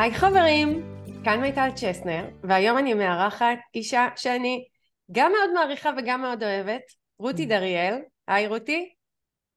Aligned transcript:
היי 0.00 0.14
חברים, 0.14 0.82
כאן 1.24 1.40
מיטל 1.40 1.68
צ'סנר, 1.74 2.24
והיום 2.42 2.78
אני 2.78 2.94
מארחת 2.94 3.58
אישה 3.74 4.08
שאני 4.16 4.64
גם 5.12 5.32
מאוד 5.32 5.52
מעריכה 5.54 5.90
וגם 5.98 6.22
מאוד 6.22 6.42
אוהבת, 6.42 6.82
רותי 7.18 7.44
mm. 7.44 7.48
דריאל. 7.48 7.94
היי 8.28 8.46
רותי. 8.46 8.94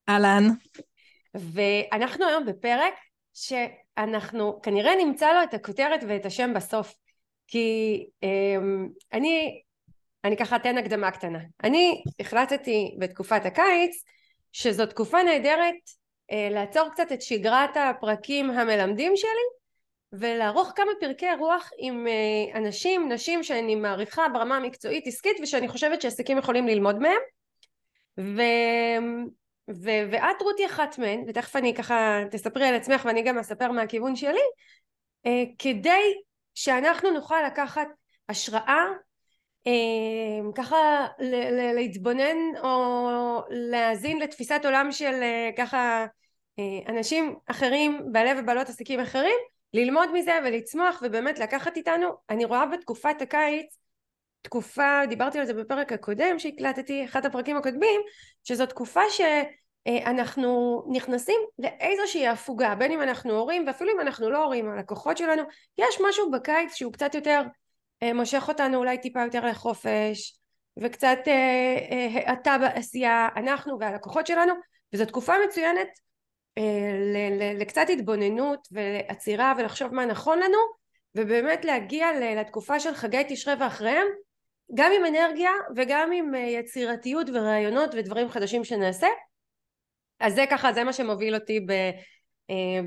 אהלן. 0.10 0.44
ואנחנו 1.36 2.28
היום 2.28 2.46
בפרק 2.46 2.94
שאנחנו 3.34 4.62
כנראה 4.62 4.96
נמצא 4.96 5.34
לו 5.34 5.44
את 5.44 5.54
הכותרת 5.54 6.00
ואת 6.08 6.26
השם 6.26 6.54
בסוף, 6.54 6.96
כי 7.48 8.06
אמ, 8.24 8.88
אני, 9.14 9.62
אני 10.24 10.38
ככה 10.38 10.56
אתן 10.56 10.78
הקדמה 10.78 11.12
קטנה. 11.12 11.40
אני 11.64 12.04
החלטתי 12.20 12.96
בתקופת 13.00 13.46
הקיץ 13.46 14.04
שזו 14.52 14.86
תקופה 14.86 15.24
נהדרת 15.24 15.76
אה, 16.32 16.48
לעצור 16.52 16.90
קצת 16.90 17.12
את 17.12 17.22
שגרת 17.22 17.78
הפרקים 17.78 18.52
המלמדים 18.52 19.12
שלי 19.16 19.61
ולערוך 20.14 20.72
כמה 20.76 20.92
פרקי 21.00 21.26
רוח 21.40 21.70
עם 21.78 22.08
אה, 22.08 22.60
אנשים, 22.60 23.12
נשים 23.12 23.44
שאני 23.44 23.76
מעריכה 23.76 24.30
ברמה 24.34 24.58
המקצועית 24.58 25.08
עסקית 25.08 25.38
ושאני 25.42 25.68
חושבת 25.68 26.02
שעסקים 26.02 26.38
יכולים 26.38 26.68
ללמוד 26.68 27.00
מהם. 27.00 27.22
ו... 28.20 28.42
ו... 29.70 29.90
ואת 30.12 30.42
רותי 30.42 30.66
אחת 30.66 30.98
מהן 31.00 31.24
ותכף 31.28 31.56
אני 31.56 31.74
ככה 31.76 32.20
תספרי 32.32 32.68
על 32.68 32.76
עצמך 32.76 33.06
ואני 33.06 33.22
גם 33.22 33.38
אספר 33.38 33.72
מהכיוון 33.72 34.16
שלי 34.16 34.42
אה, 35.26 35.44
כדי 35.60 36.14
שאנחנו 36.56 37.12
נוכל 37.12 37.42
לקחת 37.48 37.88
השראה 38.30 38.86
אה, 39.68 40.52
ככה 40.56 41.08
להתבונן 41.76 42.38
או 42.64 43.42
להאזין 43.50 44.20
לתפיסת 44.20 44.62
עולם 44.64 44.92
של 44.92 45.22
ככה 45.58 46.06
אנשים 46.88 47.36
אחרים 47.46 48.02
בעלי 48.12 48.40
ובעלות 48.40 48.70
עסקים 48.70 49.00
אחרים 49.00 49.38
ללמוד 49.74 50.10
מזה 50.14 50.40
ולצמוח 50.46 51.04
ובאמת 51.06 51.40
לקחת 51.40 51.78
איתנו 51.78 52.08
אני 52.30 52.46
רואה 52.46 52.66
בתקופת 52.66 53.22
הקיץ 53.22 53.78
תקופה 54.42 55.02
דיברתי 55.10 55.40
על 55.40 55.46
זה 55.46 55.54
בפרק 55.54 55.94
הקודם 55.94 56.40
שהקלטתי 56.40 57.06
אחד 57.06 57.26
הפרקים 57.26 57.58
הקודמים 57.58 58.02
שזו 58.44 58.66
תקופה 58.66 59.02
שאנחנו 59.10 60.84
נכנסים 60.92 61.42
לאיזושהי 61.60 62.28
הפוגה 62.28 62.76
בין 62.76 62.92
אם 62.92 63.02
אנחנו 63.02 63.38
הורים 63.38 63.68
ואפילו 63.68 63.92
אם 63.92 64.00
אנחנו 64.00 64.30
לא 64.30 64.44
הורים 64.44 64.70
הלקוחות 64.70 65.18
שלנו 65.18 65.44
יש 65.78 65.98
משהו 66.08 66.32
בקיץ 66.32 66.74
שהוא 66.74 66.94
קצת 66.94 67.16
יותר 67.16 67.42
אה, 68.04 68.14
מושך 68.14 68.46
אותנו 68.48 68.78
אולי 68.78 68.98
טיפה 68.98 69.24
יותר 69.24 69.46
לחופש 69.46 70.42
וקצת 70.78 71.18
אה, 71.28 71.34
אה, 71.92 72.08
האטה 72.26 72.58
בעשייה 72.58 73.30
אנחנו 73.36 73.80
והלקוחות 73.80 74.28
שלנו 74.28 74.54
וזו 74.94 75.06
תקופה 75.06 75.34
מצוינת. 75.48 75.88
אה, 75.88 76.11
לקצת 77.60 77.86
התבוננות 77.90 78.68
ועצירה 78.72 79.54
ולחשוב 79.58 79.94
מה 79.94 80.06
נכון 80.06 80.40
לנו 80.40 80.58
ובאמת 81.16 81.66
להגיע 81.66 82.08
לתקופה 82.36 82.80
של 82.80 82.94
חגי 82.94 83.24
תשרי 83.28 83.54
ואחריהם 83.60 84.08
גם 84.74 84.92
עם 84.98 85.06
אנרגיה 85.06 85.52
וגם 85.76 86.12
עם 86.12 86.36
אה, 86.36 86.40
יצירתיות 86.40 87.28
ורעיונות 87.34 87.90
ודברים 87.98 88.30
חדשים 88.30 88.64
שנעשה. 88.64 89.08
אז 90.20 90.36
זה 90.36 90.46
ככה 90.50 90.74
זה 90.74 90.84
מה 90.84 90.94
שמוביל 90.94 91.36
אותי 91.36 91.66
אה, 92.50 92.82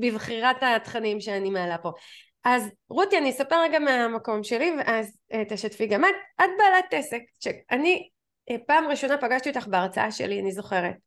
בבחירת 0.00 0.56
התכנים 0.62 1.20
שאני 1.20 1.50
מעלה 1.50 1.78
פה. 1.78 1.90
אז 2.44 2.70
רותי 2.88 3.18
אני 3.18 3.30
אספר 3.30 3.62
רגע 3.62 3.78
מהמקום 3.78 4.42
שלי 4.42 4.72
ואז 4.78 5.18
תשתפי 5.48 5.86
גם 5.86 6.04
את. 6.04 6.14
את 6.40 6.50
בעלת 6.58 6.84
עסק 6.90 7.20
שאני 7.40 8.08
פעם 8.66 8.88
ראשונה 8.88 9.18
פגשתי 9.18 9.48
אותך 9.48 9.66
בהרצאה 9.66 10.10
שלי 10.10 10.40
אני 10.40 10.52
זוכרת. 10.52 10.94
אה, 10.94 11.00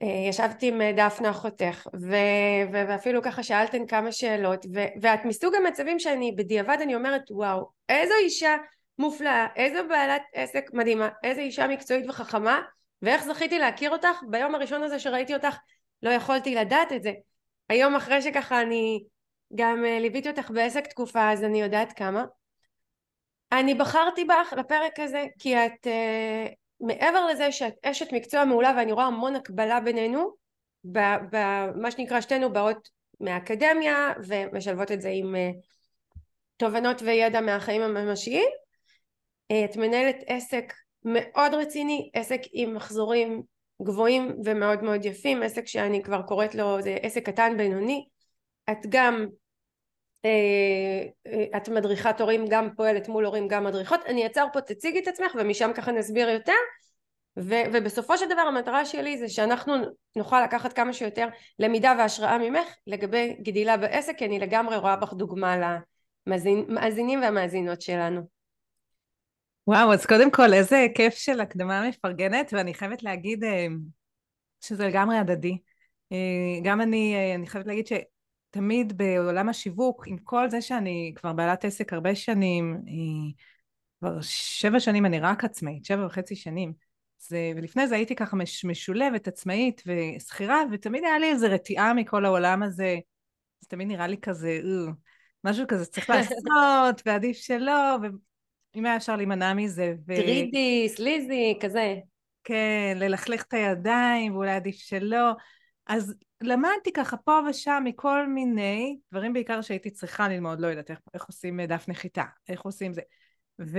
ישבתי 0.00 0.68
עם 0.68 0.80
אה, 0.80 0.92
דפנה 0.96 1.30
אחותך 1.30 1.86
ו- 2.00 2.72
ואפילו 2.72 3.22
ככה 3.22 3.42
שאלתן 3.42 3.86
כמה 3.86 4.12
שאלות 4.12 4.66
ו- 4.74 5.00
ואת 5.02 5.24
מסוג 5.24 5.54
המצבים 5.54 5.98
שאני 5.98 6.32
בדיעבד 6.32 6.78
אני 6.82 6.94
אומרת 6.94 7.22
וואו 7.30 7.70
איזו 7.88 8.14
אישה 8.14 8.56
מופלאה 8.98 9.46
איזו 9.56 9.88
בעלת 9.88 10.22
עסק 10.32 10.70
מדהימה 10.72 11.08
איזו 11.24 11.40
אישה 11.40 11.66
מקצועית 11.66 12.04
וחכמה 12.08 12.60
ואיך 13.02 13.24
זכיתי 13.24 13.58
להכיר 13.58 13.90
אותך 13.90 14.22
ביום 14.28 14.54
הראשון 14.54 14.82
הזה 14.82 14.98
שראיתי 14.98 15.34
אותך 15.34 15.56
לא 16.02 16.10
יכולתי 16.10 16.54
לדעת 16.54 16.92
את 16.92 17.02
זה. 17.02 17.12
היום 17.68 17.96
אחרי 17.96 18.22
שככה 18.22 18.62
אני 18.62 19.04
גם 19.54 19.84
אה, 19.84 19.98
ליוויתי 20.00 20.30
אותך 20.30 20.50
בעסק 20.50 20.86
תקופה 20.86 21.32
אז 21.32 21.44
אני 21.44 21.60
יודעת 21.60 21.92
כמה. 21.92 22.24
אני 23.52 23.74
בחרתי 23.74 24.24
בך 24.24 24.52
לפרק 24.58 25.00
הזה 25.00 25.24
כי 25.38 25.56
את 25.56 25.86
מעבר 26.80 27.26
לזה 27.26 27.52
שאת 27.52 27.74
אשת 27.82 28.12
מקצוע 28.12 28.44
מעולה 28.44 28.72
ואני 28.76 28.92
רואה 28.92 29.04
המון 29.04 29.36
הקבלה 29.36 29.80
בינינו 29.80 30.30
במה 30.84 31.90
שנקרא 31.90 32.20
שתינו 32.20 32.52
באות 32.52 32.88
מהאקדמיה 33.20 34.12
ומשלבות 34.26 34.92
את 34.92 35.00
זה 35.00 35.08
עם 35.08 35.36
אה, 35.36 35.50
תובנות 36.56 37.02
וידע 37.02 37.40
מהחיים 37.40 37.82
הממשיים. 37.82 38.48
אה, 39.50 39.64
את 39.64 39.76
מנהלת 39.76 40.16
עסק 40.26 40.72
מאוד 41.04 41.54
רציני 41.54 42.10
עסק 42.14 42.40
עם 42.52 42.74
מחזורים 42.74 43.42
גבוהים 43.82 44.36
ומאוד 44.44 44.82
מאוד 44.82 45.04
יפים 45.04 45.42
עסק 45.42 45.66
שאני 45.66 46.02
כבר 46.02 46.22
קוראת 46.22 46.54
לו 46.54 46.82
זה 46.82 46.96
עסק 47.02 47.26
קטן 47.26 47.56
בינוני. 47.56 48.08
את 48.70 48.78
גם 48.88 49.26
את 51.56 51.68
מדריכת 51.68 52.20
הורים 52.20 52.44
גם 52.48 52.68
פועלת 52.76 53.08
מול 53.08 53.24
הורים 53.24 53.48
גם 53.48 53.64
מדריכות 53.64 54.00
אני 54.06 54.24
אעצר 54.24 54.46
פה 54.52 54.60
תציגי 54.60 54.98
את 54.98 55.08
עצמך 55.08 55.32
ומשם 55.38 55.70
ככה 55.74 55.92
נסביר 55.92 56.28
יותר 56.28 56.52
ו- 57.36 57.64
ובסופו 57.72 58.18
של 58.18 58.26
דבר 58.26 58.40
המטרה 58.40 58.84
שלי 58.84 59.18
זה 59.18 59.28
שאנחנו 59.28 59.74
נוכל 60.16 60.44
לקחת 60.44 60.72
כמה 60.72 60.92
שיותר 60.92 61.28
למידה 61.58 61.94
והשראה 61.98 62.38
ממך 62.38 62.68
לגבי 62.86 63.36
גדילה 63.42 63.76
בעסק 63.76 64.18
כי 64.18 64.26
אני 64.26 64.38
לגמרי 64.38 64.76
רואה 64.76 64.96
בך 64.96 65.12
דוגמה 65.12 65.56
למאזינים 66.26 67.20
והמאזינות 67.22 67.82
שלנו. 67.82 68.20
וואו 69.66 69.92
אז 69.92 70.06
קודם 70.06 70.30
כל 70.30 70.52
איזה 70.52 70.86
כיף 70.94 71.14
של 71.14 71.40
הקדמה 71.40 71.88
מפרגנת 71.88 72.50
ואני 72.52 72.74
חייבת 72.74 73.02
להגיד 73.02 73.44
אה, 73.44 73.66
שזה 74.60 74.86
לגמרי 74.86 75.18
הדדי. 75.18 75.58
אה, 76.12 76.16
גם 76.64 76.80
אני, 76.80 77.34
אני 77.34 77.46
חייבת 77.46 77.66
להגיד 77.66 77.86
ש... 77.86 77.92
תמיד 78.50 78.98
בעולם 78.98 79.48
השיווק, 79.48 80.08
עם 80.08 80.18
כל 80.18 80.50
זה 80.50 80.60
שאני 80.60 81.12
כבר 81.16 81.32
בעלת 81.32 81.64
עסק 81.64 81.92
הרבה 81.92 82.14
שנים, 82.14 82.82
כבר 84.00 84.20
שבע 84.22 84.80
שנים 84.80 85.06
אני 85.06 85.20
רק 85.20 85.44
עצמאית, 85.44 85.84
שבע 85.84 86.06
וחצי 86.06 86.36
שנים. 86.36 86.72
זה, 87.18 87.52
ולפני 87.56 87.88
זה 87.88 87.94
הייתי 87.94 88.14
ככה 88.14 88.36
מש, 88.36 88.64
משולבת, 88.64 89.28
עצמאית 89.28 89.82
ושכירה, 89.86 90.62
ותמיד 90.72 91.04
היה 91.04 91.18
לי 91.18 91.30
איזו 91.30 91.46
רתיעה 91.50 91.94
מכל 91.94 92.24
העולם 92.24 92.62
הזה. 92.62 92.98
זה 93.60 93.68
תמיד 93.68 93.88
נראה 93.88 94.06
לי 94.06 94.16
כזה, 94.16 94.60
אה, 94.64 94.92
משהו 95.44 95.66
כזה 95.68 95.86
צריך 95.86 96.10
לעשות, 96.10 97.02
ועדיף 97.06 97.36
שלא, 97.36 97.96
ואם 98.74 98.86
היה 98.86 98.96
אפשר 98.96 99.16
להימנע 99.16 99.54
מזה. 99.54 99.94
ו... 100.06 100.14
גרידי, 100.14 100.88
סליזי, 100.88 101.58
כזה. 101.60 101.96
כן, 102.44 102.96
ללכלך 102.96 103.42
את 103.42 103.52
הידיים, 103.52 104.34
ואולי 104.34 104.50
עדיף 104.50 104.76
שלא. 104.76 105.32
אז 105.86 106.14
למדתי 106.42 106.92
ככה 106.92 107.16
פה 107.16 107.40
ושם 107.50 107.82
מכל 107.84 108.26
מיני 108.26 108.98
דברים 109.12 109.32
בעיקר 109.32 109.60
שהייתי 109.62 109.90
צריכה 109.90 110.28
ללמוד, 110.28 110.60
לא 110.60 110.66
יודעת 110.66 110.90
איך, 110.90 110.98
איך 111.14 111.24
עושים 111.24 111.60
דף 111.60 111.84
נחיתה, 111.88 112.24
איך 112.48 112.60
עושים 112.60 112.92
זה. 112.92 113.00
ו, 113.60 113.78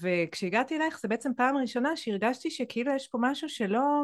וכשהגעתי 0.00 0.76
אלייך 0.76 1.00
זה 1.00 1.08
בעצם 1.08 1.30
פעם 1.36 1.56
ראשונה 1.56 1.96
שהרגשתי 1.96 2.50
שכאילו 2.50 2.92
יש 2.94 3.08
פה 3.08 3.18
משהו 3.20 3.48
שלא, 3.48 4.02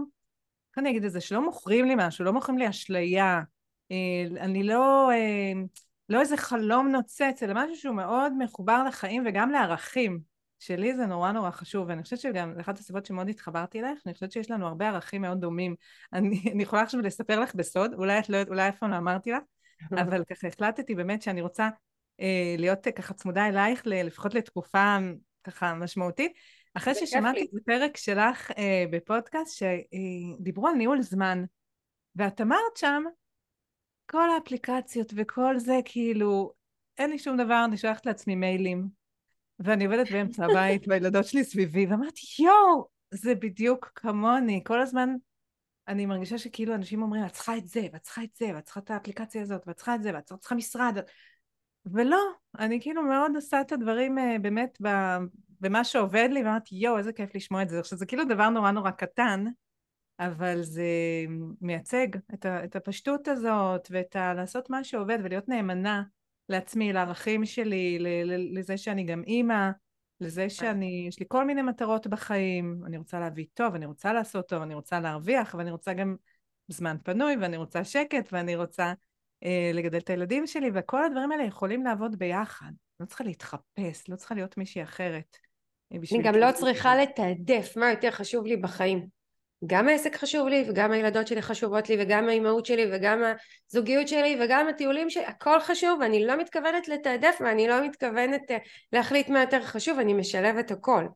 איך 0.71 0.78
אני 0.78 0.91
אגיד 0.91 1.04
את 1.04 1.12
זה, 1.12 1.21
שלא 1.21 1.44
מוכרים 1.44 1.84
לי 1.84 1.94
משהו, 1.97 2.25
לא 2.25 2.32
מוכרים 2.32 2.59
לי 2.59 2.69
אשליה. 2.69 3.41
אה, 3.91 4.41
אני 4.41 4.62
לא, 4.62 5.10
אה, 5.10 5.53
לא 6.09 6.20
איזה 6.20 6.37
חלום 6.37 6.88
נוצץ, 6.88 7.43
אלא 7.43 7.53
משהו 7.55 7.76
שהוא 7.76 7.94
מאוד 7.97 8.32
מחובר 8.38 8.84
לחיים 8.88 9.25
וגם 9.26 9.50
לערכים. 9.50 10.20
שלי 10.58 10.96
זה 10.96 11.06
נורא 11.06 11.32
נורא 11.32 11.50
חשוב, 11.50 11.88
ואני 11.88 12.02
חושבת 12.02 12.19
שגם, 12.19 12.55
זו 12.55 12.60
אחת 12.60 12.78
הסיבות 12.78 13.06
שמאוד 13.06 13.28
התחברתי 13.28 13.81
אלייך, 13.81 14.02
אני 14.06 14.14
חושבת 14.14 14.32
שיש 14.32 14.50
לנו 14.50 14.66
הרבה 14.66 14.88
ערכים 14.88 15.22
מאוד 15.22 15.40
דומים. 15.40 15.75
אני, 16.12 16.43
אני 16.55 16.62
יכולה 16.62 16.82
עכשיו 16.82 17.00
לספר 17.00 17.40
לך 17.40 17.55
בסוד, 17.55 17.94
אולי 17.94 18.19
את 18.19 18.28
לא 18.28 18.38
אולי 18.49 18.66
איפה 18.66 18.87
לא 18.87 18.96
אמרתי 18.96 19.31
לך, 19.31 19.43
אבל 20.02 20.25
ככה 20.25 20.49
החלטתי 20.49 20.94
באמת 20.94 21.22
שאני 21.22 21.43
רוצה 21.43 21.69
אה, 22.20 22.55
להיות 22.58 22.87
אה, 22.87 22.93
ככה 22.93 23.14
צמודה 23.14 23.49
אלייך, 23.49 23.82
לפחות 23.87 24.34
לתקופה 24.34 24.96
ככה 25.44 25.75
משמעותית. 25.75 26.32
אחרי 26.75 26.94
ששמעתי 26.94 27.43
את 27.43 27.60
הפרק 27.60 27.96
שלך 27.96 28.50
אה, 28.50 28.84
בפודקאסט, 28.90 29.58
שדיברו 29.58 30.66
אה, 30.66 30.72
על 30.72 30.76
ניהול 30.78 31.02
זמן, 31.02 31.44
ואת 32.16 32.40
אמרת 32.40 32.76
שם, 32.76 33.05
כל 34.10 34.31
האפליקציות 34.31 35.12
וכל 35.16 35.58
זה, 35.58 35.78
כאילו, 35.84 36.52
אין 36.99 37.10
לי 37.10 37.19
שום 37.19 37.37
דבר, 37.37 37.64
אני 37.64 37.76
שולחת 37.76 38.06
לעצמי 38.06 38.34
מיילים, 38.34 38.97
ואני 39.60 39.84
עובדת 39.84 40.10
באמצע 40.10 40.44
הבית, 40.44 40.82
והילדות 40.88 41.25
שלי 41.25 41.44
סביבי, 41.44 41.87
ואמרתי, 41.87 42.20
יואו, 42.38 42.88
זה 43.10 43.34
בדיוק 43.34 43.93
כמוני. 43.94 44.62
כל 44.64 44.81
הזמן 44.81 45.14
אני 45.88 46.06
מרגישה 46.06 46.38
שכאילו 46.38 46.75
אנשים 46.75 47.02
אומרים, 47.02 47.26
את 47.26 47.32
צריכה 47.32 47.56
את 47.56 47.66
זה, 47.66 47.87
ואת 47.93 48.02
צריכה 48.02 48.22
את 48.22 48.34
זה, 48.34 48.50
ואת 48.55 48.64
צריכה 48.64 48.81
את 48.81 48.90
האפליקציה 48.90 49.43
הזאת, 49.43 49.62
ואת 49.66 49.76
צריכה 49.76 49.94
את 49.94 50.02
זה, 50.02 50.10
ואת 50.14 50.32
צריכה 50.40 50.55
משרד. 50.55 50.99
ולא, 51.87 52.20
אני 52.58 52.81
כאילו 52.81 53.02
מאוד 53.02 53.32
עושה 53.34 53.60
את 53.60 53.72
הדברים 53.72 54.19
uh, 54.19 54.20
באמת 54.43 54.78
במה 55.60 55.84
שעובד 55.84 56.28
לי, 56.32 56.43
ואמרתי, 56.43 56.75
יואו, 56.75 56.99
איזה 56.99 57.12
כיף 57.12 57.34
לשמוע 57.34 57.62
את 57.62 57.69
זה. 57.69 57.78
עכשיו, 57.78 57.99
זה 57.99 58.06
כאילו 58.06 58.25
דבר 58.25 58.49
נורא 58.49 58.70
נורא 58.70 58.90
קטן, 58.90 59.44
אבל 60.20 60.62
זה 60.62 60.82
מייצג 61.60 62.08
את 62.44 62.76
הפשטות 62.76 63.28
הזאת 63.28 63.88
ואת 63.90 64.16
ה... 64.16 64.34
לעשות 64.34 64.70
מה 64.70 64.84
שעובד 64.84 65.19
ולהיות 65.25 65.49
נאמנה 65.49 66.02
לעצמי, 66.48 66.92
לערכים 66.92 67.44
שלי, 67.44 67.98
לזה 68.52 68.76
שאני 68.76 69.04
גם 69.04 69.22
אימא, 69.26 69.70
לזה 70.20 70.50
שאני, 70.50 71.04
יש 71.08 71.20
לי 71.20 71.26
כל 71.28 71.44
מיני 71.44 71.62
מטרות 71.62 72.06
בחיים, 72.06 72.80
אני 72.86 72.96
רוצה 72.96 73.20
להביא 73.20 73.46
טוב, 73.54 73.74
אני 73.74 73.86
רוצה 73.86 74.12
לעשות 74.12 74.48
טוב, 74.48 74.62
אני 74.62 74.74
רוצה 74.74 75.00
להרוויח, 75.00 75.54
ואני 75.58 75.70
רוצה 75.70 75.92
גם 75.92 76.16
זמן 76.68 76.96
פנוי, 77.04 77.36
ואני 77.40 77.56
רוצה 77.56 77.84
שקט, 77.84 78.32
ואני 78.32 78.56
רוצה 78.56 78.92
אה, 79.44 79.70
לגדל 79.74 79.98
את 79.98 80.10
הילדים 80.10 80.46
שלי, 80.46 80.70
וכל 80.74 81.04
הדברים 81.04 81.32
האלה 81.32 81.44
יכולים 81.44 81.84
לעבוד 81.84 82.16
ביחד. 82.18 82.70
לא 83.00 83.06
צריכה 83.06 83.24
להתחפש, 83.24 84.08
לא 84.08 84.16
צריכה 84.16 84.34
להיות 84.34 84.56
מישהי 84.56 84.82
אחרת. 84.82 85.36
אה, 85.92 85.98
אני 86.12 86.22
גם 86.22 86.34
לא 86.34 86.52
צריכה 86.52 86.96
לתעדף 86.96 87.76
מה 87.76 87.90
יותר 87.90 88.10
חשוב 88.10 88.46
לי 88.46 88.56
בחיים. 88.56 89.18
גם 89.66 89.88
העסק 89.88 90.16
חשוב 90.16 90.49
לי 90.49 90.64
וגם 90.69 90.93
הילדות 90.93 91.26
שלי 91.26 91.43
חשובות 91.43 91.88
לי 91.88 91.96
וגם 92.00 92.28
האימהות 92.28 92.66
שלי 92.66 92.87
וגם 92.93 93.22
הזוגיות 93.70 94.08
שלי 94.08 94.38
וגם 94.40 94.69
הטיולים 94.69 95.10
שלי 95.10 95.25
הכל 95.25 95.60
חשוב 95.60 95.99
ואני 96.00 96.26
לא 96.26 96.40
מתכוונת 96.40 96.88
לתעדף 96.88 97.38
ואני 97.40 97.69
לא 97.69 97.87
מתכוונת 97.87 98.50
אה, 98.50 98.56
להחליט 98.93 99.28
מה 99.28 99.40
יותר 99.40 99.62
חשוב 99.62 99.99
אני 99.99 100.14
משלבת 100.14 100.70
הכל. 100.70 101.06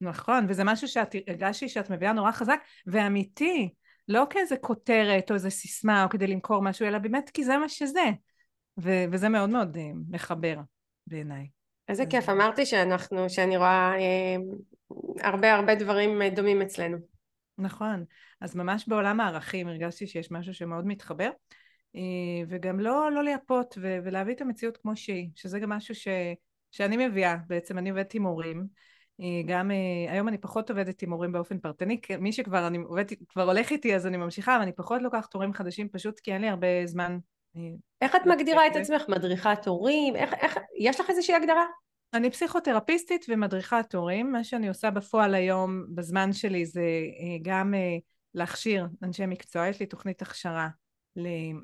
נכון 0.00 0.46
וזה 0.48 0.64
משהו 0.64 0.88
שאת 0.88 1.14
הרגשתי 1.28 1.68
שאת 1.68 1.90
מביאה 1.90 2.12
נורא 2.12 2.32
חזק 2.32 2.60
ואמיתי 2.86 3.68
לא 4.08 4.26
כאיזה 4.30 4.56
כותרת 4.56 5.30
או 5.30 5.34
איזה 5.34 5.50
סיסמה 5.50 6.04
או 6.04 6.08
כדי 6.08 6.26
למכור 6.26 6.62
משהו 6.62 6.86
אלא 6.86 6.98
באמת 6.98 7.30
כי 7.30 7.44
זה 7.44 7.56
מה 7.56 7.68
שזה. 7.68 8.04
ו- 8.78 9.04
וזה 9.12 9.28
מאוד 9.28 9.50
מאוד 9.50 9.76
uh, 9.76 9.80
מחבר 10.10 10.56
בעיניי. 11.06 11.46
איזה 11.88 12.06
כיף 12.06 12.28
אמרתי 12.28 12.66
שאנחנו 12.66 13.30
שאני 13.30 13.56
רואה 13.56 13.92
אה, 13.98 14.36
הרבה 15.20 15.54
הרבה 15.54 15.74
דברים 15.74 16.22
דומים 16.34 16.62
אצלנו 16.62 17.09
נכון. 17.60 18.04
אז 18.40 18.56
ממש 18.56 18.88
בעולם 18.88 19.20
הערכים 19.20 19.68
הרגשתי 19.68 20.06
שיש 20.06 20.30
משהו 20.30 20.54
שמאוד 20.54 20.86
מתחבר, 20.86 21.30
אה, 21.96 22.00
וגם 22.48 22.80
לא, 22.80 23.12
לא 23.12 23.24
לייפות 23.24 23.78
ו- 23.82 23.98
ולהביא 24.04 24.34
את 24.34 24.40
המציאות 24.40 24.76
כמו 24.76 24.96
שהיא, 24.96 25.28
שזה 25.34 25.58
גם 25.58 25.70
משהו 25.70 25.94
ש- 25.94 26.08
שאני 26.70 27.08
מביאה, 27.08 27.36
בעצם 27.46 27.78
אני 27.78 27.90
עובדת 27.90 28.14
עם 28.14 28.22
הורים. 28.22 28.66
אה, 29.20 29.42
גם 29.46 29.70
אה, 29.70 30.12
היום 30.12 30.28
אני 30.28 30.38
פחות 30.38 30.70
עובדת 30.70 31.02
עם 31.02 31.12
הורים 31.12 31.32
באופן 31.32 31.58
פרטני, 31.58 32.00
מי 32.18 32.32
שכבר 32.32 32.66
אני 32.66 32.78
עובדת, 32.78 33.12
כבר 33.28 33.42
הולך 33.42 33.70
איתי 33.70 33.94
אז 33.94 34.06
אני 34.06 34.16
ממשיכה, 34.16 34.54
אבל 34.54 34.62
אני 34.62 34.72
פחות 34.72 35.02
לוקחת 35.02 35.34
הורים 35.34 35.52
חדשים 35.52 35.88
פשוט 35.88 36.20
כי 36.20 36.32
אין 36.32 36.40
לי 36.40 36.48
הרבה 36.48 36.66
זמן. 36.84 37.18
איך 38.00 38.16
את 38.16 38.26
מגדירה 38.26 38.66
את 38.66 38.76
עצמך? 38.76 39.02
מדריכת 39.08 39.66
הורים? 39.66 40.16
איך, 40.16 40.34
איך, 40.34 40.58
יש 40.78 41.00
לך 41.00 41.10
איזושהי 41.10 41.34
הגדרה? 41.34 41.64
אני 42.14 42.30
פסיכותרפיסטית 42.30 43.26
ומדריכת 43.28 43.94
הורים, 43.94 44.32
מה 44.32 44.44
שאני 44.44 44.68
עושה 44.68 44.90
בפועל 44.90 45.34
היום 45.34 45.86
בזמן 45.94 46.32
שלי 46.32 46.66
זה 46.66 46.80
אה, 46.80 47.38
גם 47.42 47.74
אה, 47.74 47.96
להכשיר 48.34 48.86
אנשי 49.02 49.26
מקצוע, 49.26 49.66
יש 49.66 49.80
לי 49.80 49.86
תוכנית 49.86 50.22
הכשרה 50.22 50.68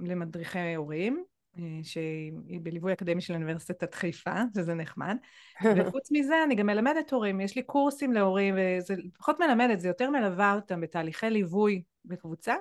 למדריכי 0.02 0.74
הורים, 0.74 1.24
אה, 1.58 1.62
שהיא 1.82 2.60
בליווי 2.62 2.92
אקדמי 2.92 3.20
של 3.20 3.34
אוניברסיטת 3.34 3.94
חיפה, 3.94 4.34
שזה 4.54 4.74
נחמד, 4.74 5.16
וחוץ 5.76 6.08
מזה 6.12 6.34
אני 6.44 6.54
גם 6.54 6.66
מלמדת 6.66 7.12
הורים, 7.12 7.40
יש 7.40 7.56
לי 7.56 7.62
קורסים 7.62 8.12
להורים, 8.12 8.54
וזה 8.58 8.94
פחות 9.18 9.40
מלמדת, 9.40 9.80
זה 9.80 9.88
יותר 9.88 10.10
מלווה 10.10 10.54
אותם 10.54 10.80
בתהליכי 10.80 11.30
ליווי 11.30 11.82
בקבוצה, 12.04 12.54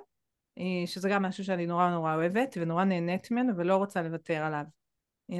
שזה 0.85 1.09
גם 1.09 1.23
משהו 1.23 1.43
שאני 1.43 1.65
נורא 1.65 1.89
נורא 1.89 2.15
אוהבת 2.15 2.57
ונורא 2.61 2.83
נהנית 2.83 3.31
ממנו 3.31 3.57
ולא 3.57 3.75
רוצה 3.75 4.01
לוותר 4.01 4.43
עליו. 4.43 4.65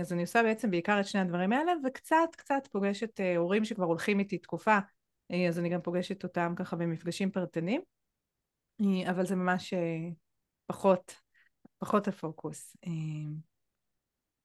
אז 0.02 0.14
אני 0.14 0.22
עושה 0.22 0.44
בעצם 0.44 0.72
בעיקר 0.72 1.00
את 1.00 1.08
שני 1.08 1.22
הדברים 1.22 1.54
האלה, 1.54 1.72
וקצת 1.86 2.30
קצת 2.32 2.68
פוגשת 2.72 3.20
אה, 3.20 3.38
הורים 3.38 3.66
שכבר 3.66 3.86
הולכים 3.86 4.20
איתי 4.20 4.38
תקופה, 4.38 4.78
אה, 5.32 5.48
אז 5.48 5.60
אני 5.60 5.70
גם 5.70 5.82
פוגשת 5.82 6.24
אותם 6.24 6.54
ככה 6.56 6.76
במפגשים 6.76 7.32
פרטניים, 7.32 7.82
אה, 8.82 9.12
אבל 9.12 9.26
זה 9.26 9.36
ממש 9.36 9.74
פחות, 10.68 11.16
פחות 11.78 12.08
הפוקוס. 12.08 12.78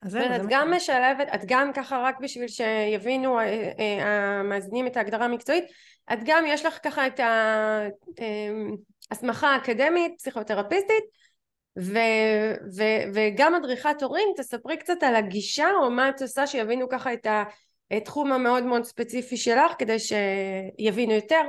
אז 0.03 0.13
זהו, 0.13 0.37
את 0.37 0.41
גם 0.49 0.73
משלבת, 0.77 1.29
את 1.35 1.41
גם 1.47 1.73
ככה 1.75 2.03
רק 2.05 2.21
בשביל 2.21 2.49
שיבינו 2.49 3.39
המאזינים 4.01 4.87
את 4.87 4.97
ההגדרה 4.97 5.25
המקצועית, 5.25 5.65
את 6.13 6.19
גם 6.25 6.45
יש 6.49 6.67
לך 6.67 6.79
ככה 6.83 7.07
את 7.07 7.21
ההסמכה 9.11 9.49
האקדמית, 9.49 10.13
פסיכותרפיסטית, 10.19 11.05
ו, 11.79 11.99
ו, 12.77 12.83
וגם 13.15 13.55
מדריכת 13.55 14.03
הורים, 14.03 14.29
תספרי 14.37 14.77
קצת 14.77 15.03
על 15.03 15.15
הגישה 15.15 15.69
או 15.83 15.91
מה 15.91 16.09
את 16.09 16.23
עושה 16.23 16.47
שיבינו 16.47 16.89
ככה 16.89 17.13
את 17.13 17.27
התחום 17.91 18.33
המאוד 18.33 18.65
מאוד 18.65 18.85
ספציפי 18.85 19.37
שלך 19.37 19.73
כדי 19.79 19.97
שיבינו 19.99 21.13
יותר. 21.13 21.43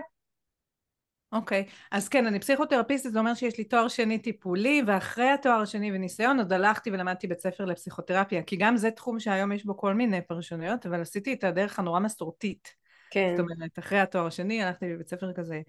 אוקיי, 1.32 1.66
okay. 1.68 1.72
אז 1.92 2.10
כן, 2.10 2.26
אני 2.26 2.40
פסיכותרפיסטית, 2.40 3.12
זה 3.12 3.20
אומר 3.20 3.34
שיש 3.34 3.58
לי 3.58 3.64
תואר 3.64 3.88
שני 3.88 4.20
טיפולי, 4.20 4.82
ואחרי 4.88 5.30
התואר 5.30 5.62
השני 5.62 5.92
וניסיון 5.92 6.38
עוד 6.38 6.54
הלכתי 6.54 6.92
ולמדתי 6.92 7.28
בית 7.28 7.40
ספר 7.40 7.66
לפסיכותרפיה, 7.66 8.44
כי 8.44 8.56
גם 8.56 8.78
זה 8.78 8.92
תחום 8.92 9.20
שהיום 9.20 9.52
יש 9.52 9.66
בו 9.66 9.78
כל 9.78 9.94
מיני 9.94 10.22
פרשנויות, 10.22 10.86
אבל 10.86 11.02
עשיתי 11.02 11.34
את 11.34 11.44
הדרך 11.44 11.80
הנורא 11.80 12.00
מסורתית. 12.00 12.76
כן. 13.12 13.34
זאת 13.38 13.40
אומרת, 13.40 13.80
אחרי 13.80 14.00
התואר 14.00 14.26
השני 14.26 14.64
הלכתי 14.64 14.94
לבית 14.94 15.08
ספר 15.08 15.34
כזה 15.34 15.62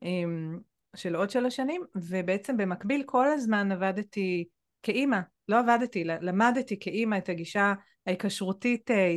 עם 0.00 0.60
של 0.96 1.16
עוד 1.16 1.30
שלוש 1.30 1.56
שנים, 1.56 1.82
ובעצם 1.94 2.56
במקביל 2.56 3.02
כל 3.06 3.28
הזמן 3.28 3.72
עבדתי 3.72 4.44
כאימא, 4.82 5.20
לא 5.48 5.58
עבדתי, 5.58 6.04
למדתי 6.04 6.80
כאימא 6.80 7.18
את 7.18 7.28
הגישה 7.28 7.74
ההיקשרותית 8.06 8.90
אה, 8.90 9.16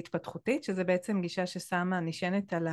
שזה 0.61 0.83
בעצם 0.83 1.21
גישה 1.21 1.45
ששמה, 1.45 1.99
נשענת 1.99 2.53
על 2.53 2.67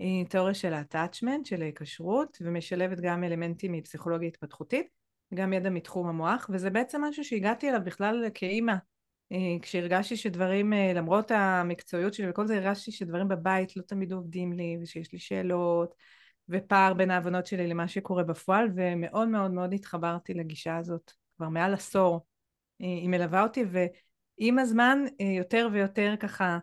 התיאוריה 0.00 0.54
של 0.54 0.74
ה-attachment, 0.74 1.44
של 1.44 1.62
ההיקשרות, 1.62 2.38
ומשלבת 2.40 3.00
גם 3.00 3.24
אלמנטים 3.24 3.72
מפסיכולוגיה 3.72 4.28
התפתחותית, 4.28 4.86
גם 5.34 5.52
ידע 5.52 5.70
מתחום 5.70 6.08
המוח, 6.08 6.50
וזה 6.52 6.70
בעצם 6.70 7.04
משהו 7.04 7.24
שהגעתי 7.24 7.68
אליו 7.68 7.80
בכלל 7.84 8.24
כאימא, 8.34 8.74
אה, 9.32 9.38
כשהרגשתי 9.62 10.16
שדברים, 10.16 10.72
אה, 10.72 10.92
למרות 10.94 11.30
המקצועיות 11.30 12.14
שלי 12.14 12.30
וכל 12.30 12.46
זה, 12.46 12.56
הרגשתי 12.56 12.92
שדברים 12.92 13.28
בבית 13.28 13.76
לא 13.76 13.82
תמיד 13.82 14.12
עובדים 14.12 14.52
לי, 14.52 14.76
ושיש 14.82 15.12
לי 15.12 15.18
שאלות, 15.18 15.94
ופער 16.50 16.94
בין 16.94 17.10
ההבנות 17.10 17.46
שלי 17.46 17.66
למה 17.66 17.88
שקורה 17.88 18.24
בפועל, 18.24 18.68
ומאוד 18.74 19.28
מאוד 19.28 19.50
מאוד 19.50 19.72
התחברתי 19.72 20.34
לגישה 20.34 20.76
הזאת 20.76 21.12
כבר 21.36 21.48
מעל 21.48 21.74
עשור. 21.74 22.26
אה, 22.80 22.86
היא 22.86 23.08
מלווה 23.08 23.42
אותי, 23.42 23.64
ועם 23.70 24.58
הזמן 24.58 25.04
אה, 25.20 25.26
יותר 25.26 25.68
ויותר 25.72 26.14
ככה 26.20 26.58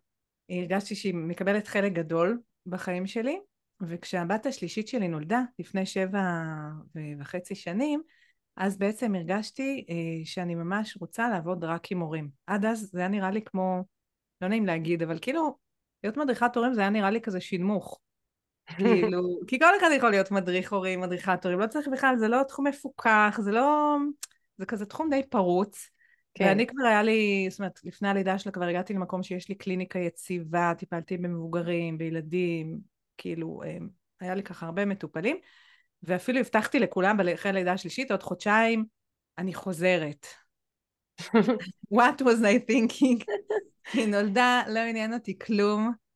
הרגשתי 0.50 0.96
שהיא 0.96 1.14
מקבלת 1.16 1.68
חלק 1.68 1.94
גדול 1.94 2.40
בחיים 2.66 3.08
שלי, 3.08 3.40
וכשהבת 3.82 4.46
השלישית 4.46 4.88
שלי 4.88 5.08
נולדה 5.08 5.42
לפני 5.60 5.86
שבע 5.86 6.22
וחצי 7.20 7.56
שנים, 7.56 8.02
אז 8.56 8.78
בעצם 8.78 9.16
הרגשתי 9.16 9.86
אה, 9.90 10.26
שאני 10.26 10.56
ממש 10.56 10.98
רוצה 11.02 11.30
לעבוד 11.30 11.64
רק 11.64 11.92
עם 11.92 12.00
הורים. 12.00 12.30
עד 12.48 12.66
אז 12.66 12.90
זה 12.92 13.00
היה 13.00 13.08
נראה 13.08 13.32
לי 13.32 13.42
כמו, 13.42 13.84
לא 14.42 14.48
נעים 14.48 14.66
להגיד, 14.66 15.04
אבל 15.04 15.20
כאילו, 15.22 15.58
להיות 16.04 16.18
מדריכת 16.18 16.56
הורים 16.56 16.74
זה 16.74 16.82
היה 16.82 16.90
נראה 16.90 17.10
לי 17.10 17.22
כזה 17.22 17.42
שינמוך. 17.42 18.00
כאילו, 18.68 19.22
כי 19.48 19.60
כל 19.60 19.78
אחד 19.80 19.90
יכול 19.98 20.10
להיות 20.10 20.32
מדריך 20.32 20.74
הורים, 20.74 21.02
מדריכת 21.02 21.46
הורים, 21.46 21.60
לא 21.60 21.68
צריך 21.68 21.88
בכלל, 21.88 22.16
זה 22.18 22.28
לא 22.28 22.44
תחום 22.48 22.68
מפוקח, 22.68 23.40
זה 23.44 23.52
לא... 23.52 23.96
זה 24.58 24.66
כזה 24.66 24.86
תחום 24.86 25.10
די 25.10 25.22
פרוץ. 25.30 25.90
כן. 26.34 26.46
ואני 26.46 26.68
כבר 26.68 26.86
היה 26.86 27.04
לי, 27.04 27.48
זאת 27.50 27.60
אומרת, 27.60 27.80
לפני 27.84 28.10
הלידה 28.10 28.40
שלה 28.40 28.52
כבר 28.52 28.66
הגעתי 28.66 28.94
למקום 28.94 29.24
שיש 29.24 29.50
לי 29.50 29.56
קליניקה 29.56 30.00
יציבה, 30.00 30.74
טיפלתי 30.78 31.18
במבוגרים, 31.18 31.98
בילדים, 31.98 32.80
כאילו, 33.18 33.62
אה, 33.66 33.78
היה 34.20 34.36
לי 34.36 34.44
ככה 34.44 34.66
הרבה 34.66 34.86
מטופלים, 34.86 35.38
ואפילו 36.04 36.40
הבטחתי 36.40 36.80
לכולם 36.80 37.18
אחרי 37.34 37.50
הלידה 37.50 37.74
השלישית, 37.74 38.12
עוד 38.12 38.24
חודשיים, 38.24 38.86
אני 39.38 39.54
חוזרת. 39.54 40.28
What 41.94 42.22
was 42.22 42.42
I 42.42 42.72
thinking? 42.72 43.26
היא 43.94 44.08
נולדה, 44.08 44.64
לא 44.68 44.80
עניין 44.80 45.14
אותי 45.14 45.40
כלום. 45.40 46.07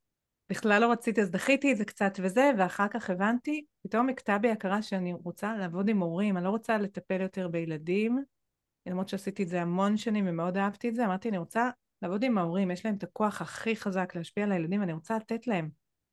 בכלל 0.51 0.81
לא 0.81 0.91
רציתי, 0.91 1.21
אז 1.21 1.31
דחיתי 1.31 1.71
את 1.71 1.77
זה 1.77 1.85
קצת 1.85 2.13
וזה, 2.23 2.51
ואחר 2.57 2.87
כך 2.87 3.09
הבנתי, 3.09 3.65
פתאום 3.83 4.09
הכתה 4.09 4.37
בי 4.37 4.51
הכרה 4.51 4.81
שאני 4.81 5.13
רוצה 5.13 5.57
לעבוד 5.57 5.89
עם 5.89 5.99
הורים, 5.99 6.37
אני 6.37 6.45
לא 6.45 6.49
רוצה 6.49 6.77
לטפל 6.77 7.21
יותר 7.21 7.47
בילדים, 7.47 8.23
למרות 8.85 9.09
שעשיתי 9.09 9.43
את 9.43 9.47
זה 9.47 9.61
המון 9.61 9.97
שנים 9.97 10.25
ומאוד 10.27 10.57
אהבתי 10.57 10.89
את 10.89 10.95
זה, 10.95 11.05
אמרתי, 11.05 11.29
אני 11.29 11.37
רוצה 11.37 11.69
לעבוד 12.01 12.23
עם 12.23 12.37
ההורים, 12.37 12.71
יש 12.71 12.85
להם 12.85 12.95
את 12.95 13.03
הכוח 13.03 13.41
הכי 13.41 13.75
חזק 13.75 14.15
להשפיע 14.15 14.43
על 14.43 14.51
הילדים, 14.51 14.81
ואני 14.81 14.93
רוצה 14.93 15.17
לתת 15.17 15.47
להם 15.47 15.69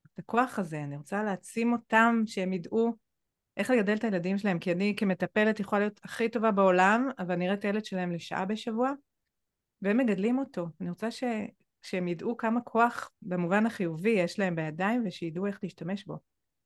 את 0.07 0.18
הכוח 0.18 0.59
הזה, 0.59 0.83
אני 0.83 0.97
רוצה 0.97 1.23
להעצים 1.23 1.73
אותם, 1.73 2.23
שהם 2.26 2.52
ידעו 2.52 2.92
איך 3.57 3.71
לגדל 3.71 3.95
את 3.95 4.04
הילדים 4.04 4.38
שלהם, 4.38 4.59
כי 4.59 4.73
אני 4.73 4.95
כמטפלת 4.97 5.61
יכולה 5.61 5.80
להיות 5.80 6.00
הכי 6.04 6.28
טובה 6.28 6.50
בעולם, 6.50 7.09
אבל 7.18 7.33
אני 7.33 7.52
את 7.52 7.64
הילד 7.64 7.85
שלהם 7.85 8.12
לשעה 8.12 8.45
בשבוע, 8.45 8.92
והם 9.83 9.97
מגדלים 9.97 10.38
אותו. 10.38 10.68
אני 10.80 10.90
רוצה 10.90 11.11
ש... 11.11 11.25
שהם 11.90 12.09
ידעו 12.09 12.37
כמה 12.37 12.61
כוח 12.61 13.11
במובן 13.23 13.66
החיובי 13.66 14.11
יש 14.11 14.38
להם 14.38 14.57
בידיים 14.57 15.04
ושידעו 15.07 15.47
איך 15.47 15.59
להשתמש 15.62 16.04
בו. 16.04 16.18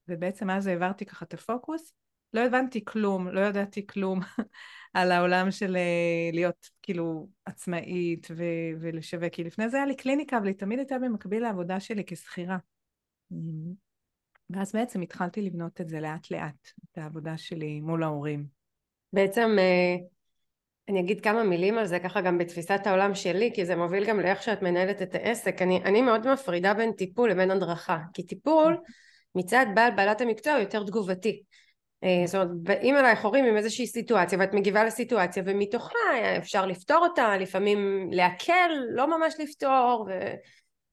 ובעצם 0.09 0.51
אז 0.51 0.67
העברתי 0.67 1.07
ככה 1.07 1.25
את 1.25 1.35
הפוקוס. 1.35 1.93
לא 2.33 2.41
הבנתי 2.41 2.85
כלום, 2.85 3.29
לא 3.29 3.41
ידעתי 3.41 3.87
כלום 3.87 4.21
על 4.95 5.13
העולם 5.13 5.51
של 5.51 5.77
אה, 5.77 6.31
להיות 6.33 6.71
כאילו 6.83 7.29
עצמאית 7.45 8.29
ו- 8.31 8.81
ולשווק, 8.81 9.33
כי 9.33 9.45
לפני 9.45 9.69
זה 9.69 9.77
היה 9.77 9.87
לי 9.87 9.97
קליניקה, 9.97 10.39
אבל 10.39 10.47
היא 10.47 10.55
תמיד 10.55 10.79
הייתה 10.79 10.99
במקביל 10.99 11.43
לעבודה 11.43 11.81
שלי 11.81 12.03
כשכירה. 12.07 12.59
ואז 14.51 14.73
בעצם 14.73 15.01
התחלתי 15.01 15.43
לבנות 15.43 15.81
את 15.81 15.89
זה 15.89 16.01
לאט 16.01 16.31
לאט, 16.31 16.69
את 16.85 16.99
העבודה 16.99 17.39
שלי 17.39 17.81
מול 17.81 18.03
ההורים. 18.03 18.47
בעצם 19.13 19.51
אה, 19.59 19.97
אני 20.89 21.01
אגיד 21.01 21.21
כמה 21.21 21.43
מילים 21.43 21.79
על 21.79 21.87
זה 21.87 21.99
ככה 21.99 22.21
גם 22.21 22.39
בתפיסת 22.39 22.81
העולם 22.87 23.15
שלי 23.15 23.51
כי 23.55 23.65
זה 23.67 23.77
מוביל 23.77 24.05
גם 24.05 24.21
לאיך 24.21 24.43
שאת 24.43 24.63
מנהלת 24.63 25.03
את 25.03 25.15
העסק. 25.15 25.63
אני, 25.63 25.83
אני 25.85 26.03
מאוד 26.03 26.33
מפרידה 26.33 26.75
בין 26.75 26.93
טיפול 26.93 27.31
לבין 27.31 27.51
הדרכה 27.51 27.99
כי 28.15 28.23
טיפול 28.23 28.77
מצד 29.35 29.67
בעל 29.75 29.91
בעלת 29.91 30.21
המקצוע 30.21 30.59
יותר 30.59 30.83
תגובתי. 30.83 31.43
אה, 32.05 32.23
זאת 32.27 32.35
אומרת 32.35 32.49
באים 32.63 32.97
אלייך 32.97 33.25
הורים 33.25 33.45
עם 33.45 33.57
איזושהי 33.57 33.87
סיטואציה 33.87 34.39
ואת 34.39 34.55
מגיבה 34.55 34.85
לסיטואציה 34.85 35.43
ומתוכה 35.47 35.99
אפשר 36.39 36.67
לפתור 36.67 37.07
אותה 37.09 37.37
לפעמים 37.37 38.09
להקל 38.13 38.71
לא 38.91 39.19
ממש 39.19 39.35
לפתור 39.39 40.07
ו... 40.09 40.13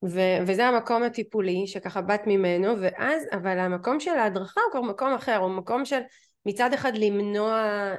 ו- 0.05 0.37
וזה 0.47 0.65
המקום 0.65 1.03
הטיפולי 1.03 1.67
שככה 1.67 2.01
באת 2.01 2.21
ממנו 2.27 2.81
ואז 2.81 3.23
אבל 3.31 3.59
המקום 3.59 3.99
של 3.99 4.11
ההדרכה 4.11 4.61
הוא 4.61 4.71
כבר 4.71 4.81
מקום 4.81 5.13
אחר 5.13 5.37
הוא 5.37 5.51
מקום 5.51 5.85
של 5.85 5.99
מצד 6.49 6.73
אחד 6.73 6.97
למנוע 6.97 7.53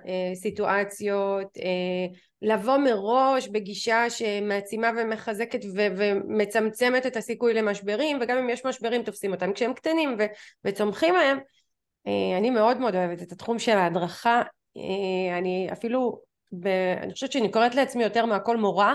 אה, 0.06 0.34
סיטואציות 0.34 1.56
אה, 1.58 2.16
לבוא 2.42 2.76
מראש 2.76 3.48
בגישה 3.48 4.10
שמעצימה 4.10 4.90
ומחזקת 4.96 5.60
ו- 5.76 5.86
ומצמצמת 5.96 7.06
את 7.06 7.16
הסיכוי 7.16 7.54
למשברים 7.54 8.18
וגם 8.20 8.38
אם 8.38 8.50
יש 8.50 8.66
משברים 8.66 9.02
תופסים 9.02 9.32
אותם 9.32 9.52
כשהם 9.52 9.74
קטנים 9.74 10.16
ו- 10.18 10.26
וצומחים 10.64 11.14
מהם. 11.14 11.38
אה, 12.06 12.38
אני 12.38 12.50
מאוד 12.50 12.78
מאוד 12.78 12.94
אוהבת 12.94 13.22
את 13.22 13.32
התחום 13.32 13.58
של 13.58 13.76
ההדרכה 13.76 14.42
אה, 14.76 15.38
אני 15.38 15.68
אפילו 15.72 16.20
ב- 16.52 16.96
אני 17.02 17.12
חושבת 17.12 17.32
שאני 17.32 17.50
קוראת 17.50 17.74
לעצמי 17.74 18.02
יותר 18.02 18.26
מהכל 18.26 18.56
מורה. 18.56 18.94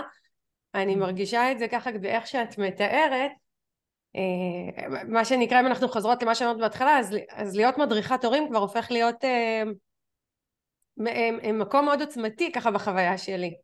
אני 0.74 0.94
mm. 0.94 0.98
מרגישה 0.98 1.52
את 1.52 1.58
זה 1.58 1.68
ככה 1.68 1.90
באיך 1.92 2.26
שאת 2.26 2.58
מתארת 2.58 3.30
מה 5.08 5.24
שנקרא 5.24 5.60
אם 5.60 5.66
אנחנו 5.66 5.88
חוזרות 5.88 6.22
למה 6.22 6.34
שאמרת 6.34 6.58
בהתחלה 6.58 6.98
אז, 6.98 7.16
אז 7.30 7.56
להיות 7.56 7.78
מדריכת 7.78 8.24
הורים 8.24 8.48
כבר 8.48 8.58
הופך 8.58 8.86
להיות 8.90 9.24
אה, 9.24 9.62
מקום 11.52 11.84
מאוד 11.84 12.00
עוצמתי 12.00 12.52
ככה 12.52 12.70
בחוויה 12.70 13.18
שלי. 13.18 13.54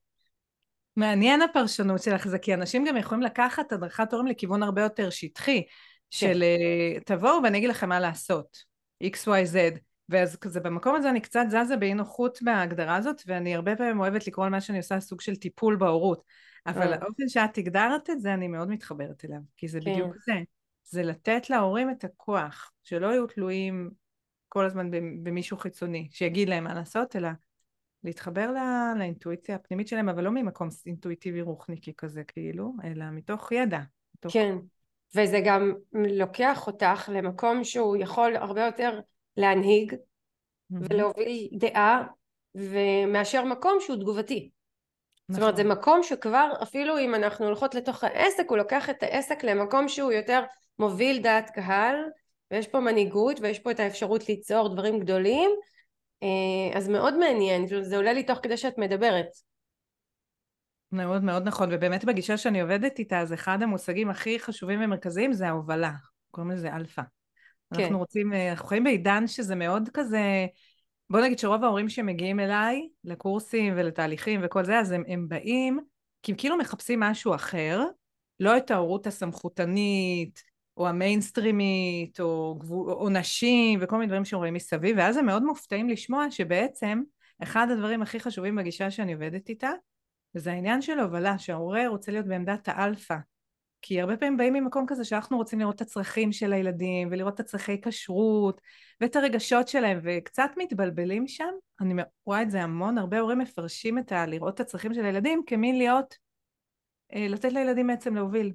מעניין 0.96 1.42
הפרשנות 1.42 2.02
שלך 2.02 2.28
זה 2.28 2.38
כי 2.38 2.54
אנשים 2.54 2.84
גם 2.84 2.96
יכולים 2.96 3.22
לקחת 3.22 3.72
הדרכת 3.72 4.12
הורים 4.12 4.26
לכיוון 4.26 4.62
הרבה 4.62 4.82
יותר 4.82 5.10
שטחי 5.10 5.62
של 6.10 6.32
כן. 6.32 6.42
אה, 6.42 7.00
תבואו 7.06 7.42
ואני 7.42 7.58
אגיד 7.58 7.70
לכם 7.70 7.88
מה 7.88 8.00
לעשות 8.00 8.56
XYZ 9.04 9.78
ואז 10.08 10.36
כזה 10.36 10.60
במקום 10.60 10.94
הזה 10.94 11.10
אני 11.10 11.20
קצת 11.20 11.44
זזה 11.48 11.76
באי 11.76 11.94
נוחות 11.94 12.42
מההגדרה 12.42 12.96
הזאת 12.96 13.22
ואני 13.26 13.54
הרבה 13.54 13.76
פעמים 13.76 14.00
אוהבת 14.00 14.26
לקרוא 14.26 14.46
למה 14.46 14.60
שאני 14.60 14.78
עושה 14.78 15.00
סוג 15.00 15.20
של 15.20 15.36
טיפול 15.36 15.76
בהורות. 15.76 16.22
אבל 16.66 16.92
האופן 16.92 17.28
שאת 17.28 17.58
הגדרת 17.58 18.10
את 18.10 18.20
זה 18.20 18.34
אני 18.34 18.48
מאוד 18.48 18.68
מתחברת 18.68 19.24
אליו 19.24 19.40
כי 19.56 19.68
זה 19.68 19.80
כן. 19.84 19.92
בדיוק 19.92 20.16
זה. 20.26 20.32
זה 20.84 21.02
לתת 21.02 21.50
להורים 21.50 21.90
את 21.90 22.04
הכוח 22.04 22.72
שלא 22.82 23.06
יהיו 23.06 23.26
תלויים 23.26 23.90
כל 24.48 24.64
הזמן 24.64 24.90
במישהו 25.22 25.56
חיצוני 25.56 26.08
שיגיד 26.10 26.48
להם 26.48 26.64
מה 26.64 26.74
לעשות 26.74 27.16
אלא 27.16 27.28
להתחבר 28.04 28.50
לא, 28.50 28.98
לאינטואיציה 28.98 29.54
הפנימית 29.54 29.88
שלהם 29.88 30.08
אבל 30.08 30.24
לא 30.24 30.30
ממקום 30.30 30.68
אינטואיטיבי 30.86 31.42
רוחניקי 31.42 31.92
כזה 31.96 32.24
כאילו 32.24 32.72
אלא 32.84 33.04
מתוך 33.12 33.52
ידע 33.52 33.80
מתוך... 34.14 34.32
כן. 34.32 34.56
וזה 35.16 35.40
גם 35.44 35.74
לוקח 35.92 36.66
אותך 36.66 37.08
למקום 37.12 37.64
שהוא 37.64 37.96
יכול 37.96 38.36
הרבה 38.36 38.66
יותר 38.66 39.00
להנהיג 39.36 39.92
mm-hmm. 39.92 40.76
ולהוביל 40.90 41.48
דעה 41.52 42.02
ומאשר 42.54 43.44
מקום 43.44 43.78
שהוא 43.80 43.96
תגובתי. 43.96 44.50
נכון. 45.28 45.34
זאת 45.34 45.42
אומרת 45.42 45.56
זה 45.56 45.64
נכון. 45.64 45.78
מקום 45.78 46.02
שכבר 46.02 46.52
אפילו 46.62 46.98
אם 46.98 47.14
אנחנו 47.14 47.46
הולכות 47.46 47.74
לתוך 47.74 48.04
העסק 48.04 48.44
הוא 48.48 48.58
לוקח 48.58 48.90
את 48.90 49.02
העסק 49.02 49.44
למקום 49.44 49.88
שהוא 49.88 50.12
יותר 50.12 50.42
מוביל 50.78 51.22
דעת 51.22 51.50
קהל 51.50 51.96
ויש 52.50 52.66
פה 52.66 52.80
מנהיגות 52.80 53.40
ויש 53.40 53.58
פה 53.58 53.70
את 53.70 53.80
האפשרות 53.80 54.28
ליצור 54.28 54.74
דברים 54.74 55.00
גדולים 55.00 55.50
אה, 56.22 56.78
אז 56.78 56.88
מאוד 56.88 57.18
מעניין, 57.18 57.66
זה 57.82 57.96
עולה 57.96 58.12
לי 58.12 58.22
תוך 58.22 58.38
כדי 58.42 58.56
שאת 58.56 58.78
מדברת. 58.78 59.28
מאוד 60.92 61.24
מאוד 61.24 61.42
נכון, 61.42 61.68
ובאמת 61.72 62.04
בגישה 62.04 62.36
שאני 62.36 62.60
עובדת 62.60 62.98
איתה, 62.98 63.20
אז 63.20 63.32
אחד 63.32 63.62
המושגים 63.62 64.10
הכי 64.10 64.40
חשובים 64.40 64.80
ומרכזיים 64.82 65.32
זה 65.32 65.48
ההובלה, 65.48 65.92
קוראים 66.30 66.50
לזה 66.50 66.76
אלפא. 66.76 67.02
כן. 67.74 67.82
אנחנו 67.82 67.98
רוצים, 67.98 68.32
אה, 68.32 68.50
אנחנו 68.50 68.68
חיים 68.68 68.84
בעידן 68.84 69.26
שזה 69.26 69.54
מאוד 69.54 69.88
כזה, 69.94 70.46
בוא 71.10 71.20
נגיד 71.20 71.38
שרוב 71.38 71.64
ההורים 71.64 71.88
שמגיעים 71.88 72.40
אליי 72.40 72.88
לקורסים 73.04 73.74
ולתהליכים 73.76 74.40
וכל 74.44 74.64
זה, 74.64 74.78
אז 74.78 74.90
הם, 74.90 75.02
הם 75.08 75.28
באים 75.28 75.78
כי 76.22 76.32
הם 76.32 76.38
כאילו 76.38 76.56
מחפשים 76.56 77.00
משהו 77.00 77.34
אחר, 77.34 77.84
לא 78.40 78.56
את 78.56 78.70
ההורות 78.70 79.06
הסמכותנית, 79.06 80.42
או 80.76 80.88
המיינסטרימית, 80.88 82.20
או, 82.20 82.56
גבול, 82.58 82.90
או 82.90 83.08
נשים, 83.08 83.78
וכל 83.82 83.96
מיני 83.96 84.06
דברים 84.06 84.24
שרואים 84.24 84.54
מסביב, 84.54 84.96
ואז 84.98 85.16
הם 85.16 85.26
מאוד 85.26 85.42
מופתעים 85.42 85.88
לשמוע 85.88 86.30
שבעצם 86.30 87.02
אחד 87.42 87.66
הדברים 87.70 88.02
הכי 88.02 88.20
חשובים 88.20 88.56
בגישה 88.56 88.90
שאני 88.90 89.12
עובדת 89.12 89.48
איתה, 89.48 89.70
זה 90.34 90.52
העניין 90.52 90.82
של 90.82 90.98
הובלה, 90.98 91.38
שההורה 91.38 91.88
רוצה 91.88 92.12
להיות 92.12 92.26
בעמדת 92.26 92.68
האלפא. 92.68 93.16
כי 93.82 94.00
הרבה 94.00 94.16
פעמים 94.16 94.36
באים 94.36 94.52
ממקום 94.52 94.84
כזה 94.88 95.04
שאנחנו 95.04 95.36
רוצים 95.36 95.60
לראות 95.60 95.76
את 95.76 95.80
הצרכים 95.80 96.32
של 96.32 96.52
הילדים, 96.52 97.08
ולראות 97.10 97.34
את 97.34 97.40
הצרכי 97.40 97.80
כשרות, 97.80 98.60
ואת 99.00 99.16
הרגשות 99.16 99.68
שלהם, 99.68 100.00
וקצת 100.02 100.50
מתבלבלים 100.56 101.28
שם. 101.28 101.50
אני 101.80 102.02
רואה 102.24 102.42
את 102.42 102.50
זה 102.50 102.62
המון, 102.62 102.98
הרבה 102.98 103.18
הורים 103.18 103.38
מפרשים 103.38 103.98
את 103.98 104.12
ה... 104.12 104.26
לראות 104.26 104.54
את 104.54 104.60
הצרכים 104.60 104.94
של 104.94 105.04
הילדים 105.04 105.42
כמין 105.46 105.78
להיות, 105.78 106.14
אה, 107.14 107.26
לתת 107.28 107.52
לילדים 107.52 107.86
בעצם 107.86 108.14
להוביל. 108.14 108.52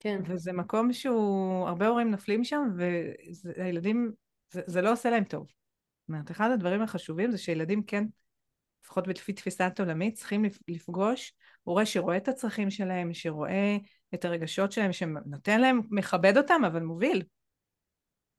כן. 0.00 0.20
וזה 0.26 0.52
מקום 0.52 0.92
שהוא, 0.92 1.68
הרבה 1.68 1.86
הורים 1.86 2.10
נופלים 2.10 2.44
שם, 2.44 2.62
והילדים, 3.56 4.12
זה, 4.50 4.60
זה 4.66 4.82
לא 4.82 4.92
עושה 4.92 5.10
להם 5.10 5.24
טוב. 5.24 5.46
זאת 5.46 6.08
אומרת, 6.08 6.30
אחד 6.30 6.50
הדברים 6.50 6.82
החשובים 6.82 7.30
זה 7.30 7.38
שילדים 7.38 7.82
כן, 7.82 8.04
לפחות 8.84 9.08
לפי 9.08 9.32
תפיסת 9.32 9.72
עולמית, 9.80 10.14
צריכים 10.14 10.44
לפגוש 10.68 11.34
הורה 11.62 11.86
שרואה 11.86 12.16
את 12.16 12.28
הצרכים 12.28 12.70
שלהם, 12.70 13.14
שרואה 13.14 13.76
את 14.14 14.24
הרגשות 14.24 14.72
שלהם, 14.72 14.92
שנותן 14.92 15.60
להם, 15.60 15.80
מכבד 15.90 16.36
אותם, 16.36 16.62
אבל 16.66 16.80
מוביל. 16.80 17.22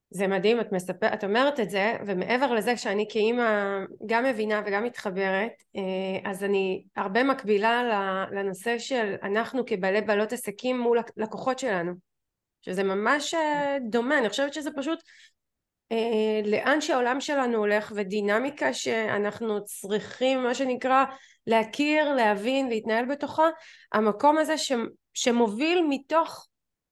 זה 0.10 0.27
מדהים, 0.27 0.60
את, 0.60 0.72
מספר, 0.72 1.13
את 1.13 1.24
אומרת 1.24 1.60
את 1.60 1.70
זה, 1.70 1.98
ומעבר 2.06 2.53
לזה 2.53 2.77
שאני 2.77 3.06
כאימא 3.10 3.80
גם 4.06 4.24
מבינה 4.24 4.62
וגם 4.65 4.84
מתחברת, 4.84 5.51
אה, 5.75 6.32
אז 6.32 6.44
אני 6.44 6.84
הרבה 6.96 7.24
מקבילה 7.24 7.84
לנושא 8.32 8.80
של 8.80 9.15
אנחנו 9.24 9.65
כבעלי 9.65 10.01
בעלות 10.01 10.34
עסקים 10.34 10.80
מול 10.80 11.00
לקוחות 11.18 11.60
שלנו, 11.60 11.94
שזה 12.62 12.84
ממש 12.84 13.34
אה, 13.34 13.77
דומה, 13.89 14.18
אני 14.18 14.30
חושבת 14.30 14.53
שזה 14.53 14.70
פשוט 14.75 15.00
אה, 15.92 16.42
לאן 16.46 16.82
שהעולם 16.82 17.22
שלנו 17.22 17.58
הולך 17.58 17.92
ודינמיקה 17.96 18.74
שאנחנו 18.74 19.63
צריכים 19.63 20.44
מה 20.44 20.56
שנקרא 20.56 21.06
להכיר, 21.48 22.13
להבין, 22.13 22.70
להתנהל 22.70 23.06
בתוכה, 23.06 23.50
המקום 23.94 24.38
הזה 24.38 24.58
שמוביל 25.13 25.86
מתוך 25.89 26.48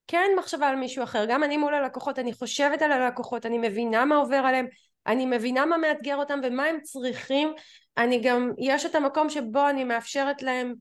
כן 0.07 0.29
מחשבה 0.37 0.67
על 0.67 0.75
מישהו 0.75 1.03
אחר, 1.03 1.25
גם 1.29 1.43
אני 1.43 1.57
מול 1.57 1.73
הלקוחות, 1.73 2.19
אני 2.19 2.33
חושבת 2.33 2.81
על 2.81 2.91
הלקוחות, 2.91 3.45
אני 3.45 3.57
מבינה 3.57 4.05
מה 4.05 4.15
עובר 4.15 4.35
עליהם, 4.35 4.67
אני 5.07 5.25
מבינה 5.25 5.65
מה 5.65 5.77
מאתגר 5.77 6.15
אותם 6.15 6.39
ומה 6.43 6.65
הם 6.65 6.81
צריכים, 6.81 7.53
אני 7.97 8.19
גם, 8.19 8.51
יש 8.57 8.85
את 8.85 8.95
המקום 8.95 9.29
שבו 9.29 9.69
אני 9.69 9.83
מאפשרת 9.83 10.41
להם 10.41 10.73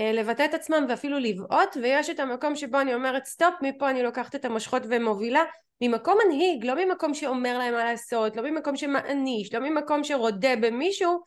אה, 0.00 0.12
לבטא 0.12 0.44
את 0.44 0.54
עצמם 0.54 0.86
ואפילו 0.88 1.18
לבעוט, 1.18 1.76
ויש 1.82 2.10
את 2.10 2.20
המקום 2.20 2.56
שבו 2.56 2.80
אני 2.80 2.94
אומרת 2.94 3.24
סטופ, 3.24 3.54
מפה 3.62 3.90
אני 3.90 4.02
לוקחת 4.02 4.34
את 4.34 4.44
המושכות 4.44 4.82
ומובילה, 4.90 5.42
ממקום 5.80 6.18
מנהיג, 6.24 6.66
לא 6.66 6.74
ממקום 6.74 7.14
שאומר 7.14 7.58
להם 7.58 7.74
מה 7.74 7.84
לעשות, 7.84 8.36
לא 8.36 8.42
ממקום 8.42 8.76
שמעניש, 8.76 9.54
לא 9.54 9.60
ממקום 9.60 10.04
שרודה 10.04 10.56
במישהו, 10.56 11.20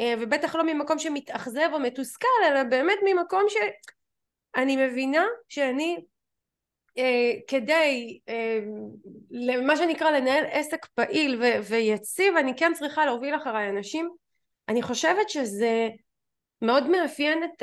אה, 0.00 0.14
ובטח 0.20 0.54
לא 0.54 0.64
ממקום 0.64 0.98
שמתאכזב 0.98 1.68
או 1.72 1.80
מתוסכל, 1.80 2.28
אלא 2.48 2.62
באמת 2.64 2.98
ממקום 3.04 3.42
שאני 4.56 4.86
מבינה 4.86 5.24
שאני 5.48 5.96
אה, 6.98 7.32
כדי 7.48 8.20
אה, 8.28 8.58
למה 9.30 9.76
שנקרא 9.76 10.10
לנהל 10.10 10.44
עסק 10.50 10.86
פעיל 10.86 11.42
ו- 11.42 11.62
ויציב 11.68 12.36
אני 12.36 12.56
כן 12.56 12.72
צריכה 12.74 13.06
להוביל 13.06 13.36
אחריי 13.36 13.70
אנשים. 13.70 14.10
אני 14.68 14.82
חושבת 14.82 15.30
שזה 15.30 15.88
מאוד 16.62 16.88
מאפיין 16.88 17.44
את 17.44 17.62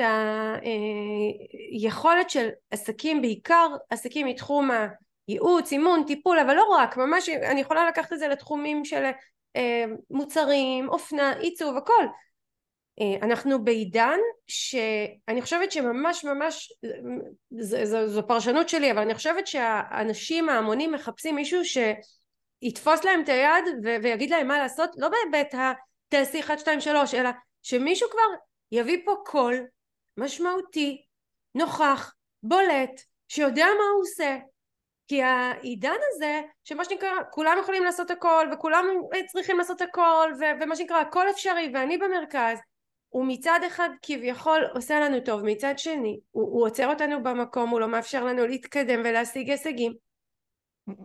היכולת 1.72 2.24
אה, 2.24 2.30
של 2.30 2.48
עסקים 2.70 3.22
בעיקר 3.22 3.68
עסקים 3.90 4.26
מתחום 4.26 4.70
הייעוץ, 5.28 5.72
אימון, 5.72 6.04
טיפול 6.06 6.38
אבל 6.38 6.54
לא 6.54 6.64
רק 6.70 6.96
ממש 6.96 7.28
אני 7.28 7.60
יכולה 7.60 7.88
לקחת 7.88 8.12
את 8.12 8.18
זה 8.18 8.28
לתחומים 8.28 8.84
של 8.84 9.04
אה, 9.56 9.84
מוצרים, 10.10 10.88
אופנה, 10.88 11.32
עיצוב 11.32 11.76
הכל 11.76 12.06
אנחנו 13.22 13.64
בעידן 13.64 14.18
שאני 14.46 15.42
חושבת 15.42 15.72
שממש 15.72 16.24
ממש 16.24 16.72
זו, 17.60 17.84
זו, 17.84 18.08
זו 18.08 18.26
פרשנות 18.26 18.68
שלי 18.68 18.90
אבל 18.90 19.00
אני 19.00 19.14
חושבת 19.14 19.46
שהאנשים 19.46 20.48
ההמונים 20.48 20.92
מחפשים 20.92 21.34
מישהו 21.34 21.60
שיתפוס 21.64 23.04
להם 23.04 23.22
את 23.22 23.28
היד 23.28 23.64
ו- 23.84 23.96
ויגיד 24.02 24.30
להם 24.30 24.48
מה 24.48 24.58
לעשות 24.58 24.90
לא 24.96 25.08
בהיבט 25.08 25.54
התעשי 25.54 26.40
1 26.40 26.58
2 26.58 26.80
3 26.80 27.14
אלא 27.14 27.30
שמישהו 27.62 28.10
כבר 28.10 28.36
יביא 28.72 28.98
פה 29.04 29.14
קול 29.26 29.66
משמעותי 30.16 31.02
נוכח 31.54 32.14
בולט 32.42 33.00
שיודע 33.28 33.66
מה 33.66 33.84
הוא 33.94 34.02
עושה. 34.02 34.38
כי 35.08 35.22
העידן 35.22 35.96
הזה, 36.12 36.40
שמה 36.64 36.84
שנקרא, 36.84 37.10
כולם 37.30 37.56
יכולים 37.60 37.84
לעשות 37.84 38.10
הכל, 38.10 38.46
וכולם 38.52 38.84
צריכים 39.32 39.58
לעשות 39.58 39.80
הכל, 39.80 40.32
ו- 40.40 40.62
ומה 40.62 40.76
שנקרא, 40.76 41.00
הכל 41.00 41.30
אפשרי, 41.30 41.70
ואני 41.74 41.98
במרכז, 41.98 42.58
הוא 43.10 43.24
מצד 43.28 43.60
אחד 43.66 43.88
כביכול 44.02 44.60
עושה 44.74 45.00
לנו 45.00 45.20
טוב, 45.20 45.42
מצד 45.44 45.74
שני, 45.78 46.20
הוא, 46.30 46.44
הוא 46.44 46.66
עוצר 46.66 46.86
אותנו 46.86 47.22
במקום, 47.22 47.70
הוא 47.70 47.80
לא 47.80 47.88
מאפשר 47.88 48.24
לנו 48.24 48.46
להתקדם 48.46 49.00
ולהשיג 49.00 49.50
הישגים. 49.50 49.92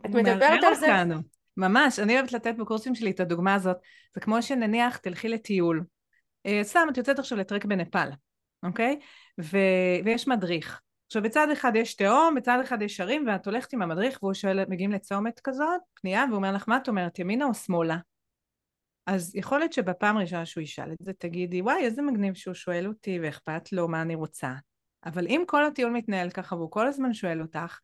את 0.05 0.09
מדברת 0.09 0.63
על 0.63 0.75
זה? 0.75 0.85
אותנו. 0.85 1.15
ממש, 1.57 1.99
אני 1.99 2.15
אוהבת 2.15 2.31
לתת 2.31 2.55
בקורסים 2.55 2.95
שלי 2.95 3.11
את 3.11 3.19
הדוגמה 3.19 3.53
הזאת. 3.53 3.77
זה 4.13 4.21
כמו 4.21 4.41
שנניח 4.41 4.97
תלכי 4.97 5.29
לטיול. 5.29 5.83
אה, 6.45 6.59
סתם, 6.63 6.87
את 6.91 6.97
יוצאת 6.97 7.19
עכשיו 7.19 7.37
לטרק 7.37 7.65
בנפאל, 7.65 8.09
אוקיי? 8.63 8.99
ו... 9.41 9.57
ויש 10.05 10.27
מדריך. 10.27 10.81
עכשיו 11.05 11.21
בצד 11.21 11.47
אחד 11.53 11.71
יש 11.75 11.95
תהום, 11.95 12.35
בצד 12.35 12.59
אחד 12.63 12.81
יש 12.81 12.99
הרים, 12.99 13.27
ואת 13.27 13.45
הולכת 13.45 13.73
עם 13.73 13.81
המדריך 13.81 14.23
והוא 14.23 14.33
שואל, 14.33 14.65
מגיעים 14.69 14.91
לצומת 14.91 15.39
כזאת, 15.43 15.81
פנייה, 15.93 16.25
והוא 16.27 16.35
אומר 16.35 16.51
לך, 16.51 16.69
מה 16.69 16.77
את 16.77 16.87
אומרת, 16.87 17.19
ימינה 17.19 17.45
או 17.45 17.53
שמאלה? 17.53 17.97
אז 19.05 19.35
יכול 19.35 19.59
להיות 19.59 19.73
שבפעם 19.73 20.17
הראשונה 20.17 20.45
שהוא 20.45 20.61
ישאל 20.61 20.91
את 20.91 20.97
זה, 20.99 21.13
תגידי, 21.13 21.61
וואי, 21.61 21.85
איזה 21.85 22.01
מגניב 22.01 22.33
שהוא 22.33 22.53
שואל 22.53 22.87
אותי 22.87 23.19
ואכפת 23.19 23.71
לו 23.71 23.87
מה 23.87 24.01
אני 24.01 24.15
רוצה. 24.15 24.53
אבל 25.05 25.27
אם 25.27 25.43
כל 25.47 25.65
הטיול 25.65 25.91
מתנהל 25.91 26.29
ככה 26.29 26.55
והוא 26.55 26.71
כל 26.71 26.87
הזמן 26.87 27.13
שואל 27.13 27.41
אותך, 27.41 27.79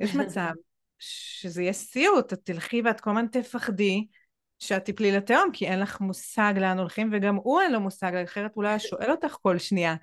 יש 0.00 0.16
מצב 0.16 0.50
שזה 0.98 1.62
יהיה 1.62 1.72
סיוט, 1.72 2.32
את 2.32 2.40
תלכי 2.44 2.82
ואת 2.84 3.00
כל 3.00 3.10
הזמן 3.10 3.26
תפחדי 3.26 4.06
שאת 4.58 4.84
תפלי 4.84 5.12
לתהום, 5.12 5.50
כי 5.52 5.66
אין 5.66 5.80
לך 5.80 6.00
מושג 6.00 6.54
לאן 6.56 6.78
הולכים, 6.78 7.10
וגם 7.12 7.36
הוא 7.36 7.60
אין 7.60 7.72
לו 7.72 7.80
מושג, 7.80 8.14
אחרת 8.14 8.50
הוא 8.54 8.64
לא 8.64 8.68
היה 8.68 8.78
שואל 8.78 9.10
אותך 9.10 9.36
כל 9.42 9.58
שנייה. 9.58 9.94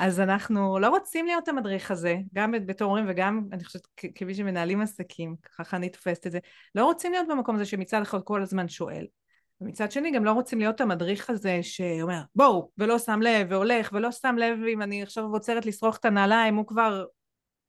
אז 0.00 0.20
אנחנו 0.20 0.78
לא 0.78 0.88
רוצים 0.88 1.26
להיות 1.26 1.48
המדריך 1.48 1.90
הזה, 1.90 2.16
גם 2.34 2.52
בתור 2.66 2.88
הורים 2.88 3.04
וגם, 3.08 3.42
אני 3.52 3.64
חושבת, 3.64 3.82
כמי 4.14 4.34
שמנהלים 4.34 4.80
עסקים, 4.80 5.36
ככה 5.58 5.76
אני 5.76 5.88
תופסת 5.88 6.26
את 6.26 6.32
זה, 6.32 6.38
לא 6.74 6.84
רוצים 6.84 7.12
להיות 7.12 7.28
במקום 7.28 7.54
הזה 7.54 7.64
שמצד 7.64 8.02
אחד 8.02 8.22
כל 8.22 8.42
הזמן 8.42 8.68
שואל. 8.68 9.06
ומצד 9.64 9.92
שני 9.92 10.10
גם 10.10 10.24
לא 10.24 10.32
רוצים 10.32 10.58
להיות 10.58 10.80
המדריך 10.80 11.30
הזה 11.30 11.58
שאומר 11.62 12.20
בואו 12.34 12.70
ולא 12.78 12.98
שם 12.98 13.20
לב 13.22 13.46
והולך 13.50 13.90
ולא 13.92 14.12
שם 14.12 14.36
לב 14.38 14.58
אם 14.72 14.82
אני 14.82 15.02
עכשיו 15.02 15.24
עוצרת 15.24 15.66
לשרוך 15.66 15.96
את 15.96 16.04
הנעליים 16.04 16.56
הוא 16.56 16.66
כבר 16.66 17.04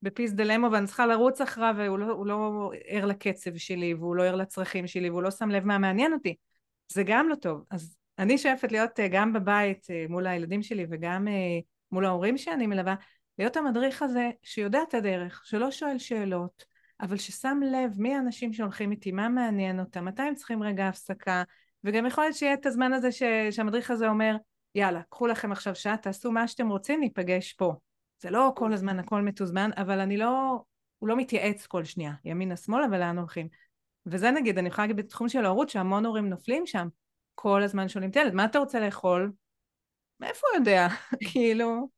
בפיס 0.01 0.31
דלמו 0.31 0.71
ואני 0.71 0.87
צריכה 0.87 1.05
לרוץ 1.05 1.41
אחריו 1.41 1.75
והוא 1.77 1.99
לא, 1.99 2.25
לא 2.25 2.71
ער 2.85 3.05
לקצב 3.05 3.57
שלי 3.57 3.93
והוא 3.93 4.15
לא 4.15 4.23
ער 4.23 4.35
לצרכים 4.35 4.87
שלי 4.87 5.09
והוא 5.09 5.23
לא 5.23 5.31
שם 5.31 5.49
לב 5.49 5.65
מה 5.65 5.77
מעניין 5.77 6.13
אותי. 6.13 6.35
זה 6.91 7.03
גם 7.05 7.29
לא 7.29 7.35
טוב. 7.35 7.63
אז 7.71 7.95
אני 8.19 8.37
שואפת 8.37 8.71
להיות 8.71 8.99
אה, 8.99 9.07
גם 9.07 9.33
בבית 9.33 9.87
אה, 9.89 10.05
מול 10.09 10.27
הילדים 10.27 10.63
שלי 10.63 10.85
וגם 10.89 11.27
אה, 11.27 11.59
מול 11.91 12.05
ההורים 12.05 12.37
שאני 12.37 12.67
מלווה 12.67 12.95
להיות 13.39 13.57
המדריך 13.57 14.01
הזה 14.01 14.29
שיודע 14.43 14.79
את 14.89 14.93
הדרך 14.93 15.41
שלא 15.45 15.71
שואל 15.71 15.97
שאלות 15.97 16.65
אבל 17.01 17.17
ששם 17.17 17.59
לב 17.63 17.91
מי 17.97 18.15
האנשים 18.15 18.53
שהולכים 18.53 18.91
איתי 18.91 19.11
מה 19.11 19.29
מעניין 19.29 19.79
אותם 19.79 20.05
מתי 20.05 20.21
הם 20.21 20.35
צריכים 20.35 20.63
רגע 20.63 20.87
הפסקה 20.87 21.43
וגם 21.85 22.05
יכול 22.05 22.23
להיות 22.23 22.35
שיהיה 22.35 22.53
את 22.53 22.65
הזמן 22.65 22.93
הזה 22.93 23.11
ש... 23.11 23.23
שהמדריך 23.51 23.91
הזה 23.91 24.07
אומר 24.07 24.35
יאללה 24.75 25.01
קחו 25.09 25.27
לכם 25.27 25.51
עכשיו 25.51 25.75
שעה 25.75 25.97
תעשו 25.97 26.31
מה 26.31 26.47
שאתם 26.47 26.69
רוצים 26.69 26.99
ניפגש 26.99 27.53
פה 27.53 27.73
זה 28.21 28.29
לא 28.29 28.51
כל 28.55 28.73
הזמן 28.73 28.99
הכל 28.99 29.21
מתוזמן, 29.21 29.69
אבל 29.77 29.99
אני 29.99 30.17
לא, 30.17 30.59
הוא 30.99 31.09
לא 31.09 31.15
מתייעץ 31.15 31.65
כל 31.65 31.83
שנייה, 31.83 32.13
ימינה 32.25 32.55
שמאלה 32.55 32.85
ולאן 32.91 33.17
הולכים. 33.17 33.47
וזה 34.05 34.31
נגיד, 34.31 34.57
אני 34.57 34.67
יכולה 34.67 34.87
להגיד 34.87 35.05
בתחום 35.05 35.29
של 35.29 35.45
ההורות 35.45 35.69
שהמון 35.69 36.05
הורים 36.05 36.29
נופלים 36.29 36.65
שם, 36.65 36.87
כל 37.35 37.63
הזמן 37.63 37.87
שואלים 37.87 38.09
את 38.09 38.17
הילד, 38.17 38.33
מה 38.33 38.45
אתה 38.45 38.59
רוצה 38.59 38.79
לאכול? 38.79 39.31
מאיפה 40.19 40.47
הוא 40.51 40.59
יודע? 40.59 40.87
כאילו, 41.31 41.89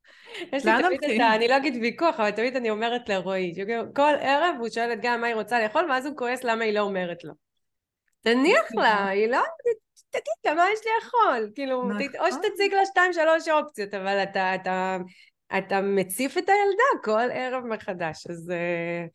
יש 0.54 0.66
לי 0.66 0.72
תמיד 0.84 1.04
את 1.04 1.20
ה... 1.20 1.36
אני 1.36 1.48
לא 1.48 1.58
אגיד 1.58 1.76
ויכוח, 1.82 2.20
אבל 2.20 2.32
תמיד 2.32 2.56
אני 2.56 2.70
אומרת 2.70 3.10
לרועי, 3.10 3.54
כל 3.96 4.14
ערב 4.20 4.56
הוא 4.60 4.70
שואל 4.70 4.94
את 4.94 5.00
גם 5.02 5.22
מה 5.22 5.28
היא 5.28 5.36
רוצה 5.36 5.64
לאכול, 5.64 5.86
ואז 5.90 6.06
הוא 6.06 6.18
כועס 6.18 6.44
למה 6.44 6.64
היא 6.64 6.74
לא 6.74 6.80
אומרת 6.80 7.24
לו. 7.24 7.34
תניח 8.34 8.66
לה, 8.76 9.08
היא 9.08 9.28
לא... 9.28 9.42
תגיד 10.10 10.34
לה 10.46 10.54
מה 10.54 10.64
יש 10.74 10.80
לאכול, 10.80 11.52
כאילו, 11.56 11.82
או 11.82 11.90
נכון. 11.90 12.32
שתציג 12.32 12.74
לה 12.74 12.86
שתיים 12.86 13.14
שלוש 13.14 13.48
אופציות, 13.48 13.94
אבל 13.94 14.24
אתה 14.24 14.98
אתה 15.58 15.82
מציף 15.82 16.38
את 16.38 16.50
הילדה 16.50 17.04
כל 17.04 17.32
ערב 17.32 17.64
מחדש, 17.66 18.28
אז 18.28 18.50
uh, 18.50 19.10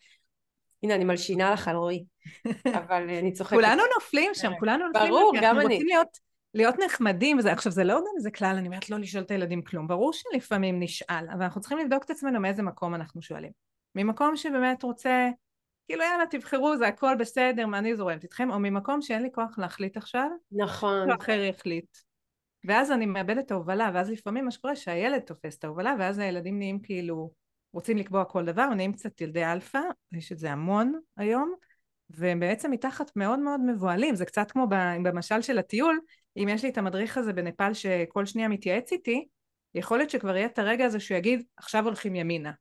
הנה 0.82 0.94
אני 0.94 1.04
מלשינה 1.04 1.50
לך 1.50 1.68
על 1.68 1.76
רועי, 1.76 2.04
אבל 2.80 3.10
אני 3.10 3.32
צוחקת. 3.32 3.56
כולנו 3.56 3.82
נופלים 3.94 4.34
שם, 4.34 4.52
כולנו 4.58 4.86
נופלים. 4.86 5.10
ברור, 5.10 5.32
גם 5.42 5.56
אני. 5.56 5.74
רוצים 5.74 5.86
להיות, 5.86 6.18
להיות 6.54 6.74
נחמדים, 6.84 7.38
וזה, 7.38 7.52
עכשיו 7.52 7.72
זה 7.72 7.84
לא 7.84 7.94
גם 7.94 8.12
איזה 8.16 8.30
כלל, 8.30 8.56
אני 8.58 8.68
אומרת 8.68 8.90
לא 8.90 8.98
לשאול 8.98 9.24
את 9.24 9.30
הילדים 9.30 9.62
כלום, 9.62 9.88
ברור 9.88 10.12
שלפעמים 10.12 10.80
נשאל, 10.80 11.26
אבל 11.32 11.42
אנחנו 11.42 11.60
צריכים 11.60 11.78
לבדוק 11.78 12.04
את 12.04 12.10
עצמנו 12.10 12.40
מאיזה 12.40 12.62
מקום 12.62 12.94
אנחנו 12.94 13.22
שואלים. 13.22 13.50
ממקום 13.94 14.36
שבאמת 14.36 14.82
רוצה, 14.82 15.28
כאילו 15.88 16.02
יאללה 16.02 16.26
תבחרו, 16.30 16.76
זה 16.76 16.88
הכל 16.88 17.14
בסדר, 17.18 17.66
מה 17.66 17.78
אני 17.78 17.96
זורמת 17.96 18.22
איתכם, 18.22 18.50
או 18.50 18.58
ממקום 18.58 19.02
שאין 19.02 19.22
לי 19.22 19.28
כוח 19.32 19.58
להחליט 19.58 19.96
עכשיו, 19.96 20.28
נכון. 20.52 21.10
אחר 21.10 21.40
יחליט. 21.40 21.96
ואז 22.64 22.92
אני 22.92 23.06
מאבדת 23.06 23.46
את 23.46 23.50
ההובלה, 23.50 23.90
ואז 23.94 24.10
לפעמים 24.10 24.44
מה 24.44 24.50
שקורה 24.50 24.76
שהילד 24.76 25.18
תופס 25.18 25.58
את 25.58 25.64
ההובלה, 25.64 25.94
ואז 25.98 26.18
הילדים 26.18 26.58
נהיים 26.58 26.82
כאילו, 26.82 27.30
רוצים 27.72 27.96
לקבוע 27.96 28.24
כל 28.24 28.44
דבר, 28.44 28.68
נהיים 28.68 28.92
קצת 28.92 29.20
ילדי 29.20 29.44
אלפא, 29.44 29.80
יש 30.12 30.32
את 30.32 30.38
זה 30.38 30.52
המון 30.52 31.00
היום, 31.16 31.54
והם 32.10 32.40
בעצם 32.40 32.70
מתחת 32.70 33.16
מאוד 33.16 33.38
מאוד 33.38 33.60
מבוהלים, 33.60 34.14
זה 34.14 34.24
קצת 34.24 34.50
כמו 34.50 34.66
במשל 35.02 35.42
של 35.42 35.58
הטיול, 35.58 36.00
אם 36.36 36.48
יש 36.50 36.62
לי 36.62 36.70
את 36.70 36.78
המדריך 36.78 37.18
הזה 37.18 37.32
בנפאל 37.32 37.74
שכל 37.74 38.26
שנייה 38.26 38.48
מתייעץ 38.48 38.92
איתי, 38.92 39.28
יכול 39.74 39.98
להיות 39.98 40.10
שכבר 40.10 40.36
יהיה 40.36 40.46
את 40.46 40.58
הרגע 40.58 40.84
הזה 40.84 41.00
שהוא 41.00 41.18
יגיד, 41.18 41.42
עכשיו 41.56 41.84
הולכים 41.84 42.14
ימינה. 42.14 42.52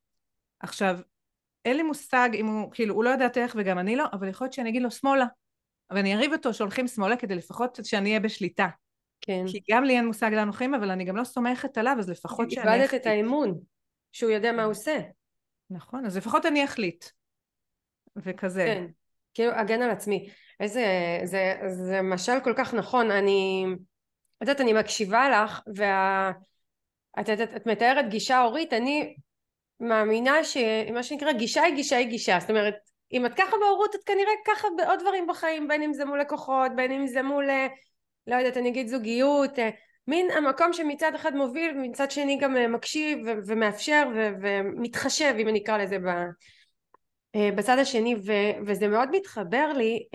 עכשיו, 0.59 0.99
אין 1.65 1.77
לי 1.77 1.83
מושג 1.83 2.29
אם 2.33 2.45
הוא, 2.45 2.71
כאילו, 2.71 2.95
הוא 2.95 3.03
לא 3.03 3.09
יודע 3.09 3.27
איך 3.35 3.55
וגם 3.59 3.79
אני 3.79 3.95
לא, 3.95 4.05
אבל 4.13 4.27
יכול 4.27 4.45
להיות 4.45 4.53
שאני 4.53 4.69
אגיד 4.69 4.81
לו 4.81 4.91
שמאלה. 4.91 5.25
ואני 5.91 6.15
אריב 6.15 6.33
אותו 6.33 6.53
שהולכים 6.53 6.87
שמאלה 6.87 7.17
כדי 7.17 7.35
לפחות 7.35 7.79
שאני 7.83 8.09
אהיה 8.09 8.19
בשליטה. 8.19 8.67
כן. 9.21 9.43
כי 9.47 9.59
גם 9.71 9.83
לי 9.83 9.97
אין 9.97 10.07
מושג 10.07 10.31
לאן 10.33 10.47
הולכים, 10.47 10.75
אבל 10.75 10.91
אני 10.91 11.05
גם 11.05 11.17
לא 11.17 11.23
סומכת 11.23 11.77
עליו, 11.77 11.95
אז 11.99 12.09
לפחות 12.09 12.51
שאני 12.51 12.63
אחליט. 12.63 12.81
איבדת 12.81 13.01
את 13.01 13.05
האמון, 13.05 13.59
שהוא 14.11 14.31
יודע 14.31 14.51
מה 14.51 14.63
הוא 14.63 14.71
עושה. 14.71 14.99
נכון, 15.69 16.05
אז 16.05 16.17
לפחות 16.17 16.45
אני 16.45 16.65
אחליט. 16.65 17.05
וכזה. 18.15 18.63
כן, 18.65 18.85
כאילו 19.33 19.51
הגן 19.51 19.81
על 19.81 19.89
עצמי. 19.89 20.29
איזה, 20.59 20.85
זה, 21.23 21.55
זה 21.67 22.01
משל 22.01 22.39
כל 22.43 22.53
כך 22.57 22.73
נכון, 22.73 23.11
אני, 23.11 23.65
את 24.37 24.41
יודעת, 24.41 24.61
אני 24.61 24.73
מקשיבה 24.73 25.29
לך, 25.29 25.61
וה... 25.75 26.31
את, 27.19 27.29
את, 27.29 27.41
את, 27.41 27.55
את 27.55 27.67
מתארת 27.67 28.09
גישה 28.09 28.39
הורית, 28.39 28.73
אני 28.73 29.15
מאמינה 29.81 30.43
שמה 30.43 31.03
שנקרא 31.03 31.31
גישה 31.31 31.63
היא 31.63 31.75
גישה 31.75 31.97
היא 31.97 32.07
גישה, 32.07 32.37
זאת 32.39 32.49
אומרת, 32.49 32.75
אם 33.13 33.25
את 33.25 33.33
ככה 33.33 33.57
בהורות, 33.61 33.95
את 33.95 34.03
כנראה 34.03 34.33
ככה 34.47 34.67
בעוד 34.77 34.99
דברים 34.99 35.27
בחיים, 35.27 35.67
בין 35.67 35.81
אם 35.81 35.93
זה 35.93 36.05
מול 36.05 36.21
לקוחות, 36.21 36.71
בין 36.75 36.91
אם 36.91 37.07
זה 37.07 37.23
מול 37.23 37.49
אה, 37.49 37.67
לא 38.27 38.35
יודעת, 38.35 38.57
אני 38.57 38.69
אגיד 38.69 38.87
זוגיות, 38.87 39.59
אה, 39.59 39.69
מין 40.07 40.31
המקום 40.31 40.73
שמצד 40.73 41.15
אחד 41.15 41.35
מוביל 41.35 41.77
ומצד 41.77 42.11
שני 42.11 42.37
גם 42.37 42.57
אה, 42.57 42.67
מקשיב 42.67 43.19
ו- 43.25 43.39
ומאפשר 43.47 44.07
ו- 44.15 44.29
ומתחשב 44.41 45.33
אם 45.39 45.47
אני 45.47 45.63
אקרא 45.63 45.77
לזה 45.77 45.97
ב- 45.99 46.29
בצד 47.55 47.77
השני. 47.79 48.15
ו- 48.15 48.65
וזה 48.65 48.87
מאוד 48.87 49.09
מתחבר 49.11 49.73
לי 49.75 50.07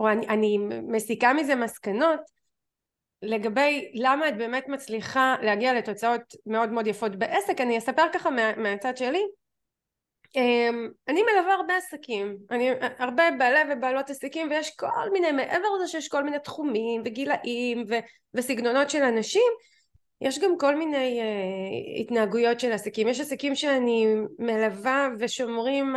או 0.00 0.08
אני, 0.08 0.28
אני 0.28 0.58
מסיקה 0.82 1.32
מזה 1.32 1.54
מסקנות 1.54 2.20
לגבי 3.22 3.90
למה 3.94 4.28
את 4.28 4.36
באמת 4.36 4.68
מצליחה 4.68 5.36
להגיע 5.42 5.74
לתוצאות 5.74 6.20
מאוד 6.46 6.72
מאוד 6.72 6.86
יפות 6.86 7.16
בעסק 7.16 7.60
אני 7.60 7.78
אספר 7.78 8.04
ככה 8.12 8.30
מה, 8.30 8.56
מהצד 8.56 8.96
שלי. 8.96 9.22
אמ, 10.36 10.88
אני 11.08 11.22
מלווה 11.22 11.54
הרבה 11.54 11.76
עסקים, 11.76 12.36
אני 12.50 12.70
הרבה 12.98 13.22
בעלי 13.38 13.72
ובעלות 13.72 14.10
עסקים 14.10 14.50
ויש 14.50 14.76
כל 14.76 15.10
מיני, 15.12 15.32
מעבר 15.32 15.68
לזה 15.76 15.88
שיש 15.88 16.08
כל 16.08 16.24
מיני 16.24 16.38
תחומים 16.38 17.02
וגילאים 17.04 17.84
ו, 17.88 17.94
וסגנונות 18.34 18.90
של 18.90 19.02
אנשים, 19.02 19.52
יש 20.20 20.38
גם 20.38 20.58
כל 20.58 20.76
מיני 20.76 21.20
uh, 21.20 22.00
התנהגויות 22.00 22.60
של 22.60 22.72
עסקים, 22.72 23.08
יש 23.08 23.20
עסקים 23.20 23.54
שאני 23.54 24.06
מלווה 24.38 25.08
ושומרים 25.18 25.96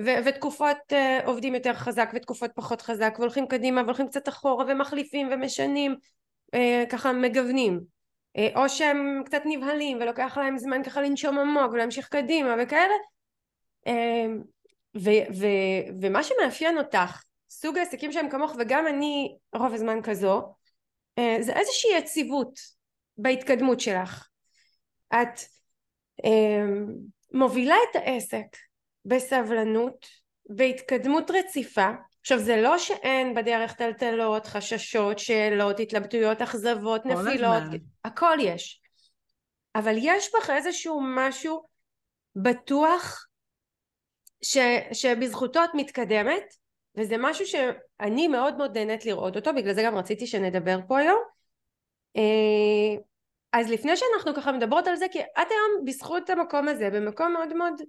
ו, 0.00 0.10
ותקופות 0.24 0.76
uh, 0.92 1.26
עובדים 1.26 1.54
יותר 1.54 1.74
חזק 1.74 2.10
ותקופות 2.14 2.50
פחות 2.54 2.82
חזק 2.82 3.14
והולכים 3.18 3.46
קדימה 3.46 3.82
והולכים 3.82 4.08
קצת 4.08 4.28
אחורה 4.28 4.64
ומחליפים 4.68 5.28
ומשנים, 5.30 5.96
uh, 6.54 6.90
ככה 6.90 7.12
מגוונים 7.12 7.80
uh, 8.38 8.58
או 8.58 8.68
שהם 8.68 9.22
קצת 9.24 9.42
נבהלים 9.44 9.98
ולוקח 10.00 10.38
להם 10.38 10.58
זמן 10.58 10.82
ככה 10.82 11.00
לנשום 11.00 11.38
עמוק 11.38 11.72
ולהמשיך 11.72 12.08
קדימה 12.08 12.54
וכאלה 12.62 12.94
אמ, 13.86 14.42
ו- 14.96 15.26
ו- 15.34 16.00
ומה 16.02 16.22
שמאפיין 16.22 16.78
אותך, 16.78 17.22
סוג 17.50 17.78
העסקים 17.78 18.12
שהם 18.12 18.30
כמוך 18.30 18.56
וגם 18.58 18.86
אני 18.86 19.36
רוב 19.54 19.74
הזמן 19.74 20.02
כזו, 20.02 20.54
אה, 21.18 21.36
זה 21.40 21.52
איזושהי 21.52 21.98
יציבות 21.98 22.58
בהתקדמות 23.18 23.80
שלך. 23.80 24.28
את 25.12 25.40
אמ, 26.24 26.86
מובילה 27.32 27.74
את 27.90 27.96
העסק 27.96 28.56
בסבלנות, 29.04 30.06
בהתקדמות 30.50 31.30
רציפה. 31.30 31.90
עכשיו 32.26 32.38
זה 32.38 32.56
לא 32.56 32.78
שאין 32.78 33.34
בדרך 33.34 33.72
טלטלות, 33.72 34.46
חששות, 34.46 35.18
שאלות, 35.18 35.80
התלבטויות, 35.80 36.42
אכזבות, 36.42 37.06
נפילות, 37.06 37.62
הזמן. 37.62 37.76
הכל 38.04 38.36
יש. 38.40 38.80
אבל 39.74 39.94
יש 39.98 40.30
בך 40.34 40.50
איזשהו 40.50 41.00
משהו 41.04 41.62
בטוח 42.36 43.26
ש, 44.42 44.58
שבזכותו 44.92 45.64
את 45.64 45.70
מתקדמת 45.74 46.54
וזה 46.96 47.16
משהו 47.18 47.46
שאני 47.46 48.28
מאוד 48.28 48.56
מאוד 48.56 48.78
נהנית 48.78 49.06
לראות 49.06 49.36
אותו 49.36 49.54
בגלל 49.54 49.74
זה 49.74 49.82
גם 49.82 49.96
רציתי 49.96 50.26
שנדבר 50.26 50.78
פה 50.88 50.98
היום 50.98 51.22
אה, 52.16 53.02
אז 53.52 53.70
לפני 53.70 53.96
שאנחנו 53.96 54.34
ככה 54.34 54.52
מדברות 54.52 54.86
על 54.86 54.96
זה 54.96 55.06
כי 55.12 55.20
את 55.20 55.50
היום 55.50 55.84
בזכות 55.84 56.30
המקום 56.30 56.68
הזה 56.68 56.90
במקום 56.90 57.32
מאוד 57.32 57.54
מאוד 57.54 57.82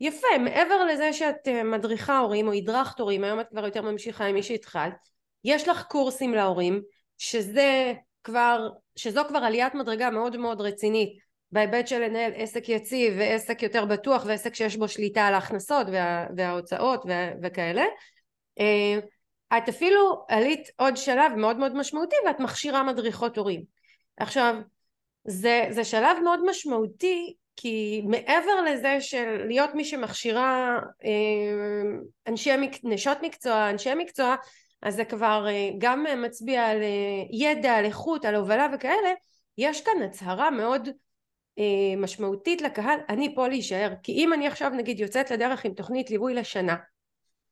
יפה 0.00 0.38
מעבר 0.40 0.84
לזה 0.84 1.12
שאת 1.12 1.48
אה, 1.48 1.62
מדריכה 1.62 2.18
הורים 2.18 2.48
או 2.48 2.52
הדרכת 2.52 3.00
הורים 3.00 3.24
היום 3.24 3.40
את 3.40 3.48
כבר 3.50 3.64
יותר 3.64 3.82
ממשיכה 3.82 4.24
עם 4.24 4.34
מי 4.34 4.42
שהתחלת 4.42 5.08
יש 5.44 5.68
לך 5.68 5.82
קורסים 5.82 6.34
להורים 6.34 6.82
שזה 7.18 7.92
כבר 8.24 8.68
שזו 8.96 9.22
כבר 9.28 9.38
עליית 9.38 9.74
מדרגה 9.74 10.10
מאוד 10.10 10.36
מאוד 10.36 10.60
רצינית 10.60 11.18
בהיבט 11.52 11.88
של 11.88 11.98
לנהל 11.98 12.32
עסק 12.34 12.68
יציב 12.68 13.14
ועסק 13.18 13.62
יותר 13.62 13.84
בטוח 13.84 14.24
ועסק 14.26 14.54
שיש 14.54 14.76
בו 14.76 14.88
שליטה 14.88 15.26
על 15.26 15.34
ההכנסות 15.34 15.86
וה, 15.92 16.26
וההוצאות 16.36 17.04
וה, 17.06 17.32
וכאלה. 17.42 17.84
אה, 18.60 18.98
את 19.58 19.68
אפילו 19.68 20.24
עלית 20.28 20.68
עוד 20.76 20.96
שלב 20.96 21.32
מאוד 21.36 21.56
מאוד 21.56 21.76
משמעותי 21.76 22.16
ואת 22.26 22.40
מכשירה 22.40 22.82
מדריכות 22.82 23.38
הורים. 23.38 23.62
עכשיו 24.16 24.54
זה, 25.24 25.66
זה 25.70 25.84
שלב 25.84 26.16
מאוד 26.24 26.40
משמעותי 26.50 27.34
כי 27.56 28.02
מעבר 28.06 28.60
לזה 28.60 29.00
של 29.00 29.44
להיות 29.46 29.74
מי 29.74 29.84
שמכשירה 29.84 30.78
אה, 31.04 31.10
אנשי, 32.26 32.50
נשות 32.84 33.18
מקצוע, 33.22 33.70
אנשי 33.70 33.94
מקצוע 33.94 34.34
אז 34.82 34.94
זה 34.94 35.04
כבר 35.04 35.46
אה, 35.48 35.70
גם 35.78 36.04
מצביע 36.16 36.66
על 36.66 36.78
ידע, 37.30 37.72
על 37.72 37.84
איכות, 37.84 38.24
על 38.24 38.34
הובלה 38.34 38.68
וכאלה 38.74 39.12
יש 39.58 39.80
כאן 39.80 40.02
הצהרה 40.04 40.50
מאוד 40.50 40.88
משמעותית 41.96 42.62
לקהל 42.62 42.98
אני 43.08 43.34
פה 43.34 43.48
להישאר 43.48 43.92
כי 44.02 44.12
אם 44.12 44.32
אני 44.32 44.46
עכשיו 44.46 44.70
נגיד 44.70 45.00
יוצאת 45.00 45.30
לדרך 45.30 45.64
עם 45.64 45.74
תוכנית 45.74 46.10
ליווי 46.10 46.34
לשנה 46.34 46.76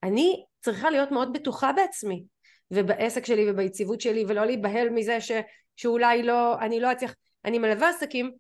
אני 0.03 0.45
צריכה 0.61 0.91
להיות 0.91 1.11
מאוד 1.11 1.33
בטוחה 1.33 1.73
בעצמי 1.73 2.25
ובעסק 2.71 3.27
שלי 3.27 3.51
וביציבות 3.51 4.01
שלי 4.01 4.25
ולא 4.29 4.45
להיבהל 4.45 4.89
מזה 4.91 5.21
ש, 5.21 5.33
שאולי 5.77 6.23
לא, 6.23 6.59
אני 6.61 6.81
לא 6.81 6.93
אצליח, 6.93 7.15
אני 7.45 7.59
מלווה 7.59 7.89
עסקים 7.89 8.33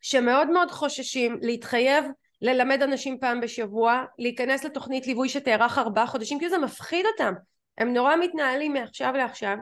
שמאוד 0.00 0.50
מאוד 0.50 0.70
חוששים 0.70 1.38
להתחייב 1.42 2.04
ללמד 2.42 2.82
אנשים 2.82 3.18
פעם 3.20 3.40
בשבוע, 3.40 4.04
להיכנס 4.18 4.64
לתוכנית 4.64 5.06
ליווי 5.06 5.28
שתארך 5.28 5.78
ארבעה 5.78 6.06
חודשים 6.06 6.38
כי 6.38 6.48
זה 6.48 6.58
מפחיד 6.58 7.06
אותם, 7.06 7.32
הם 7.78 7.92
נורא 7.92 8.16
מתנהלים 8.16 8.72
מעכשיו 8.72 9.12
לעכשיו. 9.16 9.56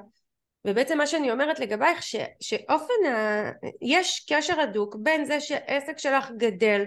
ובעצם 0.65 0.99
מה 0.99 1.07
שאני 1.07 1.31
אומרת 1.31 1.61
לגבייך 1.61 2.03
ש, 2.03 2.17
שאופן 2.41 3.07
ה... 3.07 3.51
יש 3.83 4.27
קשר 4.29 4.61
הדוק 4.61 4.97
בין 4.99 5.25
זה 5.25 5.41
שעסק 5.41 5.99
שלך 5.99 6.31
גדל 6.37 6.85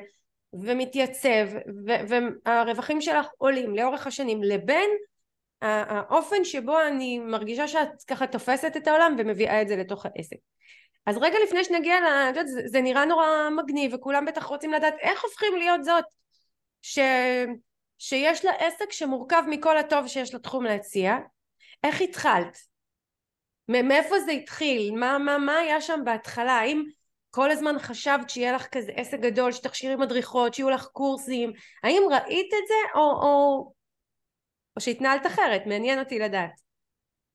ומתייצב 0.54 1.48
והרווחים 2.46 3.02
שלך 3.02 3.28
עולים 3.38 3.76
לאורך 3.76 4.08
השנים 4.08 4.44
לבין 4.44 4.90
האופן 5.62 6.44
שבו 6.44 6.82
אני 6.88 7.20
מרגישה 7.20 7.68
שאת 7.68 8.04
ככה 8.08 8.28
תופסת 8.28 8.78
את 8.78 8.88
העולם 8.88 9.16
ומביאה 9.18 9.62
את 9.62 9.68
זה 9.68 9.76
לתוך 9.76 10.06
העסק 10.06 10.38
אז 11.06 11.18
רגע 11.18 11.38
לפני 11.44 11.64
שנגיע 11.64 11.96
ל... 12.00 12.34
זה, 12.48 12.62
זה 12.66 12.82
נראה 12.82 13.06
נורא 13.06 13.26
מגניב 13.58 13.94
וכולם 13.94 14.26
בטח 14.26 14.44
רוצים 14.44 14.74
לדעת 14.74 14.94
איך 15.00 15.24
הופכים 15.24 15.56
להיות 15.56 15.84
זאת 15.84 16.06
ש... 16.82 17.00
שיש 17.98 18.46
לה 18.46 18.52
עסק 18.52 18.92
שמורכב 18.92 19.44
מכל 19.48 19.78
הטוב 19.78 20.08
שיש 20.08 20.36
לתחום 20.36 20.64
להציע 20.64 21.18
איך 21.84 22.02
התחלת? 22.02 22.58
מאיפה 23.68 24.20
זה 24.20 24.32
התחיל? 24.32 24.96
מה, 24.96 25.18
מה, 25.18 25.38
מה 25.38 25.58
היה 25.58 25.82
שם 25.82 26.00
בהתחלה? 26.06 26.52
האם 26.52 26.84
כל 27.32 27.52
הזמן 27.52 27.80
חשבת 27.80 28.30
שיהיה 28.30 28.54
לך 28.54 28.68
כזה 28.68 28.92
עסק 28.96 29.20
גדול, 29.20 29.52
שתכשירי 29.52 29.96
מדריכות, 29.96 30.54
שיהיו 30.54 30.70
לך 30.70 30.86
קורסים, 30.86 31.52
האם 31.84 32.02
ראית 32.12 32.54
את 32.54 32.68
זה 32.68 33.00
או, 33.00 33.02
או, 33.02 33.74
או 34.76 34.82
שהתנהלת 34.82 35.26
אחרת? 35.26 35.62
מעניין 35.66 36.00
אותי 36.00 36.20
לדעת. 36.20 36.68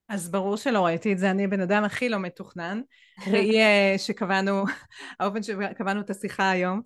אז 0.09 0.31
ברור 0.31 0.57
שלא 0.57 0.85
ראיתי 0.85 1.13
את 1.13 1.17
זה, 1.17 1.31
אני 1.31 1.43
הבן 1.43 1.61
אדם 1.61 1.83
הכי 1.83 2.09
לא 2.09 2.19
מתוכנן. 2.19 2.81
ראי 3.31 3.61
אה, 3.61 3.95
שקבענו, 3.97 4.63
האופן 5.19 5.43
שקבענו 5.43 6.01
את 6.01 6.09
השיחה 6.09 6.49
היום, 6.49 6.81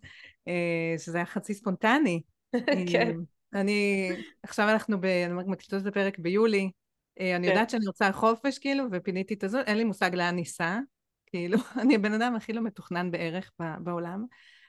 אה, 0.48 0.96
שזה 0.98 1.18
היה 1.18 1.26
חצי 1.26 1.54
ספונטני. 1.54 2.22
כן. 2.92 3.12
אני, 3.54 4.10
עכשיו 4.44 4.70
אנחנו 4.70 5.02
ב, 5.02 5.08
מקליטות 5.30 5.82
את 5.82 5.88
הפרק 5.88 6.20
ביולי, 6.20 6.72
אה, 7.20 7.36
אני 7.36 7.48
כן. 7.48 7.54
יודעת 7.54 7.70
שאני 7.70 7.88
רוצה 7.88 8.12
חופש 8.12 8.60
כאילו, 8.60 8.84
ופיניתי 8.92 9.34
את 9.34 9.44
הזאת, 9.44 9.68
אין 9.68 9.78
לי 9.78 9.84
מושג 9.84 10.16
לאן 10.16 10.36
ניסע, 10.36 10.80
כאילו, 11.28 11.58
אני 11.82 11.96
הבן 11.96 12.14
אדם 12.14 12.36
הכי 12.36 12.54
לא 12.54 12.62
מתוכנן 12.62 13.12
בערך 13.12 13.52
בעולם, 13.80 14.26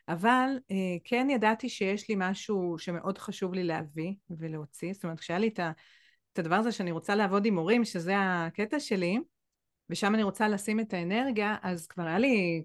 אבל 0.08 0.58
אה, 0.70 0.76
כן 1.04 1.26
ידעתי 1.30 1.68
שיש 1.68 2.08
לי 2.08 2.14
משהו 2.18 2.74
שמאוד 2.78 3.18
חשוב 3.18 3.54
לי 3.54 3.64
להביא 3.64 4.14
ולהוציא, 4.30 4.92
זאת 4.92 5.04
אומרת, 5.04 5.20
כשהיה 5.20 5.38
לי 5.38 5.48
את, 5.48 5.58
ה, 5.58 5.72
את 6.32 6.38
הדבר 6.38 6.54
הזה 6.54 6.72
שאני 6.72 6.90
רוצה 6.90 7.14
לעבוד 7.14 7.44
עם 7.44 7.54
מורים, 7.54 7.84
שזה 7.84 8.14
הקטע 8.18 8.80
שלי, 8.80 9.18
ושם 9.90 10.14
אני 10.14 10.22
רוצה 10.22 10.48
לשים 10.48 10.80
את 10.80 10.94
האנרגיה, 10.94 11.56
אז 11.62 11.86
כבר 11.86 12.02
היה 12.02 12.18
לי 12.18 12.64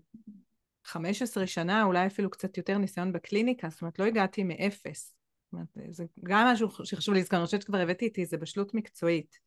15 0.84 1.48
שנה, 1.48 1.84
אולי 1.84 2.08
אפילו 2.08 2.30
קצת 2.30 2.58
יותר 2.58 2.78
ניסיון 2.78 3.12
בקליניקה, 3.12 3.70
זאת 3.70 3.82
אומרת, 3.82 4.00
לא 4.00 4.06
הגעתי 4.06 4.44
מאפס. 4.44 5.16
זאת 5.46 5.54
אומרת, 5.54 5.96
זה 5.96 6.06
גם 6.24 6.48
משהו 6.48 6.70
שחשוב 6.86 7.16
לזכור, 7.16 7.40
אני 7.40 7.46
חושבת 7.46 7.62
שכבר 7.62 7.78
הבאתי 7.78 8.06
איתי, 8.06 8.26
זה 8.26 8.38
בשלות 8.38 8.74
מקצועית. 8.74 9.40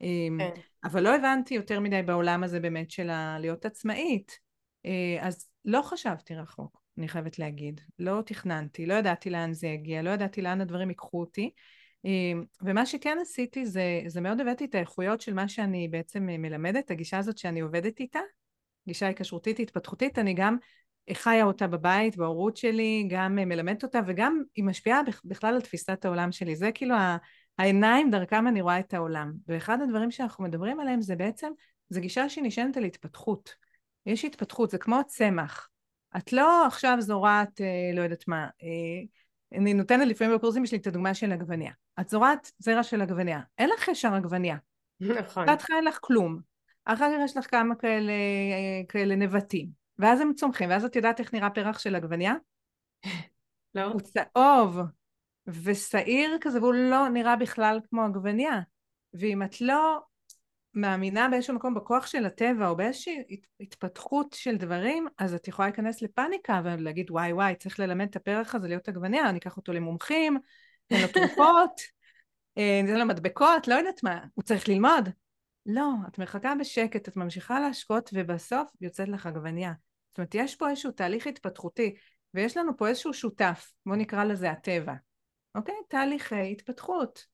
אמ, 0.00 0.38
כן. 0.38 0.60
אבל 0.84 1.02
לא 1.02 1.14
הבנתי 1.14 1.54
יותר 1.54 1.80
מדי 1.80 2.02
בעולם 2.02 2.44
הזה 2.44 2.60
באמת 2.60 2.90
של 2.90 3.10
להיות 3.38 3.64
עצמאית. 3.64 4.38
אה, 4.86 5.16
אז 5.20 5.48
לא 5.64 5.82
חשבתי 5.82 6.34
רחוק, 6.34 6.82
אני 6.98 7.08
חייבת 7.08 7.38
להגיד. 7.38 7.80
לא 7.98 8.22
תכננתי, 8.26 8.86
לא 8.86 8.94
ידעתי 8.94 9.30
לאן 9.30 9.52
זה 9.52 9.66
יגיע, 9.66 10.02
לא 10.02 10.10
ידעתי 10.10 10.42
לאן 10.42 10.60
הדברים 10.60 10.88
ייקחו 10.88 11.20
אותי. 11.20 11.50
אמ, 12.04 12.44
ומה 12.62 12.86
שכן 12.86 13.18
עשיתי 13.22 13.66
זה, 13.66 14.00
זה 14.06 14.20
מאוד 14.20 14.40
הבאתי 14.40 14.64
את 14.64 14.74
האיכויות 14.74 15.20
של 15.20 15.34
מה 15.34 15.48
שאני 15.48 15.88
בעצם 15.88 16.26
מלמדת, 16.26 16.90
הגישה 16.90 17.18
הזאת 17.18 17.38
שאני 17.38 17.60
עובדת 17.60 18.00
איתה, 18.00 18.20
גישה 18.86 19.06
היקשרותית 19.06 19.60
התפתחותית, 19.60 20.18
אני 20.18 20.34
גם 20.34 20.56
חיה 21.12 21.44
אותה 21.44 21.66
בבית, 21.66 22.16
בהורות 22.16 22.56
שלי, 22.56 23.06
גם 23.10 23.34
מלמדת 23.34 23.82
אותה 23.82 24.00
וגם 24.06 24.42
היא 24.54 24.64
משפיעה 24.64 25.00
בכלל 25.24 25.54
על 25.54 25.60
תפיסת 25.60 26.04
העולם 26.04 26.32
שלי. 26.32 26.56
זה 26.56 26.72
כאילו 26.72 26.94
העיניים 27.58 28.10
דרכם 28.10 28.48
אני 28.48 28.60
רואה 28.60 28.78
את 28.78 28.94
העולם. 28.94 29.32
ואחד 29.48 29.80
הדברים 29.82 30.10
שאנחנו 30.10 30.44
מדברים 30.44 30.80
עליהם 30.80 31.00
זה 31.00 31.16
בעצם, 31.16 31.52
זה 31.88 32.00
גישה 32.00 32.28
שהיא 32.28 32.44
נשענת 32.44 32.76
על 32.76 32.84
התפתחות. 32.84 33.54
יש 34.06 34.24
התפתחות, 34.24 34.70
זה 34.70 34.78
כמו 34.78 35.00
צמח. 35.06 35.68
את 36.16 36.32
לא 36.32 36.66
עכשיו 36.66 36.96
זורעת, 37.00 37.60
אה, 37.60 37.90
לא 37.94 38.02
יודעת 38.02 38.28
מה, 38.28 38.48
אה, 38.62 39.06
אני 39.54 39.74
נותנת 39.74 40.06
לפעמים 40.06 40.36
בקורסים 40.36 40.66
שלי 40.66 40.78
את 40.78 40.86
הדוגמה 40.86 41.14
של 41.14 41.32
עגבניה. 41.32 41.72
את 42.00 42.08
זורעת 42.08 42.52
זרע 42.58 42.82
של 42.82 43.00
עגבניה, 43.00 43.40
אין 43.58 43.70
לך 43.70 43.88
ישר 43.88 44.14
עגבניה. 44.14 44.56
נכון. 45.00 45.46
בהתחלה 45.46 45.76
אין 45.76 45.84
לך 45.84 45.98
כלום. 46.02 46.40
אחר 46.84 47.04
כך 47.04 47.24
יש 47.24 47.36
לך 47.36 47.50
כמה 47.50 47.74
כאלה, 47.74 48.12
כאלה 48.88 49.16
נבטים. 49.16 49.68
ואז 49.98 50.20
הם 50.20 50.32
צומחים, 50.34 50.70
ואז 50.70 50.84
את 50.84 50.96
יודעת 50.96 51.20
איך 51.20 51.34
נראה 51.34 51.50
פרח 51.50 51.78
של 51.78 51.94
עגבניה? 51.94 52.34
לא. 53.74 53.82
הוא 53.82 54.00
צהוב, 54.00 54.78
ושעיר 55.46 56.38
כזה, 56.40 56.60
והוא 56.60 56.74
לא 56.74 57.08
נראה 57.08 57.36
בכלל 57.36 57.80
כמו 57.90 58.04
עגבניה. 58.04 58.60
ואם 59.14 59.42
את 59.42 59.60
לא 59.60 60.00
מאמינה 60.74 61.28
באיזשהו 61.28 61.54
מקום 61.54 61.74
בכוח 61.74 62.06
של 62.06 62.24
הטבע 62.24 62.68
או 62.68 62.76
באיזושהי 62.76 63.40
התפתחות 63.60 64.36
של 64.38 64.56
דברים, 64.56 65.06
אז 65.18 65.34
את 65.34 65.48
יכולה 65.48 65.68
להיכנס 65.68 66.02
לפאניקה 66.02 66.60
ולהגיד 66.64 67.10
וואי 67.10 67.32
וואי, 67.32 67.54
צריך 67.54 67.80
ללמד 67.80 68.06
את 68.10 68.16
הפרח 68.16 68.54
הזה 68.54 68.68
להיות 68.68 68.88
עגבניה, 68.88 69.28
אני 69.28 69.38
אקח 69.38 69.56
אותו 69.56 69.72
למומחים, 69.72 70.38
ניתן 70.90 71.06
לו 71.06 71.12
תרופות, 71.12 71.80
אה, 72.58 72.80
ניתן 72.82 72.98
לו 72.98 73.06
מדבקות, 73.06 73.68
לא 73.68 73.74
יודעת 73.74 74.02
מה, 74.02 74.20
הוא 74.34 74.42
צריך 74.42 74.68
ללמוד. 74.68 75.08
לא, 75.66 75.90
את 76.08 76.18
מחכה 76.18 76.54
בשקט, 76.60 77.08
את 77.08 77.16
ממשיכה 77.16 77.60
להשקות 77.60 78.10
ובסוף 78.12 78.70
יוצאת 78.80 79.08
לך 79.08 79.26
עגבניה. 79.26 79.72
זאת 80.10 80.18
אומרת, 80.18 80.34
יש 80.34 80.56
פה 80.56 80.70
איזשהו 80.70 80.90
תהליך 80.90 81.26
התפתחותי, 81.26 81.94
ויש 82.34 82.56
לנו 82.56 82.76
פה 82.76 82.88
איזשהו 82.88 83.14
שותף, 83.14 83.72
בואו 83.86 83.96
נקרא 83.96 84.24
לזה 84.24 84.50
הטבע. 84.50 84.94
אוקיי? 85.54 85.74
תהליכי 85.88 86.52
התפתחות. 86.52 87.26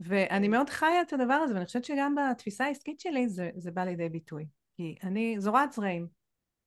ואני 0.00 0.48
מאוד 0.48 0.70
חיה 0.70 1.02
את 1.02 1.12
הדבר 1.12 1.34
הזה, 1.34 1.54
ואני 1.54 1.66
חושבת 1.66 1.84
שגם 1.84 2.14
בתפיסה 2.14 2.64
העסקית 2.64 3.00
שלי 3.00 3.28
זה, 3.28 3.50
זה 3.56 3.70
בא 3.70 3.84
לידי 3.84 4.08
ביטוי. 4.08 4.46
כי 4.76 4.94
אני 5.02 5.36
זורעת 5.38 5.72
זרעים. 5.72 6.06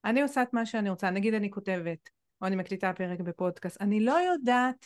אני 0.05 0.21
עושה 0.21 0.41
את 0.41 0.53
מה 0.53 0.65
שאני 0.65 0.89
רוצה, 0.89 1.09
נגיד 1.09 1.33
אני 1.33 1.51
כותבת, 1.51 2.09
או 2.41 2.47
אני 2.47 2.55
מקליטה 2.55 2.93
פרק 2.93 3.19
בפודקאסט, 3.19 3.81
אני 3.81 3.99
לא 3.99 4.13
יודעת 4.13 4.85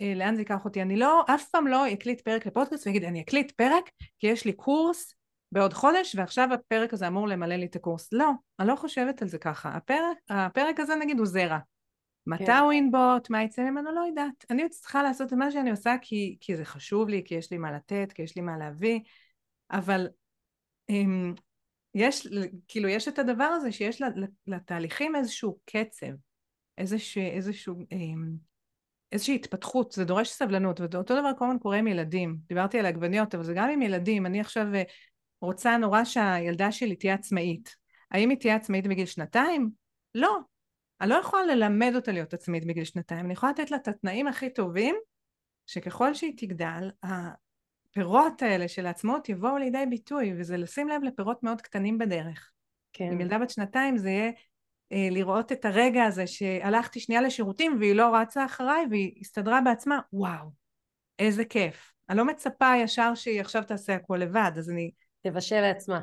אה, 0.00 0.12
לאן 0.16 0.34
זה 0.34 0.40
ייקח 0.40 0.64
אותי, 0.64 0.82
אני 0.82 0.96
לא, 0.96 1.24
אף 1.34 1.48
פעם 1.50 1.66
לא 1.66 1.92
אקליט 1.92 2.20
פרק 2.20 2.46
לפודקאסט 2.46 2.86
ואגיד, 2.86 3.04
אני 3.04 3.20
אקליט 3.20 3.50
פרק 3.50 3.90
כי 4.18 4.26
יש 4.26 4.44
לי 4.44 4.52
קורס 4.52 5.14
בעוד 5.52 5.72
חודש 5.72 6.14
ועכשיו 6.14 6.48
הפרק 6.52 6.92
הזה 6.92 7.08
אמור 7.08 7.28
למלא 7.28 7.56
לי 7.56 7.66
את 7.66 7.76
הקורס. 7.76 8.12
לא, 8.12 8.30
אני 8.58 8.68
לא 8.68 8.76
חושבת 8.76 9.22
על 9.22 9.28
זה 9.28 9.38
ככה. 9.38 9.68
הפרק, 9.68 10.16
הפרק 10.30 10.80
הזה 10.80 10.94
נגיד 10.94 11.18
הוא 11.18 11.26
זרע. 11.26 11.58
מתי 12.26 12.44
כן. 12.46 12.56
הוא 12.56 12.72
ינבוט, 12.72 13.30
מה 13.30 13.42
יצא 13.42 13.62
ממנו, 13.62 13.92
לא 13.92 14.00
יודעת. 14.00 14.44
אני 14.50 14.68
צריכה 14.68 15.02
לעשות 15.02 15.28
את 15.28 15.32
מה 15.32 15.50
שאני 15.50 15.70
עושה 15.70 15.94
כי, 16.02 16.36
כי 16.40 16.56
זה 16.56 16.64
חשוב 16.64 17.08
לי, 17.08 17.22
כי 17.24 17.34
יש 17.34 17.50
לי 17.50 17.58
מה 17.58 17.72
לתת, 17.72 18.12
כי 18.14 18.22
יש 18.22 18.36
לי 18.36 18.42
מה 18.42 18.58
להביא, 18.58 19.00
אבל 19.70 20.08
אמ, 20.90 21.40
יש, 21.94 22.28
כאילו, 22.68 22.88
יש 22.88 23.08
את 23.08 23.18
הדבר 23.18 23.44
הזה 23.44 23.72
שיש 23.72 24.02
לתהליכים 24.46 25.16
איזשהו 25.16 25.58
קצב, 25.64 26.06
איזשהו, 26.78 27.22
איזשהו 27.22 27.74
um, 27.74 28.50
איזושהי 29.12 29.34
התפתחות, 29.34 29.92
זה 29.92 30.04
דורש 30.04 30.28
סבלנות, 30.28 30.80
ואותו 30.80 31.20
דבר 31.20 31.30
כל 31.38 31.44
הזמן 31.44 31.58
קורה 31.58 31.76
עם 31.76 31.86
ילדים. 31.86 32.36
דיברתי 32.46 32.78
על 32.78 32.86
עגבניות, 32.86 33.34
אבל 33.34 33.44
זה 33.44 33.54
גם 33.54 33.68
עם 33.68 33.82
ילדים. 33.82 34.26
אני 34.26 34.40
עכשיו 34.40 34.74
אה, 34.74 34.82
רוצה 35.40 35.76
נורא 35.76 36.04
שהילדה 36.04 36.72
שלי 36.72 36.96
תהיה 36.96 37.14
עצמאית. 37.14 37.76
האם 38.10 38.30
היא 38.30 38.38
תהיה 38.38 38.56
עצמאית 38.56 38.86
בגיל 38.86 39.06
שנתיים? 39.06 39.70
לא. 40.14 40.38
אני 41.00 41.10
לא 41.10 41.14
יכולה 41.14 41.46
ללמד 41.46 41.92
אותה 41.94 42.12
להיות 42.12 42.34
עצמאית 42.34 42.66
בגיל 42.66 42.84
שנתיים, 42.84 43.24
אני 43.24 43.32
יכולה 43.32 43.52
לתת 43.52 43.70
לה 43.70 43.76
את 43.76 43.88
התנאים 43.88 44.26
הכי 44.26 44.50
טובים, 44.50 44.96
שככל 45.66 46.14
שהיא 46.14 46.34
תגדל, 46.36 46.90
הפירות 47.02 48.42
האלה 48.42 48.68
של 48.68 48.86
העצמאות 48.86 49.28
יבואו 49.28 49.58
לידי 49.58 49.84
ביטוי, 49.90 50.32
וזה 50.38 50.56
לשים 50.56 50.88
לב 50.88 51.02
לפירות 51.02 51.42
מאוד 51.42 51.60
קטנים 51.60 51.98
בדרך. 51.98 52.50
כן. 52.92 53.08
עם 53.12 53.20
ילדה 53.20 53.38
בת 53.38 53.50
שנתיים 53.50 53.98
זה 53.98 54.10
יהיה 54.10 54.32
אה, 54.92 55.08
לראות 55.10 55.52
את 55.52 55.64
הרגע 55.64 56.04
הזה 56.04 56.26
שהלכתי 56.26 57.00
שנייה 57.00 57.22
לשירותים 57.22 57.76
והיא 57.80 57.94
לא 57.94 58.16
רצה 58.16 58.44
אחריי 58.44 58.86
והיא 58.90 59.12
הסתדרה 59.20 59.60
בעצמה, 59.60 60.00
וואו, 60.12 60.50
איזה 61.18 61.44
כיף. 61.44 61.92
אני 62.08 62.18
לא 62.18 62.24
מצפה 62.24 62.72
ישר 62.76 63.14
שהיא 63.14 63.40
עכשיו 63.40 63.62
תעשה 63.62 63.94
הכל 63.94 64.16
לבד, 64.16 64.52
אז 64.56 64.70
אני... 64.70 64.90
תבשל 65.22 65.60
לעצמה. 65.60 66.00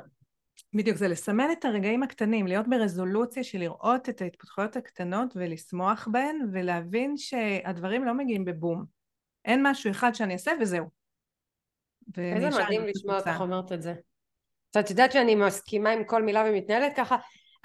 בדיוק, 0.74 0.98
זה 0.98 1.08
לסמן 1.08 1.52
את 1.52 1.65
הרגעים 1.65 2.04
הקטנים, 2.04 2.48
להיות 2.48 2.67
ברזולוציה 2.67 3.43
של 3.43 3.60
לראות 3.60 4.10
את 4.10 4.22
ההתפתחויות 4.22 4.76
הקטנות 4.76 5.34
ולשמוח 5.36 6.08
בהן 6.12 6.39
ולהבין 6.54 7.17
שהדברים 7.17 8.06
לא 8.06 8.13
מגיעים 8.13 8.46
בבום. 8.46 8.86
אין 9.46 9.67
משהו 9.67 9.91
אחד 9.91 10.15
שאני 10.15 10.34
אעשה 10.34 10.52
וזהו. 10.62 10.86
איזה 12.17 12.50
מדהים 12.50 12.86
לשמוע 12.86 13.17
אותך 13.17 13.38
אומרת 13.39 13.72
את 13.72 13.82
זה. 13.82 13.93
את 14.80 14.89
יודעת 14.89 15.12
שאני 15.12 15.36
מסכימה 15.36 15.89
עם 15.89 16.04
כל 16.04 16.24
מילה 16.24 16.43
ומתנהלת 16.48 16.93
ככה. 16.96 17.15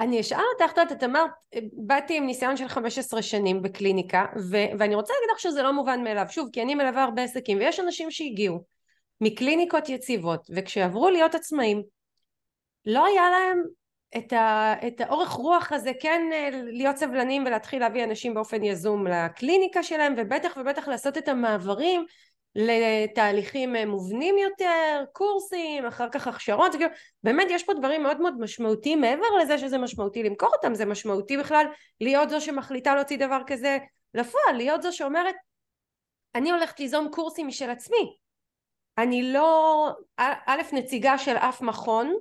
אני 0.00 0.20
אשאל 0.20 0.40
אותך, 0.52 0.78
את 0.92 1.02
אמרת, 1.02 1.30
באתי 1.86 2.16
עם 2.16 2.26
ניסיון 2.26 2.56
של 2.56 2.68
15 2.68 3.22
שנים 3.22 3.62
בקליניקה, 3.62 4.26
ו- 4.50 4.78
ואני 4.78 4.94
רוצה 4.94 5.12
להגיד 5.12 5.28
לך 5.34 5.40
שזה 5.40 5.62
לא 5.62 5.72
מובן 5.72 6.04
מאליו, 6.04 6.26
שוב, 6.28 6.48
כי 6.52 6.62
אני 6.62 6.74
מלווה 6.74 7.04
הרבה 7.04 7.22
עסקים, 7.22 7.58
ויש 7.58 7.80
אנשים 7.80 8.10
שהגיעו 8.10 8.64
מקליניקות 9.20 9.88
יציבות, 9.88 10.46
וכשעברו 10.56 11.10
להיות 11.10 11.34
עצמאים, 11.34 11.82
לא 12.86 13.06
היה 13.06 13.30
להם 13.30 13.62
את, 14.16 14.32
ה- 14.32 14.74
את 14.86 15.00
האורך 15.00 15.30
רוח 15.30 15.72
הזה, 15.72 15.92
כן 16.00 16.22
אה, 16.32 16.48
להיות 16.52 16.96
סבלנים 16.96 17.44
ולהתחיל 17.46 17.80
להביא 17.80 18.04
אנשים 18.04 18.34
באופן 18.34 18.64
יזום 18.64 19.06
לקליניקה 19.06 19.82
שלהם, 19.82 20.14
ובטח 20.16 20.56
ובטח 20.56 20.88
לעשות 20.88 21.18
את 21.18 21.28
המעברים 21.28 22.06
לתהליכים 22.54 23.76
אה, 23.76 23.86
מובנים 23.86 24.38
יותר, 24.38 25.04
קורסים, 25.12 25.86
אחר 25.86 26.08
כך 26.08 26.26
הכשרות, 26.26 26.72
באמת 27.22 27.46
יש 27.50 27.62
פה 27.62 27.74
דברים 27.74 28.02
מאוד 28.02 28.20
מאוד 28.20 28.40
משמעותיים 28.40 29.00
מעבר 29.00 29.36
לזה 29.42 29.58
שזה 29.58 29.78
משמעותי 29.78 30.22
למכור 30.22 30.50
אותם, 30.56 30.74
זה 30.74 30.84
משמעותי 30.84 31.36
בכלל 31.36 31.66
להיות 32.00 32.30
זו 32.30 32.40
שמחליטה 32.40 32.94
להוציא 32.94 33.18
דבר 33.18 33.40
כזה 33.46 33.78
לפועל, 34.14 34.56
להיות 34.56 34.82
זו 34.82 34.96
שאומרת 34.96 35.34
אני 36.34 36.50
הולכת 36.50 36.80
ליזום 36.80 37.08
קורסים 37.12 37.46
משל 37.46 37.70
עצמי, 37.70 38.16
אני 38.98 39.32
לא 39.32 39.88
א' 40.46 40.62
נציגה 40.72 41.18
של 41.18 41.36
אף 41.36 41.60
מכון, 41.60 42.14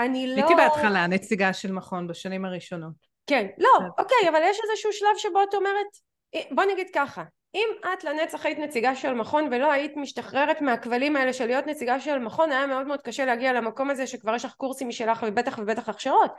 אני 0.00 0.26
לא... 0.26 0.34
הייתי 0.34 0.54
בהתחלה 0.54 1.06
נציגה 1.06 1.52
של 1.52 1.72
מכון 1.72 2.06
בשנים 2.06 2.44
הראשונות. 2.44 2.92
כן, 3.26 3.46
לא, 3.58 3.78
אוקיי, 3.98 4.28
אבל 4.28 4.40
יש 4.44 4.60
איזשהו 4.64 4.92
שלב 4.92 5.16
שבו 5.16 5.42
את 5.42 5.54
אומרת, 5.54 5.86
אה, 6.34 6.40
בוא 6.50 6.64
נגיד 6.64 6.86
ככה, 6.94 7.22
אם 7.54 7.68
את 7.92 8.04
לנצח 8.04 8.46
היית 8.46 8.58
נציגה 8.58 8.94
של 8.94 9.14
מכון 9.14 9.48
ולא 9.52 9.72
היית 9.72 9.96
משתחררת 9.96 10.60
מהכבלים 10.60 11.16
האלה 11.16 11.32
של 11.32 11.46
להיות 11.46 11.66
נציגה 11.66 12.00
של 12.00 12.18
מכון 12.18 12.52
היה 12.52 12.66
מאוד 12.66 12.86
מאוד 12.86 13.02
קשה 13.02 13.24
להגיע 13.24 13.52
למקום 13.52 13.90
הזה 13.90 14.06
שכבר 14.06 14.34
יש 14.34 14.44
לך 14.44 14.54
קורסים 14.54 14.88
משלך 14.88 15.24
ובטח 15.28 15.58
ובטח 15.58 15.88
הכשרות 15.88 16.30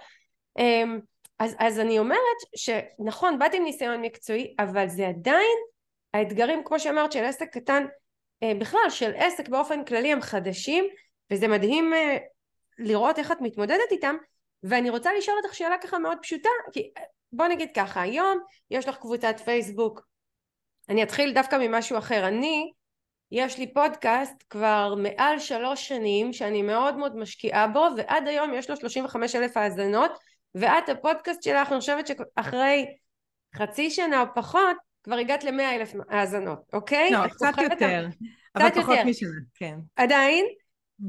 אמ, 0.57 0.99
אז, 1.39 1.55
אז 1.59 1.79
אני 1.79 1.99
אומרת 1.99 2.37
שנכון 2.55 3.39
באתי 3.39 3.57
עם 3.57 3.63
ניסיון 3.63 4.01
מקצועי 4.01 4.55
אבל 4.59 4.87
זה 4.87 5.07
עדיין 5.07 5.57
האתגרים 6.13 6.61
כמו 6.65 6.79
שאמרת 6.79 7.11
של 7.11 7.23
עסק 7.23 7.49
קטן 7.53 7.85
אה, 8.43 8.51
בכלל 8.59 8.89
של 8.89 9.11
עסק 9.15 9.49
באופן 9.49 9.85
כללי 9.85 10.11
הם 10.11 10.21
חדשים 10.21 10.85
וזה 11.31 11.47
מדהים 11.47 11.93
אה, 11.93 12.17
לראות 12.77 13.19
איך 13.19 13.31
את 13.31 13.41
מתמודדת 13.41 13.91
איתם 13.91 14.15
ואני 14.63 14.89
רוצה 14.89 15.13
לשאול 15.17 15.37
אותך 15.43 15.55
שאלה 15.55 15.77
ככה 15.77 15.99
מאוד 15.99 16.17
פשוטה 16.21 16.49
כי 16.73 16.91
בוא 17.31 17.47
נגיד 17.47 17.69
ככה 17.75 18.01
היום 18.01 18.39
יש 18.71 18.87
לך 18.87 18.97
קבוצת 18.97 19.39
פייסבוק 19.45 20.07
אני 20.89 21.03
אתחיל 21.03 21.33
דווקא 21.33 21.55
ממשהו 21.55 21.97
אחר. 21.97 22.27
אני, 22.27 22.71
יש 23.31 23.57
לי 23.57 23.73
פודקאסט 23.73 24.43
כבר 24.49 24.95
מעל 24.97 25.39
שלוש 25.39 25.87
שנים 25.87 26.33
שאני 26.33 26.61
מאוד 26.61 26.97
מאוד 26.97 27.17
משקיעה 27.17 27.67
בו 27.67 27.87
ועד 27.97 28.27
היום 28.27 28.53
יש 28.53 28.69
לו 28.69 28.75
35 28.75 29.35
אלף 29.35 29.57
האזנות 29.57 30.11
ואת 30.55 30.89
הפודקאסט 30.89 31.43
שלך 31.43 31.71
אני 31.71 31.79
חושבת 31.79 32.07
שאחרי 32.07 32.85
חצי 33.55 33.91
שנה 33.91 34.21
או 34.21 34.25
פחות 34.35 34.77
כבר 35.03 35.15
הגעת 35.15 35.43
למאה 35.43 35.75
אלף 35.75 35.93
האזנות, 36.09 36.59
אוקיי? 36.73 37.11
לא, 37.11 37.27
קצת 37.27 37.53
יותר, 37.61 38.07
אבל 38.55 38.69
פחות 38.81 38.97
משנה, 39.05 39.29
כן. 39.55 39.75
עדיין? 39.95 40.45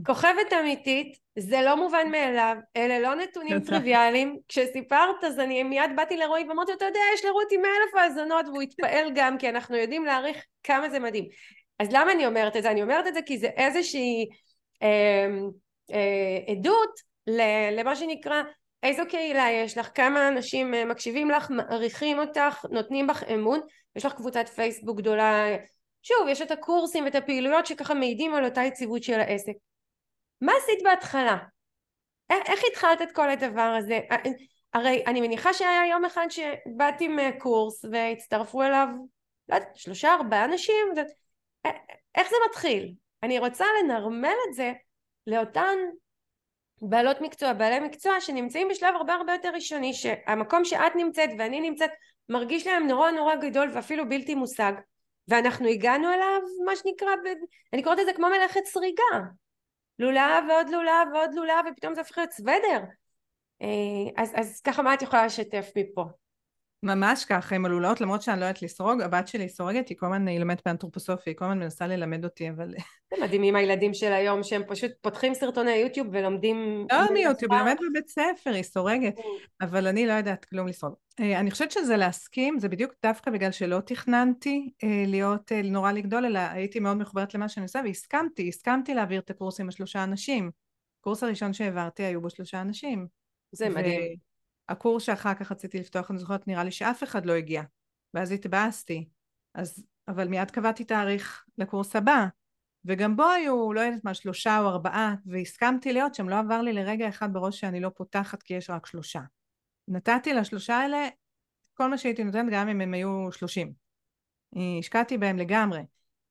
כוכבת 0.06 0.52
אמיתית, 0.60 1.18
זה 1.38 1.62
לא 1.62 1.76
מובן 1.76 2.10
מאליו, 2.10 2.56
אלה 2.76 2.98
לא 2.98 3.14
נתונים 3.14 3.60
טריוויאליים. 3.60 4.38
כשסיפרת 4.48 5.24
אז 5.24 5.38
אני 5.38 5.62
מיד 5.62 5.90
באתי 5.96 6.16
לרועי 6.16 6.44
ואמרתי, 6.48 6.72
אתה 6.72 6.84
יודע, 6.84 7.00
יש 7.14 7.24
לרותי 7.24 7.56
מאה 7.56 7.70
אלף 7.70 7.94
האזנות 7.94 8.48
והוא 8.48 8.62
התפעל 8.62 9.10
גם, 9.14 9.38
כי 9.38 9.48
אנחנו 9.48 9.76
יודעים 9.76 10.04
להעריך 10.04 10.44
כמה 10.62 10.90
זה 10.90 10.98
מדהים. 10.98 11.24
אז 11.78 11.88
למה 11.92 12.12
אני 12.12 12.26
אומרת 12.26 12.56
את 12.56 12.62
זה? 12.62 12.70
אני 12.70 12.82
אומרת 12.82 13.06
את 13.06 13.14
זה 13.14 13.22
כי 13.22 13.38
זה 13.38 13.46
איזושהי 13.46 14.28
אה, 14.82 15.28
אה, 15.92 16.52
עדות 16.52 17.00
למה 17.72 17.96
שנקרא 17.96 18.42
איזו 18.82 19.02
קהילה 19.08 19.50
יש 19.50 19.78
לך, 19.78 19.90
כמה 19.94 20.28
אנשים 20.28 20.74
אה, 20.74 20.84
מקשיבים 20.84 21.30
לך, 21.30 21.50
מעריכים 21.50 22.18
אותך, 22.18 22.64
נותנים 22.70 23.06
בך 23.06 23.22
אמון, 23.34 23.60
יש 23.96 24.04
לך 24.04 24.12
קבוצת 24.12 24.48
פייסבוק 24.48 24.98
גדולה, 24.98 25.56
שוב, 26.02 26.28
יש 26.28 26.42
את 26.42 26.50
הקורסים 26.50 27.04
ואת 27.04 27.14
הפעילויות 27.14 27.66
שככה 27.66 27.94
מעידים 27.94 28.34
על 28.34 28.44
אותה 28.44 28.62
יציבות 28.62 29.02
של 29.02 29.20
העסק. 29.20 29.52
מה 30.40 30.52
עשית 30.58 30.82
בהתחלה? 30.84 31.36
איך, 32.30 32.62
התחלת 32.72 33.02
את 33.02 33.12
כל 33.12 33.30
הדבר 33.30 33.74
הזה? 33.78 34.00
אה, 34.10 34.16
הרי 34.74 35.04
אני 35.06 35.20
מניחה 35.20 35.52
שהיה 35.52 35.86
יום 35.90 36.04
אחד 36.04 36.26
שבאת 36.28 37.00
עם 37.00 37.18
אה, 37.18 37.30
קורס 37.38 37.84
והצטרפו 37.92 38.62
אליו, 38.62 38.88
לא 39.48 39.54
יודעת, 39.54 39.76
שלושה 39.76 40.14
ארבעה 40.14 40.44
אנשים, 40.44 40.86
ו... 40.96 41.00
אה, 41.66 41.70
איך 42.14 42.30
זה 42.30 42.36
מתחיל? 42.48 42.94
אני 43.22 43.38
רוצה 43.38 43.64
לנרמל 43.82 44.34
את 44.48 44.54
זה 44.54 44.72
לאותן 45.26 45.76
בעלות 46.82 47.20
מקצוע, 47.20 47.52
בעלי 47.52 47.80
מקצוע 47.80 48.20
שנמצאים 48.20 48.68
בשלב 48.68 48.94
הרבה 48.94 49.14
הרבה 49.14 49.32
יותר 49.32 49.50
ראשוני, 49.54 49.94
שהמקום 49.94 50.64
שאת 50.64 50.96
נמצאת 50.96 51.30
ואני 51.38 51.60
נמצאת 51.60 51.90
מרגיש 52.28 52.66
להם 52.66 52.86
נורא 52.86 53.10
נורא 53.10 53.36
גדול 53.36 53.70
ואפילו 53.74 54.08
בלתי 54.08 54.34
מושג, 54.34 54.72
ואנחנו 55.28 55.68
הגענו 55.68 56.12
אליו 56.14 56.40
מה 56.64 56.76
שנקרא, 56.76 57.08
אני 57.72 57.82
קוראת 57.82 57.98
לזה 57.98 58.12
כמו 58.12 58.28
מלאכת 58.28 58.64
סריגה, 58.64 59.20
לולב 59.98 60.44
ועוד 60.48 60.68
לולב 60.68 61.08
ועוד 61.12 61.34
לולב 61.34 61.64
ופתאום 61.72 61.94
זה 61.94 62.00
הופך 62.00 62.18
להיות 62.18 62.32
סוודר 62.32 62.80
אה, 63.62 63.66
אז, 64.16 64.32
אז 64.34 64.60
ככה 64.60 64.82
מה 64.82 64.94
את 64.94 65.02
יכולה 65.02 65.26
לשתף 65.26 65.70
מפה? 65.76 66.04
ממש 66.82 67.24
ככה 67.24 67.54
עם 67.54 67.64
הלולאות 67.64 68.00
למרות 68.00 68.22
שאני 68.22 68.40
לא 68.40 68.44
יודעת 68.44 68.62
לסרוג 68.62 69.00
הבת 69.00 69.28
שלי 69.28 69.48
סורגת 69.48 69.88
היא 69.88 69.96
כל 69.96 70.06
הזמן 70.06 70.28
לומדת 70.28 70.62
באנתרופוסופיה 70.64 71.30
היא 71.32 71.36
כל 71.36 71.44
הזמן 71.44 71.58
מנסה 71.58 71.86
ללמד 71.86 72.24
אותי 72.24 72.50
אבל 72.50 72.70
זה 73.14 73.24
מדהים 73.24 73.42
עם 73.42 73.56
הילדים 73.56 73.94
של 73.94 74.12
היום 74.12 74.42
שהם 74.42 74.62
פשוט 74.68 74.90
פותחים 75.00 75.34
סרטוני 75.34 75.70
יוטיוב 75.70 76.08
ולומדים 76.12 76.86
לא 76.92 77.12
מיוטיוב 77.12 77.52
היא 77.52 77.60
לומדת 77.60 77.78
בבית 77.90 78.08
ספר 78.08 78.50
היא 78.50 78.62
סורגת 78.62 79.16
כן. 79.16 79.22
אבל 79.60 79.86
אני 79.86 80.06
לא 80.06 80.12
יודעת 80.12 80.44
כלום 80.44 80.68
לסרוג. 80.68 80.94
אה, 81.20 81.40
אני 81.40 81.50
חושבת 81.50 81.70
שזה 81.70 81.96
להסכים 81.96 82.58
זה 82.58 82.68
בדיוק 82.68 82.92
דווקא 83.02 83.30
בגלל 83.30 83.52
שלא 83.52 83.80
תכננתי 83.86 84.70
אה, 84.84 85.04
להיות 85.06 85.52
נורא 85.64 85.92
לגדול 85.92 86.26
אלא 86.26 86.38
הייתי 86.38 86.80
מאוד 86.80 86.96
מחוברת 86.96 87.34
למה 87.34 87.48
שאני 87.48 87.64
עושה 87.64 87.80
והסכמתי 87.84 88.48
הסכמתי 88.48 88.94
להעביר 88.94 89.20
את 89.20 89.30
הקורס 89.30 89.60
עם 89.60 89.68
השלושה 89.68 90.04
אנשים. 90.04 90.50
הקורס 91.00 91.22
הראשון 91.22 91.52
שהעברתי 91.52 92.02
היו 92.02 92.20
בו 92.20 92.30
שלושה 92.30 92.60
אנשים. 92.60 93.06
זה 93.52 93.68
מדהים 93.68 94.27
הקורס 94.68 95.02
שאחר 95.02 95.34
כך 95.34 95.52
רציתי 95.52 95.78
לפתוח, 95.78 96.10
אני 96.10 96.18
זוכרת, 96.18 96.46
נראה 96.46 96.64
לי 96.64 96.70
שאף 96.70 97.02
אחד 97.02 97.26
לא 97.26 97.32
הגיע. 97.32 97.62
ואז 98.14 98.32
התבאסתי. 98.32 99.08
אז, 99.54 99.86
אבל 100.08 100.28
מיד 100.28 100.50
קבעתי 100.50 100.84
תאריך 100.84 101.44
לקורס 101.58 101.96
הבא, 101.96 102.26
וגם 102.84 103.16
בו 103.16 103.24
היו, 103.28 103.72
לא 103.72 103.80
יודעת 103.80 104.04
מה, 104.04 104.14
שלושה 104.14 104.58
או 104.58 104.68
ארבעה, 104.68 105.14
והסכמתי 105.26 105.92
להיות 105.92 106.14
שם, 106.14 106.28
לא 106.28 106.38
עבר 106.38 106.62
לי 106.62 106.72
לרגע 106.72 107.08
אחד 107.08 107.32
בראש 107.32 107.60
שאני 107.60 107.80
לא 107.80 107.90
פותחת 107.94 108.42
כי 108.42 108.54
יש 108.54 108.70
רק 108.70 108.86
שלושה. 108.86 109.20
נתתי 109.88 110.32
לשלושה 110.32 110.76
האלה 110.76 111.08
כל 111.74 111.90
מה 111.90 111.98
שהייתי 111.98 112.24
נותנת, 112.24 112.52
גם 112.52 112.68
אם 112.68 112.80
הם 112.80 112.94
היו 112.94 113.28
שלושים. 113.32 113.72
השקעתי 114.78 115.18
בהם 115.18 115.38
לגמרי. 115.38 115.80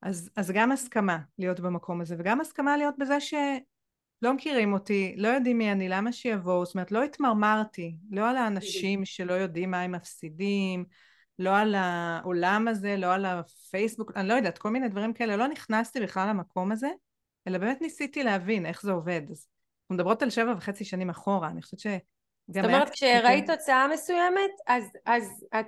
אז, 0.02 0.30
אז 0.36 0.50
גם 0.50 0.72
הסכמה 0.72 1.18
להיות 1.38 1.60
במקום 1.60 2.00
הזה, 2.00 2.16
וגם 2.18 2.40
הסכמה 2.40 2.76
להיות 2.76 2.94
בזה 2.98 3.20
ש... 3.20 3.34
לא 4.22 4.34
מכירים 4.34 4.72
אותי, 4.72 5.14
לא 5.16 5.28
יודעים 5.28 5.58
מי 5.58 5.72
אני, 5.72 5.88
למה 5.88 6.12
שיבואו, 6.12 6.64
זאת 6.64 6.74
אומרת 6.74 6.92
לא 6.92 7.02
התמרמרתי, 7.02 7.96
לא 8.10 8.28
על 8.28 8.36
האנשים 8.36 9.04
שלא 9.04 9.32
יודעים 9.32 9.70
מה 9.70 9.80
הם 9.80 9.92
מפסידים, 9.92 10.84
לא 11.38 11.56
על 11.56 11.74
העולם 11.74 12.68
הזה, 12.68 12.96
לא 12.96 13.14
על 13.14 13.24
הפייסבוק, 13.24 14.12
אני 14.16 14.28
לא 14.28 14.34
יודעת, 14.34 14.58
כל 14.58 14.70
מיני 14.70 14.88
דברים 14.88 15.12
כאלה, 15.12 15.36
לא 15.36 15.48
נכנסתי 15.48 16.00
בכלל 16.00 16.28
למקום 16.28 16.72
הזה, 16.72 16.90
אלא 17.48 17.58
באמת 17.58 17.80
ניסיתי 17.80 18.22
להבין 18.22 18.66
איך 18.66 18.82
זה 18.82 18.92
עובד. 18.92 19.22
אז 19.30 19.46
אנחנו 19.82 19.94
מדברות 19.94 20.22
על 20.22 20.30
שבע 20.30 20.54
וחצי 20.56 20.84
שנים 20.84 21.10
אחורה, 21.10 21.48
אני 21.48 21.62
חושבת 21.62 21.80
שגם... 21.80 21.98
זאת 22.48 22.64
אומרת, 22.64 22.90
כשראית 22.90 23.50
תוצאה 23.50 23.88
מסוימת, 23.88 24.50
אז, 24.66 24.84
אז 25.06 25.44
את 25.60 25.66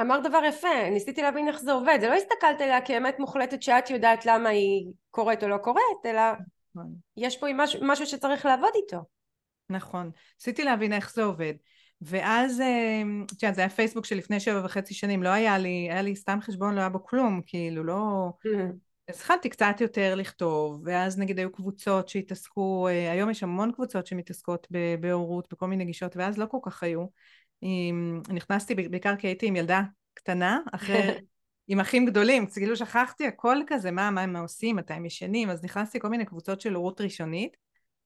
אמרת 0.00 0.22
דבר 0.22 0.40
יפה, 0.48 0.90
ניסיתי 0.90 1.22
להבין 1.22 1.48
איך 1.48 1.60
זה 1.60 1.72
עובד, 1.72 1.98
זה 2.00 2.08
לא 2.08 2.14
הסתכלת 2.14 2.60
עליה 2.60 2.80
כאמת 2.80 3.18
מוחלטת 3.18 3.62
שאת 3.62 3.90
יודעת 3.90 4.26
למה 4.26 4.48
היא 4.48 4.86
קורית 5.10 5.42
או 5.42 5.48
לא 5.48 5.56
קורית, 5.56 6.06
אלא 6.06 6.22
נכון. 6.80 6.94
יש 7.16 7.36
פה 7.36 7.46
משהו, 7.54 7.80
משהו 7.82 8.06
שצריך 8.06 8.46
לעבוד 8.46 8.70
איתו. 8.74 9.04
נכון, 9.70 10.10
ניסיתי 10.38 10.64
להבין 10.64 10.92
איך 10.92 11.14
זה 11.14 11.24
עובד. 11.24 11.54
ואז, 12.02 12.60
אה, 12.60 13.02
את 13.26 13.42
יודעת, 13.42 13.54
זה 13.54 13.60
היה 13.60 13.70
פייסבוק 13.70 14.04
שלפני 14.04 14.40
שבע 14.40 14.64
וחצי 14.64 14.94
שנים, 14.94 15.22
לא 15.22 15.28
היה 15.28 15.58
לי, 15.58 15.88
היה 15.90 16.02
לי 16.02 16.16
סתם 16.16 16.38
חשבון, 16.40 16.74
לא 16.74 16.80
היה 16.80 16.88
בו 16.88 17.04
כלום, 17.04 17.40
כאילו, 17.46 17.84
לא... 17.84 18.32
Mm-hmm. 18.46 18.74
אז 19.08 19.16
התחלתי 19.16 19.48
קצת 19.48 19.76
יותר 19.80 20.14
לכתוב, 20.14 20.82
ואז 20.84 21.18
נגיד 21.18 21.38
היו 21.38 21.52
קבוצות 21.52 22.08
שהתעסקו, 22.08 22.88
אה, 22.88 23.12
היום 23.12 23.30
יש 23.30 23.42
המון 23.42 23.72
קבוצות 23.72 24.06
שמתעסקות 24.06 24.66
בהורות, 25.00 25.48
בכל 25.52 25.66
מיני 25.66 25.84
גישות, 25.84 26.16
ואז 26.16 26.38
לא 26.38 26.46
כל 26.46 26.58
כך 26.62 26.82
היו. 26.82 27.06
נכנסתי 28.28 28.74
בעיקר 28.74 29.16
כי 29.16 29.26
הייתי 29.26 29.46
עם 29.46 29.56
ילדה 29.56 29.82
קטנה, 30.14 30.60
אחרי, 30.72 30.98
עם 31.72 31.80
אחים 31.80 32.06
גדולים, 32.06 32.46
כאילו 32.46 32.76
שכחתי 32.76 33.26
הכל 33.26 33.56
כזה, 33.66 33.90
מה, 33.90 34.10
מה 34.10 34.20
הם 34.20 34.36
עושים, 34.36 34.76
מתי 34.76 34.94
הם 34.94 35.06
ישנים, 35.06 35.50
אז 35.50 35.64
נכנסתי 35.64 35.98
לכל 35.98 36.08
מיני 36.08 36.24
קבוצות 36.24 36.60
של 36.60 36.74
הורות 36.74 37.00
ראשונית, 37.00 37.56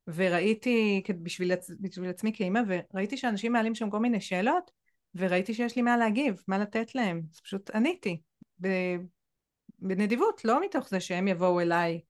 וראיתי, 0.07 1.03
בשביל, 1.23 1.53
בשביל 1.81 2.11
עצמי 2.11 2.33
כאימא, 2.35 2.61
וראיתי 2.67 3.17
שאנשים 3.17 3.53
מעלים 3.53 3.75
שם 3.75 3.91
כל 3.91 3.99
מיני 3.99 4.21
שאלות, 4.21 4.71
וראיתי 5.15 5.55
שיש 5.55 5.77
לי 5.77 5.83
מה 5.83 5.97
להגיב, 5.97 6.43
מה 6.49 6.59
לתת 6.59 6.95
להם, 6.95 7.23
אז 7.33 7.41
פשוט 7.41 7.71
עניתי, 7.71 8.21
בנדיבות, 9.79 10.45
לא 10.45 10.65
מתוך 10.65 10.89
זה 10.89 11.01
שהם 11.01 11.29
יבואו 11.29 11.61
אליי 11.61 12.01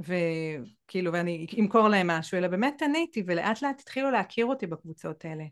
וכאילו 0.00 1.12
ואני 1.12 1.46
אמכור 1.60 1.88
להם 1.88 2.06
משהו, 2.06 2.38
אלא 2.38 2.48
באמת 2.48 2.82
עניתי, 2.82 3.22
ולאט 3.26 3.62
לאט 3.62 3.80
התחילו 3.80 4.10
להכיר 4.10 4.46
אותי 4.46 4.66
בקבוצות 4.66 5.24
האלה. 5.24 5.44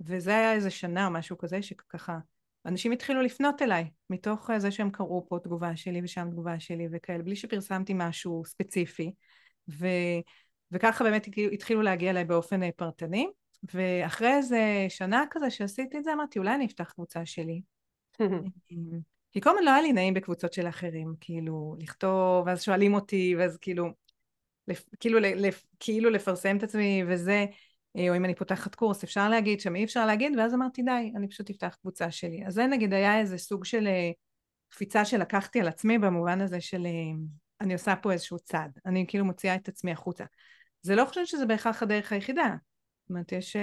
וזה 0.00 0.30
היה 0.30 0.52
איזה 0.52 0.70
שנה 0.70 1.06
או 1.06 1.10
משהו 1.10 1.38
כזה, 1.38 1.62
שככה 1.62 2.18
אנשים 2.66 2.92
התחילו 2.92 3.22
לפנות 3.22 3.62
אליי, 3.62 3.90
מתוך 4.10 4.50
זה 4.58 4.70
שהם 4.70 4.90
קראו 4.90 5.26
פה 5.28 5.38
תגובה 5.38 5.76
שלי 5.76 6.00
ושם 6.04 6.28
תגובה 6.30 6.60
שלי 6.60 6.88
וכאלה, 6.92 7.22
בלי 7.22 7.36
שפרסמתי 7.36 7.92
משהו 7.96 8.42
ספציפי. 8.46 9.12
ו... 9.68 9.86
וככה 10.72 11.04
באמת 11.04 11.28
התחילו 11.52 11.82
להגיע 11.82 12.10
אליי 12.10 12.24
באופן 12.24 12.62
אה, 12.62 12.70
פרטני. 12.76 13.28
ואחרי 13.74 14.34
איזה 14.36 14.86
שנה 14.88 15.24
כזה 15.30 15.50
שעשיתי 15.50 15.98
את 15.98 16.04
זה, 16.04 16.12
אמרתי, 16.12 16.38
אולי 16.38 16.54
אני 16.54 16.66
אפתח 16.66 16.92
קבוצה 16.92 17.26
שלי. 17.26 17.62
כי 19.32 19.40
כל 19.40 19.50
הזמן 19.50 19.64
לא 19.64 19.70
היה 19.70 19.82
לי 19.82 19.92
נעים 19.92 20.14
בקבוצות 20.14 20.52
של 20.52 20.68
אחרים, 20.68 21.14
כאילו, 21.20 21.76
לכתוב, 21.78 22.46
ואז 22.46 22.62
שואלים 22.62 22.94
אותי, 22.94 23.34
ואז 23.38 23.56
כאילו, 23.56 23.86
לפ, 24.68 24.84
כאילו, 25.00 25.18
לפ, 25.20 25.64
כאילו 25.80 26.10
לפרסם 26.10 26.56
את 26.56 26.62
עצמי 26.62 27.02
וזה, 27.08 27.32
אה, 27.32 27.46
או 27.96 28.16
אם 28.16 28.24
אני 28.24 28.34
פותחת 28.34 28.74
קורס, 28.74 29.04
אפשר 29.04 29.28
להגיד 29.28 29.60
שם, 29.60 29.76
אי 29.76 29.84
אפשר 29.84 30.06
להגיד, 30.06 30.38
ואז 30.38 30.54
אמרתי, 30.54 30.82
די, 30.82 31.12
אני 31.16 31.28
פשוט 31.28 31.50
אפתח 31.50 31.76
קבוצה 31.80 32.10
שלי. 32.10 32.46
אז 32.46 32.54
זה 32.54 32.66
נגיד 32.66 32.94
היה 32.94 33.20
איזה 33.20 33.38
סוג 33.38 33.64
של 33.64 33.86
אה, 33.86 34.10
קפיצה 34.68 35.04
שלקחתי 35.04 35.60
על 35.60 35.68
עצמי, 35.68 35.98
במובן 35.98 36.40
הזה 36.40 36.60
של 36.60 36.86
אה, 36.86 37.18
אני 37.60 37.72
עושה 37.72 37.96
פה 37.96 38.12
איזשהו 38.12 38.38
צעד, 38.38 38.78
אני 38.86 39.04
כאילו 39.08 39.24
מוציאה 39.24 39.54
את 39.54 39.68
עצמי 39.68 39.92
החוצה. 39.92 40.24
זה 40.82 40.94
לא 40.94 41.04
חושבת 41.04 41.26
שזה 41.26 41.46
בהכרח 41.46 41.82
הדרך 41.82 42.12
היחידה. 42.12 42.56
זאת 43.02 43.10
אומרת, 43.10 43.32
יש 43.32 43.56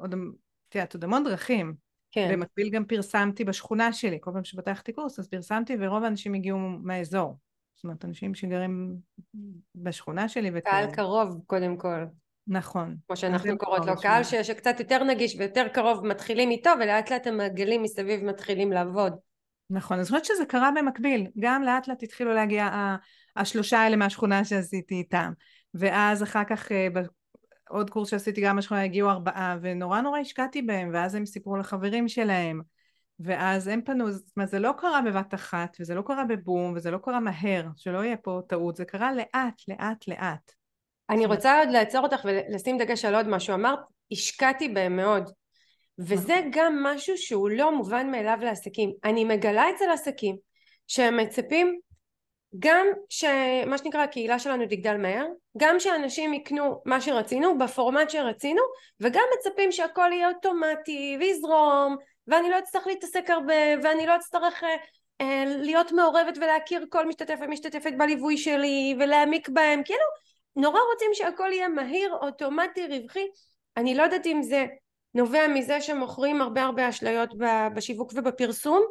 עוד, 0.00 0.14
את 0.68 0.74
יודעת, 0.74 0.94
עוד 0.94 1.04
המון 1.04 1.24
דרכים. 1.24 1.74
כן. 2.12 2.28
במקביל 2.32 2.70
גם 2.70 2.84
פרסמתי 2.84 3.44
בשכונה 3.44 3.92
שלי, 3.92 4.18
כל 4.20 4.30
פעם 4.34 4.44
שפתחתי 4.44 4.92
קורס 4.92 5.18
אז 5.18 5.28
פרסמתי 5.28 5.76
ורוב 5.80 6.04
האנשים 6.04 6.34
הגיעו 6.34 6.58
מהאזור. 6.58 7.38
זאת 7.74 7.84
אומרת, 7.84 8.04
אנשים 8.04 8.34
שגרים 8.34 8.96
בשכונה 9.74 10.28
שלי. 10.28 10.50
קהל 10.60 10.94
קרוב 10.94 11.40
קודם 11.46 11.76
כל. 11.76 12.04
נכון. 12.46 12.96
כמו 13.06 13.16
שאנחנו 13.16 13.58
קוראות 13.58 13.86
לו, 13.86 13.96
קהל 13.96 14.24
שקצת 14.24 14.80
יותר 14.80 15.04
נגיש 15.04 15.36
ויותר 15.38 15.68
קרוב 15.68 16.06
מתחילים 16.06 16.50
איתו 16.50 16.70
ולאט 16.80 17.10
לאט 17.10 17.26
המעגלים 17.26 17.82
מסביב 17.82 18.24
מתחילים 18.24 18.72
לעבוד. 18.72 19.12
נכון, 19.70 19.98
אז 19.98 20.12
אני 20.12 20.20
חושבת 20.20 20.36
שזה 20.36 20.46
קרה 20.46 20.70
במקביל, 20.76 21.26
גם 21.40 21.62
לאט 21.62 21.88
לאט 21.88 22.02
התחילו 22.02 22.34
להגיע 22.34 22.96
השלושה 23.36 23.78
האלה 23.78 23.96
מהשכונה 23.96 24.44
שעשיתי 24.44 24.94
איתם, 24.94 25.32
ואז 25.74 26.22
אחר 26.22 26.44
כך 26.44 26.72
אה, 26.72 26.88
עוד 27.68 27.90
קורס 27.90 28.10
שעשיתי 28.10 28.40
גם 28.40 28.56
בשכונה 28.56 28.82
הגיעו 28.82 29.10
ארבעה 29.10 29.56
ונורא 29.62 30.00
נורא 30.00 30.18
השקעתי 30.18 30.62
בהם 30.62 30.90
ואז 30.92 31.14
הם 31.14 31.26
סיפרו 31.26 31.56
לחברים 31.56 32.08
שלהם 32.08 32.60
ואז 33.20 33.68
הם 33.68 33.80
פנו, 33.84 34.12
זאת 34.12 34.36
אומרת 34.36 34.48
זה 34.48 34.58
לא 34.58 34.72
קרה 34.78 35.00
בבת 35.02 35.34
אחת 35.34 35.76
וזה 35.80 35.94
לא 35.94 36.02
קרה 36.02 36.24
בבום 36.24 36.72
וזה 36.76 36.90
לא 36.90 36.98
קרה 36.98 37.20
מהר, 37.20 37.66
שלא 37.76 38.04
יהיה 38.04 38.16
פה 38.16 38.40
טעות, 38.48 38.76
זה 38.76 38.84
קרה 38.84 39.12
לאט 39.14 39.62
לאט 39.68 40.08
לאט. 40.08 40.61
אני 41.12 41.26
רוצה 41.26 41.58
עוד 41.58 41.68
לעצור 41.68 42.00
אותך 42.04 42.20
ולשים 42.24 42.78
דגש 42.78 43.04
על 43.04 43.14
עוד 43.14 43.28
משהו, 43.28 43.54
אמרת 43.54 43.78
השקעתי 44.12 44.68
בהם 44.68 44.96
מאוד. 44.96 45.30
וזה 45.98 46.36
נכון. 46.36 46.50
גם 46.52 46.82
משהו 46.82 47.18
שהוא 47.18 47.50
לא 47.50 47.76
מובן 47.76 48.10
מאליו 48.10 48.38
לעסקים, 48.42 48.92
אני 49.04 49.24
מגלה 49.24 49.70
אצל 49.70 49.90
עסקים 49.92 50.36
שהם 50.86 51.16
מצפים 51.16 51.78
גם 52.58 52.86
שמה 53.08 53.78
שנקרא 53.78 54.02
הקהילה 54.02 54.38
שלנו 54.38 54.66
תגדל 54.66 54.96
מהר, 54.96 55.26
גם 55.58 55.80
שאנשים 55.80 56.34
יקנו 56.34 56.82
מה 56.84 57.00
שרצינו 57.00 57.58
בפורמט 57.58 58.10
שרצינו 58.10 58.62
וגם 59.00 59.22
מצפים 59.38 59.72
שהכל 59.72 60.10
יהיה 60.12 60.28
אוטומטי 60.28 61.16
ויזרום 61.20 61.96
ואני 62.26 62.50
לא 62.50 62.58
אצטרך 62.58 62.86
להתעסק 62.86 63.30
הרבה 63.30 63.54
ואני 63.82 64.06
לא 64.06 64.16
אצטרך 64.16 64.64
אה, 64.64 64.76
אה, 65.20 65.44
להיות 65.46 65.92
מעורבת 65.92 66.36
ולהכיר 66.36 66.86
כל 66.90 67.06
משתתף 67.06 67.38
ומשתתפת 67.40 67.92
בליווי 67.98 68.36
שלי 68.36 68.94
ולהעמיק 69.00 69.48
בהם. 69.48 69.82
כאילו 69.84 70.04
נורא 70.56 70.80
רוצים 70.92 71.10
שהכל 71.12 71.48
יהיה 71.52 71.68
מהיר 71.68 72.14
אוטומטי 72.22 72.86
רווחי 72.86 73.26
אני 73.76 73.94
לא 73.94 74.02
יודעת 74.02 74.26
אם 74.26 74.42
זה 74.42 74.66
נובע 75.14 75.48
מזה 75.48 75.80
שמוכרים 75.80 76.40
הרבה 76.40 76.62
הרבה 76.62 76.88
אשליות 76.88 77.30
בשיווק 77.74 78.12
ובפרסום 78.14 78.82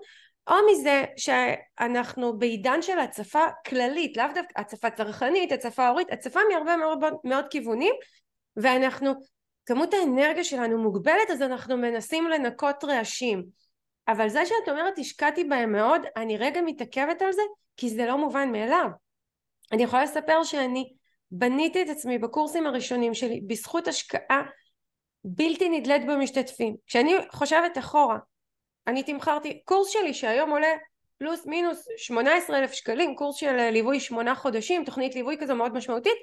או 0.48 0.56
מזה 0.72 1.06
שאנחנו 1.18 2.40
בעידן 2.40 2.82
של 2.82 3.00
הצפה 3.00 3.46
כללית, 3.68 4.18
לאו 4.18 4.26
דווקא 4.36 4.62
הצפה 4.62 4.90
צרכנית, 4.90 5.52
הצפה 5.52 5.88
הורית, 5.88 6.12
הצפה 6.12 6.40
מהרבה 6.50 6.78
מאוד, 6.78 7.00
מאוד 7.24 7.46
כיוונים 7.50 7.94
ואנחנו, 8.56 9.14
כמות 9.66 9.94
האנרגיה 9.94 10.44
שלנו 10.44 10.78
מוגבלת 10.78 11.30
אז 11.32 11.42
אנחנו 11.42 11.78
מנסים 11.78 12.28
לנקות 12.28 12.84
רעשים 12.84 13.44
אבל 14.08 14.30
זה 14.30 14.46
שאת 14.46 14.70
אומרת 14.70 15.00
השקעתי 15.00 15.44
בהם 15.44 15.72
מאוד, 15.72 16.02
אני 16.18 16.38
רגע 16.38 16.62
מתעכבת 16.62 17.22
על 17.22 17.32
זה 17.32 17.42
כי 17.78 17.90
זה 17.90 18.06
לא 18.06 18.18
מובן 18.18 18.52
מאליו. 18.52 18.88
אני 19.72 19.84
יכולה 19.84 20.04
לספר 20.04 20.44
שאני 20.44 20.94
בניתי 21.32 21.82
את 21.82 21.90
עצמי 21.90 22.18
בקורסים 22.18 22.68
הראשונים 22.68 23.14
שלי 23.14 23.42
בזכות 23.48 23.88
השקעה 23.88 24.42
בלתי 25.24 25.70
נדלית 25.70 26.06
במשתתפים. 26.06 26.76
כשאני 26.88 27.14
חושבת 27.32 27.78
אחורה 27.78 28.18
אני 28.88 29.04
תמכרתי 29.04 29.62
קורס 29.66 29.90
שלי 29.90 30.14
שהיום 30.14 30.50
עולה 30.50 30.68
פלוס 31.18 31.46
מינוס 31.46 31.88
18 31.98 32.60
אלף 32.60 32.72
שקלים 32.72 33.16
קורס 33.16 33.36
של 33.36 33.70
ליווי 33.70 34.00
שמונה 34.00 34.36
חודשים 34.36 34.86
תוכנית 34.86 35.16
ליווי 35.16 35.38
כזו 35.40 35.56
מאוד 35.56 35.74
משמעותית 35.74 36.18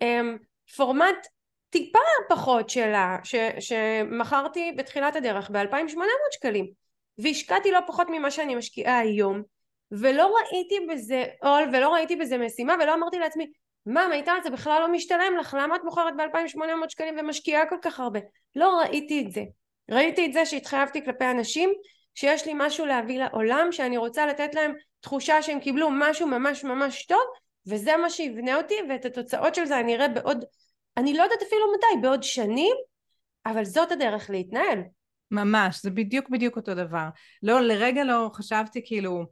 אמ, 0.00 0.36
פורמט 0.76 1.26
טיפה 1.70 1.98
פחות 2.28 2.70
שלה 2.70 3.16
ש, 3.24 3.34
שמכרתי 3.60 4.72
בתחילת 4.76 5.16
הדרך 5.16 5.50
ב-2800 5.50 5.98
שקלים 6.32 6.70
והשקעתי 7.18 7.70
לא 7.70 7.78
פחות 7.86 8.06
ממה 8.10 8.30
שאני 8.30 8.54
משקיעה 8.54 8.98
היום 8.98 9.42
ולא 9.90 10.34
ראיתי 10.36 10.86
בזה 10.88 11.24
עול 11.42 11.64
ולא 11.72 11.94
ראיתי 11.94 12.16
בזה 12.16 12.38
משימה 12.38 12.74
ולא 12.82 12.94
אמרתי 12.94 13.18
לעצמי 13.18 13.46
מה 13.88 14.08
מיטל 14.08 14.36
זה 14.42 14.50
בכלל 14.50 14.80
לא 14.80 14.92
משתלם 14.92 15.36
לך? 15.40 15.56
למה 15.60 15.76
את 15.76 15.84
מוכרת 15.84 16.14
ב-2800 16.16 16.88
שקלים 16.88 17.14
ומשקיעה 17.18 17.66
כל 17.66 17.76
כך 17.82 18.00
הרבה? 18.00 18.20
לא 18.56 18.80
ראיתי 18.80 19.24
את 19.26 19.32
זה. 19.32 19.42
ראיתי 19.90 20.26
את 20.26 20.32
זה 20.32 20.46
שהתחייבתי 20.46 21.04
כלפי 21.04 21.24
אנשים 21.24 21.70
שיש 22.14 22.46
לי 22.46 22.52
משהו 22.56 22.86
להביא 22.86 23.18
לעולם 23.18 23.68
שאני 23.72 23.96
רוצה 23.96 24.26
לתת 24.26 24.54
להם 24.54 24.72
תחושה 25.00 25.42
שהם 25.42 25.60
קיבלו 25.60 25.88
משהו 25.92 26.26
ממש 26.26 26.64
ממש 26.64 27.06
טוב 27.06 27.20
וזה 27.66 27.96
מה 27.96 28.10
שיבנה 28.10 28.56
אותי 28.56 28.74
ואת 28.88 29.04
התוצאות 29.04 29.54
של 29.54 29.64
זה 29.64 29.80
אני 29.80 29.94
אראה 29.94 30.08
בעוד 30.08 30.44
אני 30.96 31.14
לא 31.16 31.22
יודעת 31.22 31.42
אפילו 31.42 31.72
מתי 31.76 32.02
בעוד 32.02 32.22
שנים 32.22 32.76
אבל 33.46 33.64
זאת 33.64 33.92
הדרך 33.92 34.30
להתנהל. 34.30 34.78
ממש 35.30 35.82
זה 35.82 35.90
בדיוק 35.90 36.28
בדיוק 36.28 36.56
אותו 36.56 36.74
דבר. 36.74 37.08
לא 37.42 37.60
לרגע 37.60 38.04
לא 38.04 38.30
חשבתי 38.32 38.80
כאילו 38.84 39.26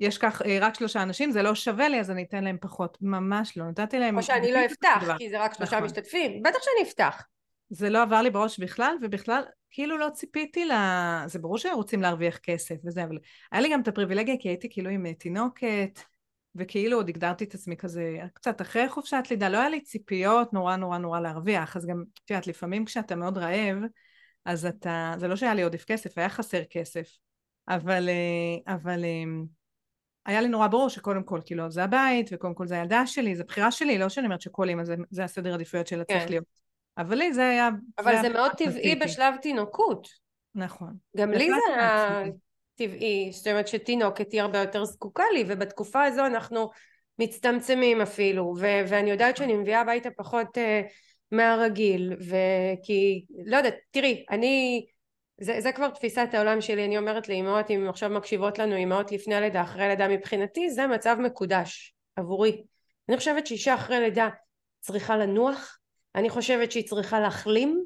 יש 0.00 0.18
כך 0.18 0.42
אה, 0.42 0.58
רק 0.60 0.74
שלושה 0.74 1.02
אנשים 1.02 1.30
זה 1.30 1.42
לא 1.42 1.54
שווה 1.54 1.88
לי 1.88 2.00
אז 2.00 2.10
אני 2.10 2.22
אתן 2.22 2.44
להם 2.44 2.56
פחות. 2.60 2.98
ממש 3.00 3.56
לא 3.56 3.64
נתתי 3.68 3.98
להם 3.98 4.18
או 4.18 4.22
שאני 4.22 4.52
לא 4.52 4.64
אפתח 4.64 5.08
כי 5.18 5.30
זה 5.30 5.40
רק 5.40 5.54
שלושה 5.54 5.76
נכון. 5.76 5.86
משתתפים. 5.86 6.42
בטח 6.42 6.58
שאני 6.62 6.88
אפתח. 6.88 7.22
זה 7.70 7.90
לא 7.90 8.02
עבר 8.02 8.22
לי 8.22 8.30
בראש 8.30 8.58
בכלל, 8.58 8.96
ובכלל, 9.02 9.42
כאילו 9.70 9.98
לא 9.98 10.08
ציפיתי 10.14 10.64
ל... 10.64 10.72
זה 11.26 11.38
ברור 11.38 11.58
שהם 11.58 11.74
רוצים 11.74 12.02
להרוויח 12.02 12.38
כסף 12.38 12.74
וזה, 12.84 13.04
אבל 13.04 13.18
היה 13.52 13.62
לי 13.62 13.72
גם 13.72 13.80
את 13.80 13.88
הפריבילגיה, 13.88 14.34
כי 14.40 14.48
הייתי 14.48 14.68
כאילו 14.70 14.90
עם 14.90 15.12
תינוקת, 15.12 16.00
וכאילו 16.54 16.96
עוד 16.96 17.08
הגדרתי 17.08 17.44
את 17.44 17.54
עצמי 17.54 17.76
כזה 17.76 18.18
קצת 18.34 18.60
אחרי 18.60 18.88
חופשת 18.88 19.22
לידה, 19.30 19.48
לא 19.48 19.58
היה 19.58 19.68
לי 19.68 19.80
ציפיות 19.80 20.52
נורא 20.52 20.76
נורא 20.76 20.98
נורא 20.98 21.20
להרוויח, 21.20 21.76
אז 21.76 21.86
גם, 21.86 22.04
את 22.24 22.30
יודעת, 22.30 22.46
לפעמים 22.46 22.84
כשאתה 22.84 23.16
מאוד 23.16 23.38
רעב, 23.38 23.76
אז 24.44 24.66
אתה, 24.66 25.14
זה 25.18 25.28
לא 25.28 25.36
שהיה 25.36 25.54
לי 25.54 25.62
עודף 25.62 25.84
כסף, 25.84 26.18
היה 26.18 26.28
חסר 26.28 26.62
כסף, 26.70 27.08
אבל, 27.68 28.08
אה, 28.08 28.74
אבל 28.74 29.04
אה, 29.04 29.24
היה 30.26 30.40
לי 30.40 30.48
נורא 30.48 30.66
ברור 30.66 30.88
שקודם 30.88 31.22
כל, 31.22 31.40
כאילו, 31.44 31.70
זה 31.70 31.84
הבית, 31.84 32.30
וקודם 32.32 32.54
כל 32.54 32.66
זה 32.66 32.74
הילדה 32.74 33.06
שלי, 33.06 33.36
זה 33.36 33.44
בחירה 33.44 33.70
שלי, 33.70 33.98
לא 33.98 34.08
שאני 34.08 34.26
אומרת 34.26 34.40
שכל 34.40 34.68
אימא 34.68 34.84
זה, 34.84 34.94
זה 35.10 35.24
הסדר 35.24 35.54
עדיפויות 35.54 35.86
שלה 35.86 36.04
כן. 36.04 36.18
צריך 36.18 36.30
להיות. 36.30 36.44
אבל 36.98 37.16
לי 37.16 37.32
זה 37.32 37.48
היה... 37.48 37.68
אבל 37.98 38.16
זה, 38.16 38.22
זה 38.22 38.28
מאוד 38.28 38.52
טבעי 38.52 38.96
בשלב 38.96 39.34
תינוקות. 39.42 40.08
נכון. 40.54 40.94
גם 41.16 41.30
לי 41.30 41.48
זה 41.48 41.74
היה 41.74 42.22
טבעי, 42.74 43.30
זאת 43.32 43.46
אומרת 43.46 43.68
שתינוקת 43.68 44.32
היא 44.32 44.42
הרבה 44.42 44.58
יותר 44.58 44.84
זקוקה 44.84 45.24
לי 45.34 45.44
ובתקופה 45.46 46.04
הזו 46.04 46.26
אנחנו 46.26 46.70
מצטמצמים 47.18 48.00
אפילו 48.00 48.54
ו- 48.58 48.82
ואני 48.88 49.10
יודעת 49.10 49.36
שאני 49.36 49.54
מביאה 49.54 49.80
הביתה 49.80 50.08
פחות 50.16 50.58
uh, 50.58 50.60
מהרגיל 51.32 52.12
וכי 52.20 53.24
לא 53.46 53.56
יודעת 53.56 53.74
תראי 53.90 54.24
אני 54.30 54.86
זה, 55.40 55.60
זה 55.60 55.72
כבר 55.72 55.88
תפיסת 55.88 56.28
העולם 56.32 56.60
שלי. 56.60 56.84
אני 56.84 56.98
אומרת 56.98 57.28
לאמהות 57.28 57.70
אם 57.70 57.86
עכשיו 57.88 58.10
מקשיבות 58.10 58.58
לנו 58.58 58.76
אמהות 58.76 59.12
לפני 59.12 59.34
הלידה 59.34 59.62
אחרי 59.62 59.84
הלידה 59.84 60.08
מבחינתי 60.08 60.70
זה 60.70 60.86
מצב 60.86 61.16
מקודש 61.20 61.94
עבורי. 62.16 62.62
אני 63.08 63.16
חושבת 63.16 63.46
שאישה 63.46 63.74
אחרי 63.74 64.00
לידה 64.00 64.28
צריכה 64.80 65.16
לנוח 65.16 65.78
אני 66.14 66.30
חושבת 66.30 66.72
שהיא 66.72 66.88
צריכה 66.88 67.20
להחלים 67.20 67.84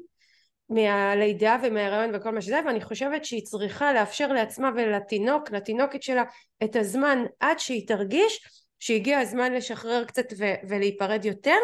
מהלידה 0.69 1.57
ומההיריון 1.63 2.09
וכל 2.13 2.31
מה 2.31 2.41
שזה 2.41 2.59
ואני 2.65 2.81
חושבת 2.81 3.25
שהיא 3.25 3.45
צריכה 3.45 3.93
לאפשר 3.93 4.27
לעצמה 4.27 4.71
ולתינוק 4.75 5.51
לתינוקת 5.51 6.03
שלה 6.03 6.23
את 6.63 6.75
הזמן 6.75 7.23
עד 7.39 7.59
שהיא 7.59 7.87
תרגיש 7.87 8.47
שהגיע 8.79 9.19
הזמן 9.19 9.53
לשחרר 9.53 10.03
קצת 10.05 10.25
ו- 10.37 10.67
ולהיפרד 10.69 11.25
יותר. 11.25 11.57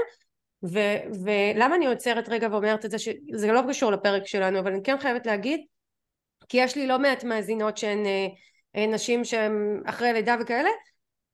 ו- 0.64 1.24
ולמה 1.26 1.76
אני 1.76 1.88
עוצרת 1.88 2.30
רגע 2.30 2.48
ואומרת 2.52 2.86
את 2.86 2.92
זה? 2.92 3.00
שזה 3.00 3.52
לא 3.52 3.62
קשור 3.70 3.92
לפרק 3.92 4.28
שלנו 4.28 4.60
אבל 4.60 4.72
אני 4.72 4.84
כן 4.84 4.98
חייבת 5.00 5.26
להגיד 5.26 5.62
כי 6.52 6.58
יש 6.58 6.76
לי 6.76 6.88
לא 6.88 7.00
מעט 7.00 7.24
מאזינות 7.24 7.78
שהן 7.78 8.06
אה, 8.06 8.28
אה, 8.76 8.88
נשים 8.88 9.26
שהן 9.26 9.82
אחרי 9.86 10.14
לידה 10.14 10.36
וכאלה 10.42 10.70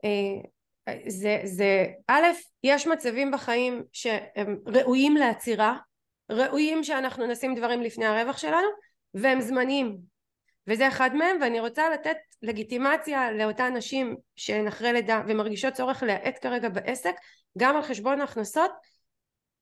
אה, 0.06 1.00
זה, 1.08 1.42
זה 1.44 1.86
א', 2.08 2.24
יש 2.64 2.88
מצבים 2.88 3.32
בחיים 3.32 3.84
שהם 3.92 4.58
ראויים 4.66 5.18
לעצירה, 5.18 5.78
ראויים 6.32 6.84
שאנחנו 6.84 7.28
נשים 7.28 7.56
דברים 7.56 7.82
לפני 7.82 8.06
הרווח 8.06 8.38
שלנו, 8.38 8.68
והם 9.14 9.42
זמניים. 9.42 9.98
וזה 10.68 10.88
אחד 10.88 11.16
מהם, 11.16 11.38
ואני 11.42 11.60
רוצה 11.60 11.90
לתת 11.90 12.18
לגיטימציה 12.42 13.32
לאותן 13.32 13.78
נשים 13.78 14.16
שהן 14.36 14.68
אחרי 14.68 14.94
לידה 14.94 15.22
ומרגישות 15.28 15.74
צורך 15.74 16.04
להאט 16.04 16.40
כרגע 16.42 16.70
בעסק, 16.70 17.16
גם 17.58 17.76
על 17.76 17.82
חשבון 17.82 18.22
ההכנסות. 18.22 18.72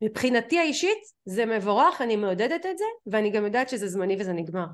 מבחינתי 0.01 0.59
האישית 0.59 0.99
זה 1.25 1.45
מבורך, 1.45 2.01
אני 2.01 2.15
מעודדת 2.15 2.65
את 2.65 2.77
זה, 2.77 2.85
ואני 3.07 3.29
גם 3.29 3.45
יודעת 3.45 3.69
שזה 3.69 3.87
זמני 3.87 4.15
וזה 4.19 4.33
נגמר. 4.33 4.65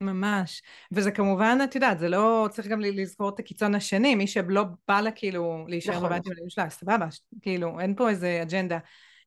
ממש. 0.00 0.62
וזה 0.92 1.10
כמובן, 1.10 1.58
את 1.64 1.74
יודעת, 1.74 1.98
זה 1.98 2.08
לא, 2.08 2.48
צריך 2.50 2.68
גם 2.68 2.80
לזכור 2.80 3.28
את 3.28 3.38
הקיצון 3.38 3.74
השני, 3.74 4.14
מי 4.14 4.26
שלא 4.26 4.62
בא 4.88 5.00
לה 5.00 5.10
כאילו 5.10 5.64
להישאר 5.68 5.94
נכון. 5.94 6.08
בבית 6.08 6.26
עם 6.26 6.32
הילדים 6.32 6.50
שלה, 6.50 6.70
סבבה, 6.70 7.06
כאילו, 7.42 7.80
אין 7.80 7.94
פה 7.94 8.08
איזה 8.08 8.38
אג'נדה. 8.42 8.78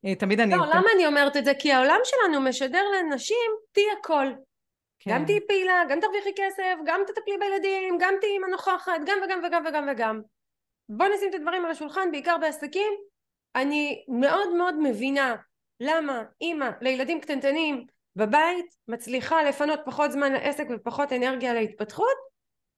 אה, 0.05 0.15
תמיד 0.15 0.39
אני... 0.39 0.55
לא, 0.55 0.65
למה 0.65 0.87
אני 0.95 1.07
אומרת 1.07 1.37
את 1.37 1.45
זה? 1.45 1.51
כי 1.59 1.71
העולם 1.71 1.99
שלנו 2.03 2.41
משדר 2.41 2.83
לנשים, 2.99 3.51
תהיי 3.71 3.85
הכל. 3.99 4.27
כן. 4.99 5.11
גם 5.11 5.25
תהיי 5.25 5.39
פעילה, 5.47 5.83
גם 5.89 5.99
תרוויחי 5.99 6.29
כסף, 6.35 6.75
גם 6.85 7.01
תטפלי 7.07 7.37
בילדים, 7.39 7.97
גם 7.99 8.13
תהיי 8.21 8.31
אימא 8.31 8.47
נוכחת, 8.47 9.01
גם 9.05 9.17
וגם 9.25 9.41
וגם 9.47 9.63
וגם 9.69 9.87
וגם. 9.91 10.21
בוא 10.89 11.05
נשים 11.15 11.29
את 11.29 11.33
הדברים 11.33 11.65
על 11.65 11.71
השולחן, 11.71 12.11
בעיקר 12.11 12.37
בעסקים. 12.37 12.93
אני 13.55 14.05
מאוד 14.07 14.53
מאוד 14.57 14.75
מבינה 14.79 15.35
למה 15.79 16.23
אימא 16.41 16.69
לילדים 16.81 17.21
קטנטנים 17.21 17.85
בבית 18.19 18.75
מצליחה 18.87 19.43
לפנות 19.43 19.79
פחות 19.85 20.11
זמן 20.11 20.33
לעסק 20.33 20.67
ופחות 20.69 21.13
אנרגיה 21.13 21.53
להתפתחות 21.53 22.29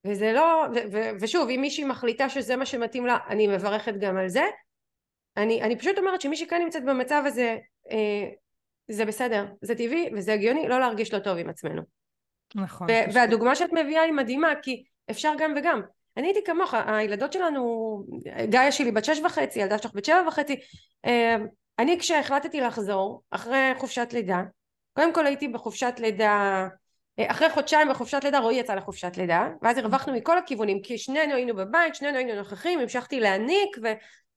וזה 0.07 0.33
לא, 0.33 0.65
ו, 0.75 0.77
ו, 0.91 1.09
ושוב 1.19 1.49
אם 1.49 1.61
מישהי 1.61 1.83
מחליטה 1.83 2.29
שזה 2.29 2.55
מה 2.55 2.65
שמתאים 2.65 3.05
לה 3.05 3.17
אני 3.29 3.47
מברכת 3.47 3.93
גם 3.99 4.17
על 4.17 4.29
זה. 4.29 4.43
אני, 5.37 5.61
אני 5.61 5.79
פשוט 5.79 5.97
אומרת 5.97 6.21
שמי 6.21 6.35
שכאן 6.35 6.61
נמצאת 6.61 6.85
במצב 6.85 7.23
הזה 7.25 7.57
אה, 7.91 8.29
זה 8.87 9.05
בסדר, 9.05 9.45
זה 9.61 9.75
טבעי 9.75 10.09
וזה 10.13 10.33
הגיוני 10.33 10.67
לא 10.67 10.79
להרגיש 10.79 11.13
לא 11.13 11.19
טוב 11.19 11.37
עם 11.37 11.49
עצמנו. 11.49 11.81
נכון 12.55 12.87
ו- 12.91 13.13
והדוגמה 13.13 13.55
שאת 13.55 13.73
מביאה 13.73 14.01
היא 14.01 14.13
מדהימה 14.13 14.53
כי 14.61 14.83
אפשר 15.11 15.33
גם 15.37 15.53
וגם. 15.57 15.81
אני 16.17 16.27
הייתי 16.27 16.39
כמוך, 16.45 16.73
הילדות 16.73 17.33
שלנו, 17.33 18.03
גאיה 18.49 18.71
שלי 18.71 18.91
בת 18.91 19.05
שש 19.05 19.19
וחצי, 19.19 19.59
ילדה 19.59 19.77
שלך 19.77 19.91
בת 19.93 20.05
שבע 20.05 20.23
וחצי, 20.27 20.55
אה, 21.05 21.35
אני 21.79 21.99
כשהחלטתי 21.99 22.61
לחזור 22.61 23.21
אחרי 23.31 23.71
חופשת 23.77 24.07
לידה 24.13 24.41
קודם 24.93 25.13
כל 25.13 25.25
הייתי 25.25 25.47
בחופשת 25.47 25.93
לידה 25.99 26.67
אה, 27.19 27.31
אחרי 27.31 27.49
חודשיים 27.49 27.89
בחופשת 27.89 28.23
לידה 28.23 28.39
רועי 28.39 28.55
יצא 28.55 28.75
לחופשת 28.75 29.17
לידה 29.17 29.49
ואז 29.61 29.77
הרווחנו 29.77 30.13
מכל 30.13 30.37
הכיוונים 30.37 30.81
כי 30.81 30.97
שנינו 30.97 31.35
היינו 31.35 31.55
בבית 31.55 31.95
שנינו 31.95 32.17
היינו 32.17 32.35
נוכחים 32.35 32.79
המשכתי 32.79 33.19
להניק 33.19 33.77
ו, 33.83 33.87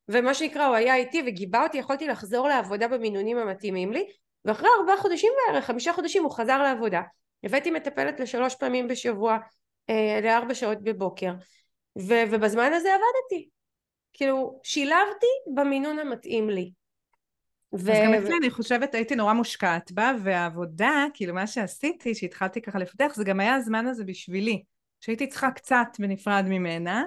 ומה 0.08 0.34
שנקרא 0.34 0.66
הוא 0.66 0.74
היה 0.74 0.94
איתי 0.94 1.22
וגיבה 1.26 1.62
אותי 1.62 1.78
יכולתי 1.78 2.06
לחזור 2.06 2.48
לעבודה 2.48 2.88
במינונים 2.88 3.38
המתאימים 3.38 3.92
לי 3.92 4.06
ואחרי 4.44 4.68
ארבעה 4.80 4.96
חודשים 4.96 5.32
בערך 5.46 5.64
חמישה 5.64 5.92
חודשים 5.92 6.24
הוא 6.24 6.32
חזר 6.32 6.62
לעבודה. 6.62 7.02
הבאתי 7.44 7.70
מטפלת 7.70 8.20
לשלוש 8.20 8.54
פעמים 8.54 8.88
בשבוע 8.88 9.38
אה, 9.90 10.20
לארבע 10.22 10.54
שעות 10.54 10.82
בבוקר 10.82 11.32
ו, 11.98 12.14
ובזמן 12.30 12.72
הזה 12.72 12.88
עבדתי. 12.88 13.48
כאילו 14.12 14.60
שילבתי 14.62 15.26
במינון 15.54 15.98
המתאים 15.98 16.50
לי 16.50 16.70
ו... 17.80 17.92
אז 17.92 17.98
גם 18.04 18.14
אצלי 18.14 18.36
אני 18.40 18.50
חושבת, 18.50 18.94
הייתי 18.94 19.16
נורא 19.16 19.32
מושקעת 19.32 19.92
בה, 19.92 20.12
והעבודה, 20.22 21.04
כאילו 21.14 21.34
מה 21.34 21.46
שעשיתי, 21.46 22.14
שהתחלתי 22.14 22.62
ככה 22.62 22.78
לפתח, 22.78 23.12
זה 23.14 23.24
גם 23.24 23.40
היה 23.40 23.54
הזמן 23.54 23.86
הזה 23.86 24.04
בשבילי, 24.04 24.62
שהייתי 25.00 25.26
צריכה 25.26 25.50
קצת 25.50 25.86
בנפרד 25.98 26.44
ממנה. 26.48 27.04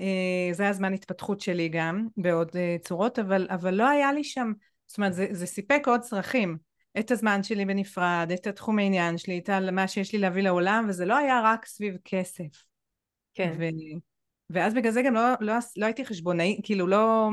אה, 0.00 0.52
זה 0.52 0.62
היה 0.62 0.72
זמן 0.72 0.94
התפתחות 0.94 1.40
שלי 1.40 1.68
גם, 1.68 2.06
בעוד 2.16 2.50
אה, 2.56 2.76
צורות, 2.80 3.18
אבל, 3.18 3.46
אבל 3.50 3.74
לא 3.74 3.88
היה 3.88 4.12
לי 4.12 4.24
שם, 4.24 4.52
זאת 4.86 4.98
אומרת, 4.98 5.14
זה, 5.14 5.26
זה 5.30 5.46
סיפק 5.46 5.82
עוד 5.86 6.00
צרכים. 6.00 6.56
את 6.98 7.10
הזמן 7.10 7.42
שלי 7.42 7.64
בנפרד, 7.64 8.30
את 8.34 8.46
התחום 8.46 8.78
העניין 8.78 9.18
שלי, 9.18 9.38
את 9.38 9.50
מה 9.72 9.88
שיש 9.88 10.12
לי 10.12 10.18
להביא 10.18 10.42
לעולם, 10.42 10.86
וזה 10.88 11.04
לא 11.04 11.16
היה 11.16 11.40
רק 11.44 11.66
סביב 11.66 11.96
כסף. 12.04 12.64
כן. 13.34 13.54
ו... 13.58 13.64
ואז 14.50 14.74
בגלל 14.74 14.92
זה 14.92 15.02
גם 15.02 15.14
לא, 15.14 15.22
לא, 15.40 15.54
לא 15.76 15.86
הייתי 15.86 16.04
חשבונאי, 16.04 16.60
כאילו 16.62 16.86
לא... 16.86 17.30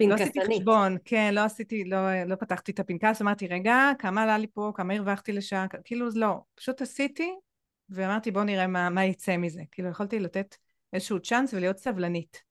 לא 0.00 0.14
עשיתי 0.14 0.40
חשבון, 0.40 0.96
כן, 1.04 1.34
לא 1.34 1.40
עשיתי, 1.40 1.84
לא, 1.84 2.24
לא 2.24 2.34
פתחתי 2.34 2.72
את 2.72 2.80
הפנקס, 2.80 3.22
אמרתי, 3.22 3.46
רגע, 3.46 3.90
כמה 3.98 4.22
עלה 4.22 4.38
לי 4.38 4.46
פה, 4.46 4.72
כמה 4.74 4.94
הרווחתי 4.94 5.32
לשעה, 5.32 5.66
כאילו, 5.84 6.08
לא, 6.14 6.40
פשוט 6.54 6.82
עשיתי, 6.82 7.34
ואמרתי, 7.90 8.30
בוא 8.30 8.44
נראה 8.44 8.66
מה, 8.66 8.90
מה 8.90 9.04
יצא 9.04 9.36
מזה. 9.36 9.62
כאילו, 9.70 9.88
יכולתי 9.88 10.18
לתת 10.18 10.56
איזשהו 10.92 11.20
צ'אנס 11.20 11.54
ולהיות 11.54 11.78
סבלנית. 11.78 12.42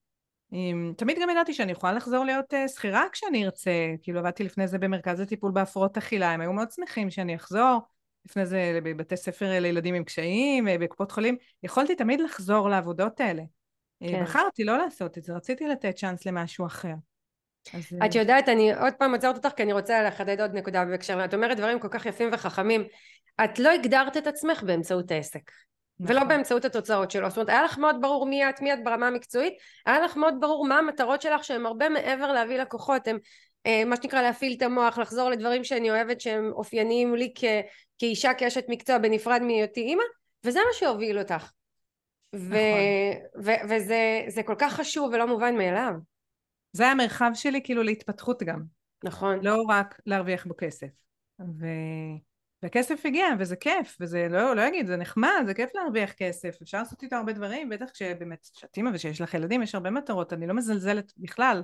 עם, 0.52 0.94
תמיד 0.98 1.18
גם 1.22 1.30
ידעתי 1.30 1.54
שאני 1.54 1.72
יכולה 1.72 1.94
לחזור 1.94 2.26
להיות 2.26 2.54
uh, 2.54 2.68
שכירה 2.68 3.04
כשאני 3.12 3.46
ארצה, 3.46 3.72
כאילו, 4.02 4.20
עבדתי 4.20 4.44
לפני 4.44 4.68
זה 4.68 4.78
במרכז 4.78 5.22
לטיפול 5.22 5.52
בהפרעות 5.52 5.98
אכילה, 5.98 6.32
הם 6.32 6.42
היו 6.42 6.54
מאוד 6.54 6.72
שמחים 6.72 7.10
שאני 7.10 7.36
אחזור. 7.36 7.80
לפני 8.26 8.46
זה 8.46 8.80
בבתי 8.84 9.18
ספר 9.18 9.60
לילדים 9.60 9.96
עם 9.96 10.04
קשיים, 10.04 10.68
אה, 10.68 10.78
בקופות 10.78 11.12
חולים, 11.12 11.38
יכולתי 11.64 11.96
תמיד 11.96 12.20
לחזור 12.20 12.70
לעבודות 12.70 13.20
האלה. 13.20 13.44
אה, 14.04 14.08
כן. 14.12 14.24
בחרתי 14.24 14.64
לא 14.64 14.78
לעשות 14.78 15.18
את 15.18 15.24
זה, 15.24 15.36
רציתי 15.36 15.68
לתת 15.68 15.96
צ'אנס 15.96 16.26
למשהו 16.26 16.66
אחר. 16.66 16.94
את 18.06 18.16
יודעת, 18.16 18.50
אני 18.50 18.74
עוד 18.74 18.94
פעם 18.94 19.14
עוצרת 19.14 19.36
אותך 19.36 19.50
כי 19.56 19.64
אני 19.64 19.74
רוצה 19.74 20.04
לחדד 20.04 20.42
עוד 20.42 20.54
נקודה 20.54 20.86
בהקשר, 20.86 21.26
את 21.26 21.34
אומרת 21.34 21.58
דברים 21.58 21.80
כל 21.80 21.88
כך 21.92 22.06
יפים 22.06 22.30
וחכמים, 22.32 22.84
את 23.44 23.60
לא 23.60 23.70
הגדרת 23.70 24.18
את 24.18 24.28
עצמך 24.28 24.64
באמצעות 24.64 25.12
העסק. 25.12 25.52
נכון. 26.00 26.16
ולא 26.16 26.24
באמצעות 26.24 26.66
התוצאות 26.66 27.12
שלו. 27.12 27.30
זאת 27.30 27.38
אומרת, 27.38 27.50
היה 27.50 27.64
לך 27.64 27.78
מאוד 27.78 27.96
ברור 28.02 28.26
מי 28.26 28.50
את, 28.50 28.62
מי 28.62 28.74
את 28.74 28.84
ברמה 28.84 29.08
המקצועית, 29.08 29.54
היה 29.86 30.00
לך 30.00 30.18
מאוד 30.18 30.34
ברור 30.40 30.68
מה 30.68 30.78
המטרות 30.78 31.22
שלך 31.22 31.44
שהן 31.44 31.66
הרבה 31.66 31.90
מעבר 31.90 32.32
להביא 32.32 32.58
לקוחות, 32.58 33.08
הן 33.08 33.18
אה, 33.66 33.86
מה 33.86 33.96
שנקרא 33.96 34.22
להפעיל 34.22 34.54
את 34.58 34.62
המוח, 34.62 34.98
לחזור 34.98 35.30
לדברים 35.30 35.64
שאני 35.64 35.90
אוהבת 35.90 36.22
שהם 36.22 36.52
אופייניים 36.52 37.16
לי 37.16 37.34
כ, 37.36 37.44
כאישה, 37.98 38.34
כאשת 38.34 38.66
מקצוע 38.70 38.98
בנפרד 38.98 39.42
מהיותי 39.42 39.82
אימא, 39.82 40.04
וזה 40.44 40.60
מה 40.60 40.74
שהוביל 40.74 41.20
אותך. 41.20 41.52
נכון. 42.34 42.58
ו- 43.44 43.70
וזה 43.70 44.44
כל 44.46 44.56
כך 44.60 44.74
חשוב 44.74 45.10
ולא 45.14 45.28
מובן 45.28 45.56
מאליו. 45.56 45.94
זה 46.78 46.88
המרחב 46.88 47.32
שלי 47.34 47.62
כאילו 47.64 47.84
להתפתחות 47.84 48.44
גם. 48.44 48.64
נכון. 49.04 49.40
לא 49.44 49.62
רק 49.70 50.02
להרוויח 50.06 50.46
בו 50.46 50.54
כסף. 50.58 50.88
ו... 51.40 51.66
וכסף 52.64 53.06
הגיע, 53.06 53.26
וזה 53.40 53.56
כיף, 53.56 53.98
וזה 54.00 54.28
לא, 54.30 54.56
לא 54.56 54.68
אגיד, 54.68 54.88
זה 54.88 54.98
נחמד, 54.98 55.44
זה 55.46 55.54
כיף 55.54 55.70
להרוויח 55.76 56.12
כסף, 56.12 56.58
אפשר 56.62 56.78
לעשות 56.78 57.04
איתו 57.04 57.16
הרבה 57.16 57.34
דברים, 57.34 57.70
בטח 57.70 57.90
כשבאמת 57.94 58.48
שאת 58.54 58.78
אימא 58.78 58.90
ושיש 58.94 59.22
לך 59.22 59.34
ילדים, 59.34 59.62
יש 59.64 59.76
הרבה 59.76 59.90
מטרות, 59.90 60.34
אני 60.34 60.48
לא 60.48 60.54
מזלזלת 60.54 61.14
בכלל 61.18 61.64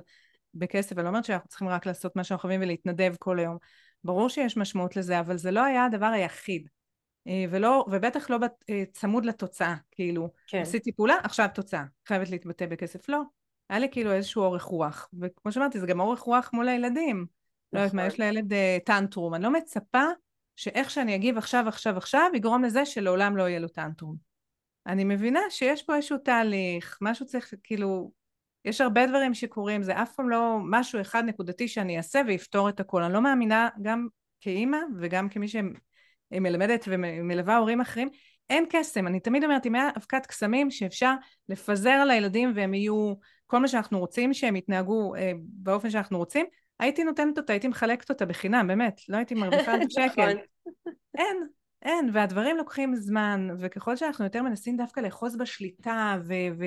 בכסף, 0.54 0.98
אני 0.98 1.04
לא 1.04 1.08
אומרת 1.08 1.24
שאנחנו 1.24 1.48
צריכים 1.48 1.68
רק 1.68 1.86
לעשות 1.86 2.16
מה 2.16 2.24
שאנחנו 2.24 2.48
חייבים 2.48 2.60
ולהתנדב 2.68 3.14
כל 3.18 3.38
היום. 3.38 3.56
ברור 4.04 4.28
שיש 4.28 4.56
משמעות 4.56 4.96
לזה, 4.96 5.20
אבל 5.20 5.36
זה 5.36 5.50
לא 5.50 5.64
היה 5.64 5.84
הדבר 5.84 6.06
היחיד. 6.06 6.68
אה, 7.26 7.44
ולא, 7.50 7.84
ובטח 7.92 8.30
לא 8.30 8.38
אה, 8.70 8.82
צמוד 8.92 9.24
לתוצאה, 9.24 9.74
כאילו, 9.90 10.30
כן. 10.46 10.60
עשיתי 10.60 10.92
פעולה, 10.92 11.16
עכשיו 11.22 11.48
תוצאה, 11.54 11.84
חייבת 12.08 12.30
להתבטא 12.30 12.66
בכסף, 12.66 13.08
לא. 13.08 13.22
היה 13.70 13.78
לי 13.78 13.88
כאילו 13.90 14.12
איזשהו 14.12 14.42
אורך 14.42 14.62
רוח, 14.62 15.08
וכמו 15.20 15.52
שאמרתי, 15.52 15.80
זה 15.80 15.86
גם 15.86 16.00
אורך 16.00 16.20
רוח 16.20 16.50
מול 16.52 16.68
הילדים. 16.68 17.26
לא 17.72 17.78
יודעת 17.78 17.94
מה, 17.94 18.06
נכון. 18.06 18.14
יש 18.14 18.20
לילד 18.20 18.52
uh, 18.52 18.56
טנטרום, 18.84 19.34
אני 19.34 19.42
לא 19.42 19.52
מצפה 19.52 20.04
שאיך 20.56 20.90
שאני 20.90 21.14
אגיב 21.14 21.38
עכשיו, 21.38 21.64
עכשיו, 21.68 21.96
עכשיו, 21.96 22.30
יגרום 22.34 22.64
לזה 22.64 22.86
שלעולם 22.86 23.36
לא 23.36 23.48
יהיה 23.48 23.58
לו 23.58 23.68
טנטרום. 23.68 24.16
אני 24.86 25.04
מבינה 25.04 25.40
שיש 25.50 25.82
פה 25.82 25.96
איזשהו 25.96 26.18
תהליך, 26.18 26.98
משהו 27.00 27.26
צריך, 27.26 27.54
כאילו, 27.62 28.12
יש 28.64 28.80
הרבה 28.80 29.06
דברים 29.06 29.34
שקורים, 29.34 29.82
זה 29.82 30.02
אף 30.02 30.14
פעם 30.14 30.28
לא 30.28 30.58
משהו 30.70 31.00
אחד 31.00 31.24
נקודתי 31.26 31.68
שאני 31.68 31.96
אעשה 31.96 32.20
ויפתור 32.26 32.68
את 32.68 32.80
הכל. 32.80 33.02
אני 33.02 33.12
לא 33.12 33.22
מאמינה, 33.22 33.68
גם 33.82 34.06
כאימא 34.40 34.78
וגם 34.98 35.28
כמי 35.28 35.46
שמלמדת 35.48 36.84
ומלווה 36.88 37.56
הורים 37.56 37.80
אחרים, 37.80 38.08
אין 38.50 38.64
קסם. 38.70 39.06
אני 39.06 39.20
תמיד 39.20 39.44
אומרת, 39.44 39.66
אם 39.66 39.74
היה 39.74 39.88
אבקת 39.96 40.26
קסמים 40.26 40.70
שאפשר 40.70 41.14
לפזר 41.48 41.90
על 41.90 42.10
הילדים 42.10 42.52
והם 42.54 42.74
יהיו 42.74 43.14
כל 43.46 43.58
מה 43.58 43.68
שאנחנו 43.68 43.98
רוצים, 43.98 44.34
שהם 44.34 44.56
יתנהגו 44.56 45.14
אה, 45.14 45.32
באופן 45.42 45.90
שאנחנו 45.90 46.18
רוצים, 46.18 46.46
הייתי 46.78 47.04
נותנת 47.04 47.38
אותה, 47.38 47.52
הייתי 47.52 47.68
מחלקת 47.68 48.10
אותה 48.10 48.26
בחינם, 48.26 48.66
באמת, 48.68 49.00
לא 49.08 49.16
הייתי 49.16 49.34
מרוויחה 49.34 49.76
את 49.76 49.80
השקל. 49.86 50.06
נכון. 50.34 50.92
אין, 51.14 51.36
אין, 51.82 52.10
והדברים 52.12 52.56
לוקחים 52.56 52.96
זמן, 52.96 53.48
וככל 53.60 53.96
שאנחנו 53.96 54.24
יותר 54.24 54.42
מנסים 54.42 54.76
דווקא 54.76 55.00
לאחוז 55.00 55.36
בשליטה 55.36 56.18
ו- 56.24 56.64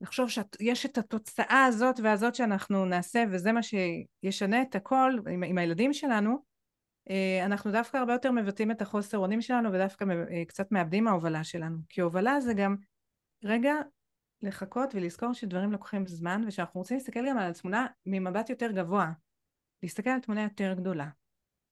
ולחשוב 0.00 0.28
שיש 0.30 0.86
את 0.86 0.98
התוצאה 0.98 1.64
הזאת 1.64 2.00
והזאת 2.02 2.34
שאנחנו 2.34 2.84
נעשה, 2.84 3.24
וזה 3.30 3.52
מה 3.52 3.60
שישנה 3.62 4.62
את 4.62 4.74
הכל 4.74 5.12
עם, 5.30 5.42
עם 5.42 5.58
הילדים 5.58 5.92
שלנו, 5.92 6.49
אנחנו 7.46 7.72
דווקא 7.72 7.96
הרבה 7.96 8.12
יותר 8.12 8.30
מבטאים 8.30 8.70
את 8.70 8.82
החוסר 8.82 9.18
אונים 9.18 9.40
שלנו 9.40 9.72
ודווקא 9.72 10.04
אה, 10.30 10.44
קצת 10.44 10.72
מאבדים 10.72 11.04
מההובלה 11.04 11.44
שלנו. 11.44 11.78
כי 11.88 12.00
הובלה 12.00 12.40
זה 12.40 12.54
גם 12.54 12.76
רגע 13.44 13.74
לחכות 14.42 14.94
ולזכור 14.94 15.32
שדברים 15.32 15.72
לוקחים 15.72 16.06
זמן 16.06 16.42
ושאנחנו 16.46 16.80
רוצים 16.80 16.96
להסתכל 16.96 17.28
גם 17.28 17.38
על 17.38 17.50
התמונה 17.50 17.86
ממבט 18.06 18.50
יותר 18.50 18.70
גבוה. 18.70 19.12
להסתכל 19.82 20.10
על 20.10 20.20
תמונה 20.20 20.42
יותר 20.42 20.74
גדולה. 20.76 21.08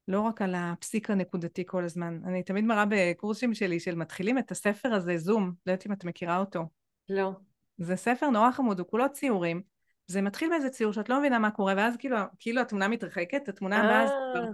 לא 0.09 0.21
רק 0.21 0.43
על 0.43 0.55
הפסיק 0.57 1.11
הנקודתי 1.11 1.65
כל 1.67 1.85
הזמן. 1.85 2.21
אני 2.25 2.43
תמיד 2.43 2.65
מראה 2.65 2.85
בקורסים 2.89 3.55
שלי 3.55 3.81
של 3.81 3.95
מתחילים 3.95 4.39
את 4.39 4.51
הספר 4.51 4.95
הזה, 4.95 5.19
זום, 5.19 5.53
לא 5.67 5.73
יודעת 5.73 5.87
אם 5.87 5.93
את 5.93 6.05
מכירה 6.05 6.39
אותו. 6.39 6.65
לא. 7.09 7.33
זה 7.79 7.97
ספר 7.97 8.31
נורא 8.31 8.51
חמוד, 8.51 8.79
הוא 8.79 8.89
כולו 8.89 9.13
ציורים. 9.13 9.63
זה 10.07 10.23
מתחיל 10.23 10.49
באיזה 10.49 10.71
ציור 10.71 10.93
שאת 10.93 11.09
לא 11.09 11.19
מבינה 11.19 11.39
מה 11.39 11.51
קורה, 11.51 11.75
ואז 11.77 11.97
כאילו, 11.97 12.17
כאילו 12.39 12.61
התמונה 12.61 12.89
מתרחקת, 12.89 13.49
התמונה 13.49 13.79
הבאה, 13.79 14.07
אה. 14.37 14.51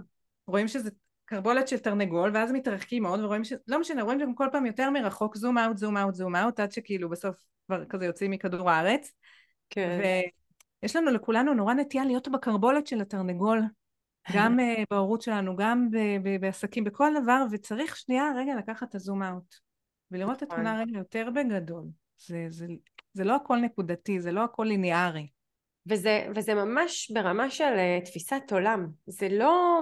רואים 0.47 0.67
שזה 0.67 0.89
קרבולת 1.25 1.67
של 1.67 1.77
תרנגול, 1.77 2.31
ואז 2.33 2.51
מתרחקים 2.51 3.03
מאוד, 3.03 3.19
ורואים 3.19 3.43
ש... 3.43 3.53
לא 3.67 3.79
משנה, 3.79 4.03
רואים 4.03 4.19
גם 4.19 4.35
כל 4.35 4.47
פעם 4.51 4.65
יותר 4.65 4.89
מרחוק, 4.89 5.35
זום 5.35 5.57
אאוט, 5.57 5.77
זום 5.77 5.97
אאוט, 5.97 6.15
זום 6.15 6.35
אאוט, 6.35 6.59
עד 6.59 6.71
שכאילו 6.71 7.09
בסוף 7.09 7.35
כבר 7.67 7.85
כזה 7.85 8.05
יוצאים 8.05 8.31
מכדור 8.31 8.69
הארץ. 8.69 9.11
כן. 9.69 9.99
ויש 10.83 10.95
לנו 10.95 11.11
לכולנו 11.11 11.53
נורא 11.53 11.73
נטייה 11.73 12.05
להיות 12.05 12.27
בקרבולת 12.27 12.87
של 12.87 13.01
התרנגול, 13.01 13.61
גם 14.33 14.59
uh, 14.59 14.85
בהורות 14.89 15.21
שלנו, 15.21 15.55
גם 15.55 15.91
ב- 15.91 16.17
ב- 16.23 16.41
בעסקים, 16.41 16.83
בכל 16.83 17.11
דבר, 17.23 17.45
וצריך 17.51 17.97
שנייה 17.97 18.31
רגע 18.37 18.55
לקחת 18.55 18.89
את 18.89 18.95
הזום 18.95 19.23
אאוט, 19.23 19.55
ולראות 20.11 20.37
את 20.37 20.41
התמונה 20.41 20.73
נכון. 20.73 20.89
רגע 20.89 20.97
יותר 20.97 21.29
בגדול. 21.35 21.85
זה, 22.17 22.45
זה, 22.49 22.67
זה 23.13 23.23
לא 23.23 23.35
הכל 23.35 23.57
נקודתי, 23.57 24.21
זה 24.21 24.31
לא 24.31 24.43
הכל 24.43 24.63
ליניארי. 24.63 25.27
וזה, 25.89 26.27
וזה 26.35 26.53
ממש 26.53 27.11
ברמה 27.11 27.49
של 27.49 27.73
uh, 27.75 28.05
תפיסת 28.05 28.43
עולם. 28.51 28.87
זה 29.07 29.27
לא... 29.29 29.81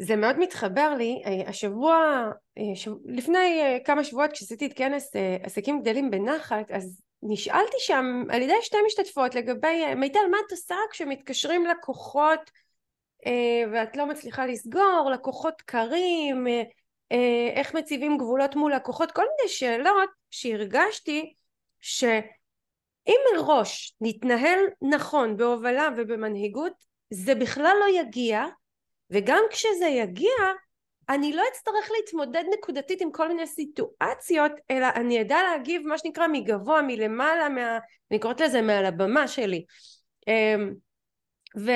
זה 0.00 0.16
מאוד 0.16 0.38
מתחבר 0.38 0.94
לי, 0.98 1.22
אה, 1.26 1.48
השבוע, 1.48 2.24
שב... 2.74 2.90
לפני 3.04 3.78
כמה 3.84 4.04
שבועות 4.04 4.32
כשעשיתי 4.32 4.66
את 4.66 4.72
כנס 4.76 5.10
עסקים 5.42 5.82
גדלים 5.82 6.10
בנחת, 6.10 6.70
אז 6.70 7.00
נשאלתי 7.22 7.76
שם 7.78 8.22
על 8.30 8.42
ידי 8.42 8.52
שתי 8.62 8.76
משתתפות 8.86 9.34
לגבי, 9.34 9.94
מיטל 9.94 10.26
מה 10.30 10.36
את 10.46 10.52
עושה 10.52 10.74
כשמתקשרים 10.90 11.66
לקוחות 11.66 12.50
אה, 13.26 13.72
ואת 13.72 13.96
לא 13.96 14.06
מצליחה 14.06 14.46
לסגור, 14.46 15.10
לקוחות 15.12 15.62
קרים, 15.62 16.46
אה, 16.46 16.62
אה, 17.12 17.50
איך 17.54 17.74
מציבים 17.74 18.18
גבולות 18.18 18.56
מול 18.56 18.74
לקוחות, 18.74 19.12
כל 19.12 19.24
מיני 19.36 19.48
שאלות 19.48 20.10
שהרגשתי 20.30 21.34
שאם 21.80 23.18
מראש 23.36 23.96
נתנהל 24.00 24.58
נכון 24.82 25.36
בהובלה 25.36 25.88
ובמנהיגות 25.96 26.72
זה 27.10 27.34
בכלל 27.34 27.76
לא 27.80 28.00
יגיע 28.00 28.44
וגם 29.10 29.42
כשזה 29.50 29.86
יגיע 29.86 30.32
אני 31.08 31.32
לא 31.32 31.42
אצטרך 31.52 31.90
להתמודד 31.96 32.44
נקודתית 32.58 33.00
עם 33.00 33.12
כל 33.12 33.28
מיני 33.28 33.46
סיטואציות 33.46 34.52
אלא 34.70 34.86
אני 34.94 35.20
אדע 35.20 35.38
להגיב 35.42 35.86
מה 35.86 35.98
שנקרא 35.98 36.26
מגבוה 36.26 36.82
מלמעלה 36.82 37.48
מה, 37.48 37.78
אני 38.10 38.18
קוראת 38.18 38.40
לזה 38.40 38.62
מעל 38.62 38.84
הבמה 38.84 39.28
שלי. 39.28 39.64
ו, 41.56 41.70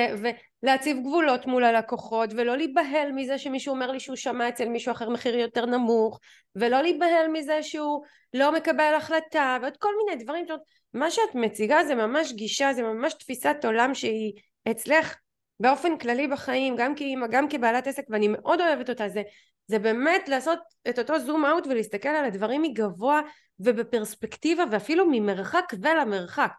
להציב 0.63 0.97
גבולות 0.99 1.45
מול 1.45 1.63
הלקוחות 1.63 2.29
ולא 2.33 2.57
להיבהל 2.57 3.11
מזה 3.11 3.37
שמישהו 3.37 3.73
אומר 3.73 3.91
לי 3.91 3.99
שהוא 3.99 4.15
שמע 4.15 4.49
אצל 4.49 4.69
מישהו 4.69 4.91
אחר 4.91 5.09
מחיר 5.09 5.35
יותר 5.35 5.65
נמוך 5.65 6.19
ולא 6.55 6.81
להיבהל 6.81 7.27
מזה 7.27 7.63
שהוא 7.63 8.03
לא 8.33 8.51
מקבל 8.51 8.93
החלטה 8.97 9.57
ועוד 9.61 9.77
כל 9.77 9.89
מיני 9.97 10.23
דברים. 10.23 10.45
מה 10.93 11.11
שאת 11.11 11.35
מציגה 11.35 11.83
זה 11.83 11.95
ממש 11.95 12.31
גישה 12.31 12.73
זה 12.73 12.83
ממש 12.83 13.13
תפיסת 13.13 13.55
עולם 13.63 13.93
שהיא 13.93 14.33
אצלך 14.71 15.15
באופן 15.59 15.97
כללי 15.97 16.27
בחיים 16.27 16.75
גם 16.77 16.95
כאימא 16.95 17.27
גם 17.27 17.49
כבעלת 17.49 17.87
עסק 17.87 18.03
ואני 18.09 18.27
מאוד 18.27 18.61
אוהבת 18.61 18.89
אותה 18.89 19.09
זה, 19.09 19.21
זה 19.67 19.79
באמת 19.79 20.29
לעשות 20.29 20.59
את 20.89 20.99
אותו 20.99 21.19
זום 21.19 21.45
אאוט 21.45 21.67
ולהסתכל 21.67 22.09
על 22.09 22.25
הדברים 22.25 22.61
מגבוה 22.61 23.21
ובפרספקטיבה 23.59 24.63
ואפילו 24.71 25.05
ממרחק 25.11 25.73
ולמרחק. 25.81 26.51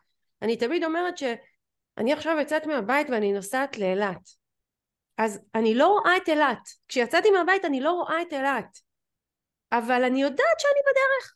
אני 0.42 0.56
תמיד 0.56 0.84
אומרת 0.84 1.18
ש 1.18 1.24
אני 1.98 2.12
עכשיו 2.12 2.36
יוצאת 2.40 2.66
מהבית 2.66 3.10
ואני 3.10 3.32
נוסעת 3.32 3.78
לאילת. 3.78 4.46
אז 5.18 5.40
אני 5.54 5.74
לא 5.74 5.88
רואה 5.88 6.16
את 6.16 6.28
אילת. 6.28 6.58
כשיצאתי 6.88 7.30
מהבית 7.30 7.64
אני 7.64 7.80
לא 7.80 7.90
רואה 7.90 8.22
את 8.22 8.32
אילת. 8.32 8.78
אבל 9.72 10.04
אני 10.04 10.22
יודעת 10.22 10.58
שאני 10.58 10.80
בדרך. 10.82 11.34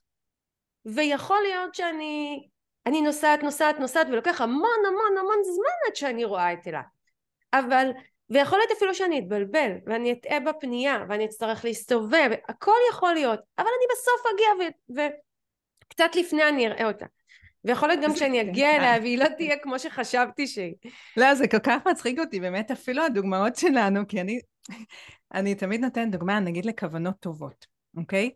ויכול 0.85 1.39
להיות 1.43 1.75
שאני 1.75 2.47
אני 2.87 3.01
נוסעת 3.03 3.43
נוסעת 3.43 3.79
נוסעת 3.79 4.07
ולוקח 4.11 4.41
המון 4.41 4.79
המון 4.89 5.19
המון 5.19 5.45
זמן 5.45 5.89
עד 5.89 5.97
שאני 5.97 6.25
רואה 6.25 6.53
את 6.53 6.67
אילת 6.67 7.00
אבל 7.53 7.91
ויכול 8.31 8.59
להיות 8.59 8.71
אפילו 8.77 8.95
שאני 8.95 9.19
אתבלבל 9.19 9.73
ואני 9.87 10.13
אטעה 10.13 10.41
בפנייה 10.41 11.05
ואני 11.09 11.25
אצטרך 11.25 11.65
להסתובב 11.65 12.31
הכל 12.49 12.77
יכול 12.91 13.15
להיות 13.15 13.41
אבל 13.59 13.67
אני 13.67 13.87
בסוף 13.93 14.33
אגיע 14.35 14.69
ו... 14.69 14.97
וקצת 15.87 16.17
לפני 16.17 16.49
אני 16.49 16.67
אראה 16.67 16.87
אותה 16.87 17.07
ויכול 17.65 17.89
להיות 17.89 18.01
גם 18.05 18.15
כשאני 18.15 18.41
אגיע 18.41 18.77
אליה 18.77 19.01
והיא 19.01 19.19
לא 19.19 19.29
תהיה 19.37 19.57
כמו 19.63 19.79
שחשבתי 19.79 20.47
שהיא. 20.47 20.75
לא, 21.17 21.35
זה 21.35 21.49
כל 21.49 21.59
כך 21.59 21.87
מצחיק 21.87 22.19
אותי, 22.19 22.41
באמת 22.41 22.71
אפילו 22.71 23.03
הדוגמאות 23.03 23.57
שלנו, 23.57 24.01
כי 24.09 24.21
אני, 24.21 24.41
אני 25.35 25.55
תמיד 25.55 25.81
נותנת 25.81 26.11
דוגמה, 26.11 26.41
נגיד 26.41 26.65
לכוונות 26.65 27.15
טובות, 27.21 27.67
אוקיי? 27.97 28.31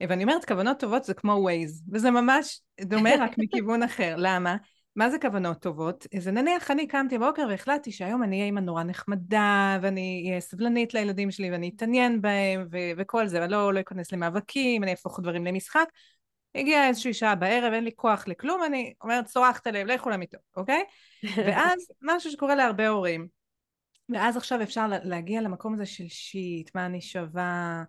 ואני 0.00 0.24
אומרת, 0.24 0.44
כוונות 0.44 0.80
טובות 0.80 1.04
זה 1.04 1.14
כמו 1.14 1.32
ווייז, 1.32 1.82
וזה 1.92 2.10
ממש 2.10 2.60
דומה 2.80 3.10
רק 3.20 3.38
מכיוון 3.38 3.82
אחר. 3.82 4.14
למה? 4.18 4.56
מה 4.96 5.10
זה 5.10 5.18
כוונות 5.18 5.62
טובות? 5.62 6.06
זה 6.18 6.30
נניח 6.30 6.70
אני 6.70 6.86
קמתי 6.86 7.18
בבוקר 7.18 7.46
והחלטתי 7.50 7.92
שהיום 7.92 8.22
אני 8.22 8.36
אהיה 8.36 8.46
אימא 8.46 8.60
נורא 8.60 8.82
נחמדה, 8.82 9.78
ואני 9.82 10.24
אהיה 10.28 10.40
סבלנית 10.40 10.94
לילדים 10.94 11.30
שלי, 11.30 11.50
ואני 11.50 11.72
אתעניין 11.76 12.20
בהם, 12.22 12.66
ו- 12.72 12.90
וכל 12.96 13.26
זה, 13.26 13.40
ואני 13.40 13.52
לא, 13.52 13.74
לא 13.74 13.80
אכנס 13.80 14.12
למאבקים, 14.12 14.82
אני 14.82 14.90
אהפוך 14.90 15.20
דברים 15.20 15.44
למשחק. 15.44 15.84
הגיעה 16.54 16.88
איזושהי 16.88 17.14
שעה 17.14 17.34
בערב, 17.34 17.72
אין 17.72 17.84
לי 17.84 17.90
כוח 17.96 18.28
לכלום, 18.28 18.62
אני 18.64 18.94
אומרת, 19.02 19.24
צורחת 19.24 19.66
עליהם, 19.66 19.86
לכו 19.86 20.10
למיטות, 20.10 20.40
אוקיי? 20.56 20.84
ואז 21.46 21.78
משהו 22.02 22.30
שקורה 22.30 22.54
להרבה 22.54 22.88
הורים. 22.88 23.28
ואז 24.08 24.36
עכשיו 24.36 24.62
אפשר 24.62 24.86
להגיע 25.04 25.40
למקום 25.40 25.74
הזה 25.74 25.86
של 25.86 26.08
שיט, 26.08 26.70
מה 26.74 26.86
אני 26.86 27.00
שווה, 27.00 27.82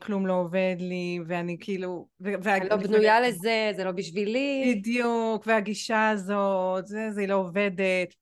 כלום 0.00 0.26
לא 0.26 0.32
עובד 0.32 0.76
לי, 0.78 1.18
ואני 1.26 1.56
כאילו... 1.60 2.08
וה... 2.20 2.56
אני 2.56 2.68
לא 2.68 2.76
בנויה 2.76 3.18
ו... 3.22 3.28
לזה, 3.28 3.72
זה 3.76 3.84
לא 3.84 3.92
בשבילי. 3.92 4.74
בדיוק, 4.76 5.46
והגישה 5.46 6.08
הזאת, 6.08 6.86
זה, 6.86 7.10
זה 7.10 7.26
לא 7.26 7.34
עובדת. 7.34 8.14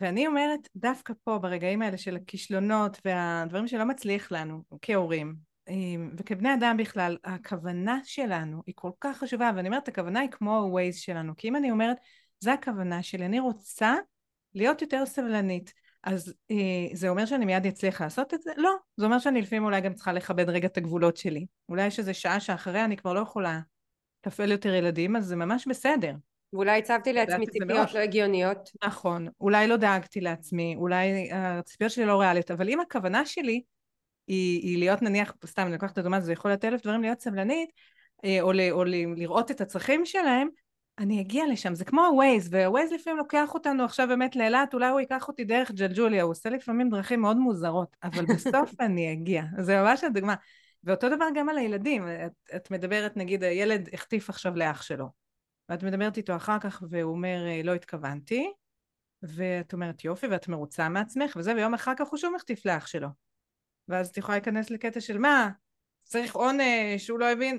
ואני 0.00 0.26
אומרת, 0.26 0.68
דווקא 0.76 1.12
פה, 1.24 1.38
ברגעים 1.38 1.82
האלה 1.82 1.98
של 1.98 2.16
הכישלונות 2.16 2.98
והדברים 3.04 3.68
שלא 3.68 3.84
מצליח 3.84 4.32
לנו 4.32 4.62
כהורים, 4.82 5.34
אמ, 5.68 6.10
וכבני 6.16 6.54
אדם 6.54 6.76
בכלל, 6.76 7.16
הכוונה 7.24 7.98
שלנו 8.04 8.62
היא 8.66 8.74
כל 8.78 8.90
כך 9.00 9.18
חשובה, 9.18 9.50
ואני 9.56 9.68
אומרת, 9.68 9.88
הכוונה 9.88 10.20
היא 10.20 10.30
כמו 10.30 10.58
ה-Waze 10.58 10.96
שלנו, 10.96 11.36
כי 11.36 11.48
אם 11.48 11.56
אני 11.56 11.70
אומרת, 11.70 11.96
זה 12.40 12.52
הכוונה 12.52 13.02
שלי, 13.02 13.26
אני 13.26 13.40
רוצה 13.40 13.94
להיות 14.54 14.82
יותר 14.82 15.06
סבלנית, 15.06 15.74
אז 16.04 16.34
אה, 16.50 16.56
זה 16.92 17.08
אומר 17.08 17.26
שאני 17.26 17.44
מיד 17.44 17.66
אצליח 17.66 18.00
לעשות 18.00 18.34
את 18.34 18.42
זה? 18.42 18.52
לא, 18.56 18.70
זה 18.96 19.04
אומר 19.04 19.18
שאני 19.18 19.42
לפעמים 19.42 19.64
אולי 19.64 19.80
גם 19.80 19.94
צריכה 19.94 20.12
לכבד 20.12 20.48
רגע 20.48 20.66
את 20.66 20.76
הגבולות 20.76 21.16
שלי. 21.16 21.46
אולי 21.68 21.86
יש 21.86 21.98
איזו 21.98 22.14
שעה 22.14 22.40
שאחריה 22.40 22.84
אני 22.84 22.96
כבר 22.96 23.12
לא 23.12 23.20
יכולה 23.20 23.60
לתפעל 24.20 24.50
יותר 24.50 24.74
ילדים, 24.74 25.16
אז 25.16 25.24
זה 25.24 25.36
ממש 25.36 25.68
בסדר. 25.68 26.14
ואולי 26.52 26.78
הצבתי 26.78 27.12
לעצמי 27.12 27.46
ציפיות 27.46 27.94
לא 27.94 27.98
הגיוניות. 27.98 28.70
נכון, 28.84 29.28
אולי 29.40 29.66
לא 29.66 29.76
דאגתי 29.76 30.20
לעצמי, 30.20 30.74
אולי 30.76 31.32
הציפיות 31.32 31.90
שלי 31.90 32.04
לא 32.04 32.20
ריאליות, 32.20 32.50
אבל 32.50 32.68
אם 32.68 32.80
הכוונה 32.80 33.26
שלי 33.26 33.62
היא, 34.26 34.60
היא 34.62 34.78
להיות 34.78 35.02
נניח, 35.02 35.32
סתם 35.46 35.62
אני 35.62 35.72
לוקחת 35.72 35.92
את 35.92 35.98
הדוגמה, 35.98 36.20
זה 36.20 36.32
יכול 36.32 36.50
להיות 36.50 36.64
אלף 36.64 36.82
דברים 36.82 37.02
להיות 37.02 37.20
סבלנית, 37.20 37.70
אה, 38.24 38.40
או, 38.40 38.52
ל, 38.52 38.60
או 38.70 38.84
ל, 38.84 38.94
לראות 39.16 39.50
את 39.50 39.60
הצרכים 39.60 40.06
שלהם, 40.06 40.48
אני 40.98 41.20
אגיע 41.20 41.44
לשם, 41.52 41.74
זה 41.74 41.84
כמו 41.84 42.02
ה-Waze, 42.02 42.48
וה-Waze 42.50 42.94
לפעמים 42.94 43.18
לוקח 43.18 43.54
אותנו 43.54 43.84
עכשיו 43.84 44.08
באמת 44.08 44.36
לאילת, 44.36 44.74
אולי 44.74 44.88
הוא 44.88 45.00
ייקח 45.00 45.28
אותי 45.28 45.44
דרך 45.44 45.70
ג'לג'וליה, 45.70 46.22
הוא 46.22 46.30
עושה 46.30 46.50
לפעמים 46.50 46.90
דרכים 46.90 47.20
מאוד 47.20 47.36
מוזרות, 47.36 47.96
אבל 48.02 48.26
בסוף 48.26 48.70
אני 48.80 49.12
אגיע, 49.12 49.42
זה 49.58 49.76
ממש 49.76 50.04
הדוגמה. 50.04 50.34
ואותו 50.84 51.08
דבר 51.08 51.26
גם 51.34 51.48
על 51.48 51.58
הילדים, 51.58 52.08
את, 52.08 52.32
את 52.56 52.70
מדברת, 52.70 53.16
נגיד 53.16 53.42
הילד 53.42 53.88
החטיף 53.92 54.30
עכשיו 54.30 54.56
לאח 54.56 54.82
שלו, 54.82 55.08
ואת 55.68 55.82
מדברת 55.82 56.16
איתו 56.16 56.36
אחר 56.36 56.58
כך 56.58 56.82
והוא 56.90 57.12
אומר 57.12 57.46
אה, 57.46 57.60
לא 57.64 57.74
התכוונתי, 57.74 58.52
ואת 59.22 59.72
אומרת 59.72 60.04
יופי 60.04 60.26
ואת 60.26 60.48
מרוצה 60.48 60.88
מעצמך 60.88 61.36
וזה, 61.36 61.54
ויום 61.54 61.74
אחר 61.74 61.92
כך 61.98 62.08
הוא 62.08 62.18
שוב 62.18 62.34
מחטיף 62.34 62.66
לאח 62.66 62.86
שלו. 62.86 63.08
ואז 63.88 64.08
את 64.08 64.16
יכולה 64.16 64.38
להיכנס 64.38 64.70
לקטע 64.70 65.00
של 65.00 65.18
מה, 65.18 65.50
צריך 66.04 66.34
עונש, 66.34 67.10
הוא 67.10 67.18
לא 67.18 67.32
הבין. 67.32 67.58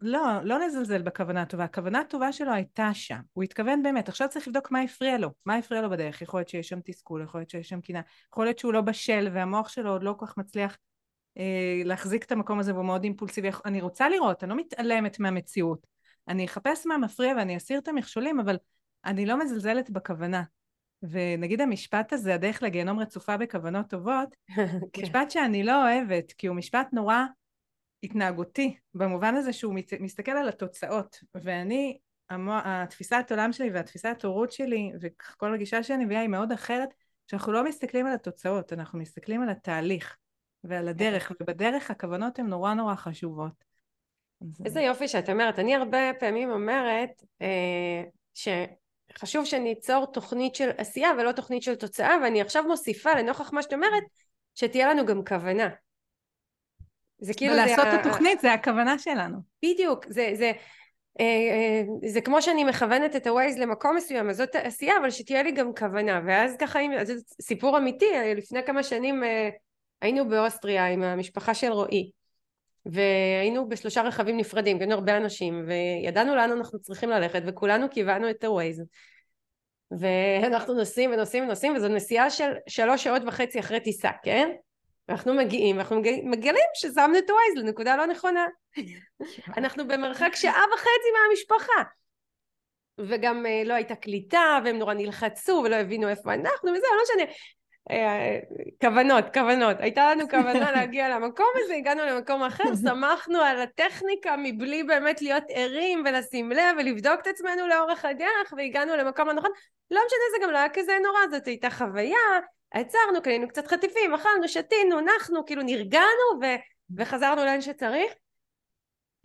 לא, 0.00 0.40
לא 0.44 0.58
נזלזל 0.58 1.02
בכוונה 1.02 1.42
הטובה. 1.42 1.64
הכוונה 1.64 2.00
הטובה 2.00 2.32
שלו 2.32 2.52
הייתה 2.52 2.90
שם. 2.94 3.20
הוא 3.32 3.44
התכוון 3.44 3.82
באמת. 3.82 4.08
עכשיו 4.08 4.28
צריך 4.28 4.48
לבדוק 4.48 4.70
מה 4.70 4.80
הפריע 4.80 5.18
לו. 5.18 5.30
מה 5.46 5.56
הפריע 5.56 5.82
לו 5.82 5.90
בדרך. 5.90 6.22
יכול 6.22 6.40
להיות 6.40 6.48
שיש 6.48 6.68
שם 6.68 6.80
תסכול, 6.84 7.22
יכול 7.22 7.40
להיות 7.40 7.50
שיש 7.50 7.68
שם 7.68 7.80
קינה. 7.80 8.00
יכול 8.32 8.44
להיות 8.44 8.58
שהוא 8.58 8.72
לא 8.72 8.80
בשל 8.80 9.28
והמוח 9.32 9.68
שלו 9.68 9.90
עוד 9.90 10.02
לא 10.02 10.14
כל 10.18 10.26
כך 10.26 10.36
מצליח 10.36 10.78
אה, 11.38 11.82
להחזיק 11.84 12.24
את 12.24 12.32
המקום 12.32 12.58
הזה 12.58 12.74
והוא 12.74 12.84
מאוד 12.84 13.04
אימפולסיבי. 13.04 13.50
אני 13.64 13.80
רוצה 13.80 14.08
לראות, 14.08 14.44
אני 14.44 14.50
לא 14.50 14.56
מתעלמת 14.56 15.20
מהמציאות. 15.20 15.86
אני 16.28 16.44
אחפש 16.44 16.86
מה 16.86 16.98
מפריע 16.98 17.34
ואני 17.36 17.56
אסיר 17.56 17.78
את 17.78 17.88
המכשולים, 17.88 18.40
אבל 18.40 18.56
אני 19.04 19.26
לא 19.26 19.38
מזלזלת 19.38 19.90
בכוונה. 19.90 20.42
ונגיד 21.02 21.60
המשפט 21.60 22.12
הזה, 22.12 22.34
הדרך 22.34 22.62
לגיהנום 22.62 22.98
רצופה 22.98 23.36
בכוונות 23.36 23.86
טובות, 23.86 24.36
כן. 24.92 25.02
משפט 25.02 25.30
שאני 25.30 25.62
לא 25.62 25.82
אוהבת, 25.82 26.32
כי 26.32 26.46
הוא 26.46 26.56
משפט 26.56 26.88
נורא 26.92 27.24
התנהגותי, 28.02 28.76
במובן 28.94 29.34
הזה 29.34 29.52
שהוא 29.52 29.74
מסתכל 30.00 30.30
על 30.30 30.48
התוצאות, 30.48 31.20
ואני, 31.34 31.98
המו, 32.30 32.52
התפיסת 32.64 33.26
עולם 33.30 33.52
שלי 33.52 33.70
והתפיסת 33.70 34.24
הורות 34.24 34.52
שלי, 34.52 34.92
וכל 35.00 35.54
הגישה 35.54 35.82
שאני 35.82 36.04
מביאה 36.04 36.20
היא 36.20 36.28
מאוד 36.28 36.52
אחרת, 36.52 36.88
שאנחנו 37.26 37.52
לא 37.52 37.64
מסתכלים 37.64 38.06
על 38.06 38.12
התוצאות, 38.12 38.72
אנחנו 38.72 38.98
מסתכלים 38.98 39.42
על 39.42 39.48
התהליך 39.48 40.16
ועל 40.64 40.88
הדרך, 40.88 41.32
ובדרך 41.40 41.90
הכוונות 41.90 42.38
הן 42.38 42.46
נורא 42.46 42.74
נורא 42.74 42.94
חשובות. 42.94 43.70
איזה 44.64 44.80
יופי 44.80 45.08
שאת 45.08 45.28
אומרת. 45.30 45.58
אני 45.58 45.74
הרבה 45.74 45.98
פעמים 46.18 46.50
אומרת 46.50 47.22
אה, 47.42 48.02
שחשוב 48.34 49.44
שניצור 49.44 50.06
תוכנית 50.06 50.54
של 50.54 50.70
עשייה 50.76 51.10
ולא 51.18 51.32
תוכנית 51.32 51.62
של 51.62 51.74
תוצאה, 51.74 52.14
ואני 52.22 52.40
עכשיו 52.40 52.64
מוסיפה 52.64 53.14
לנוכח 53.14 53.52
מה 53.52 53.62
שאת 53.62 53.72
אומרת, 53.72 54.02
שתהיה 54.54 54.88
לנו 54.88 55.06
גם 55.06 55.24
כוונה. 55.24 55.68
זה 57.20 57.34
כאילו... 57.34 57.54
ולעשות 57.54 57.84
זה... 57.90 57.94
את 57.94 58.06
התוכנית 58.06 58.40
זה 58.40 58.52
הכוונה 58.52 58.98
שלנו. 58.98 59.38
בדיוק, 59.64 60.06
זה, 60.08 60.30
זה, 60.34 60.52
אה, 61.20 61.24
אה, 61.24 61.82
זה 62.08 62.20
כמו 62.20 62.42
שאני 62.42 62.64
מכוונת 62.64 63.16
את 63.16 63.26
ה-Waze 63.26 63.58
למקום 63.58 63.96
מסוים, 63.96 64.30
אז 64.30 64.36
זאת 64.36 64.56
עשייה, 64.56 64.94
אבל 65.00 65.10
שתהיה 65.10 65.42
לי 65.42 65.52
גם 65.52 65.74
כוונה. 65.74 66.20
ואז 66.26 66.56
ככה, 66.56 66.78
זה 67.02 67.14
סיפור 67.42 67.78
אמיתי, 67.78 68.06
לפני 68.36 68.62
כמה 68.66 68.82
שנים 68.82 69.24
אה, 69.24 69.48
היינו 70.02 70.28
באוסטריה 70.28 70.86
עם 70.86 71.02
המשפחה 71.02 71.54
של 71.54 71.72
רועי. 71.72 72.10
והיינו 72.86 73.68
בשלושה 73.68 74.02
רכבים 74.02 74.36
נפרדים, 74.36 74.78
היינו 74.78 74.94
הרבה 74.94 75.16
אנשים, 75.16 75.64
וידענו 75.66 76.34
לאן 76.34 76.50
אנחנו 76.50 76.78
צריכים 76.80 77.10
ללכת, 77.10 77.42
וכולנו 77.46 77.90
כיוונו 77.90 78.30
את 78.30 78.44
ה-Waze. 78.44 78.82
ואנחנו 80.00 80.74
נוסעים 80.74 81.10
ונוסעים 81.12 81.44
ונוסעים, 81.44 81.76
וזו 81.76 81.88
נסיעה 81.88 82.30
של 82.30 82.52
שלוש 82.68 83.04
שעות 83.04 83.22
וחצי 83.26 83.60
אחרי 83.60 83.80
טיסה, 83.80 84.10
כן? 84.22 84.50
ואנחנו 85.10 85.34
מגיעים, 85.34 85.76
ואנחנו 85.76 85.96
מגלים 86.24 86.64
ששמנו 86.74 87.18
את 87.18 87.30
ה-Waze 87.30 87.58
לנקודה 87.58 87.96
לא 87.96 88.06
נכונה. 88.06 88.46
אנחנו 89.56 89.88
במרחק 89.88 90.30
שעה 90.34 90.64
וחצי 90.74 91.08
מהמשפחה. 91.14 91.82
וגם 92.98 93.46
אה, 93.46 93.62
לא 93.64 93.74
הייתה 93.74 93.94
קליטה, 93.94 94.58
והם 94.64 94.78
נורא 94.78 94.94
נלחצו, 94.94 95.62
ולא 95.64 95.76
הבינו 95.76 96.08
איפה 96.08 96.34
אנחנו, 96.34 96.70
וזה, 96.70 96.86
לא 96.96 97.02
משנה. 97.02 97.32
אה, 97.90 98.38
כוונות, 98.80 99.24
כוונות. 99.34 99.76
הייתה 99.80 100.14
לנו 100.14 100.28
כוונה 100.28 100.72
להגיע 100.76 101.08
למקום 101.08 101.46
הזה, 101.56 101.74
הגענו 101.74 102.02
למקום 102.06 102.42
אחר, 102.42 102.64
שמחנו 102.84 103.38
על 103.38 103.60
הטכניקה 103.60 104.36
מבלי 104.38 104.82
באמת 104.82 105.22
להיות 105.22 105.44
ערים 105.48 106.04
ולשים 106.06 106.50
לב 106.50 106.76
ולבדוק 106.78 107.20
את 107.22 107.26
עצמנו 107.26 107.66
לאורך 107.66 108.04
הדרך, 108.04 108.52
והגענו 108.56 108.96
למקום 108.96 109.28
הנכון. 109.28 109.50
לא 109.90 110.00
משנה, 110.06 110.38
זה 110.38 110.44
גם 110.46 110.50
לא 110.52 110.58
היה 110.58 110.68
כזה 110.68 110.92
נורא, 111.02 111.20
זאת 111.30 111.46
הייתה 111.46 111.70
חוויה, 111.70 112.18
עצרנו, 112.70 113.22
קנינו 113.22 113.48
קצת 113.48 113.66
חטיפים, 113.66 114.14
אכלנו, 114.14 114.48
שתינו, 114.48 115.00
נחנו, 115.00 115.46
כאילו 115.46 115.62
נרגענו 115.62 116.40
ו- 116.42 116.60
וחזרנו 116.96 117.44
לאן 117.44 117.60
שצריך. 117.60 118.12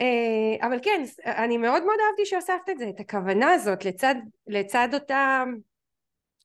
אה, 0.02 0.68
אבל 0.68 0.80
כן, 0.84 1.04
אני 1.26 1.58
מאוד 1.58 1.84
מאוד 1.84 1.98
אהבתי 2.08 2.26
שהוספת 2.26 2.70
את 2.70 2.78
זה, 2.78 2.90
את 2.90 3.00
הכוונה 3.00 3.52
הזאת 3.52 3.86
לצד, 3.86 4.16
לצד 4.48 4.88
אותה 4.94 5.44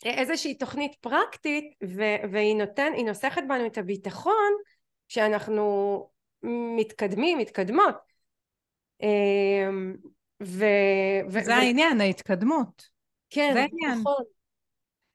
איזושהי 0.05 0.55
תוכנית 0.55 0.95
פרקטית 1.01 1.75
ו- 1.85 2.31
והיא 2.33 2.57
נותן, 2.57 2.93
היא 2.97 3.05
נוסחת 3.05 3.43
בנו 3.49 3.67
את 3.67 3.79
הביטחון 3.79 4.53
שאנחנו 5.09 6.07
מתקדמים, 6.77 7.39
מתקדמות. 7.39 7.95
אמ, 9.03 9.95
ו... 10.43 10.65
זה 11.29 11.41
ו- 11.47 11.53
העניין, 11.53 12.01
ההתקדמות. 12.01 12.89
כן. 13.31 13.67
נכון. 13.91 14.25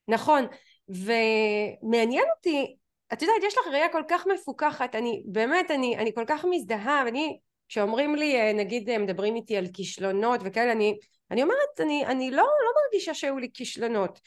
נכון, 0.08 0.46
ומעניין 0.90 2.26
אותי, 2.38 2.76
את 3.14 3.22
יודעת, 3.22 3.44
יש 3.44 3.58
לך 3.58 3.68
ראייה 3.72 3.90
כל 3.90 4.04
כך 4.08 4.28
מפוקחת, 4.28 4.96
אני 4.96 5.24
באמת, 5.26 5.72
אני, 5.72 5.98
אני 5.98 6.14
כל 6.14 6.24
כך 6.28 6.46
מזדהה, 6.50 7.04
ואני, 7.06 7.40
כשאומרים 7.68 8.16
לי, 8.16 8.36
אה, 8.36 8.54
נגיד, 8.54 8.90
אה, 8.90 8.98
מדברים 8.98 9.36
איתי 9.36 9.58
על 9.58 9.66
כישלונות 9.74 10.42
וכאלה, 10.44 10.72
אני, 10.72 10.98
אני 11.32 11.44
אומרת, 11.44 11.80
אני, 11.80 12.06
אני 12.06 12.32
לא, 12.32 12.44
לא 12.44 12.72
מרגישה 12.84 13.14
שהיו 13.14 13.38
לי 13.38 13.48
כישלונות. 13.54 14.20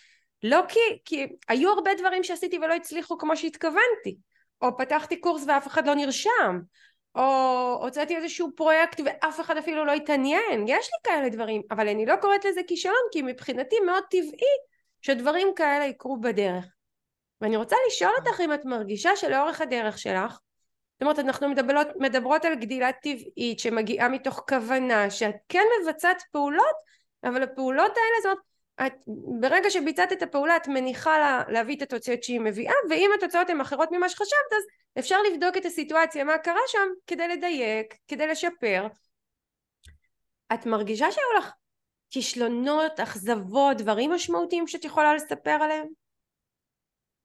לא 0.42 0.60
כי, 0.68 0.80
כי 1.04 1.26
היו 1.48 1.70
הרבה 1.70 1.90
דברים 1.94 2.24
שעשיתי 2.24 2.58
ולא 2.58 2.74
הצליחו 2.74 3.18
כמו 3.18 3.36
שהתכוונתי, 3.36 4.16
או 4.62 4.76
פתחתי 4.76 5.20
קורס 5.20 5.44
ואף 5.48 5.66
אחד 5.66 5.86
לא 5.86 5.94
נרשם, 5.94 6.60
או 7.14 7.78
הוצאתי 7.82 8.16
איזשהו 8.16 8.50
פרויקט 8.56 9.00
ואף 9.04 9.40
אחד 9.40 9.56
אפילו 9.56 9.84
לא 9.84 9.92
התעניין, 9.92 10.64
יש 10.66 10.86
לי 10.86 11.12
כאלה 11.12 11.28
דברים, 11.28 11.62
אבל 11.70 11.88
אני 11.88 12.06
לא 12.06 12.16
קוראת 12.16 12.44
לזה 12.44 12.60
כישלון 12.66 12.94
כי 13.12 13.22
מבחינתי 13.22 13.76
מאוד 13.80 14.04
טבעי 14.10 14.56
שדברים 15.02 15.48
כאלה 15.56 15.84
יקרו 15.84 16.20
בדרך. 16.20 16.64
ואני 17.40 17.56
רוצה 17.56 17.76
לשאול 17.86 18.12
אותך 18.18 18.40
אם 18.40 18.54
את 18.54 18.64
מרגישה 18.64 19.16
שלאורך 19.16 19.60
הדרך 19.60 19.98
שלך, 19.98 20.32
זאת 20.32 21.02
אומרת 21.02 21.18
אנחנו 21.18 21.48
מדברות, 21.48 21.86
מדברות 21.96 22.44
על 22.44 22.54
גדילה 22.54 22.92
טבעית 22.92 23.58
שמגיעה 23.58 24.08
מתוך 24.08 24.44
כוונה 24.48 25.10
שאת 25.10 25.34
כן 25.48 25.64
מבצעת 25.82 26.22
פעולות 26.32 26.76
אבל 27.24 27.42
הפעולות 27.42 27.92
האלה 27.96 28.22
זאת 28.22 28.38
את, 28.86 28.92
ברגע 29.40 29.70
שביצעת 29.70 30.12
את 30.12 30.22
הפעולה 30.22 30.56
את 30.56 30.68
מניחה 30.68 31.18
לה, 31.18 31.42
להביא 31.48 31.76
את 31.76 31.82
התוצאות 31.82 32.22
שהיא 32.22 32.40
מביאה 32.40 32.72
ואם 32.90 33.10
התוצאות 33.18 33.50
הן 33.50 33.60
אחרות 33.60 33.88
ממה 33.92 34.08
שחשבת 34.08 34.52
אז 34.52 34.64
אפשר 34.98 35.16
לבדוק 35.22 35.56
את 35.56 35.64
הסיטואציה 35.64 36.24
מה 36.24 36.38
קרה 36.38 36.60
שם 36.66 36.88
כדי 37.06 37.28
לדייק, 37.28 37.94
כדי 38.08 38.26
לשפר 38.26 38.86
את 40.54 40.66
מרגישה 40.66 41.12
שהיו 41.12 41.38
לך 41.38 41.50
כישלונות, 42.10 43.00
אכזבות, 43.00 43.76
דברים 43.76 44.12
משמעותיים 44.12 44.66
שאת 44.66 44.84
יכולה 44.84 45.14
לספר 45.14 45.50
עליהם? 45.50 45.86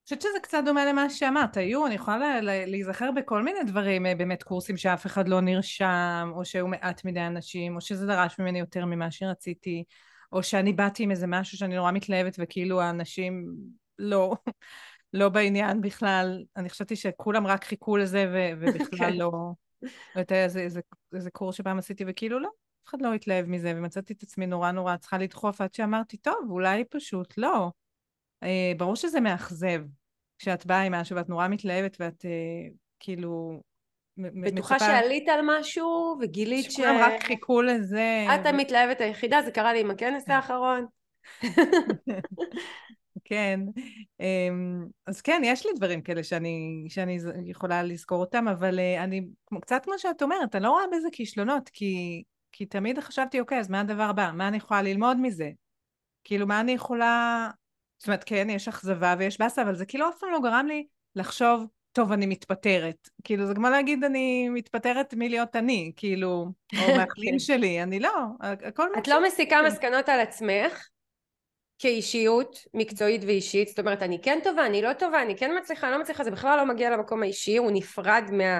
אני 0.03 0.05
חושבת 0.05 0.21
שזה 0.21 0.39
קצת 0.41 0.61
דומה 0.65 0.85
למה 0.85 1.09
שאמרת, 1.09 1.57
היו, 1.57 1.85
אני 1.87 1.95
יכולה 1.95 2.41
להיזכר 2.41 3.11
בכל 3.11 3.43
מיני 3.43 3.63
דברים, 3.67 4.05
אה, 4.05 4.15
באמת 4.15 4.43
קורסים 4.43 4.77
שאף 4.77 5.05
אחד 5.05 5.27
לא 5.27 5.41
נרשם, 5.41 6.31
או 6.35 6.45
שהיו 6.45 6.67
מעט 6.67 7.05
מדי 7.05 7.19
אנשים, 7.19 7.75
או 7.75 7.81
שזה 7.81 8.07
דרש 8.07 8.39
ממני 8.39 8.59
יותר 8.59 8.85
ממה 8.85 9.11
שרציתי, 9.11 9.83
או 10.31 10.43
שאני 10.43 10.73
באתי 10.73 11.03
עם 11.03 11.11
איזה 11.11 11.27
משהו 11.27 11.57
שאני 11.57 11.75
נורא 11.75 11.91
מתלהבת 11.91 12.35
וכאילו 12.39 12.81
האנשים 12.81 13.45
לא, 13.99 14.33
לא 15.13 15.29
בעניין 15.29 15.81
בכלל, 15.81 16.43
אני 16.57 16.69
חשבתי 16.69 16.95
שכולם 16.95 17.47
רק 17.47 17.63
חיכו 17.63 17.97
לזה 17.97 18.25
ובכלל 18.59 19.11
כן. 19.11 19.17
לא, 19.17 19.31
לא 19.81 19.89
הייתה 20.15 20.43
איזה, 20.43 20.59
איזה, 20.59 20.81
איזה 21.15 21.31
קורס 21.31 21.55
שפעם 21.55 21.77
עשיתי 21.77 22.03
וכאילו 22.07 22.39
לא, 22.39 22.49
אף 22.83 22.89
אחד 22.89 23.01
לא 23.01 23.13
התלהב 23.13 23.45
מזה, 23.45 23.73
ומצאתי 23.75 24.13
את 24.13 24.23
עצמי 24.23 24.47
נורא 24.47 24.71
נורא 24.71 24.97
צריכה 24.97 25.17
לדחוף 25.17 25.61
עד 25.61 25.73
שאמרתי, 25.73 26.17
טוב, 26.17 26.47
אולי 26.49 26.83
פשוט 26.83 27.33
לא. 27.37 27.69
אה, 28.43 28.71
ברור 28.77 28.95
שזה 28.95 29.19
מאכזב 29.19 29.81
כשאת 30.37 30.65
באה 30.65 30.81
עם 30.81 30.93
משהו 30.93 31.15
ואת 31.15 31.29
נורא 31.29 31.47
מתלהבת 31.47 31.97
ואת 31.99 32.25
אה, 32.25 32.69
כאילו 32.99 33.61
בטוחה 34.17 34.75
מצפה... 34.75 34.85
שעלית 34.85 35.29
על 35.29 35.39
משהו 35.43 36.17
וגילית 36.21 36.71
ש... 36.71 36.73
שכולם 36.73 36.95
רק 36.99 37.23
חיכו 37.23 37.61
לזה. 37.61 38.25
את 38.35 38.45
המתלהבת 38.45 39.01
היחידה, 39.01 39.41
זה 39.41 39.51
קרה 39.51 39.73
לי 39.73 39.81
עם 39.81 39.91
הכנס 39.91 40.29
האחרון. 40.29 40.85
כן, 43.25 43.59
אמ, 44.19 44.85
אז 45.07 45.21
כן, 45.21 45.41
יש 45.45 45.65
לי 45.65 45.71
דברים 45.75 46.01
כאלה 46.01 46.23
שאני, 46.23 46.85
שאני 46.89 47.17
יכולה 47.45 47.83
לזכור 47.83 48.19
אותם, 48.19 48.47
אבל 48.47 48.79
אה, 48.79 49.03
אני, 49.03 49.27
קצת 49.61 49.81
כמו 49.83 49.93
שאת 49.97 50.21
אומרת, 50.21 50.55
אני 50.55 50.63
לא 50.63 50.69
רואה 50.69 50.83
בזה 50.91 51.07
כישלונות, 51.11 51.69
כי, 51.69 52.23
כי 52.53 52.65
תמיד 52.65 52.99
חשבתי, 52.99 53.39
אוקיי, 53.39 53.59
אז 53.59 53.69
מה 53.69 53.79
הדבר 53.79 54.03
הבא? 54.03 54.31
מה 54.33 54.47
אני 54.47 54.57
יכולה 54.57 54.81
ללמוד 54.81 55.17
מזה? 55.17 55.49
כאילו, 56.23 56.47
מה 56.47 56.59
אני 56.59 56.71
יכולה... 56.71 57.49
זאת 57.99 58.07
אומרת, 58.07 58.23
כן, 58.23 58.47
יש 58.49 58.67
אכזבה 58.67 59.15
ויש 59.19 59.39
באסה, 59.39 59.61
אבל 59.61 59.75
זה 59.75 59.85
כאילו 59.85 60.09
אף 60.09 60.17
פעם 60.19 60.31
לא 60.31 60.39
גרם 60.39 60.65
לי 60.67 60.85
לחשוב, 61.15 61.65
טוב, 61.91 62.11
אני 62.11 62.25
מתפטרת. 62.25 63.09
כאילו, 63.23 63.47
זה 63.47 63.53
כמו 63.55 63.69
להגיד, 63.69 64.03
אני 64.03 64.49
מתפטרת 64.49 65.13
מלהיות 65.17 65.55
אני, 65.55 65.91
כאילו, 65.95 66.29
או 66.29 66.51
מהחיים 66.97 67.33
כן. 67.33 67.39
שלי, 67.39 67.83
אני 67.83 67.99
לא, 67.99 68.13
הכל... 68.39 68.87
את 68.97 69.07
לא 69.07 69.23
מסיקה 69.23 69.61
מסקנות 69.67 70.09
על 70.09 70.19
עצמך 70.19 70.87
כאישיות 71.79 72.57
מקצועית 72.73 73.21
ואישית, 73.23 73.67
זאת 73.67 73.79
אומרת, 73.79 74.03
אני 74.03 74.21
כן 74.21 74.39
טובה, 74.43 74.65
אני 74.65 74.81
לא 74.81 74.93
טובה, 74.93 75.21
אני 75.21 75.37
כן 75.37 75.51
מצליחה, 75.57 75.87
אני 75.87 75.95
לא 75.95 76.01
מצליחה, 76.01 76.23
זה 76.23 76.31
בכלל 76.31 76.57
לא 76.57 76.65
מגיע 76.65 76.89
למקום 76.89 77.23
האישי, 77.23 77.57
הוא 77.57 77.71
נפרד 77.73 78.23
מה... 78.31 78.59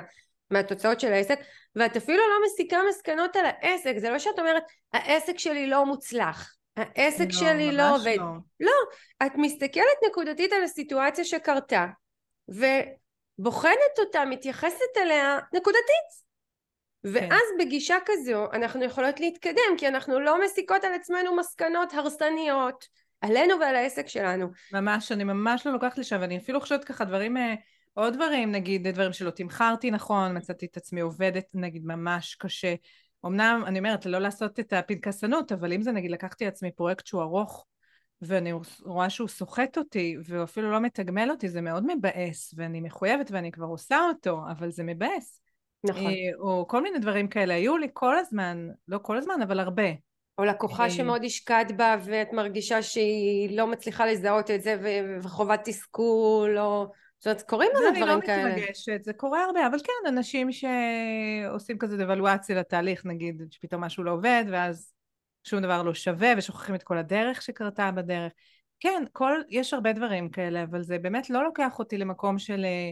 מהתוצאות 0.52 1.00
של 1.00 1.14
העסק 1.14 1.39
ואת 1.76 1.98
אפילו 1.98 2.18
לא 2.18 2.46
מסיקה 2.46 2.78
מסקנות 2.90 3.36
על 3.36 3.46
העסק 3.46 3.98
זה 3.98 4.10
לא 4.10 4.20
שאת 4.20 4.40
אומרת 4.40 4.64
העסק 4.94 5.40
שלי 5.40 5.68
לא 5.68 5.86
מוצלח 5.86 6.56
העסק 6.78 7.26
לא, 7.26 7.40
שלי 7.40 7.72
לא 7.72 7.96
עובד 7.96 8.18
לא. 8.18 8.26
לא 8.60 8.72
את 9.26 9.32
מסתכלת 9.36 9.98
נקודתית 10.10 10.54
על 10.54 10.64
הסיטואציה 10.64 11.26
שקרתה 11.26 11.86
ובוחנת 12.48 14.00
אותה 14.00 14.26
מתייחסת 14.26 14.98
אליה 14.98 15.40
נקודתית 15.54 16.24
ואז 17.04 17.42
כן. 17.58 17.66
בגישה 17.66 17.96
כזו 18.06 18.48
אנחנו 18.54 18.84
יכולות 18.84 19.20
להתקדם 19.20 19.78
כי 19.78 19.88
אנחנו 19.88 20.20
לא 20.20 20.44
מסיקות 20.44 20.84
על 20.84 20.94
עצמנו 20.94 21.36
מסקנות 21.36 21.94
הרסניות 21.94 22.86
עלינו 23.22 23.60
ועל 23.60 23.76
העסק 23.76 24.08
שלנו. 24.08 24.48
ממש, 24.74 25.12
אני 25.12 25.24
ממש 25.24 25.68
לא 25.68 25.74
לוקחת 25.74 25.98
לשם 25.98 26.18
ואני 26.22 26.38
אפילו 26.38 26.62
חושבת 26.62 26.84
ככה 26.84 27.06
דברים, 27.06 27.38
אה, 27.38 27.54
עוד 27.94 28.14
דברים, 28.14 28.52
נגיד 28.52 28.88
דברים 28.88 29.14
שלא 29.14 29.30
תמכרתי 29.30 29.91
נכון, 29.91 30.38
מצאתי 30.38 30.66
את 30.66 30.78
עצמי 30.78 31.02
עובדת 31.02 31.46
נגיד 31.54 31.86
ממש 31.86 32.36
קשה. 32.36 32.76
אמנם 33.26 33.64
אני 33.66 33.80
אומרת 33.80 34.06
לא 34.06 34.20
לעשות 34.20 34.60
את 34.60 34.74
הפנקסנות 34.74 35.52
אבל 35.52 35.74
אם 35.74 35.82
זה 35.82 35.91
נגיד 35.91 36.12
לקחתי 36.12 36.46
לעצמי 36.46 36.72
פרויקט 36.72 37.06
שהוא 37.06 37.22
ארוך 37.22 37.66
ואני 38.22 38.54
רואה 38.82 39.10
שהוא 39.10 39.28
סוחט 39.28 39.78
אותי 39.78 40.18
והוא 40.26 40.44
אפילו 40.44 40.72
לא 40.72 40.80
מתגמל 40.80 41.32
אותי 41.32 41.50
זה 41.50 41.62
מאוד 41.62 41.84
מבאס 41.88 42.54
ואני 42.58 42.82
מחויבת 42.82 43.32
ואני 43.32 43.52
כבר 43.52 43.66
עושה 43.66 44.00
אותו 44.10 44.41
אבל 44.52 44.72
זה 44.72 44.84
מבאס 44.84 45.44
נכון. 45.84 46.06
אה, 46.06 46.12
או 46.39 46.68
כל 46.68 46.84
מיני 46.84 47.00
דברים 47.00 47.28
כאלה 47.28 47.54
היו 47.54 47.78
לי 47.78 47.88
כל 47.94 48.18
הזמן, 48.18 48.68
לא 48.88 49.00
כל 49.02 49.18
הזמן, 49.18 49.41
אבל 49.44 49.60
הרבה. 49.60 49.84
או 50.38 50.44
לקוחה 50.44 50.84
אה, 50.84 50.89
שמאוד 50.89 51.24
השקעת 51.24 51.78
בה 51.78 51.96
ואת 52.04 52.34
מרגישה 52.34 52.82
שהיא 52.82 53.58
לא 53.58 53.68
מצליחה 53.68 54.06
לזהות 54.06 54.52
את 54.52 54.64
זה 54.64 54.76
וחובת 55.24 55.60
תסכול 55.64 56.58
או... 56.60 56.91
זאת 57.24 57.28
אומרת, 57.28 57.42
קורים 57.42 57.72
לנו 57.76 57.98
דברים 57.98 58.22
כאלה. 58.22 58.44
זה 58.44 58.44
אני 58.44 58.56
לא 58.56 58.58
מתרגשת, 58.58 59.04
זה 59.04 59.14
קורה 59.14 59.44
הרבה, 59.44 59.68
אבל 59.68 59.78
כן, 59.80 60.08
אנשים 60.08 60.50
שעושים 60.52 61.78
כזה 61.78 61.98
דוולואציה 61.98 62.60
לתהליך, 62.60 63.06
נגיד 63.06 63.44
שפתאום 63.52 63.84
משהו 63.84 64.04
לא 64.04 64.12
עובד 64.12 64.46
ואז 64.52 64.94
שום 65.44 65.62
דבר 65.62 65.84
לא 65.84 65.94
שווה 65.94 66.34
ושוכחים 66.38 66.76
את 66.76 66.84
כל 66.84 66.98
הדרך 66.98 67.42
שקרתה 67.42 67.92
בדרך. 67.92 68.32
כן, 68.80 69.04
כל, 69.12 69.42
יש 69.50 69.74
הרבה 69.74 69.94
דברים 69.94 70.30
כאלה, 70.30 70.64
אבל 70.64 70.82
זה 70.82 71.00
באמת 71.00 71.30
לא 71.30 71.44
לוקח 71.44 71.80
אותי 71.80 71.98
למקום 71.98 72.40
של 72.40 72.66
אה, 72.66 72.92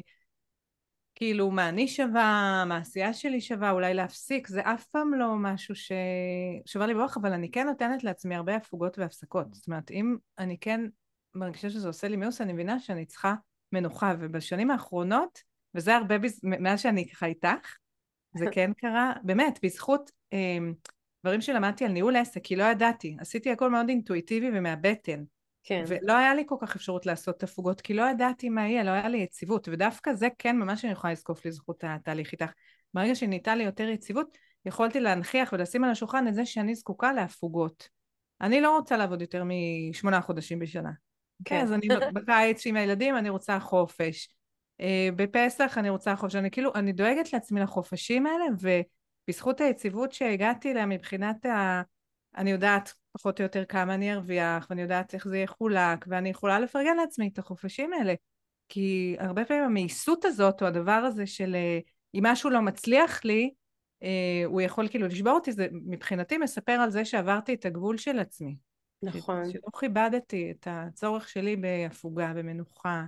כאילו 1.15 1.51
מה 1.51 1.69
אני 1.69 1.87
שווה, 1.87 2.63
מה 2.67 2.75
העשייה 2.75 3.13
שלי 3.13 3.41
שווה, 3.41 3.71
אולי 3.71 3.93
להפסיק, 3.93 4.47
זה 4.47 4.61
אף 4.61 4.85
פעם 4.85 5.13
לא 5.13 5.35
משהו 5.35 5.75
ששובר 5.75 6.85
לי 6.85 6.93
ברוח, 6.93 7.17
אבל 7.17 7.33
אני 7.33 7.51
כן 7.51 7.67
נותנת 7.67 8.03
לעצמי 8.03 8.35
הרבה 8.35 8.55
הפוגות 8.55 8.99
והפסקות. 8.99 9.53
זאת 9.53 9.67
אומרת, 9.67 9.91
אם 9.91 10.15
אני 10.39 10.57
כן 10.59 10.81
מרגישה 11.35 11.69
שזה 11.69 11.87
עושה 11.87 12.07
לי 12.07 12.15
מיוס, 12.15 12.41
אני 12.41 12.53
מבינה 12.53 12.79
שאני 12.79 13.05
צריכה 13.05 13.33
מנוחה, 13.73 14.13
ובשנים 14.19 14.71
האחרונות, 14.71 15.39
וזה 15.75 15.95
הרבה 15.95 16.17
בז... 16.17 16.39
מאז 16.43 16.81
שאני 16.81 17.09
ככה 17.09 17.25
איתך, 17.25 17.75
זה 18.37 18.45
כן 18.53 18.71
קרה, 18.73 19.13
באמת, 19.23 19.59
בזכות 19.63 20.11
אה, 20.33 20.57
דברים 21.23 21.41
שלמדתי 21.41 21.85
על 21.85 21.91
ניהול 21.91 22.15
עסק, 22.15 22.43
כי 22.43 22.55
לא 22.55 22.63
ידעתי, 22.63 23.15
עשיתי 23.19 23.51
הכל 23.51 23.69
מאוד 23.69 23.89
אינטואיטיבי 23.89 24.49
ומהבטן. 24.53 25.23
כן. 25.63 25.83
ולא 25.87 26.17
היה 26.17 26.35
לי 26.35 26.43
כל 26.47 26.55
כך 26.61 26.75
אפשרות 26.75 27.05
לעשות 27.05 27.43
הפוגות, 27.43 27.81
כי 27.81 27.93
לא 27.93 28.09
ידעתי 28.09 28.49
מה 28.49 28.67
יהיה, 28.67 28.83
לא 28.83 28.91
היה 28.91 29.09
לי 29.09 29.17
יציבות, 29.17 29.67
ודווקא 29.71 30.13
זה 30.13 30.27
כן 30.37 30.57
ממש 30.57 30.85
אני 30.85 30.93
יכולה 30.93 31.13
לזקוף 31.13 31.45
לזכות 31.45 31.83
התהליך 31.87 32.31
איתך. 32.31 32.51
ברגע 32.93 33.15
שניתן 33.15 33.57
לי 33.57 33.63
יותר 33.63 33.89
יציבות, 33.89 34.37
יכולתי 34.65 34.99
להנכיח 34.99 35.53
ולשים 35.53 35.83
על 35.83 35.91
השולחן 35.91 36.27
את 36.27 36.35
זה 36.35 36.45
שאני 36.45 36.75
זקוקה 36.75 37.13
להפוגות. 37.13 37.89
אני 38.41 38.61
לא 38.61 38.77
רוצה 38.77 38.97
לעבוד 38.97 39.21
יותר 39.21 39.43
משמונה 39.43 40.21
חודשים 40.21 40.59
בשנה. 40.59 40.91
כן. 41.45 41.55
כן, 41.55 41.63
אז 41.63 41.73
אני 41.73 41.87
בקיץ 42.13 42.65
עם 42.65 42.75
הילדים, 42.75 43.17
אני 43.17 43.29
רוצה 43.29 43.59
חופש. 43.59 44.29
אה, 44.81 45.09
בפסח 45.15 45.77
אני 45.77 45.89
רוצה 45.89 46.15
חופש. 46.15 46.35
אני 46.35 46.51
כאילו, 46.51 46.71
אני 46.75 46.93
דואגת 46.93 47.33
לעצמי 47.33 47.61
לחופשים 47.61 48.25
האלה, 48.25 48.45
ובזכות 48.59 49.61
היציבות 49.61 50.11
שהגעתי 50.11 50.71
אליה 50.71 50.85
מבחינת 50.85 51.45
ה... 51.45 51.81
אני 52.37 52.51
יודעת 52.51 52.93
פחות 53.11 53.39
או 53.39 53.43
יותר 53.43 53.65
כמה 53.65 53.93
אני 53.93 54.13
ארוויח, 54.13 54.67
ואני 54.69 54.81
יודעת 54.81 55.13
איך 55.13 55.27
זה 55.27 55.37
יחולק, 55.37 56.05
ואני 56.07 56.29
יכולה 56.29 56.59
לפרגן 56.59 56.97
לעצמי 56.97 57.29
את 57.33 57.39
החופשים 57.39 57.93
האלה. 57.93 58.13
כי 58.69 59.15
הרבה 59.19 59.45
פעמים 59.45 59.63
המאיסות 59.63 60.25
הזאת, 60.25 60.61
או 60.61 60.67
הדבר 60.67 60.91
הזה 60.91 61.25
של 61.25 61.55
אה, 61.55 61.79
אם 62.15 62.25
משהו 62.25 62.49
לא 62.49 62.61
מצליח 62.61 63.25
לי, 63.25 63.53
אה, 64.03 64.43
הוא 64.45 64.61
יכול 64.61 64.87
כאילו 64.87 65.07
לשבור 65.07 65.33
אותי, 65.33 65.51
זה 65.51 65.67
מבחינתי 65.71 66.37
מספר 66.37 66.71
על 66.71 66.89
זה 66.89 67.05
שעברתי 67.05 67.53
את 67.53 67.65
הגבול 67.65 67.97
של 67.97 68.19
עצמי. 68.19 68.55
נכון. 69.03 69.51
שלא 69.51 69.79
כיבדתי 69.79 70.51
את 70.51 70.67
הצורך 70.71 71.29
שלי 71.29 71.55
בהפוגה, 71.55 72.33
במנוחה, 72.33 73.05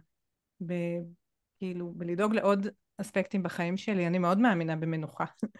ב... 0.65 0.73
כאילו, 1.57 1.93
בלדאוג 1.95 2.35
לעוד 2.35 2.67
אספקטים 3.01 3.43
בחיים 3.43 3.77
שלי. 3.77 4.07
אני 4.07 4.19
מאוד 4.19 4.39
מאמינה 4.39 4.75
במנוחה. 4.75 5.25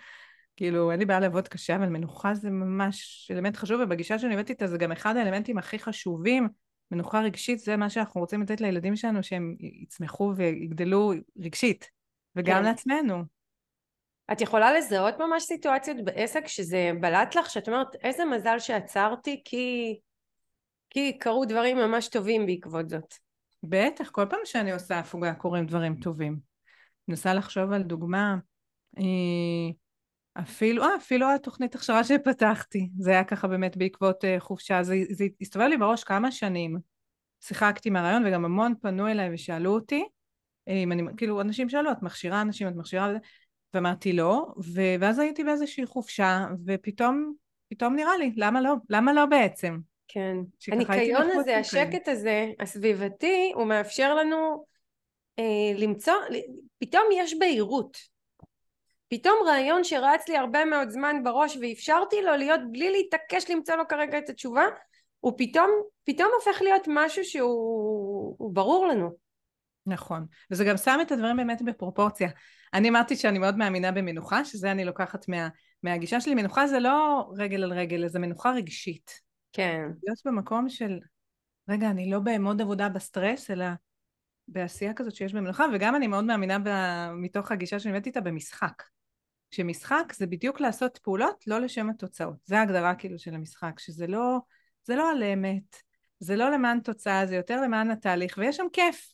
כאילו, 0.56 0.92
אין 0.92 1.00
לי 1.00 1.06
בעיה 1.06 1.20
לעבוד 1.20 1.48
קשה, 1.48 1.76
אבל 1.76 1.90
מנוחה 1.90 2.34
זה 2.34 2.50
ממש 2.50 3.28
אלמנט 3.32 3.58
חשוב, 3.58 3.82
ובגישה 3.84 4.20
שאני 4.20 4.34
עובדת 4.34 4.50
איתה 4.50 4.68
זה 4.68 4.78
גם 4.78 4.92
אחד 4.92 5.16
האלמנטים 5.18 5.58
הכי 5.58 5.80
חשובים. 5.80 6.48
מנוחה 6.92 7.22
רגשית 7.22 7.60
זה 7.60 7.78
מה 7.78 7.90
שאנחנו 7.90 8.22
רוצים 8.22 8.42
לתת 8.42 8.62
לילדים 8.62 8.96
שלנו, 8.96 9.24
שהם 9.24 9.56
יצמחו 9.60 10.34
ויגדלו 10.36 11.14
רגשית, 11.40 11.90
וגם 12.36 12.58
כן. 12.58 12.64
לעצמנו. 12.64 13.24
את 14.32 14.42
יכולה 14.42 14.74
לזהות 14.74 15.14
ממש 15.20 15.44
סיטואציות 15.44 15.98
בעסק 16.04 16.48
שזה 16.48 16.92
בלט 17.02 17.36
לך, 17.36 17.50
שאת 17.50 17.68
אומרת, 17.68 17.96
איזה 17.96 18.26
מזל 18.26 18.60
שעצרתי, 18.60 19.42
כי, 19.46 20.00
כי 20.94 21.18
קרו 21.20 21.46
דברים 21.46 21.78
ממש 21.78 22.08
טובים 22.08 22.46
בעקבות 22.46 22.90
זאת. 22.90 23.14
בטח, 23.64 24.10
כל 24.10 24.26
פעם 24.30 24.40
שאני 24.46 24.72
עושה 24.72 25.00
הפוגה 25.00 25.34
קורים 25.34 25.66
דברים 25.66 25.96
טובים. 25.96 26.40
מנסה 27.08 27.34
לחשוב 27.34 27.72
על 27.72 27.84
דוגמה. 27.84 28.38
אה, 28.98 29.04
אפילו, 30.42 30.84
אה, 30.84 30.96
אפילו 30.96 31.32
התוכנית 31.36 31.76
הכשרה 31.76 32.04
שפתחתי, 32.04 32.90
זה 32.98 33.12
היה 33.12 33.24
ככה 33.24 33.48
באמת 33.48 33.78
בעקבות 33.78 34.24
uh, 34.24 34.40
חופשה, 34.40 34.84
זה, 34.84 34.96
זה 35.10 35.26
הסתובב 35.42 35.66
לי 35.66 35.78
בראש 35.78 36.04
כמה 36.04 36.32
שנים, 36.32 36.78
שיחקתי 37.42 37.90
עם 37.90 37.96
הרעיון 37.96 38.26
וגם 38.26 38.46
המון 38.46 38.74
פנו 38.82 39.08
אליי 39.08 39.34
ושאלו 39.34 39.74
אותי, 39.74 40.04
אה, 40.68 40.74
אם 40.74 40.92
אני, 40.92 41.04
כאילו 41.18 41.42
אנשים 41.42 41.70
שאלו, 41.70 41.92
את 41.92 42.02
מכשירה 42.02 42.42
אנשים, 42.42 42.68
את 42.68 42.76
מכשירה 42.76 43.10
וזה, 43.10 43.18
ואמרתי 43.74 44.14
לא, 44.14 44.54
ו, 44.74 44.82
ואז 45.00 45.20
הייתי 45.20 45.44
באיזושהי 45.44 45.86
חופשה, 45.86 46.46
ופתאום, 46.66 47.34
פתאום 47.70 47.96
נראה 47.96 48.18
לי, 48.18 48.34
למה 48.38 48.62
לא? 48.62 48.76
למה 48.90 49.14
לא 49.14 49.26
בעצם? 49.26 49.78
כן. 50.08 50.38
הניקיון 50.72 51.30
הזה, 51.32 51.58
השקט 51.58 52.08
הזה, 52.08 52.48
הסביבתי, 52.60 53.52
הוא 53.56 53.66
מאפשר 53.66 54.16
לנו 54.16 54.66
אה, 55.40 55.74
למצוא, 55.76 56.14
פתאום 56.80 57.04
יש 57.14 57.36
בהירות. 57.40 57.98
פתאום 59.08 59.36
רעיון 59.46 59.84
שרץ 59.84 60.30
לי 60.30 60.38
הרבה 60.38 60.66
מאוד 60.66 60.90
זמן 60.90 61.24
בראש 61.24 61.58
ואפשרתי 61.62 62.22
לו 62.22 62.36
להיות 62.36 62.62
בלי 62.72 62.92
להתעקש 62.92 63.52
למצוא 63.52 63.76
לו 63.76 63.88
כרגע 63.88 64.18
את 64.18 64.30
התשובה 64.30 64.64
הוא 65.20 65.34
פתאום, 65.38 65.70
פתאום 66.04 66.30
הופך 66.34 66.62
להיות 66.62 66.84
משהו 66.88 67.24
שהוא 67.24 68.54
ברור 68.54 68.88
לנו. 68.88 69.10
נכון, 69.86 70.26
וזה 70.52 70.66
גם 70.66 70.78
שם 70.78 71.00
את 71.02 71.12
הדברים 71.12 71.38
באמת 71.38 71.62
בפרופורציה. 71.62 72.30
אני 72.74 72.90
אמרתי 72.90 73.16
שאני 73.16 73.40
מאוד 73.40 73.58
מאמינה 73.58 73.92
במנוחה, 73.92 74.46
שזה 74.46 74.72
אני 74.72 74.86
לוקחת 74.86 75.28
מה, 75.28 75.48
מהגישה 75.84 76.22
שלי. 76.22 76.36
מנוחה 76.36 76.68
זה 76.68 76.80
לא 76.80 77.26
רגל 77.38 77.64
על 77.64 77.74
רגל, 77.74 78.08
זה 78.08 78.20
מנוחה 78.20 78.52
רגשית. 78.52 79.22
כן. 79.54 79.86
להיות 80.04 80.20
במקום 80.26 80.70
של, 80.70 81.00
רגע, 81.70 81.90
אני 81.90 82.12
לא 82.12 82.20
בעמוד 82.20 82.62
עבודה 82.62 82.90
בסטרס, 82.90 83.52
אלא 83.52 83.66
בעשייה 84.48 84.94
כזאת 84.94 85.16
שיש 85.16 85.34
במנוחה, 85.34 85.66
וגם 85.74 85.96
אני 85.96 86.08
מאוד 86.08 86.24
מאמינה 86.24 86.60
ב, 86.60 86.70
מתוך 87.14 87.52
הגישה 87.52 87.80
שאני 87.80 87.96
הבאתי 87.96 88.10
איתה 88.10 88.22
במשחק. 88.22 88.84
שמשחק 89.52 90.14
זה 90.14 90.28
בדיוק 90.28 90.60
לעשות 90.60 90.98
פעולות 90.98 91.44
לא 91.48 91.60
לשם 91.60 91.90
התוצאות. 91.90 92.36
זה 92.46 92.60
ההגדרה 92.60 92.96
כאילו 92.96 93.20
של 93.20 93.36
המשחק, 93.36 93.80
שזה 93.80 94.08
לא, 94.08 94.40
זה 94.84 94.96
לא 94.96 95.12
על 95.12 95.24
אמת, 95.24 95.76
זה 96.20 96.36
לא 96.36 96.52
למען 96.52 96.80
תוצאה, 96.80 97.26
זה 97.26 97.36
יותר 97.36 97.62
למען 97.62 97.92
התהליך, 97.92 98.36
ויש 98.38 98.58
שם 98.58 98.66
כיף. 98.74 99.14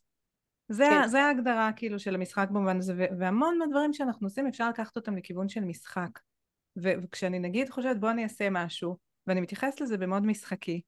זה, 0.67 0.85
כן. 0.89 1.07
זה 1.07 1.21
ההגדרה 1.21 1.71
כאילו 1.75 1.99
של 1.99 2.15
המשחק 2.15 2.47
במובן 2.49 2.77
הזה, 2.77 3.07
והמון 3.19 3.57
מהדברים 3.57 3.93
שאנחנו 3.93 4.27
עושים 4.27 4.47
אפשר 4.47 4.69
לקחת 4.69 4.95
אותם 4.95 5.17
לכיוון 5.17 5.49
של 5.49 5.61
משחק. 5.61 6.19
וכשאני 6.77 7.39
נגיד 7.39 7.69
חושבת 7.69 7.97
בוא 7.97 8.11
אני 8.11 8.23
אעשה 8.23 8.49
משהו, 8.49 8.97
ואני 9.27 9.41
מתייחסת 9.41 9.81
לזה 9.81 9.97
במוד 9.97 10.25
משחקי, 10.25 10.81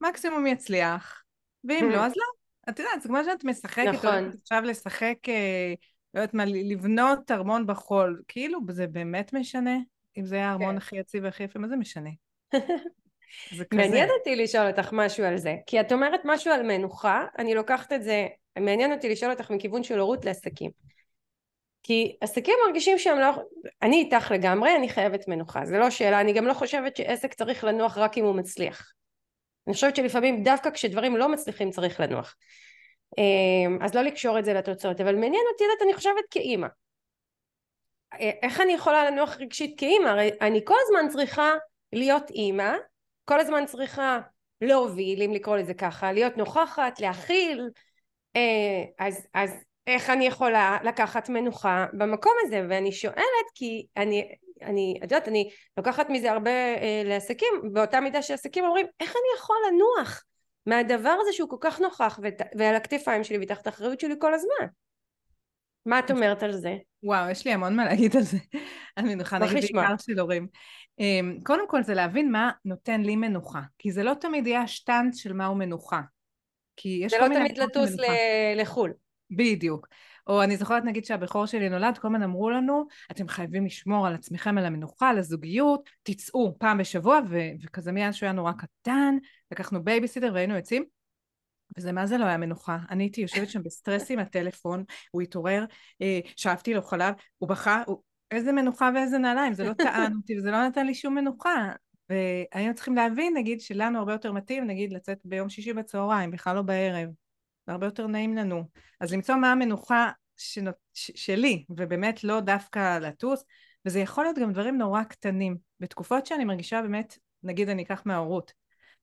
מקסימום 0.00 0.46
יצליח, 0.46 1.24
ואם 1.64 1.90
לא 1.90 2.06
אז 2.06 2.12
לא. 2.16 2.24
את 2.68 2.78
יודעת, 2.78 3.02
זה 3.02 3.08
כמו 3.08 3.24
שאת 3.24 3.44
משחקת, 3.44 3.86
נכון. 3.92 4.30
עכשיו 4.42 4.62
לשחק 4.62 5.28
אה, 5.28 5.74
לא 6.14 6.20
יודעת 6.20 6.34
מה, 6.34 6.44
לבנות 6.44 7.30
ארמון 7.30 7.66
בחול, 7.66 8.22
כאילו 8.28 8.60
זה 8.68 8.86
באמת 8.86 9.32
משנה? 9.32 9.76
אם 10.18 10.24
זה 10.24 10.36
היה 10.36 10.48
הארמון 10.48 10.70
כן. 10.70 10.76
הכי 10.76 10.96
יציב 10.96 11.24
והכי 11.24 11.42
יפה, 11.42 11.58
מה 11.58 11.68
זה 11.68 11.76
משנה? 11.76 12.10
זה 13.56 13.64
כזה. 13.64 13.82
מעניין 13.82 14.08
אותי 14.18 14.36
לשאול 14.36 14.66
אותך 14.66 14.88
משהו 14.92 15.24
על 15.24 15.36
זה, 15.36 15.56
כי 15.66 15.80
את 15.80 15.92
אומרת 15.92 16.20
משהו 16.24 16.52
על 16.52 16.62
מנוחה, 16.62 17.26
אני 17.38 17.54
לוקחת 17.54 17.92
את 17.92 18.02
זה, 18.02 18.26
מעניין 18.58 18.92
אותי 18.92 19.08
לשאול 19.08 19.32
אותך 19.32 19.50
מכיוון 19.50 19.82
של 19.82 19.98
הורות 19.98 20.24
לעסקים. 20.24 20.70
כי 21.82 22.16
עסקים 22.20 22.54
מרגישים 22.66 22.98
שהם 22.98 23.18
לא, 23.18 23.30
אני 23.82 23.96
איתך 23.96 24.30
לגמרי, 24.30 24.76
אני 24.76 24.88
חייבת 24.88 25.28
מנוחה, 25.28 25.64
זה 25.64 25.78
לא 25.78 25.90
שאלה, 25.90 26.20
אני 26.20 26.32
גם 26.32 26.46
לא 26.46 26.54
חושבת 26.54 26.96
שעסק 26.96 27.34
צריך 27.34 27.64
לנוח 27.64 27.98
רק 27.98 28.18
אם 28.18 28.24
הוא 28.24 28.36
מצליח. 28.36 28.92
אני 29.66 29.74
חושבת 29.74 29.96
שלפעמים 29.96 30.42
דווקא 30.42 30.70
כשדברים 30.70 31.16
לא 31.16 31.28
מצליחים 31.28 31.70
צריך 31.70 32.00
לנוח. 32.00 32.36
אמ, 33.18 33.78
אז 33.82 33.94
לא 33.94 34.02
לקשור 34.02 34.38
את 34.38 34.44
זה 34.44 34.54
לתוצאות 34.54 35.00
אבל 35.00 35.14
מעניין 35.14 35.44
אותי 35.52 35.64
לדעת 35.64 35.82
אני 35.82 35.94
חושבת 35.94 36.24
כאימא 36.30 36.66
אה, 38.14 38.30
איך 38.42 38.60
אני 38.60 38.72
יכולה 38.72 39.10
לנוח 39.10 39.36
רגשית 39.40 39.78
כאימא 39.78 40.08
הרי 40.08 40.30
אני 40.40 40.60
כל 40.64 40.74
הזמן 40.82 41.08
צריכה 41.08 41.54
להיות 41.92 42.30
אימא 42.30 42.72
כל 43.24 43.40
הזמן 43.40 43.66
צריכה 43.66 44.20
להוביל 44.60 45.22
אם 45.22 45.32
לקרוא 45.34 45.56
לזה 45.56 45.74
ככה 45.74 46.12
להיות 46.12 46.36
נוכחת 46.36 47.00
להכיל 47.00 47.70
אה, 48.36 49.06
אז, 49.06 49.26
אז 49.34 49.64
איך 49.88 50.10
אני 50.10 50.26
יכולה 50.26 50.78
לקחת 50.84 51.28
מנוחה 51.28 51.86
במקום 51.92 52.32
הזה 52.44 52.66
ואני 52.68 52.92
שואלת 52.92 53.48
כי 53.54 53.86
אני 53.96 54.34
אני, 54.62 54.94
את 54.98 55.02
יודעת, 55.02 55.28
אני 55.28 55.50
לוקחת 55.76 56.10
מזה 56.10 56.32
הרבה 56.32 56.50
אה, 56.50 57.02
לעסקים, 57.04 57.48
באותה 57.72 58.00
מידה 58.00 58.22
שעסקים 58.22 58.64
אומרים, 58.64 58.86
איך 59.00 59.10
אני 59.10 59.38
יכול 59.38 59.56
לנוח 59.68 60.24
מהדבר 60.66 61.16
הזה 61.20 61.32
שהוא 61.32 61.50
כל 61.50 61.56
כך 61.60 61.80
נוכח 61.80 62.20
ועל 62.58 62.74
הכתפיים 62.74 63.24
שלי 63.24 63.38
ותחת 63.42 63.66
האחריות 63.66 64.00
שלי 64.00 64.14
כל 64.18 64.34
הזמן? 64.34 64.66
מה 65.86 65.98
את 65.98 66.10
אומרת 66.10 66.42
על 66.42 66.52
זה? 66.52 66.76
וואו, 67.02 67.30
יש 67.30 67.44
לי 67.44 67.52
המון 67.52 67.76
מה 67.76 67.84
להגיד 67.84 68.16
על 68.16 68.22
זה. 68.22 68.38
אני 68.96 69.14
מנוחה, 69.14 69.38
נגיד 69.38 69.54
בעיקר 69.72 69.94
של 69.98 70.18
הורים. 70.18 70.46
אמ, 70.98 71.38
קודם 71.44 71.68
כל 71.68 71.82
זה 71.82 71.94
להבין 71.94 72.32
מה 72.32 72.50
נותן 72.64 73.00
לי 73.00 73.16
מנוחה, 73.16 73.60
כי 73.78 73.92
זה 73.92 74.02
לא 74.02 74.14
תמיד 74.14 74.46
יהיה 74.46 74.62
השטנץ 74.62 75.16
של 75.16 75.32
מהו 75.32 75.54
מנוחה. 75.54 76.00
כי 76.76 77.00
יש 77.02 77.12
זה 77.12 77.18
לא 77.18 77.34
תמיד 77.34 77.58
לטוס 77.58 77.90
לחו"ל. 78.56 78.92
בדיוק. 79.30 79.88
או 80.26 80.42
אני 80.42 80.56
זוכרת 80.56 80.84
נגיד 80.84 81.04
שהבכור 81.04 81.46
שלי 81.46 81.68
נולד, 81.68 81.98
כל 81.98 82.08
הזמן 82.08 82.22
אמרו 82.22 82.50
לנו, 82.50 82.86
אתם 83.10 83.28
חייבים 83.28 83.66
לשמור 83.66 84.06
על 84.06 84.14
עצמכם, 84.14 84.58
על 84.58 84.64
המנוחה, 84.64 85.08
על 85.08 85.18
הזוגיות, 85.18 85.90
תצאו 86.02 86.56
פעם 86.58 86.78
בשבוע, 86.78 87.20
ו- 87.28 87.50
וכזה 87.62 87.92
מאז 87.92 88.14
שהוא 88.14 88.26
היה 88.26 88.32
נורא 88.32 88.52
קטן, 88.52 89.16
לקחנו 89.52 89.84
בייביסיטר 89.84 90.30
והיינו 90.34 90.56
יוצאים, 90.56 90.84
וזה 91.76 91.92
מה 91.92 92.06
זה 92.06 92.18
לא 92.18 92.24
היה 92.24 92.36
מנוחה. 92.36 92.78
אני 92.90 93.04
הייתי 93.04 93.20
יושבת 93.20 93.48
שם 93.48 93.62
בסטרס 93.62 94.10
עם 94.10 94.18
הטלפון, 94.18 94.84
הוא 95.10 95.22
התעורר, 95.22 95.64
אה, 96.02 96.20
שאבתי 96.36 96.74
לו 96.74 96.82
חלב, 96.82 97.14
הוא 97.38 97.48
בכה, 97.48 97.82
הוא... 97.86 98.02
איזה 98.30 98.52
מנוחה 98.52 98.90
ואיזה 98.94 99.18
נעליים, 99.18 99.54
זה 99.54 99.64
לא 99.64 99.72
טען 99.72 100.12
אותי 100.16 100.38
וזה 100.38 100.50
לא 100.50 100.66
נתן 100.66 100.86
לי 100.86 100.94
שום 100.94 101.14
מנוחה. 101.14 101.72
והיינו 102.10 102.74
צריכים 102.74 102.94
להבין, 102.94 103.36
נגיד, 103.36 103.60
שלנו 103.60 103.98
הרבה 103.98 104.12
יותר 104.12 104.32
מתאים, 104.32 104.66
נגיד, 104.66 104.92
לצאת 104.92 105.18
ביום 105.24 105.48
שישי 105.48 105.72
בצהריים, 105.72 106.30
בכלל 106.30 106.56
לא 106.56 106.62
בערב. 106.62 107.08
זה 107.68 107.72
הרבה 107.72 107.86
יותר 107.86 108.06
נעים 108.06 108.36
לנו. 108.36 108.64
אז 109.00 109.12
למצוא 109.12 109.34
מה 109.34 109.52
המנוחה 109.52 110.10
שנות, 110.36 110.74
ש, 110.94 111.10
שלי, 111.14 111.64
ובאמת 111.70 112.24
לא 112.24 112.40
דווקא 112.40 112.98
לטוס, 112.98 113.44
וזה 113.86 114.00
יכול 114.00 114.24
להיות 114.24 114.38
גם 114.38 114.52
דברים 114.52 114.78
נורא 114.78 115.02
קטנים. 115.02 115.56
בתקופות 115.80 116.26
שאני 116.26 116.44
מרגישה 116.44 116.82
באמת, 116.82 117.18
נגיד 117.42 117.68
אני 117.68 117.82
אקח 117.82 118.02
מההורות, 118.04 118.52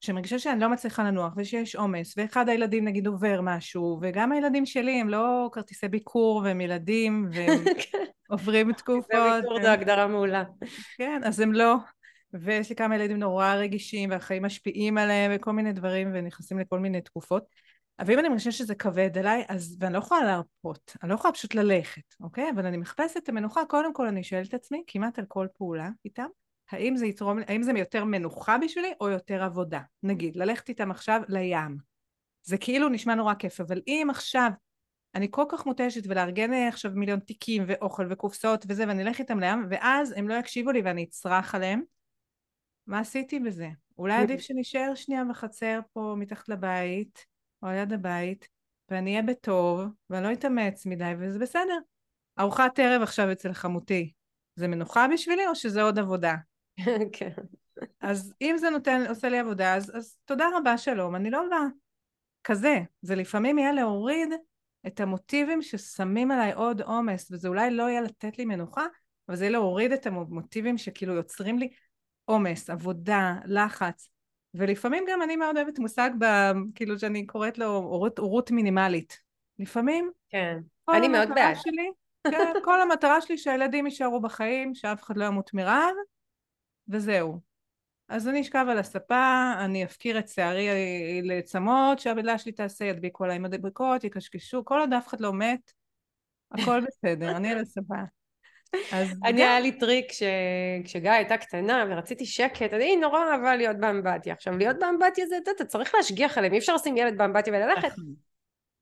שמרגישה 0.02 0.40
שאני 0.40 0.60
לא 0.60 0.70
מצליחה 0.70 1.04
לנוח 1.04 1.34
ושיש 1.38 1.76
עומס 1.76 2.14
ואחד 2.18 2.50
הילדים 2.50 2.86
נגיד 2.86 3.08
עובר 3.08 3.40
משהו 3.44 4.00
וגם 4.02 4.32
הילדים 4.32 4.66
שלי 4.66 5.02
הם 5.02 5.10
לא 5.10 5.50
כרטיסי 5.52 5.88
ביקור 5.88 6.42
והם 6.44 6.62
ילדים 6.62 7.30
והם 7.32 7.64
כן. 7.92 8.04
עוברים 8.28 8.74
תקופות. 8.74 9.06
כרטיסי 9.12 9.42
ביקור 9.42 9.62
זו 9.62 9.68
הגדרה 9.68 10.08
מעולה. 10.08 10.44
כן, 10.98 11.22
אז 11.24 11.40
הם 11.40 11.54
לא. 11.54 11.76
ויש 12.34 12.70
לי 12.70 12.76
כמה 12.76 12.96
ילדים 12.96 13.20
נורא 13.20 13.54
רגישים 13.54 14.10
והחיים 14.10 14.46
משפיעים 14.46 14.98
עליהם 14.98 15.32
וכל 15.36 15.52
מיני 15.52 15.74
דברים 15.74 16.12
ונכנסים 16.14 16.60
לכל 16.60 16.80
מיני 16.80 17.02
תקופות. 17.02 17.46
אבל 18.00 18.14
אם 18.14 18.20
אני 18.20 18.30
מרגישה 18.30 18.52
שזה 18.52 18.76
כבד 18.76 19.18
עליי, 19.18 19.46
אז, 19.50 19.78
ואני 19.80 19.94
לא 19.94 19.98
יכולה 19.98 20.24
להרפות, 20.24 20.98
אני 21.04 21.10
לא 21.10 21.16
יכולה 21.16 21.34
פשוט 21.34 21.56
ללכת, 21.56 22.16
אוקיי? 22.20 22.50
אבל 22.56 22.66
אני 22.66 22.78
מחפשת 22.78 23.18
את 23.18 23.30
המנוחה, 23.30 23.66
קודם 23.66 23.94
כל 23.94 24.08
אני 24.08 24.24
שואלת 24.24 24.50
את 24.50 24.54
עצמי 24.54 24.84
כמעט 24.88 25.20
על 25.20 25.26
כל 25.28 25.48
פעולה 25.58 25.90
איתם, 26.06 26.28
האם 26.72 26.96
זה 26.96 27.06
יתרום, 27.06 27.40
האם 27.48 27.64
זה 27.64 27.72
יותר 27.72 28.06
מנוחה 28.06 28.58
בשבילי 28.58 28.94
או 29.02 29.10
יותר 29.10 29.44
עבודה? 29.44 29.82
נגיד, 30.04 30.36
ללכת 30.36 30.70
איתם 30.70 30.92
עכשיו 30.92 31.22
לים. 31.28 31.78
זה 32.44 32.58
כאילו 32.58 32.90
נשמע 32.90 33.16
נורא 33.16 33.34
כיף, 33.34 33.62
אבל 33.62 33.82
אם 33.88 34.08
עכשיו 34.10 34.50
אני 35.16 35.28
כל 35.32 35.46
כך 35.50 35.66
מותשת 35.66 36.02
ולארגן 36.08 36.54
עכשיו 36.54 36.92
מיליון 36.96 37.20
תיקים 37.20 37.64
ואוכל 37.68 38.08
וקופסאות 38.10 38.66
וזה, 38.68 38.88
ואני 38.88 39.04
אלך 39.04 39.20
איתם 39.20 39.40
לים, 39.40 39.66
ואז 39.70 40.14
הם 40.18 40.28
לא 40.28 40.34
יקשיבו 40.34 40.72
לי 40.72 40.82
ואני 40.82 41.04
אצרח 41.04 41.56
עליהם, 41.56 41.82
מה 42.88 43.00
עשיתי 43.00 43.40
בזה? 43.40 43.70
אולי 43.98 44.14
עדיף 44.14 44.40
שנשאר 44.40 44.96
שנייה 44.96 45.24
בחצר 45.30 45.80
פה 45.94 46.16
מתחת 46.18 46.50
לבית, 46.50 47.26
או 47.64 47.68
על 47.68 47.76
יד 47.76 47.94
הבית, 47.94 48.48
ואני 48.90 49.12
אהיה 49.12 49.22
בטוב, 49.22 49.82
ואני 50.10 50.24
לא 50.24 50.34
אתאמץ 50.34 50.86
מדי, 50.86 51.12
וזה 51.20 51.40
בסדר. 51.40 51.78
ארוחת 52.40 52.80
ערב 52.80 53.02
עכשיו 53.02 53.32
אצל 53.32 53.54
חמותי, 53.54 54.12
זה 54.56 54.68
מנוחה 54.68 55.08
בשבילי 55.14 55.48
או 55.48 55.56
שזה 55.56 55.82
עוד 55.82 56.00
עבודה? 56.00 56.36
כן. 57.18 57.32
אז 58.02 58.34
אם 58.42 58.56
זה 58.58 58.70
נותן, 58.70 59.04
עושה 59.10 59.30
לי 59.30 59.40
עבודה, 59.40 59.76
אז, 59.76 59.98
אז 59.98 60.18
תודה 60.26 60.46
רבה, 60.58 60.78
שלום, 60.78 61.16
אני 61.16 61.30
לא 61.30 61.42
באה. 61.50 61.68
כזה. 62.44 62.80
זה 63.02 63.16
לפעמים 63.16 63.58
יהיה 63.58 63.72
להוריד 63.72 64.30
את 64.88 65.00
המוטיבים 65.00 65.62
ששמים 65.62 66.32
עליי 66.32 66.54
עוד 66.54 66.82
עומס, 66.82 67.32
וזה 67.32 67.48
אולי 67.48 67.72
לא 67.72 67.84
יהיה 67.84 68.02
לתת 68.02 68.38
לי 68.38 68.46
מנוחה, 68.46 68.86
אבל 69.30 69.38
זה 69.38 69.44
יהיה 69.44 69.52
להוריד 69.52 69.92
את 69.92 70.08
המוטיבים 70.08 70.78
שכאילו 70.78 71.14
יוצרים 71.14 71.60
לי 71.60 71.70
עומס, 72.26 72.70
עבודה, 72.70 73.36
לחץ. 73.46 74.10
ולפעמים 74.58 75.04
גם 75.08 75.22
אני 75.22 75.36
מאוד 75.36 75.58
אוהבת 75.58 75.80
מושג, 75.80 76.10
ב, 76.20 76.26
כאילו 76.76 77.00
שאני 77.00 77.26
קוראת 77.26 77.58
לו 77.58 77.66
הורות, 77.66 78.20
הורות 78.20 78.52
מינימלית. 78.52 79.22
לפעמים, 79.60 80.12
כן, 80.30 80.58
אני 80.90 81.08
מאוד 81.08 81.30
בעד. 81.36 81.56
שלי, 81.56 81.92
כן, 82.32 82.54
כל 82.64 82.82
המטרה 82.82 83.22
שלי 83.22 83.38
שהילדים 83.38 83.86
יישארו 83.86 84.22
בחיים, 84.22 84.76
שאף 84.76 85.04
אחד 85.04 85.18
לא 85.18 85.26
ימות 85.26 85.54
מרעב, 85.54 85.96
וזהו. 86.88 87.40
אז 88.10 88.28
אני 88.28 88.42
אשכב 88.42 88.66
על 88.70 88.78
הספה, 88.78 89.54
אני 89.60 89.84
אפקיר 89.86 90.20
את 90.20 90.30
שערי 90.30 90.68
לעצמות, 91.24 92.00
שהבדלה 92.00 92.38
שלי 92.38 92.52
תעשה, 92.52 92.86
ידביקו 92.86 93.24
עליי 93.24 93.40
מדבקות, 93.40 94.04
יקשקשו, 94.04 94.66
כל 94.66 94.80
עוד 94.80 94.94
אף 94.94 95.08
אחד 95.08 95.22
לא 95.22 95.34
מת, 95.34 95.72
הכל 96.52 96.82
בסדר, 96.82 97.38
אני 97.38 97.52
על 97.52 97.60
הספה. 97.60 97.96
אני 99.26 99.44
היה 99.44 99.60
לי 99.60 99.72
טריק 99.72 100.06
כשגיא 100.84 101.12
הייתה 101.12 101.38
קטנה 101.38 101.86
ורציתי 101.90 102.26
שקט, 102.26 102.74
אני 102.74 102.96
נורא 102.96 103.32
אהבה 103.32 103.56
להיות 103.56 103.78
באמבטיה. 103.78 104.34
עכשיו 104.34 104.58
להיות 104.58 104.80
באמבטיה 104.80 105.26
זה, 105.26 105.38
אתה 105.38 105.66
צריך 105.66 105.96
להשגיח 105.96 106.38
עליהם, 106.38 106.54
אי 106.54 106.58
אפשר 106.58 106.76
לשים 106.76 106.98
ילד 106.98 107.18
באמבטיה 107.18 107.54
וללכת. 107.54 107.88
נכון. 107.88 108.26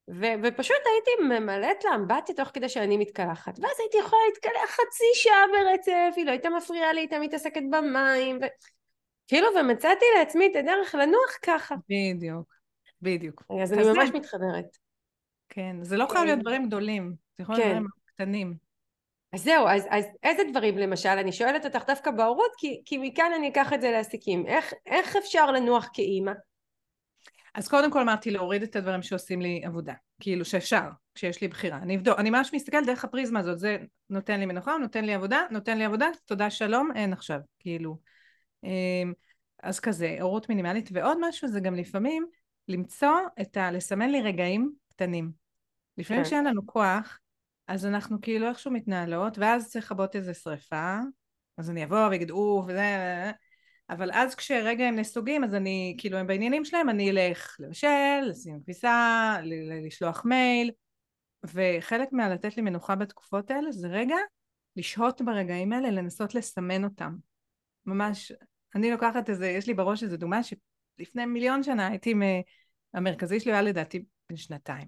ו- 0.10 0.36
ופשוט 0.44 0.78
הייתי 0.86 1.24
ממלאת 1.24 1.84
לאמבטיה 1.86 2.36
תוך 2.36 2.50
כדי 2.54 2.70
שאני 2.70 2.98
מתקלחת 2.98 3.60
ואז 3.60 3.72
הייתי 3.80 3.98
יכולה 3.98 4.22
להתקלח 4.30 4.70
חצי 4.70 5.06
שעה 5.14 5.46
ברצף 5.52 6.14
היא 6.18 6.26
לא 6.26 6.32
הייתה 6.32 6.50
מפריעה 6.50 6.94
לי 6.94 7.02
הייתה 7.02 7.20
מתעסקת 7.20 7.62
במים 7.72 8.40
ו... 8.42 8.46
כאילו 9.28 9.48
ומצאתי 9.60 10.06
לעצמי 10.18 10.48
את 10.52 10.56
הדרך 10.56 10.96
לנוח 10.96 11.38
ככה 11.42 11.76
בדיוק 11.90 12.54
בדיוק 13.02 13.44
אז 13.64 13.74
אני 13.74 13.84
ממש 13.84 14.10
מתחברת 14.14 14.78
כן 15.50 15.76
זה 15.82 15.98
לא 15.98 16.06
חייב 16.06 16.24
להיות 16.26 16.38
כן. 16.38 16.42
דברים 16.42 16.68
גדולים 16.68 17.14
זה 17.38 17.44
יכול 17.44 17.56
להיות 17.56 17.68
כן. 17.68 17.72
דברים 17.72 17.88
קטנים 18.06 18.56
אז 19.34 19.44
זהו, 19.44 19.68
אז, 19.68 19.88
אז 19.90 20.06
איזה 20.24 20.44
דברים 20.52 20.78
למשל, 20.78 21.10
אני 21.10 21.32
שואלת 21.32 21.66
אותך 21.66 21.84
דווקא 21.88 22.12
בהורות, 22.12 22.52
כי, 22.58 22.82
כי 22.86 22.98
מכאן 22.98 23.32
אני 23.38 23.50
אקח 23.50 23.74
את 23.74 23.82
זה 23.82 23.92
לעסקים. 23.92 24.46
איך, 24.48 24.74
איך 24.86 25.16
אפשר 25.16 25.52
לנוח 25.52 25.90
כאימא? 25.94 26.32
אז 27.54 27.68
קודם 27.68 27.92
כל 27.92 28.02
אמרתי 28.02 28.32
להוריד 28.32 28.64
את 28.64 28.76
הדברים 28.76 29.02
שעושים 29.02 29.42
לי 29.42 29.62
עבודה, 29.66 29.94
כאילו 30.20 30.46
שאפשר, 30.46 30.90
כשיש 31.16 31.42
לי 31.42 31.48
בחירה. 31.48 31.78
אני 31.78 31.96
אבדוק, 31.96 32.20
אני 32.20 32.30
ממש 32.30 32.54
מסתכלת 32.54 32.86
דרך 32.86 33.04
הפריזמה 33.04 33.40
הזאת, 33.40 33.60
זה 33.60 33.78
נותן 34.10 34.40
לי 34.40 34.46
מנוחה, 34.46 34.78
נותן 34.78 35.06
לי 35.06 35.14
עבודה, 35.14 35.42
נותן 35.52 35.78
לי 35.78 35.86
עבודה, 35.86 36.08
תודה 36.26 36.50
שלום, 36.50 36.90
אין 36.96 37.14
עכשיו, 37.14 37.40
כאילו. 37.60 37.98
אמ, 38.64 39.14
אז 39.64 39.80
כזה, 39.80 40.18
הורות 40.22 40.50
מינימלית, 40.50 40.90
ועוד 40.94 41.18
משהו 41.22 41.48
זה 41.48 41.60
גם 41.60 41.76
לפעמים 41.76 42.26
למצוא 42.68 43.18
את 43.42 43.58
ה... 43.58 43.72
לסמן 43.72 44.10
לי 44.10 44.22
רגעים 44.22 44.74
קטנים. 44.90 45.32
לפעמים 45.98 46.24
כשאין 46.24 46.44
כן. 46.44 46.50
לנו 46.50 46.68
כוח, 46.68 47.20
אז 47.68 47.86
אנחנו 47.86 48.22
כאילו 48.22 48.50
איכשהו 48.50 48.72
מתנהלות, 48.72 49.38
ואז 49.38 49.70
צריך 49.70 49.86
לכבות 49.86 50.16
איזה 50.16 50.34
שריפה, 50.34 50.98
אז 51.58 51.70
אני 51.70 51.84
אבוא 51.84 52.08
ואגיד 52.08 52.32
אוף 52.32 52.66
וזה, 52.68 53.32
אבל 53.90 54.12
אז 54.14 54.36
כשרגע 54.36 54.86
הם 54.86 54.96
נסוגים 54.96 55.44
אז 55.44 55.56
אני 55.56 55.96
כאילו 55.98 56.18
הם 56.18 56.28
בעניינים 56.28 56.66
שלהם 56.66 56.90
אני 56.90 57.12
אלך 57.12 57.58
לבשל, 57.60 58.22
לשים 58.26 58.60
כביסה, 58.64 59.38
לשלוח 59.86 60.26
מייל 60.26 60.72
וחלק 61.44 62.10
מהלתת 62.12 62.58
לי 62.58 62.64
מנוחה 62.64 62.96
בתקופות 62.96 63.52
האלה 63.52 63.72
זה 63.72 63.88
רגע 63.88 64.16
לשהות 64.76 65.22
ברגעים 65.22 65.74
האלה 65.74 65.92
לנסות 65.92 66.36
לסמן 66.36 66.84
אותם. 66.84 67.16
ממש 67.86 68.32
אני 68.76 68.92
לוקחת 68.92 69.30
איזה 69.30 69.48
יש 69.48 69.68
לי 69.68 69.74
בראש 69.74 70.04
איזה 70.04 70.18
דוגמה 70.18 70.40
שלפני 70.44 71.26
מיליון 71.26 71.64
שנה 71.64 71.88
הייתי 71.88 72.14
המרכזי 72.94 73.40
שלי 73.40 73.52
היה 73.52 73.62
לדעתי 73.62 74.06
בן 74.30 74.36
שנתיים 74.36 74.88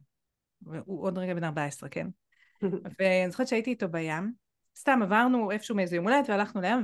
הוא 0.66 1.04
עוד 1.04 1.18
רגע 1.18 1.34
בן 1.34 1.44
14 1.44 1.90
כן 1.90 2.08
ואני 3.00 3.32
זוכרת 3.32 3.48
שהייתי 3.48 3.70
איתו 3.70 3.90
בים 3.90 4.34
סתם 4.78 5.00
עברנו 5.04 5.52
איפשהו 5.52 5.76
מאיזה 5.76 5.96
יום 5.96 6.08
הולדת 6.08 6.30
והלכנו 6.30 6.62
לים 6.62 6.78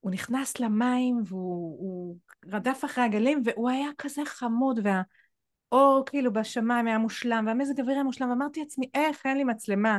הוא 0.00 0.12
נכנס 0.12 0.60
למים 0.60 1.20
והוא 1.26 2.16
רדף 2.52 2.80
אחרי 2.84 3.04
הגלים 3.04 3.42
והוא 3.44 3.70
היה 3.70 3.88
כזה 3.98 4.22
חמוד 4.24 4.80
והאור 4.82 6.04
כאילו 6.06 6.32
בשמיים 6.32 6.86
היה 6.86 6.98
מושלם 6.98 7.44
והמזג 7.46 7.80
אוויר 7.80 7.94
היה 7.94 8.04
מושלם 8.04 8.30
ואמרתי 8.30 8.60
לעצמי 8.60 8.90
איך 8.94 9.26
אין 9.26 9.36
לי 9.36 9.44
מצלמה. 9.44 9.98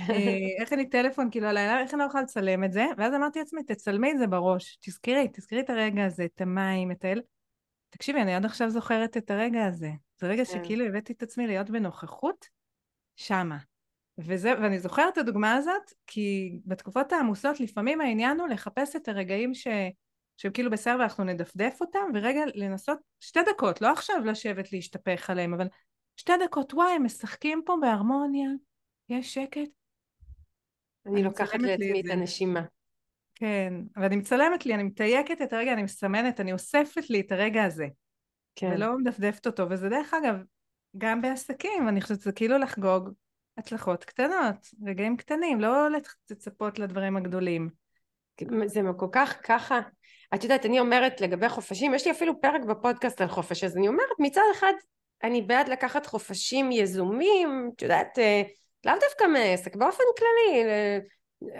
אה, 0.00 0.06
איך 0.60 0.70
אין 0.70 0.78
לי 0.78 0.88
טלפון 0.88 1.28
כאילו 1.30 1.46
על 1.46 1.56
העיניים 1.56 1.84
איך 1.84 1.94
אני 1.94 2.00
לא 2.00 2.04
יכולה 2.04 2.22
לצלם 2.22 2.64
את 2.64 2.72
זה? 2.72 2.86
ואז 2.98 3.14
אמרתי 3.14 3.38
לעצמי 3.38 3.62
תצלמי 3.62 4.12
את 4.12 4.18
זה 4.18 4.26
בראש 4.26 4.78
תזכרי 4.80 5.28
תזכרי 5.32 5.60
את 5.60 5.70
הרגע 5.70 6.04
הזה 6.04 6.24
את 6.24 6.40
המים 6.40 6.90
את 6.90 7.04
האל 7.04 7.22
תקשיבי 7.90 8.22
אני 8.22 8.34
עד 8.34 8.44
עכשיו 8.44 8.70
זוכרת 8.70 9.16
את 9.16 9.30
הרגע 9.30 9.66
הזה. 9.66 9.90
זה 10.20 10.26
רגע 10.26 10.44
כן. 10.44 10.50
שכאילו 10.64 10.86
הבאתי 10.86 11.12
את 11.12 11.22
עצמי 11.22 11.46
להיות 11.46 11.70
בנוכחות 11.70 12.46
שמה 13.16 13.58
וזה, 14.18 14.52
ואני 14.62 14.78
זוכרת 14.78 15.12
את 15.12 15.18
הדוגמה 15.18 15.54
הזאת, 15.54 15.92
כי 16.06 16.58
בתקופות 16.64 17.12
העמוסות 17.12 17.60
לפעמים 17.60 18.00
העניין 18.00 18.40
הוא 18.40 18.48
לחפש 18.48 18.96
את 18.96 19.08
הרגעים 19.08 19.54
ש, 19.54 19.66
שהם 20.36 20.52
כאילו 20.52 20.70
בסדר 20.70 20.96
ואנחנו 20.98 21.24
נדפדף 21.24 21.76
אותם, 21.80 22.10
ורגע 22.14 22.40
לנסות 22.54 22.98
שתי 23.20 23.40
דקות, 23.46 23.80
לא 23.80 23.92
עכשיו 23.92 24.24
לשבת 24.24 24.72
להשתפך 24.72 25.30
עליהם, 25.30 25.54
אבל 25.54 25.66
שתי 26.16 26.32
דקות, 26.44 26.74
וואי, 26.74 26.92
הם 26.92 27.04
משחקים 27.04 27.62
פה 27.66 27.76
בהרמוניה, 27.80 28.50
יש 29.08 29.34
שקט. 29.34 29.68
אני 31.06 31.22
לוקחת 31.22 31.62
לעצמי 31.62 32.00
את 32.00 32.10
הנשימה. 32.10 32.62
כן, 33.34 33.74
ואני 33.96 34.16
מצלמת 34.16 34.66
לי, 34.66 34.74
אני 34.74 34.82
מתייקת 34.82 35.42
את 35.42 35.52
הרגע, 35.52 35.72
אני 35.72 35.82
מסמנת, 35.82 36.40
אני 36.40 36.52
אוספת 36.52 37.10
לי 37.10 37.20
את 37.20 37.32
הרגע 37.32 37.64
הזה. 37.64 37.86
כן. 38.54 38.72
ולא 38.74 38.98
מדפדפת 38.98 39.46
אותו, 39.46 39.70
וזה 39.70 39.88
דרך 39.88 40.14
אגב, 40.14 40.36
גם 40.98 41.22
בעסקים, 41.22 41.88
אני 41.88 42.00
חושבת 42.00 42.20
שזה 42.20 42.32
כאילו 42.32 42.58
לחגוג 42.58 43.10
הצלחות 43.58 44.04
קטנות, 44.04 44.56
רגעים 44.86 45.16
קטנים, 45.16 45.60
לא 45.60 45.88
לצפות 46.30 46.78
לדברים 46.78 47.16
הגדולים. 47.16 47.68
זה 48.66 48.80
כל 48.96 49.08
כך 49.12 49.36
ככה. 49.42 49.80
את 50.34 50.42
יודעת, 50.42 50.66
אני 50.66 50.80
אומרת 50.80 51.20
לגבי 51.20 51.48
חופשים, 51.48 51.94
יש 51.94 52.06
לי 52.06 52.12
אפילו 52.12 52.40
פרק 52.40 52.62
בפודקאסט 52.64 53.20
על 53.20 53.28
חופש, 53.28 53.64
אז 53.64 53.76
אני 53.76 53.88
אומרת, 53.88 54.16
מצד 54.18 54.42
אחד, 54.52 54.72
אני 55.24 55.42
בעד 55.42 55.68
לקחת 55.68 56.06
חופשים 56.06 56.72
יזומים, 56.72 57.70
את 57.76 57.82
יודעת, 57.82 58.18
אה, 58.18 58.42
לאו 58.84 58.94
דווקא 59.00 59.24
מעסק, 59.24 59.76
באופן 59.76 60.04
כללי, 60.18 60.64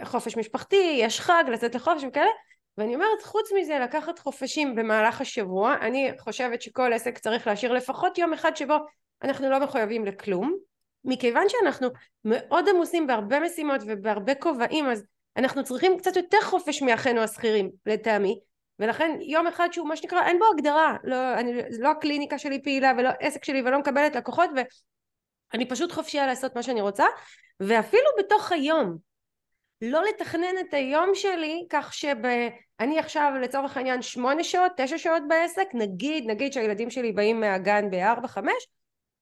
חופש 0.04 0.36
משפחתי, 0.36 0.98
יש 1.00 1.20
חג, 1.20 1.44
לצאת 1.48 1.74
לחופש 1.74 2.04
וכאלה, 2.08 2.30
ואני 2.78 2.94
אומרת, 2.94 3.22
חוץ 3.22 3.52
מזה, 3.60 3.78
לקחת 3.78 4.18
חופשים 4.18 4.74
במהלך 4.74 5.20
השבוע, 5.20 5.74
אני 5.80 6.10
חושבת 6.18 6.62
שכל 6.62 6.92
עסק 6.92 7.18
צריך 7.18 7.46
להשאיר 7.46 7.72
לפחות 7.72 8.18
יום 8.18 8.32
אחד 8.32 8.56
שבו 8.56 8.76
אנחנו 9.22 9.50
לא 9.50 9.60
מחויבים 9.60 10.06
לכלום, 10.06 10.56
מכיוון 11.04 11.48
שאנחנו 11.48 11.88
מאוד 12.24 12.68
עמוסים 12.68 13.06
בהרבה 13.06 13.40
משימות 13.40 13.80
ובהרבה 13.86 14.34
כובעים, 14.34 14.86
אז 14.86 15.04
אנחנו 15.36 15.64
צריכים 15.64 15.98
קצת 15.98 16.16
יותר 16.16 16.40
חופש 16.42 16.82
מאחינו 16.82 17.20
השכירים, 17.20 17.70
לטעמי, 17.86 18.40
ולכן 18.78 19.18
יום 19.20 19.46
אחד 19.46 19.68
שהוא 19.72 19.88
מה 19.88 19.96
שנקרא, 19.96 20.22
אין 20.26 20.38
בו 20.38 20.44
הגדרה, 20.54 20.96
לא, 21.04 21.34
אני, 21.34 21.62
לא 21.78 21.90
הקליניקה 21.90 22.38
שלי 22.38 22.62
פעילה 22.62 22.92
ולא 22.98 23.10
עסק 23.20 23.44
שלי 23.44 23.62
ולא 23.62 23.78
מקבלת 23.78 24.16
לקוחות, 24.16 24.50
ואני 25.52 25.68
פשוט 25.68 25.92
חופשייה 25.92 26.26
לעשות 26.26 26.56
מה 26.56 26.62
שאני 26.62 26.80
רוצה, 26.80 27.04
ואפילו 27.60 28.08
בתוך 28.18 28.52
היום, 28.52 28.96
לא 29.82 30.02
לתכנן 30.04 30.54
את 30.60 30.74
היום 30.74 31.10
שלי 31.14 31.66
כך 31.70 31.94
שאני 31.94 32.98
עכשיו 32.98 33.32
לצורך 33.42 33.76
העניין 33.76 34.02
שמונה 34.02 34.44
שעות, 34.44 34.72
תשע 34.76 34.98
שעות 34.98 35.22
בעסק, 35.28 35.66
נגיד, 35.74 36.24
נגיד 36.26 36.52
שהילדים 36.52 36.90
שלי 36.90 37.12
באים 37.12 37.40
מהגן 37.40 37.90
בארבע, 37.90 38.28
חמש, 38.28 38.66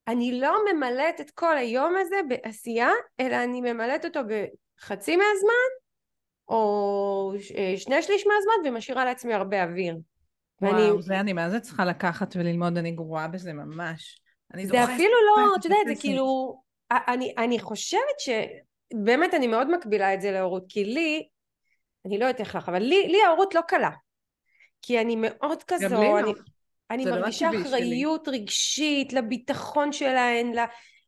אני 0.08 0.40
לא 0.40 0.56
ממלאת 0.72 1.20
את 1.20 1.30
כל 1.30 1.58
היום 1.58 1.94
הזה 2.00 2.16
בעשייה, 2.28 2.90
אלא 3.20 3.36
אני 3.36 3.60
ממלאת 3.60 4.04
אותו 4.04 4.20
בחצי 4.20 5.16
מהזמן, 5.16 5.70
או 6.48 7.32
שני 7.76 8.02
שליש 8.02 8.26
מהזמן, 8.26 8.68
ומשאירה 8.68 9.04
לעצמי 9.04 9.34
הרבה 9.34 9.64
אוויר. 9.64 9.96
וואו, 10.62 10.74
ואני... 10.74 11.02
זה 11.02 11.20
אני 11.20 11.32
מה 11.32 11.50
זה 11.50 11.60
צריכה 11.60 11.84
לקחת 11.84 12.36
וללמוד, 12.36 12.76
אני 12.76 12.90
גרועה 12.90 13.28
בזה 13.28 13.52
ממש. 13.52 14.20
זה 14.64 14.84
אפילו 14.84 15.14
לא, 15.26 15.56
את 15.58 15.64
יודעת, 15.64 15.86
זה 15.86 15.94
כאילו, 16.00 16.56
אני, 16.90 17.34
אני 17.38 17.58
חושבת 17.58 18.18
ש... 18.18 18.28
באמת 19.04 19.34
אני 19.34 19.46
מאוד 19.46 19.70
מקבילה 19.70 20.14
את 20.14 20.20
זה 20.20 20.30
להורות, 20.30 20.64
כי 20.68 20.84
לי, 20.84 21.28
אני 22.06 22.18
לא 22.18 22.24
יודעת 22.24 22.40
איך 22.40 22.54
לך, 22.54 22.68
אבל 22.68 22.82
לי, 22.82 23.08
לי 23.08 23.22
ההורות 23.22 23.54
לא 23.54 23.60
קלה. 23.68 23.90
כי 24.82 25.00
אני 25.00 25.16
מאוד 25.18 25.62
כזו, 25.62 25.88
גם 25.88 26.02
לי 26.02 26.22
לא. 26.22 26.32
אני, 26.90 27.04
לא 27.04 27.10
מרגישה 27.10 27.50
אחריות 27.62 28.24
שלי. 28.24 28.38
רגשית 28.40 29.12
לביטחון 29.12 29.92
שלהן, 29.92 30.52
ל, 30.54 30.58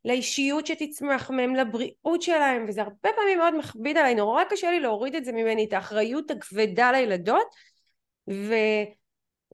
לאישיות 0.05 0.67
שתצמח 0.67 1.31
מהם, 1.31 1.55
לבריאות 1.55 2.21
שלהם, 2.21 2.65
וזה 2.67 2.81
הרבה 2.81 3.09
פעמים 3.15 3.37
מאוד 3.37 3.55
מכביד 3.57 3.97
עליי, 3.97 4.15
נורא 4.15 4.43
קשה 4.43 4.71
לי 4.71 4.79
להוריד 4.79 5.15
את 5.15 5.25
זה 5.25 5.31
ממני, 5.31 5.65
את 5.65 5.73
האחריות 5.73 6.31
הכבדה 6.31 6.91
לילדות, 6.91 7.55
ו... 8.29 8.53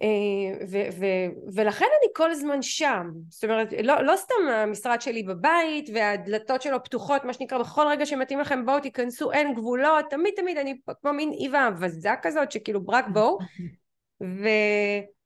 אה, 0.02 0.66
ו- 0.70 1.00
ו- 1.00 1.54
ולכן 1.56 1.86
אני 1.86 2.10
כל 2.16 2.32
הזמן 2.32 2.62
שם. 2.62 3.08
זאת 3.30 3.44
אומרת 3.44 3.74
לא, 3.84 4.02
לא 4.04 4.16
סתם 4.16 4.36
המשרד 4.54 5.02
שלי 5.02 5.24
בבית 5.24 5.90
והדלתות 5.94 6.62
שלו 6.62 6.84
פתוחות 6.84 7.26
מה 7.26 7.34
שנקרא 7.34 7.58
בכל 7.58 7.88
רגע 7.90 8.06
שמתאים 8.06 8.40
לכם 8.40 8.66
בואו 8.66 8.80
תיכנסו 8.80 9.32
אין 9.32 9.54
גבולות 9.54 10.06
תמיד 10.10 10.34
תמיד 10.36 10.58
אני 10.58 10.78
כמו 11.02 11.14
מין 11.14 11.32
איווה 11.40 11.68
אבזה 11.68 12.10
כזאת 12.22 12.52
שכאילו 12.52 12.82
ברק 12.82 13.06
בואו. 13.14 13.38
ו... 14.24 14.48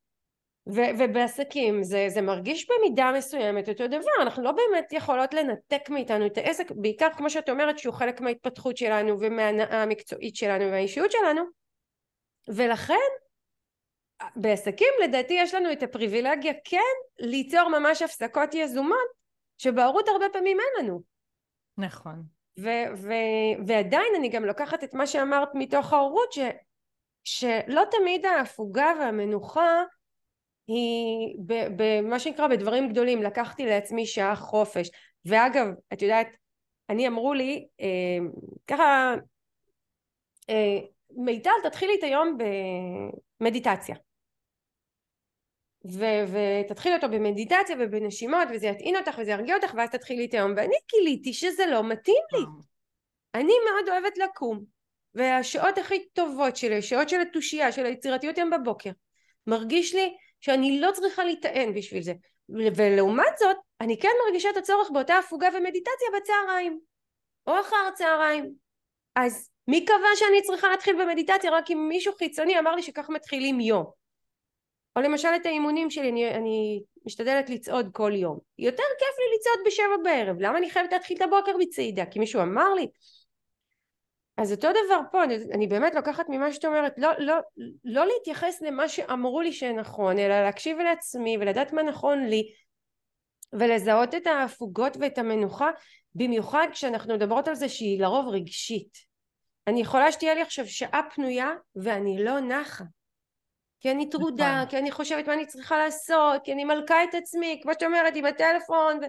ו- 0.67 0.91
ובעסקים 0.99 1.83
זה, 1.83 2.05
זה 2.09 2.21
מרגיש 2.21 2.67
במידה 2.69 3.11
מסוימת 3.17 3.69
אותו 3.69 3.87
דבר 3.87 4.21
אנחנו 4.21 4.43
לא 4.43 4.51
באמת 4.51 4.93
יכולות 4.93 5.33
לנתק 5.33 5.89
מאיתנו 5.89 6.25
את 6.25 6.37
העסק 6.37 6.71
בעיקר 6.71 7.07
כמו 7.17 7.29
שאת 7.29 7.49
אומרת 7.49 7.79
שהוא 7.79 7.93
חלק 7.93 8.21
מההתפתחות 8.21 8.77
שלנו 8.77 9.19
ומההנאה 9.19 9.83
המקצועית 9.83 10.35
שלנו 10.35 10.71
והאישיות 10.71 11.11
שלנו 11.11 11.41
ולכן 12.47 12.93
בעסקים 14.35 14.93
לדעתי 15.03 15.33
יש 15.33 15.53
לנו 15.53 15.71
את 15.71 15.83
הפריבילגיה 15.83 16.53
כן 16.63 16.79
ליצור 17.19 17.69
ממש 17.69 18.01
הפסקות 18.01 18.53
יזומות 18.53 19.23
שבהורות 19.57 20.07
הרבה 20.07 20.25
פעמים 20.33 20.57
אין 20.59 20.85
לנו. 20.85 21.01
נכון. 21.77 22.23
ו- 22.59 22.93
ו- 22.95 23.65
ועדיין 23.67 24.13
אני 24.17 24.29
גם 24.29 24.45
לוקחת 24.45 24.83
את 24.83 24.93
מה 24.93 25.07
שאמרת 25.07 25.49
מתוך 25.53 25.93
ההורות 25.93 26.33
ש- 26.33 26.39
שלא 27.23 27.81
תמיד 27.91 28.25
ההפוגה 28.25 28.87
והמנוחה 28.99 29.83
היא 30.67 31.37
במה 31.75 32.19
שנקרא 32.19 32.47
בדברים 32.47 32.89
גדולים. 32.89 33.23
לקחתי 33.23 33.65
לעצמי 33.65 34.05
שעה 34.05 34.35
חופש. 34.35 34.89
ואגב 35.25 35.67
את 35.93 36.01
יודעת 36.01 36.27
אני 36.89 37.07
אמרו 37.07 37.33
לי 37.33 37.67
אה, 37.81 38.25
ככה 38.67 39.15
אה, 40.49 40.79
מיטל 41.09 41.51
תתחילי 41.63 41.95
את 41.99 42.03
היום 42.03 42.37
במדיטציה. 43.39 43.95
ו- 45.91 46.23
ותתחיל 46.27 46.93
אותו 46.93 47.09
במדיטציה 47.09 47.75
ובנשימות 47.79 48.47
וזה 48.53 48.67
יטעין 48.67 48.95
אותך 48.95 49.17
וזה 49.19 49.31
ירגיע 49.31 49.55
אותך 49.55 49.73
ואז 49.77 49.89
תתחילי 49.89 50.25
את 50.25 50.33
היום. 50.33 50.53
ואני 50.57 50.75
גיליתי 50.91 51.33
שזה 51.33 51.65
לא 51.65 51.83
מתאים 51.83 52.23
לי. 52.33 52.39
אני 53.35 53.53
מאוד 53.69 53.89
אוהבת 53.89 54.17
לקום. 54.17 54.63
והשעות 55.15 55.77
הכי 55.77 56.09
טובות 56.13 56.55
שלי, 56.55 56.77
השעות 56.77 57.09
של 57.09 57.21
התושייה, 57.21 57.71
של 57.71 57.85
היצירתיות 57.85 58.37
הן 58.37 58.49
בבוקר. 58.49 58.91
מרגיש 59.47 59.95
לי 59.95 60.15
שאני 60.43 60.79
לא 60.79 60.91
צריכה 60.91 61.23
להיטען 61.23 61.73
בשביל 61.73 62.03
זה. 62.03 62.13
ולעומת 62.75 63.37
זאת 63.39 63.57
אני 63.81 63.99
כן 63.99 64.09
מרגישה 64.25 64.49
את 64.49 64.57
הצורך 64.57 64.91
באותה 64.91 65.17
הפוגה 65.17 65.47
ומדיטציה 65.53 66.07
בצהריים 66.17 66.79
או 67.47 67.59
אחר 67.59 67.89
צהריים 67.95 68.53
אז 69.15 69.49
מי 69.67 69.85
קבע 69.85 70.07
שאני 70.15 70.41
צריכה 70.41 70.69
להתחיל 70.69 71.03
במדיטציה? 71.03 71.51
רק 71.51 71.71
אם 71.71 71.85
מישהו 71.89 72.13
חיצוני 72.13 72.59
אמר 72.59 72.75
לי 72.75 72.81
שכך 72.81 73.09
מתחילים 73.09 73.59
יום. 73.59 73.85
או 74.95 75.01
למשל 75.01 75.29
את 75.35 75.45
האימונים 75.45 75.89
שלי 75.89 76.09
אני, 76.09 76.29
אני 76.35 76.83
משתדלת 77.05 77.49
לצעוד 77.49 77.89
כל 77.91 78.11
יום. 78.15 78.39
יותר 78.57 78.83
כיף 78.99 79.15
לי 79.19 79.37
לצעוד 79.37 79.59
בשבע 79.65 80.03
בערב. 80.03 80.35
למה 80.39 80.57
אני 80.57 80.69
חייבת 80.69 80.91
להתחיל 80.91 81.17
את 81.17 81.21
הבוקר 81.21 81.51
בצעידה 81.59 82.05
כי 82.05 82.19
מישהו 82.19 82.41
אמר 82.41 82.73
לי 82.73 82.87
אז 84.37 84.51
אותו 84.51 84.67
דבר 84.71 84.99
פה 85.11 85.23
אני, 85.23 85.35
אני 85.35 85.67
באמת 85.67 85.95
לוקחת 85.95 86.25
ממה 86.29 86.53
שאת 86.53 86.65
אומרת 86.65 86.93
לא, 86.97 87.09
לא, 87.19 87.35
לא 87.83 88.05
להתייחס 88.05 88.61
למה 88.61 88.89
שאמרו 88.89 89.41
לי 89.41 89.53
שנכון 89.53 90.19
אלא 90.19 90.43
להקשיב 90.43 90.77
לעצמי 90.77 91.37
ולדעת 91.37 91.73
מה 91.73 91.83
נכון 91.83 92.25
לי 92.25 92.53
ולזהות 93.53 94.15
את 94.15 94.27
ההפוגות 94.27 94.97
ואת 94.99 95.17
המנוחה 95.17 95.69
במיוחד 96.15 96.67
כשאנחנו 96.71 97.13
מדברות 97.13 97.47
על 97.47 97.55
זה 97.55 97.69
שהיא 97.69 98.01
לרוב 98.01 98.27
רגשית 98.27 98.97
אני 99.67 99.81
יכולה 99.81 100.11
שתהיה 100.11 100.33
לי 100.33 100.41
עכשיו 100.41 100.67
שעה 100.67 101.01
פנויה 101.15 101.51
ואני 101.75 102.23
לא 102.23 102.39
נחה 102.39 102.83
כי 103.83 103.91
אני 103.91 104.09
טרודה, 104.09 104.55
נכון. 104.55 104.69
כי 104.69 104.77
אני 104.77 104.91
חושבת 104.91 105.27
מה 105.27 105.33
אני 105.33 105.45
צריכה 105.45 105.77
לעשות, 105.77 106.41
כי 106.43 106.53
אני 106.53 106.63
מלכה 106.65 107.03
את 107.03 107.13
עצמי, 107.13 107.59
כמו 107.63 107.73
שאת 107.73 107.83
אומרת, 107.83 108.13
עם 108.15 108.25
הטלפון. 108.25 108.99
ו... 109.01 109.05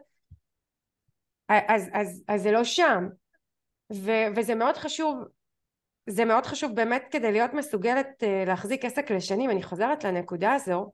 אז, 1.48 1.90
אז, 1.92 2.24
אז 2.28 2.42
זה 2.42 2.50
לא 2.52 2.64
שם. 2.64 3.08
ו, 3.92 4.10
וזה 4.36 4.54
מאוד 4.54 4.76
חשוב, 4.76 5.18
זה 6.06 6.24
מאוד 6.24 6.46
חשוב 6.46 6.74
באמת 6.74 7.04
כדי 7.10 7.32
להיות 7.32 7.54
מסוגלת 7.54 8.06
uh, 8.22 8.46
להחזיק 8.46 8.84
עסק 8.84 9.10
לשנים. 9.10 9.50
אני 9.50 9.62
חוזרת 9.62 10.04
לנקודה 10.04 10.52
הזו, 10.52 10.92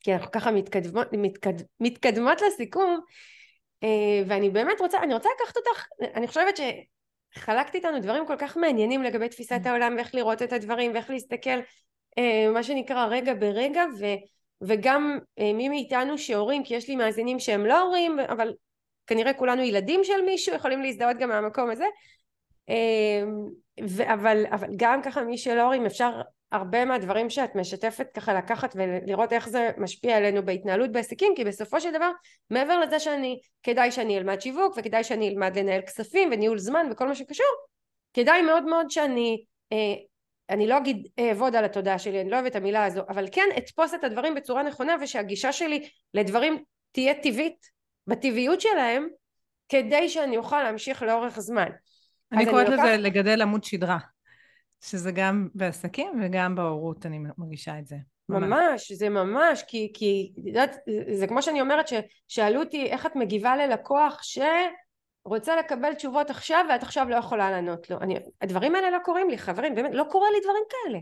כי 0.00 0.14
אנחנו 0.14 0.30
ככה 0.30 0.50
מתקדמות, 0.50 1.06
מתקד, 1.12 1.54
מתקדמות 1.80 2.42
לסיכום, 2.42 3.00
uh, 3.84 3.86
ואני 4.28 4.50
באמת 4.50 4.80
רוצה, 4.80 4.98
אני 5.02 5.14
רוצה 5.14 5.28
לקחת 5.40 5.56
אותך, 5.56 5.86
אני 6.14 6.28
חושבת 6.28 6.56
ש... 6.56 6.60
חלקת 7.36 7.74
איתנו 7.74 8.00
דברים 8.00 8.26
כל 8.26 8.36
כך 8.38 8.56
מעניינים 8.56 9.02
לגבי 9.02 9.28
תפיסת 9.28 9.60
mm. 9.64 9.68
העולם 9.68 9.94
ואיך 9.96 10.14
לראות 10.14 10.42
את 10.42 10.52
הדברים 10.52 10.94
ואיך 10.94 11.10
להסתכל 11.10 11.60
אה, 12.18 12.50
מה 12.52 12.62
שנקרא 12.62 13.06
רגע 13.06 13.34
ברגע 13.34 13.84
ו, 14.00 14.04
וגם 14.60 15.18
אה, 15.38 15.52
מי 15.52 15.68
מאיתנו 15.68 16.18
שהורים 16.18 16.64
כי 16.64 16.74
יש 16.74 16.88
לי 16.88 16.96
מאזינים 16.96 17.38
שהם 17.38 17.66
לא 17.66 17.80
הורים 17.80 18.18
אבל 18.20 18.52
כנראה 19.06 19.32
כולנו 19.32 19.62
ילדים 19.62 20.04
של 20.04 20.20
מישהו 20.26 20.54
יכולים 20.54 20.82
להזדהות 20.82 21.16
גם 21.16 21.28
מהמקום 21.28 21.70
הזה. 21.70 21.84
אה, 22.68 23.22
ו, 23.88 24.12
אבל, 24.12 24.44
אבל 24.50 24.68
גם 24.76 25.02
ככה 25.02 25.22
מי 25.22 25.38
שלא 25.38 25.62
הורים 25.62 25.86
אפשר 25.86 26.10
הרבה 26.52 26.84
מהדברים 26.84 27.30
שאת 27.30 27.54
משתפת 27.54 28.06
ככה 28.14 28.34
לקחת 28.34 28.76
ולראות 28.76 29.32
איך 29.32 29.48
זה 29.48 29.70
משפיע 29.78 30.16
עלינו 30.16 30.44
בהתנהלות 30.44 30.92
בעסקים 30.92 31.32
כי 31.36 31.44
בסופו 31.44 31.80
של 31.80 31.92
דבר 31.92 32.10
מעבר 32.50 32.80
לזה 32.80 32.98
שאני 33.00 33.38
כדאי 33.62 33.92
שאני 33.92 34.18
אלמד 34.18 34.40
שיווק 34.40 34.74
וכדאי 34.76 35.04
שאני 35.04 35.28
אלמד 35.28 35.58
לנהל 35.58 35.80
כספים 35.80 36.28
וניהול 36.32 36.58
זמן 36.58 36.86
וכל 36.90 37.08
מה 37.08 37.14
שקשור 37.14 37.46
כדאי 38.14 38.42
מאוד 38.42 38.64
מאוד 38.64 38.90
שאני 38.90 39.44
אני 40.50 40.66
לא 40.66 40.76
אגיד 40.76 41.08
אעבוד 41.18 41.56
על 41.56 41.64
התודעה 41.64 41.98
שלי, 41.98 42.20
אני 42.20 42.30
לא 42.30 42.36
אוהבת 42.36 42.50
את 42.50 42.56
המילה 42.56 42.84
הזו, 42.84 43.00
אבל 43.08 43.26
כן 43.32 43.48
אתפוס 43.58 43.94
את 43.94 44.04
הדברים 44.04 44.34
בצורה 44.34 44.62
נכונה 44.62 44.96
ושהגישה 45.00 45.52
שלי 45.52 45.88
לדברים 46.14 46.62
תהיה 46.92 47.14
טבעית, 47.14 47.66
בטבעיות 48.06 48.60
שלהם, 48.60 49.08
כדי 49.68 50.08
שאני 50.08 50.36
אוכל 50.36 50.62
להמשיך 50.62 51.02
לאורך 51.02 51.40
זמן. 51.40 51.68
אני 52.32 52.46
קוראת 52.46 52.68
לזה 52.68 52.82
לקח... 52.82 52.98
לגדל 52.98 53.42
עמוד 53.42 53.64
שדרה. 53.64 53.98
שזה 54.80 55.12
גם 55.12 55.48
בעסקים 55.54 56.20
וגם 56.22 56.54
בהורות, 56.54 57.06
אני 57.06 57.18
מרגישה 57.38 57.78
את 57.78 57.86
זה. 57.86 57.96
ממש, 58.28 58.48
ממש 58.50 58.92
זה 58.92 59.08
ממש, 59.08 59.64
כי, 59.68 59.92
כי 59.94 60.32
יודעת, 60.36 60.76
זה 61.12 61.26
כמו 61.26 61.42
שאני 61.42 61.60
אומרת 61.60 61.86
ששאלו 61.88 62.60
אותי 62.60 62.86
איך 62.86 63.06
את 63.06 63.16
מגיבה 63.16 63.56
ללקוח 63.56 64.20
שרוצה 64.22 65.56
לקבל 65.56 65.94
תשובות 65.94 66.30
עכשיו 66.30 66.66
ואת 66.70 66.82
עכשיו 66.82 67.08
לא 67.08 67.16
יכולה 67.16 67.50
לענות 67.50 67.90
לו. 67.90 68.00
אני, 68.00 68.18
הדברים 68.40 68.74
האלה 68.74 68.90
לא 68.90 68.98
קורים 69.04 69.30
לי, 69.30 69.38
חברים, 69.38 69.74
באמת, 69.74 69.94
לא 69.94 70.04
קורה 70.10 70.28
לי 70.30 70.38
דברים 70.40 70.62
כאלה. 70.70 70.98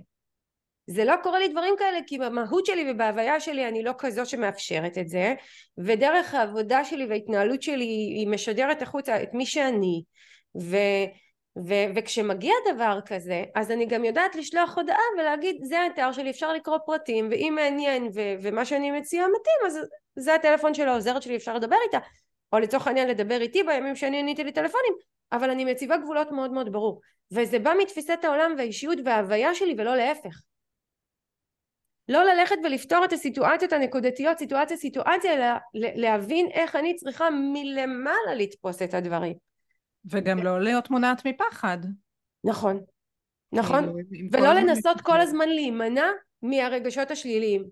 זה 0.87 1.05
לא 1.05 1.15
קורה 1.23 1.39
לי 1.39 1.49
דברים 1.49 1.75
כאלה 1.79 1.99
כי 2.07 2.19
במהות 2.19 2.67
שלי 2.67 2.91
ובהוויה 2.91 3.41
שלי 3.41 3.69
אני 3.69 3.83
לא 3.83 3.93
כזו 3.99 4.27
שמאפשרת 4.27 4.99
את 4.99 5.09
זה 5.09 5.35
ודרך 5.79 6.35
העבודה 6.35 6.85
שלי 6.85 7.07
וההתנהלות 7.07 7.63
שלי 7.63 7.85
היא 7.85 8.29
משדרת 8.29 8.83
החוצה 8.83 9.23
את 9.23 9.35
מי 9.35 9.47
שאני 9.47 10.03
ו, 10.61 10.77
ו, 11.67 11.75
וכשמגיע 11.95 12.55
דבר 12.75 12.99
כזה 13.07 13.45
אז 13.55 13.71
אני 13.71 13.87
גם 13.87 14.05
יודעת 14.05 14.35
לשלוח 14.35 14.77
הודעה 14.79 14.97
ולהגיד 15.19 15.57
זה 15.63 15.81
האתר 15.81 16.13
שלי 16.13 16.31
אפשר 16.31 16.53
לקרוא 16.53 16.79
פרטים 16.87 17.29
ואם 17.31 17.53
מעניין 17.57 18.09
ו, 18.15 18.21
ומה 18.43 18.65
שאני 18.65 18.91
מציעה 18.91 19.27
מתאים 19.29 19.67
אז 19.67 19.79
זה 20.17 20.35
הטלפון 20.35 20.75
של 20.75 20.89
העוזרת 20.89 21.23
שלי 21.23 21.37
אפשר 21.37 21.55
לדבר 21.55 21.77
איתה 21.87 21.99
או 22.53 22.59
לצורך 22.59 22.87
העניין 22.87 23.09
לדבר 23.09 23.41
איתי 23.41 23.63
בימים 23.63 23.97
שאני 23.97 24.19
עניתי 24.19 24.45
לטלפונים 24.45 24.93
אבל 25.33 25.51
אני 25.51 25.65
מציבה 25.65 25.97
גבולות 25.97 26.31
מאוד 26.31 26.53
מאוד 26.53 26.73
ברור 26.73 27.01
וזה 27.33 27.59
בא 27.59 27.73
מתפיסת 27.79 28.19
העולם 28.25 28.55
והאישיות 28.59 28.99
וההוויה 29.05 29.55
שלי 29.55 29.75
ולא 29.79 29.97
להפך 29.97 30.41
לא 32.09 32.25
ללכת 32.25 32.57
ולפתור 32.65 33.05
את 33.05 33.13
הסיטואציות 33.13 33.73
הנקודתיות 33.73 34.39
סיטואציה 34.39 34.77
סיטואציה 34.77 35.35
אלא 35.35 35.47
להבין 35.75 36.49
איך 36.53 36.77
אני 36.77 36.97
צריכה 36.97 37.25
מלמעלה 37.31 38.35
לתפוס 38.37 38.83
את 38.83 38.95
הדברים 38.95 39.35
וגם 40.11 40.39
לא 40.39 40.61
להיות 40.61 40.91
מונעת 40.91 41.27
מפחד 41.27 41.79
נכון 42.45 42.81
נכון 43.53 43.95
ולא 44.33 44.53
לנסות 44.53 45.01
כל 45.01 45.21
הזמן 45.21 45.49
להימנע 45.49 46.07
מהרגשות 46.43 47.11
השליליים 47.11 47.65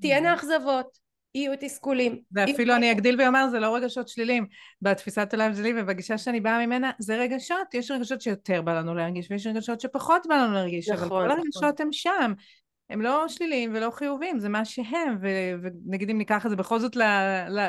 תהיינה 0.00 0.34
אכזבות 0.34 0.98
יהיו 1.34 1.52
תסכולים. 1.60 2.20
ואפילו 2.32 2.74
אני 2.74 2.92
אגדיל 2.92 3.22
ואומר, 3.22 3.48
זה 3.50 3.60
לא 3.60 3.76
רגשות 3.76 4.08
שליליים. 4.08 4.46
בתפיסת 4.82 5.28
עולם 5.32 5.54
שלי 5.54 5.72
ובגישה 5.76 6.18
שאני 6.18 6.40
באה 6.40 6.66
ממנה, 6.66 6.90
זה 6.98 7.16
רגשות. 7.16 7.74
יש 7.74 7.90
רגשות 7.90 8.20
שיותר 8.20 8.62
בא 8.62 8.78
לנו 8.78 8.94
להרגיש, 8.94 9.30
ויש 9.30 9.46
רגשות 9.46 9.80
שפחות 9.80 10.26
בא 10.28 10.34
לנו 10.34 10.52
להרגיש, 10.52 10.88
נכון, 10.88 11.02
אבל 11.02 11.08
כל 11.08 11.24
נכון. 11.26 11.38
הרגשות 11.38 11.80
הם 11.80 11.88
שם. 11.92 12.32
הם 12.90 13.00
לא 13.00 13.28
שליליים 13.28 13.72
ולא 13.74 13.90
חיוביים, 13.90 14.38
זה 14.38 14.48
מה 14.48 14.64
שהם, 14.64 15.16
ו- 15.20 15.54
ונגיד 15.62 16.10
אם 16.10 16.18
ניקח 16.18 16.46
את 16.46 16.50
זה 16.50 16.56
בכל 16.56 16.78
זאת 16.78 16.96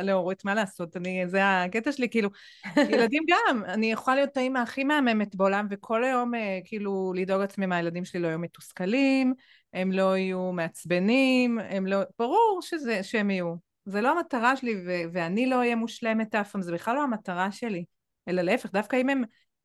להורות, 0.02 0.46
מה 0.46 0.54
לעשות, 0.54 0.98
אני, 0.98 1.28
זה 1.28 1.40
הקטע 1.44 1.92
שלי, 1.92 2.10
כאילו, 2.10 2.30
ילדים 2.94 3.24
גם, 3.30 3.64
אני 3.66 3.92
יכולה 3.92 4.16
להיות 4.16 4.38
האימא 4.38 4.60
הכי 4.60 4.84
מהממת 4.84 5.36
בעולם, 5.36 5.68
וכל 5.70 6.04
היום 6.04 6.36
אה, 6.36 6.60
כאילו 6.66 7.14
לדאוג 7.16 7.42
לעצמי 7.42 7.66
מהילדים 7.66 8.06
שלי 8.06 8.20
לא 8.20 8.28
יהיו 8.28 8.40
מתוסכלים, 8.40 9.34
הם 9.74 9.92
לא 9.92 10.18
יהיו 10.18 10.52
מעצבנים, 10.52 11.60
הם 11.60 11.86
לא, 11.88 11.98
ברור 12.20 12.60
שזה, 12.62 13.04
שהם 13.04 13.30
יהיו. 13.30 13.56
זה 13.86 14.02
לא 14.02 14.12
המטרה 14.12 14.56
שלי, 14.56 14.76
ו- 14.88 15.04
ואני 15.14 15.46
לא 15.46 15.56
אהיה 15.56 15.76
מושלמת 15.76 16.36
אף 16.36 16.52
פעם, 16.52 16.62
זה 16.62 16.74
בכלל 16.74 16.96
לא 16.96 17.04
המטרה 17.04 17.52
שלי, 17.52 17.84
אלא 18.28 18.42
להפך, 18.42 18.72
דווקא 18.72 18.96
אם 18.96 19.10
הם 19.10 19.24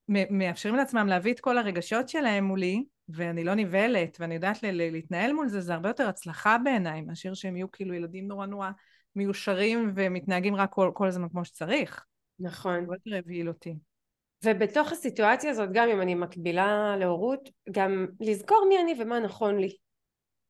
מאפשרים 0.08 0.74
לעצמם 0.74 1.06
להביא 1.06 1.32
את 1.32 1.40
כל 1.40 1.58
הרגשות 1.58 2.08
שלהם 2.08 2.44
מולי, 2.44 2.84
ואני 3.08 3.44
לא 3.44 3.54
נבהלת, 3.54 4.16
ואני 4.20 4.34
יודעת 4.34 4.62
להתנהל 4.62 5.32
מול 5.32 5.48
זה, 5.48 5.60
זה 5.60 5.74
הרבה 5.74 5.88
יותר 5.88 6.08
הצלחה 6.08 6.56
בעיניי, 6.64 7.00
מאשר 7.00 7.34
שהם 7.34 7.56
יהיו 7.56 7.70
כאילו 7.70 7.94
ילדים 7.94 8.28
נורא 8.28 8.46
נורא 8.46 8.70
מיושרים 9.16 9.92
ומתנהגים 9.94 10.54
רק 10.54 10.72
כל, 10.72 10.90
כל 10.94 11.08
הזמן 11.08 11.28
כמו 11.28 11.44
שצריך. 11.44 12.04
נכון. 12.38 12.74
הרבה 12.74 12.94
יותר 12.94 13.16
הבהיל 13.16 13.48
אותי. 13.48 13.74
ובתוך 14.44 14.92
הסיטואציה 14.92 15.50
הזאת, 15.50 15.68
גם 15.72 15.88
אם 15.88 16.00
אני 16.00 16.14
מקבילה 16.14 16.96
להורות, 16.98 17.48
גם 17.70 18.06
לזכור 18.20 18.66
מי 18.68 18.80
אני 18.80 18.94
ומה 18.98 19.20
נכון 19.20 19.58
לי. 19.58 19.76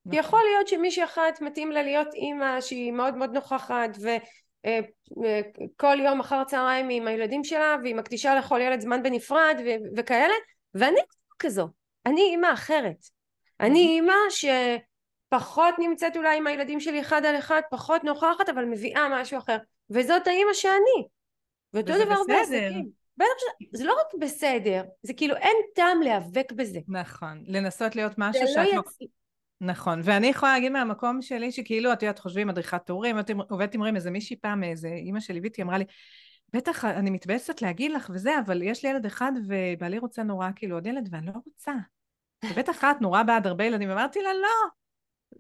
נכון. 0.07 0.19
יכול 0.19 0.41
להיות 0.53 0.69
שמישהי 0.69 1.05
אחת 1.05 1.41
מתאים 1.41 1.71
לה 1.71 1.83
להיות 1.83 2.15
אימא 2.15 2.61
שהיא 2.61 2.93
מאוד 2.93 3.17
מאוד 3.17 3.31
נוכחת 3.31 3.91
וכל 3.97 6.01
אה, 6.01 6.05
יום 6.05 6.21
אחר 6.21 6.45
צהריים 6.45 6.89
עם 6.91 7.07
הילדים 7.07 7.45
שלה 7.45 7.77
והיא 7.83 7.95
מקדישה 7.95 8.35
לכל 8.35 8.61
ילד 8.63 8.81
זמן 8.81 9.03
בנפרד 9.03 9.61
וכאלה 9.97 10.35
ואני 10.75 11.01
כזו 11.39 11.69
אני 12.07 12.21
אימא 12.21 12.53
אחרת. 12.53 13.05
אני 13.61 13.79
אימא 13.79 14.15
שפחות 14.31 15.75
נמצאת 15.79 16.17
אולי 16.17 16.37
עם 16.37 16.47
הילדים 16.47 16.81
שלי 16.81 17.01
אחד 17.01 17.25
על 17.25 17.39
אחד, 17.39 17.61
פחות 17.71 18.05
נוכחת, 18.05 18.49
אבל 18.49 18.65
מביאה 18.65 19.09
משהו 19.11 19.39
אחר. 19.39 19.57
וזאת 19.91 20.27
האימא 20.27 20.53
שאני. 20.53 21.07
ואותו 21.75 21.93
דבר 22.05 22.17
בעסקים. 22.29 23.05
בטח 23.17 23.67
זה 23.73 23.85
לא 23.85 23.93
רק 23.93 24.21
בסדר, 24.21 24.83
זה 25.03 25.13
כאילו 25.15 25.37
אין 25.37 25.57
טעם 25.75 26.03
להיאבק 26.03 26.53
בזה. 26.53 26.79
נכון, 26.89 27.45
לנסות 27.47 27.97
להיות 27.97 28.13
משהו 28.19 28.43
לא 28.43 28.49
שאת... 28.49 28.75
לא 28.75 28.81
יצ... 28.81 28.99
נכון, 29.61 30.01
ואני 30.05 30.27
יכולה 30.27 30.53
להגיד 30.53 30.73
מהמקום 30.73 31.23
שלי 31.23 31.53
שכאילו, 31.53 31.93
את 31.93 32.03
יודעת, 32.03 32.19
חושבים 32.19 32.49
מדריכת 32.49 32.91
הורים, 32.91 33.17
עובדת 33.51 33.75
עם 33.75 33.81
הורים, 33.81 33.97
איזה 33.97 34.11
מישהי 34.11 34.37
פעם, 34.37 34.65
איזה 34.65 34.89
אימא 34.89 35.21
שליוויתי, 35.21 35.63
אמרה 35.63 35.79
לי, 35.79 35.85
בטח, 36.55 36.85
אני 36.85 37.11
מתבאסת 37.11 37.63
להגיד 37.63 37.93
לך 37.93 38.11
וזה, 38.15 38.39
אבל 38.47 38.63
יש 38.63 38.85
לי 38.85 38.91
ילד 38.91 39.07
אחד 39.07 39.33
ובעלי 39.47 39.99
רוצה 39.99 40.23
נורא 40.23 40.49
כאילו 40.57 40.77
עוד 40.77 40.87
ילד 40.87 41.09
ואני 41.11 41.27
לא 41.27 41.33
רוצה. 41.47 41.73
ובטח 42.51 42.85
את 42.85 43.01
נורא 43.01 43.23
בעד 43.23 43.47
הרבה 43.47 43.65
ילדים, 43.65 43.89
ואמרתי 43.89 44.23
לה, 44.23 44.35
לא, 44.35 44.69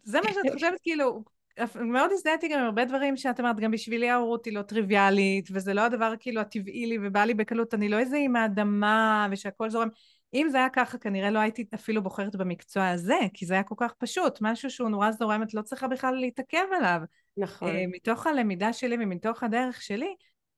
זה 0.03 0.21
מה 0.21 0.33
שאת 0.33 0.53
חושבת, 0.53 0.81
כאילו, 0.83 1.25
מאוד 1.75 2.11
הזדהיתי 2.13 2.49
גם 2.49 2.59
עם 2.59 2.65
הרבה 2.65 2.85
דברים 2.85 3.17
שאת 3.17 3.41
אמרת, 3.41 3.61
גם 3.61 3.71
בשבילי 3.71 4.11
ההורות 4.11 4.45
היא 4.45 4.55
לא 4.55 4.63
טריוויאלית, 4.63 5.49
וזה 5.53 5.75
לא 5.75 5.81
הדבר 5.81 6.15
כאילו 6.21 6.41
הטבעי 6.41 6.87
לי 6.87 6.99
ובא 7.03 7.25
לי 7.25 7.35
בקלות, 7.35 7.75
אני 7.75 7.89
לא 7.89 7.99
איזה 7.99 8.17
עם 8.17 8.37
האדמה 8.37 9.29
ושהכול 9.31 9.71
זורם. 9.71 9.89
אם 10.35 10.47
זה 10.51 10.59
היה 10.59 10.69
ככה, 10.69 10.99
כנראה 10.99 11.31
לא 11.31 11.39
הייתי 11.39 11.67
אפילו 11.75 12.03
בוחרת 12.03 12.37
במקצוע 12.37 12.89
הזה, 12.89 13.19
כי 13.35 13.47
זה 13.47 13.55
היה 13.55 13.63
כל 13.63 13.75
כך 13.79 13.93
פשוט, 13.99 14.39
משהו 14.41 14.71
שהוא 14.71 14.89
נורא 14.89 15.11
זורם, 15.11 15.43
את 15.43 15.55
לא 15.55 15.63
צריכה 15.63 15.89
בכלל 15.89 16.15
להתעכב 16.15 16.65
עליו. 16.77 17.01
נכון. 17.37 17.69
Uh, 17.69 17.73
מתוך 17.93 18.27
הלמידה 18.27 18.73
שלי 18.73 18.97
ומתוך 19.01 19.43
הדרך 19.43 19.83
שלי, 19.83 20.15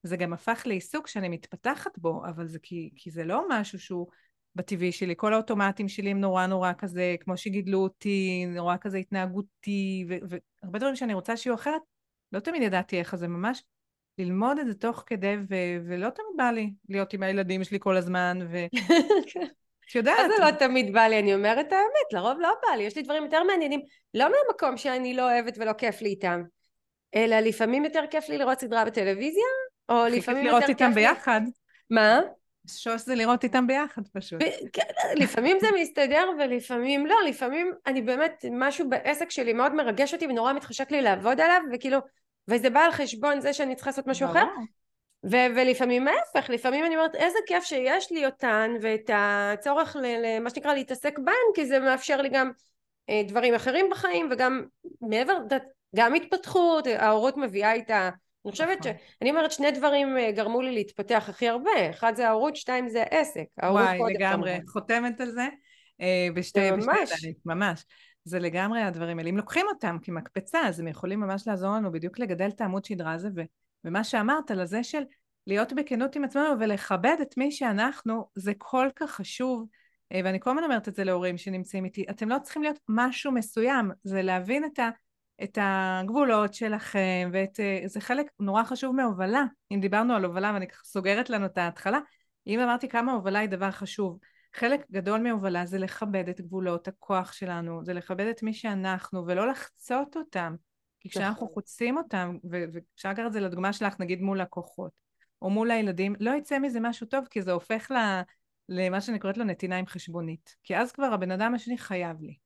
זה 0.06 0.16
גם 0.16 0.32
הפך 0.32 0.62
לעיסוק 0.66 1.06
שאני 1.06 1.28
מתפתחת 1.28 1.98
בו, 1.98 2.22
אבל 2.28 2.46
זה 2.46 2.58
כי, 2.58 2.90
כי 2.96 3.10
זה 3.10 3.24
לא 3.24 3.44
משהו 3.50 3.78
שהוא 3.78 4.06
בטבעי 4.54 4.92
שלי. 4.92 5.14
כל 5.16 5.34
האוטומטים 5.34 5.88
שלי 5.88 6.10
הם 6.10 6.20
נורא 6.20 6.46
נורא 6.46 6.72
כזה, 6.78 7.16
כמו 7.20 7.36
שגידלו 7.36 7.78
אותי, 7.78 8.46
נורא 8.46 8.76
כזה 8.80 8.98
התנהגותי, 8.98 10.06
והרבה 10.08 10.78
דברים 10.78 10.96
שאני 10.96 11.14
רוצה 11.14 11.36
שיהיו 11.36 11.54
אחרת, 11.54 11.82
לא 12.32 12.40
תמיד 12.40 12.62
ידעתי 12.62 12.98
איך, 12.98 13.16
זה 13.16 13.28
ממש 13.28 13.62
ללמוד 14.18 14.58
את 14.58 14.66
זה 14.66 14.74
תוך 14.74 15.04
כדי, 15.06 15.36
ו- 15.50 15.76
ולא 15.86 16.10
תמיד 16.10 16.36
בא 16.36 16.50
לי 16.50 16.70
להיות 16.88 17.12
עם 17.12 17.22
הילדים 17.22 17.64
שלי 17.64 17.78
כל 17.80 17.96
הזמן, 17.96 18.38
ו... 18.50 18.56
את 19.90 19.94
יודעת. 19.94 20.30
זה 20.36 20.44
לא 20.44 20.50
תמיד 20.50 20.92
בא 20.92 21.00
לי, 21.00 21.18
אני 21.18 21.34
אומרת 21.34 21.72
האמת, 21.72 22.12
לרוב 22.12 22.38
לא 22.40 22.54
בא 22.62 22.76
לי, 22.76 22.82
יש 22.82 22.96
לי 22.96 23.02
דברים 23.02 23.24
יותר 23.24 23.42
מעניינים, 23.42 23.80
לא 24.14 24.24
מהמקום 24.24 24.76
שאני 24.76 25.14
לא 25.14 25.32
אוהבת 25.32 25.58
ולא 25.58 25.72
כיף 25.72 26.02
לי 26.02 26.08
איתם, 26.08 26.42
אלא 27.14 27.40
לפעמים 27.40 27.84
יותר 27.84 28.04
כיף 28.10 28.28
לי 28.28 28.38
לראות 28.38 28.60
סדרה 28.60 28.84
בטלוויזיה, 28.84 29.44
או 29.88 30.04
לפעמים 30.10 30.16
יותר 30.16 30.26
כיף 30.26 30.36
לי... 30.36 30.44
לראות 30.44 30.68
איתם 30.68 30.94
ביחד. 30.94 31.40
מה? 31.90 32.20
שוס 32.68 33.06
זה 33.06 33.14
לראות 33.14 33.44
איתם 33.44 33.66
ביחד 33.66 34.02
פשוט. 34.12 34.42
כן, 34.72 34.82
לפעמים 35.16 35.56
זה 35.60 35.66
מסתדר 35.80 36.28
ולפעמים 36.38 37.06
לא, 37.06 37.16
לפעמים 37.28 37.72
אני 37.86 38.02
באמת, 38.02 38.44
משהו 38.52 38.88
בעסק 38.88 39.30
שלי 39.30 39.52
מאוד 39.52 39.74
מרגש 39.74 40.14
אותי 40.14 40.26
ונורא 40.26 40.52
מתחשק 40.52 40.90
לי 40.90 41.02
לעבוד 41.02 41.40
עליו, 41.40 41.60
וכאילו, 41.72 41.98
וזה 42.48 42.70
בא 42.70 42.80
על 42.80 42.92
חשבון 42.92 43.40
זה 43.40 43.52
שאני 43.52 43.74
צריכה 43.74 43.90
לעשות 43.90 44.06
משהו 44.06 44.30
אחר. 44.30 44.44
ו- 45.24 45.56
ולפעמים 45.56 46.08
ההפך, 46.08 46.50
לפעמים 46.50 46.84
אני 46.84 46.96
אומרת 46.96 47.14
איזה 47.14 47.38
כיף 47.46 47.64
שיש 47.64 48.12
לי 48.12 48.26
אותן 48.26 48.70
ואת 48.80 49.10
הצורך 49.14 49.96
למה 50.00 50.50
שנקרא 50.50 50.74
להתעסק 50.74 51.18
בהן 51.18 51.34
כי 51.54 51.66
זה 51.66 51.78
מאפשר 51.80 52.20
לי 52.22 52.28
גם 52.28 52.50
אה, 53.10 53.22
דברים 53.28 53.54
אחרים 53.54 53.86
בחיים 53.90 54.28
וגם 54.30 54.64
מעבר, 55.00 55.38
גם 55.96 56.14
התפתחות, 56.14 56.86
ההורות 56.86 57.36
מביאה 57.36 57.72
איתה 57.72 58.10
אני 58.46 58.52
חושבת. 58.52 58.82
ש... 58.82 58.86
אני 59.22 59.30
אומרת 59.30 59.52
שני 59.52 59.70
דברים 59.70 60.18
אה, 60.18 60.32
גרמו 60.32 60.62
לי 60.62 60.72
להתפתח 60.72 61.24
הכי 61.28 61.48
הרבה, 61.48 61.90
אחד 61.90 62.12
זה 62.16 62.28
ההורות, 62.28 62.56
שתיים 62.56 62.88
זה 62.88 63.02
העסק. 63.02 63.44
וואי, 63.62 63.98
לגמרי, 64.14 64.52
כמובן. 64.54 64.66
חותמת 64.66 65.20
על 65.20 65.30
זה. 65.30 65.48
אה, 66.00 66.28
בשתי, 66.34 66.70
ממש. 66.70 67.12
בשתי 67.12 67.34
ממש. 67.44 67.84
זה 68.24 68.38
לגמרי 68.38 68.82
הדברים 68.82 69.18
האלה. 69.18 69.30
אם 69.30 69.36
לוקחים 69.36 69.66
אותם 69.68 69.96
כמקפצה, 70.02 70.60
אז 70.60 70.80
הם 70.80 70.88
יכולים 70.88 71.20
ממש 71.20 71.48
לעזור 71.48 71.70
לנו 71.70 71.92
בדיוק 71.92 72.18
לגדל 72.18 72.48
את 72.48 72.60
העמוד 72.60 72.84
שדרה 72.84 73.12
הזה, 73.12 73.28
ו... 73.36 73.40
ומה 73.84 74.04
שאמרת 74.04 74.50
על 74.50 74.60
הזה 74.60 74.84
של 74.84 75.02
להיות 75.46 75.72
בכנות 75.72 76.16
עם 76.16 76.24
עצמנו 76.24 76.60
ולכבד 76.60 77.16
את 77.22 77.36
מי 77.36 77.52
שאנחנו, 77.52 78.28
זה 78.34 78.52
כל 78.58 78.88
כך 78.96 79.10
חשוב. 79.10 79.66
אה, 80.12 80.20
ואני 80.24 80.40
כל 80.40 80.50
הזמן 80.50 80.64
אומרת 80.64 80.88
את 80.88 80.94
זה 80.94 81.04
להורים 81.04 81.38
שנמצאים 81.38 81.84
איתי, 81.84 82.04
אתם 82.10 82.28
לא 82.28 82.36
צריכים 82.42 82.62
להיות 82.62 82.78
משהו 82.88 83.32
מסוים, 83.32 83.90
זה 84.04 84.22
להבין 84.22 84.64
את 84.64 84.78
ה... 84.78 84.90
את 85.42 85.58
הגבולות 85.60 86.54
שלכם, 86.54 87.30
ואת... 87.32 87.60
אה, 87.60 87.80
זה 87.86 88.00
חלק 88.00 88.26
נורא 88.40 88.64
חשוב 88.64 88.96
מהובלה. 88.96 89.44
אם 89.70 89.80
דיברנו 89.80 90.14
על 90.14 90.24
הובלה, 90.24 90.50
ואני 90.54 90.68
ככה 90.68 90.84
סוגרת 90.84 91.30
לנו 91.30 91.46
את 91.46 91.58
ההתחלה, 91.58 91.98
אם 92.46 92.60
אמרתי 92.60 92.88
כמה 92.88 93.12
הובלה 93.12 93.38
היא 93.38 93.48
דבר 93.48 93.70
חשוב, 93.70 94.18
חלק 94.54 94.90
גדול 94.90 95.20
מהובלה 95.20 95.66
זה 95.66 95.78
לכבד 95.78 96.28
את 96.28 96.40
גבולות 96.40 96.88
הכוח 96.88 97.32
שלנו, 97.32 97.84
זה 97.84 97.92
לכבד 97.92 98.26
את 98.26 98.42
מי 98.42 98.54
שאנחנו, 98.54 99.26
ולא 99.26 99.48
לחצות 99.48 100.16
אותם. 100.16 100.54
כי 101.00 101.08
כשאנחנו 101.08 101.44
נכון. 101.44 101.54
חוצים 101.54 101.96
אותם, 101.96 102.36
ואפשר 102.50 103.10
לקחת 103.10 103.26
את 103.26 103.32
זה 103.32 103.40
לדוגמה 103.40 103.72
שלך, 103.72 104.00
נגיד 104.00 104.22
מול 104.22 104.40
לקוחות, 104.40 104.92
או 105.42 105.50
מול 105.50 105.70
הילדים, 105.70 106.14
לא 106.20 106.30
יצא 106.30 106.58
מזה 106.58 106.80
משהו 106.80 107.06
טוב, 107.06 107.26
כי 107.30 107.42
זה 107.42 107.52
הופך 107.52 107.90
ל... 107.90 107.94
למה 108.68 109.00
שאני 109.00 109.18
קוראת 109.18 109.36
לו 109.36 109.44
נתינה 109.44 109.76
עם 109.76 109.86
חשבונית. 109.86 110.56
כי 110.62 110.76
אז 110.76 110.92
כבר 110.92 111.06
הבן 111.06 111.30
אדם 111.30 111.54
השני 111.54 111.78
חייב 111.78 112.22
לי. 112.22 112.45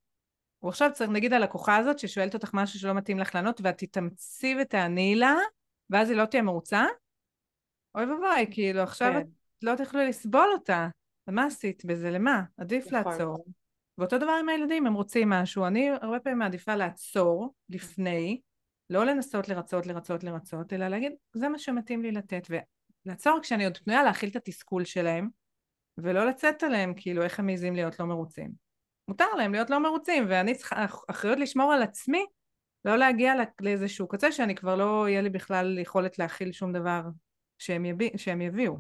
הוא 0.60 0.68
עכשיו 0.68 0.90
צריך, 0.94 1.10
נגיד 1.10 1.32
הלקוחה 1.32 1.76
הזאת 1.76 1.98
ששואלת 1.98 2.34
אותך 2.34 2.50
משהו 2.54 2.80
שלא 2.80 2.94
מתאים 2.94 3.18
לך 3.18 3.34
לענות, 3.34 3.60
ואת 3.64 3.78
תתאמצי 3.78 4.56
ותעני 4.62 5.14
לה, 5.14 5.34
ואז 5.90 6.10
היא 6.10 6.18
לא 6.18 6.24
תהיה 6.24 6.42
מרוצה? 6.42 6.84
אוי 7.94 8.04
ואבוי, 8.04 8.46
כאילו 8.50 8.80
עכשיו 8.80 9.12
כן. 9.12 9.20
את 9.20 9.26
לא 9.62 9.76
תוכלי 9.76 10.08
לסבול 10.08 10.48
אותה. 10.52 10.88
ומה 11.28 11.44
עשית 11.44 11.84
בזה? 11.84 12.10
למה? 12.10 12.42
עדיף 12.56 12.92
נכון. 12.92 13.12
לעצור. 13.12 13.44
ואותו 13.98 14.18
דבר 14.18 14.36
עם 14.40 14.48
הילדים, 14.48 14.86
הם 14.86 14.94
רוצים 14.94 15.28
משהו. 15.28 15.66
אני 15.66 15.90
הרבה 15.90 16.20
פעמים 16.20 16.38
מעדיפה 16.38 16.74
לעצור 16.74 17.54
לפני, 17.68 18.40
לא 18.90 19.04
לנסות 19.06 19.48
לרצות, 19.48 19.86
לרצות, 19.86 20.24
לרצות, 20.24 20.72
אלא 20.72 20.88
להגיד, 20.88 21.12
זה 21.32 21.48
מה 21.48 21.58
שמתאים 21.58 22.02
לי 22.02 22.12
לתת. 22.12 22.46
ולעצור 23.06 23.38
כשאני 23.42 23.64
עוד 23.64 23.76
פנויה 23.76 24.02
להכיל 24.02 24.28
את 24.28 24.36
התסכול 24.36 24.84
שלהם, 24.84 25.28
ולא 25.98 26.26
לצאת 26.26 26.62
עליהם, 26.62 26.92
כאילו, 26.96 27.22
איך 27.22 27.38
הם 27.38 27.46
מעזים 27.46 27.74
להיות 27.74 28.00
לא 28.00 28.06
מרוצים. 28.06 28.69
מותר 29.10 29.34
להם 29.36 29.52
להיות 29.52 29.70
לא 29.70 29.78
מרוצים, 29.78 30.26
ואני 30.28 30.54
צריכה 30.54 30.86
אחריות 31.10 31.38
לשמור 31.38 31.72
על 31.72 31.82
עצמי, 31.82 32.26
לא 32.84 32.96
להגיע 32.96 33.32
לאיזשהו 33.60 34.08
קצה 34.08 34.32
שאני 34.32 34.54
כבר 34.54 34.76
לא 34.76 35.08
יהיה 35.08 35.22
לי 35.22 35.30
בכלל 35.30 35.78
יכולת 35.78 36.18
להכיל 36.18 36.52
שום 36.52 36.72
דבר 36.72 37.02
שהם, 37.58 37.84
יביא, 37.84 38.10
שהם 38.16 38.40
יביאו. 38.40 38.76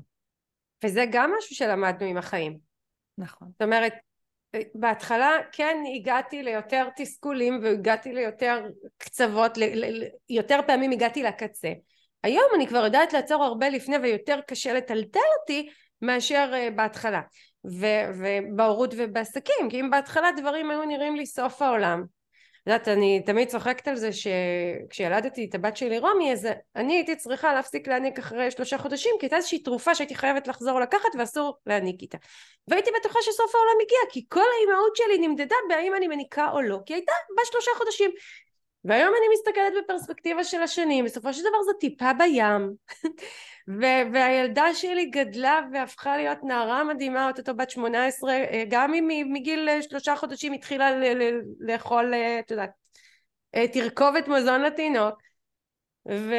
וזה 0.84 1.04
גם 1.12 1.32
משהו 1.38 1.56
שלמדנו 1.56 2.06
עם 2.06 2.16
החיים. 2.16 2.58
נכון. 3.18 3.48
זאת 3.52 3.62
אומרת, 3.62 3.92
בהתחלה 4.74 5.30
כן 5.52 5.76
הגעתי 5.96 6.42
ליותר 6.42 6.88
תסכולים 6.96 7.60
והגעתי 7.62 8.12
ליותר 8.12 8.66
קצוות, 8.98 9.58
יותר 10.28 10.60
פעמים 10.66 10.90
הגעתי 10.90 11.22
לקצה. 11.22 11.72
היום 12.22 12.46
אני 12.54 12.66
כבר 12.66 12.84
יודעת 12.84 13.12
לעצור 13.12 13.44
הרבה 13.44 13.68
לפני 13.68 13.96
ויותר 13.96 14.40
קשה 14.46 14.72
לטלטל 14.72 15.20
אותי 15.40 15.70
מאשר 16.02 16.50
אה, 16.54 16.70
בהתחלה. 17.64 18.40
ובהורות 18.50 18.94
ובעסקים, 18.96 19.70
כי 19.70 19.80
אם 19.80 19.90
בהתחלה 19.90 20.28
דברים 20.36 20.70
היו 20.70 20.84
נראים 20.84 21.16
לי 21.16 21.26
סוף 21.26 21.62
העולם, 21.62 22.04
יודעת, 22.66 22.88
אני 22.88 23.22
תמיד 23.26 23.48
צוחקת 23.48 23.88
על 23.88 23.96
זה 23.96 24.10
שכשילדתי 24.12 25.46
את 25.50 25.54
הבת 25.54 25.76
שלי 25.76 25.98
רומי, 25.98 26.32
אז 26.32 26.48
אני 26.76 26.94
הייתי 26.94 27.16
צריכה 27.16 27.54
להפסיק 27.54 27.88
להניק 27.88 28.18
אחרי 28.18 28.50
שלושה 28.50 28.78
חודשים, 28.78 29.16
כי 29.20 29.26
הייתה 29.26 29.36
איזושהי 29.36 29.62
תרופה 29.62 29.94
שהייתי 29.94 30.14
חייבת 30.14 30.48
לחזור 30.48 30.80
לקחת 30.80 31.08
ואסור 31.18 31.56
להניק 31.66 32.02
איתה. 32.02 32.18
והייתי 32.68 32.90
בטוחה 33.00 33.18
שסוף 33.22 33.54
העולם 33.54 33.76
הגיע, 33.82 33.98
כי 34.10 34.24
כל 34.28 34.44
האימהות 34.58 34.96
שלי 34.96 35.28
נמדדה 35.28 35.56
בהאם 35.68 35.94
אני 35.94 36.08
מניקה 36.08 36.50
או 36.50 36.60
לא, 36.60 36.78
כי 36.86 36.94
הייתה 36.94 37.12
בת 37.38 37.52
שלושה 37.52 37.70
חודשים. 37.76 38.10
והיום 38.84 39.14
אני 39.18 39.26
מסתכלת 39.34 39.72
בפרספקטיבה 39.84 40.44
של 40.44 40.62
השנים, 40.62 41.04
בסופו 41.04 41.34
של 41.34 41.40
דבר 41.40 41.62
זו 41.62 41.72
טיפה 41.72 42.12
בים. 42.12 42.70
והילדה 44.12 44.74
שלי 44.74 45.04
גדלה 45.04 45.60
והפכה 45.72 46.16
להיות 46.16 46.38
נערה 46.42 46.84
מדהימה, 46.84 47.28
אוטוטו 47.28 47.54
בת 47.54 47.70
18, 47.70 48.32
אה, 48.32 48.64
גם 48.68 48.94
אם 48.94 49.28
מגיל 49.32 49.68
אה, 49.68 49.82
שלושה 49.82 50.16
חודשים 50.16 50.52
התחילה 50.52 50.90
לאכול, 51.60 52.14
אה, 52.14 52.38
את 52.38 52.50
יודעת, 52.50 52.70
תרכובת 53.72 54.28
מזון 54.28 54.62
לתינוק. 54.62 55.14
ו... 56.08 56.34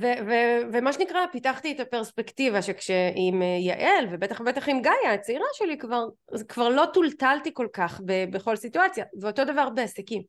ו- 0.00 0.20
ו- 0.26 0.60
ומה 0.72 0.92
שנקרא 0.92 1.26
פיתחתי 1.32 1.72
את 1.72 1.80
הפרספקטיבה 1.80 2.62
שכשעם 2.62 3.42
יעל 3.60 4.06
ובטח 4.10 4.40
ובטח 4.40 4.68
עם 4.68 4.82
גאיה 4.82 5.12
הצעירה 5.14 5.46
שלי 5.52 5.78
כבר, 5.78 6.04
כבר 6.48 6.68
לא 6.68 6.84
טולטלתי 6.94 7.50
כל 7.54 7.66
כך 7.72 8.00
ב- 8.04 8.30
בכל 8.30 8.56
סיטואציה 8.56 9.04
ואותו 9.20 9.44
דבר 9.44 9.70
בעסקים 9.70 10.22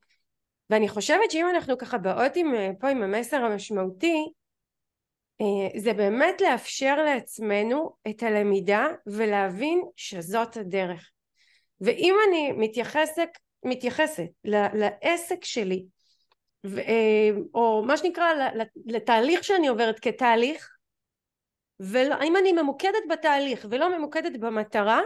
ואני 0.70 0.88
חושבת 0.88 1.30
שאם 1.30 1.46
אנחנו 1.54 1.78
ככה 1.78 1.98
באות 1.98 2.36
עם, 2.36 2.54
פה 2.80 2.88
עם 2.88 3.02
המסר 3.02 3.36
המשמעותי 3.36 4.24
זה 5.76 5.92
באמת 5.92 6.40
לאפשר 6.40 7.02
לעצמנו 7.02 7.96
את 8.08 8.22
הלמידה 8.22 8.86
ולהבין 9.06 9.82
שזאת 9.96 10.56
הדרך. 10.56 11.10
ואם 11.80 12.14
אני 12.28 12.52
מתייחסת, 12.52 13.28
מתייחסת 13.64 14.28
לעסק 14.44 15.44
שלי 15.44 15.84
אה, 16.66 17.30
או 17.54 17.82
מה 17.86 17.96
שנקרא 17.96 18.26
לתהליך 18.86 19.44
שאני 19.44 19.68
עוברת 19.68 20.00
כתהליך 20.00 20.70
ואם 21.80 22.36
אני 22.36 22.52
ממוקדת 22.52 23.02
בתהליך 23.10 23.66
ולא 23.70 23.98
ממוקדת 23.98 24.40
במטרה 24.40 25.00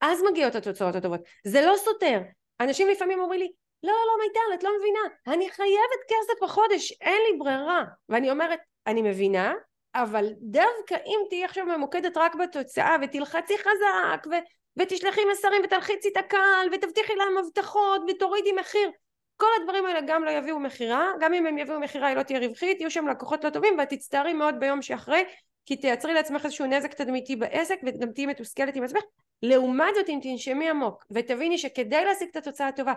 אז 0.00 0.22
מגיעות 0.30 0.54
התוצאות 0.54 0.94
הטובות. 0.94 1.20
זה 1.44 1.60
לא 1.60 1.74
סותר. 1.76 2.20
אנשים 2.60 2.88
לפעמים 2.88 3.20
אומרים 3.20 3.40
לי 3.40 3.52
לא 3.82 3.92
לא 3.92 4.24
מיטל 4.26 4.54
את 4.58 4.62
לא 4.64 4.70
מבינה. 4.78 5.00
אני 5.26 5.50
חייבת 5.50 6.02
כסף 6.08 6.42
בחודש 6.42 6.92
אין 7.00 7.18
לי 7.30 7.38
ברירה. 7.38 7.84
ואני 8.08 8.30
אומרת 8.30 8.58
אני 8.86 9.02
מבינה, 9.02 9.54
אבל 9.94 10.26
דווקא 10.40 10.96
אם 11.06 11.18
תהיי 11.28 11.44
עכשיו 11.44 11.66
ממוקדת 11.66 12.16
רק 12.16 12.34
בתוצאה 12.34 12.96
ותלחצי 13.02 13.58
חזק 13.58 14.26
ו- 14.30 14.46
ותשלחי 14.76 15.20
מסרים 15.32 15.62
ותלחיצי 15.64 16.08
את 16.08 16.16
הקהל 16.16 16.68
ותבטיחי 16.72 17.12
להם 17.14 17.44
הבטחות 17.44 18.00
ותורידי 18.08 18.52
מחיר 18.52 18.90
כל 19.36 19.46
הדברים 19.60 19.86
האלה 19.86 20.00
גם 20.06 20.24
לא 20.24 20.30
יביאו 20.30 20.60
מכירה 20.60 21.12
גם 21.20 21.34
אם 21.34 21.46
הם 21.46 21.58
יביאו 21.58 21.80
מכירה 21.80 22.08
היא 22.08 22.16
לא 22.16 22.22
תהיה 22.22 22.38
רווחית 22.38 22.80
יהיו 22.80 22.90
שם 22.90 23.08
לקוחות 23.08 23.44
לא 23.44 23.50
טובים 23.50 23.78
ואת 23.78 23.88
תצטערי 23.88 24.32
מאוד 24.32 24.54
ביום 24.60 24.82
שאחרי 24.82 25.24
כי 25.66 25.76
תייצרי 25.76 26.14
לעצמך 26.14 26.44
איזשהו 26.44 26.66
נזק 26.66 26.94
תדמיתי 26.94 27.36
בעסק 27.36 27.78
וגם 27.86 28.12
תהיי 28.12 28.26
מתוסכלת 28.26 28.76
עם 28.76 28.84
עצמך. 28.84 29.02
לעומת 29.42 29.94
זאת 29.94 30.08
אם 30.08 30.18
תנשמי 30.22 30.70
עמוק 30.70 31.04
ותביני 31.10 31.58
שכדי 31.58 32.04
להשיג 32.04 32.28
את 32.30 32.36
התוצאה 32.36 32.68
הטובה 32.68 32.92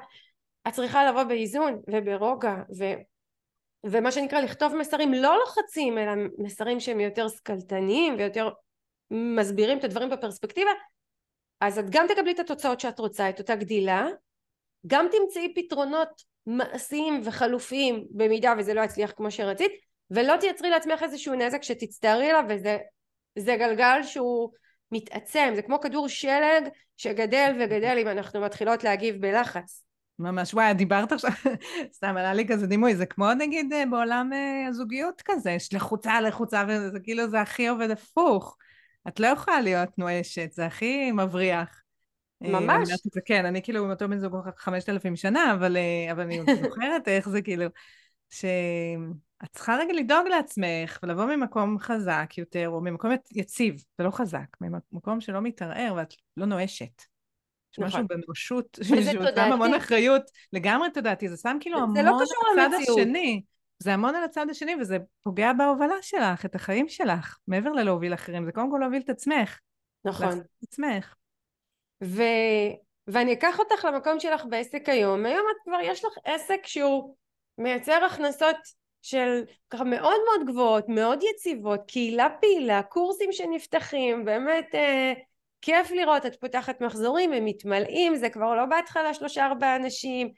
את 0.68 0.74
צריכה 0.74 1.06
לבוא 1.06 1.24
באיזון 1.24 1.82
וברוגע 1.88 2.56
ו... 2.80 2.84
ומה 3.84 4.11
שנקרא 4.11 4.39
לכתוב 4.39 4.76
מסרים 4.76 5.14
לא 5.14 5.39
לוחצים 5.39 5.97
אלא 5.97 6.11
מסרים 6.38 6.80
שהם 6.80 6.99
יותר 6.99 7.27
שכלתניים 7.27 8.15
ויותר 8.18 8.49
מסבירים 9.11 9.77
את 9.80 9.84
הדברים 9.84 10.10
בפרספקטיבה 10.10 10.72
אז 11.61 11.80
את 11.80 11.89
גם 11.89 12.06
תקבלי 12.07 12.31
את 12.31 12.39
התוצאות 12.39 12.80
שאת 12.80 12.99
רוצה 12.99 13.30
את 13.30 13.39
אותה 13.39 13.56
גדילה. 13.56 14.07
גם 14.88 15.07
תמצאי 15.11 15.53
פתרונות 15.56 16.23
מעשיים 16.45 17.22
וחלופיים 17.26 18.06
במידה 18.11 18.53
וזה 18.57 18.73
לא 18.73 18.81
יצליח 18.81 19.11
כמו 19.11 19.31
שרצית 19.31 19.72
ולא 20.11 20.38
תייצרי 20.38 20.69
לעצמך 20.69 21.03
איזשהו 21.03 21.34
נזק 21.34 21.64
שתצטערי 21.64 22.30
עליו 22.30 22.43
וזה 22.49 23.56
גלגל 23.56 24.03
שהוא 24.03 24.49
מתעצם. 24.91 25.51
זה 25.56 25.61
כמו 25.61 25.80
כדור 25.80 26.07
שלג 26.07 26.68
שגדל 26.97 27.56
וגדל 27.60 27.97
אם 28.01 28.07
אנחנו 28.07 28.41
מתחילות 28.41 28.84
להגיב 28.84 29.22
בלחץ 29.22 29.84
ממש, 30.20 30.54
וואי, 30.54 30.74
דיברת 30.74 31.12
עכשיו, 31.12 31.32
סתם 31.98 32.18
עלה 32.18 32.34
לי 32.34 32.48
כזה 32.48 32.68
דימוי, 32.68 32.96
זה 32.96 33.06
כמו 33.06 33.34
נגיד 33.34 33.74
אה, 33.74 33.84
בעולם 33.91 34.34
אה, 34.34 34.68
הזוגיות 34.68 35.22
כזה, 35.26 35.52
יש 35.52 35.74
לחוצה 35.74 36.22
לחוצה, 36.22 36.64
וזה 36.68 37.00
כאילו 37.00 37.30
זה 37.30 37.41
הכי 37.41 37.68
עובד 37.68 37.91
הפוך. 37.91 38.58
את 39.08 39.20
לא 39.20 39.28
יכולה 39.28 39.62
להיות 39.62 39.90
נואשת, 39.98 40.52
זה 40.52 40.66
הכי 40.66 41.12
מבריח. 41.12 41.82
אה, 42.44 42.50
ממש. 42.50 42.90
זה, 43.14 43.22
כן, 43.26 43.46
אני 43.46 43.62
כאילו 43.62 43.84
עם 43.84 43.91
אותו 43.91 44.10
בן 44.10 44.18
זוג 44.20 44.36
חמשת 44.58 44.90
אלפים 44.90 45.16
שנה, 45.16 45.54
אבל, 45.54 45.78
אבל 46.12 46.24
אני 46.24 46.41
זוכרת 46.64 47.08
איך 47.08 47.30
זה 47.30 47.41
כאילו, 47.41 47.66
שאת 48.30 49.52
צריכה 49.52 49.76
רגע 49.76 49.94
לדאוג 49.94 50.28
לעצמך 50.28 51.00
ולבוא 51.04 51.26
ממקום 51.26 51.80
חזק 51.80 52.34
יותר, 52.38 52.70
או 52.70 52.82
ממקום 52.82 53.12
יציב, 53.36 53.84
ולא 54.00 54.12
חזק, 54.12 54.58
ממקום 54.62 55.22
שלא 55.22 55.41
מתערער 55.41 55.94
ואת 55.98 56.14
לא 56.38 56.46
נואשת. 56.46 57.04
יש 57.74 57.80
משהו. 57.80 58.08
בנואשות, 58.08 58.80
שהוא 58.84 59.02
שם 59.36 59.52
המון 59.52 59.74
אחריות, 59.74 60.22
לגמרי 60.54 60.91
תודעתי, 60.91 61.30
זה 61.30 61.38
שם 61.38 61.58
כאילו 61.60 61.78
המון 61.78 62.06
לא 62.06 62.20
על 62.52 62.60
הצד 62.60 62.78
השני. 62.82 63.41
זה 63.80 63.94
המון 63.94 64.16
על 64.16 64.24
הצד 64.24 64.50
השני, 64.50 64.76
וזה 64.82 64.98
פוגע 65.24 65.54
בהובלה 65.54 65.96
שלך, 66.02 66.46
את 66.46 66.56
החיים 66.56 66.90
שלך, 66.90 67.38
מעבר 67.48 67.72
ללהוביל 67.72 68.14
אחרים, 68.14 68.46
זה 68.46 68.52
קודם 68.52 68.72
כל 68.72 68.78
להוביל 68.82 69.02
את 69.02 69.10
עצמך. 69.10 69.60
נכון. 70.06 70.40
את 70.40 70.64
עצמך. 70.64 71.16
ו... 72.04 72.24
ואני 73.08 73.34
אקח 73.34 73.60
אותך 73.60 73.86
למקום 73.86 74.20
שלך 74.20 74.46
בעסק 74.46 74.90
היום, 74.90 75.26
היום 75.26 75.46
את 75.52 75.64
כבר 75.64 75.80
יש 75.84 76.06
לך 76.06 76.14
עסק 76.26 76.66
שהוא 76.66 77.16
מייצר 77.58 78.06
הכנסות 78.06 78.56
של 79.02 79.44
ככה 79.70 79.84
מאוד 79.84 80.18
מאוד 80.26 80.48
גבוהות, 80.48 80.86
מאוד 80.90 81.20
יציבות, 81.24 81.80
קהילה 81.88 82.28
פעילה, 82.41 82.84
קורסים 82.84 83.32
שנפתחים, 83.32 84.26
באמת 84.26 84.76
אה, 84.76 85.14
כיף 85.61 85.91
לראות, 85.91 86.26
את 86.26 86.36
פותחת 86.36 86.81
מחזורים, 86.81 87.34
הם 87.34 87.45
מתמלאים, 87.45 88.15
זה 88.15 88.30
כבר 88.30 88.56
לא 88.56 88.65
בהתחלה 88.65 89.14
שלושה 89.14 89.45
ארבעה 89.45 89.76
אנשים, 89.76 90.30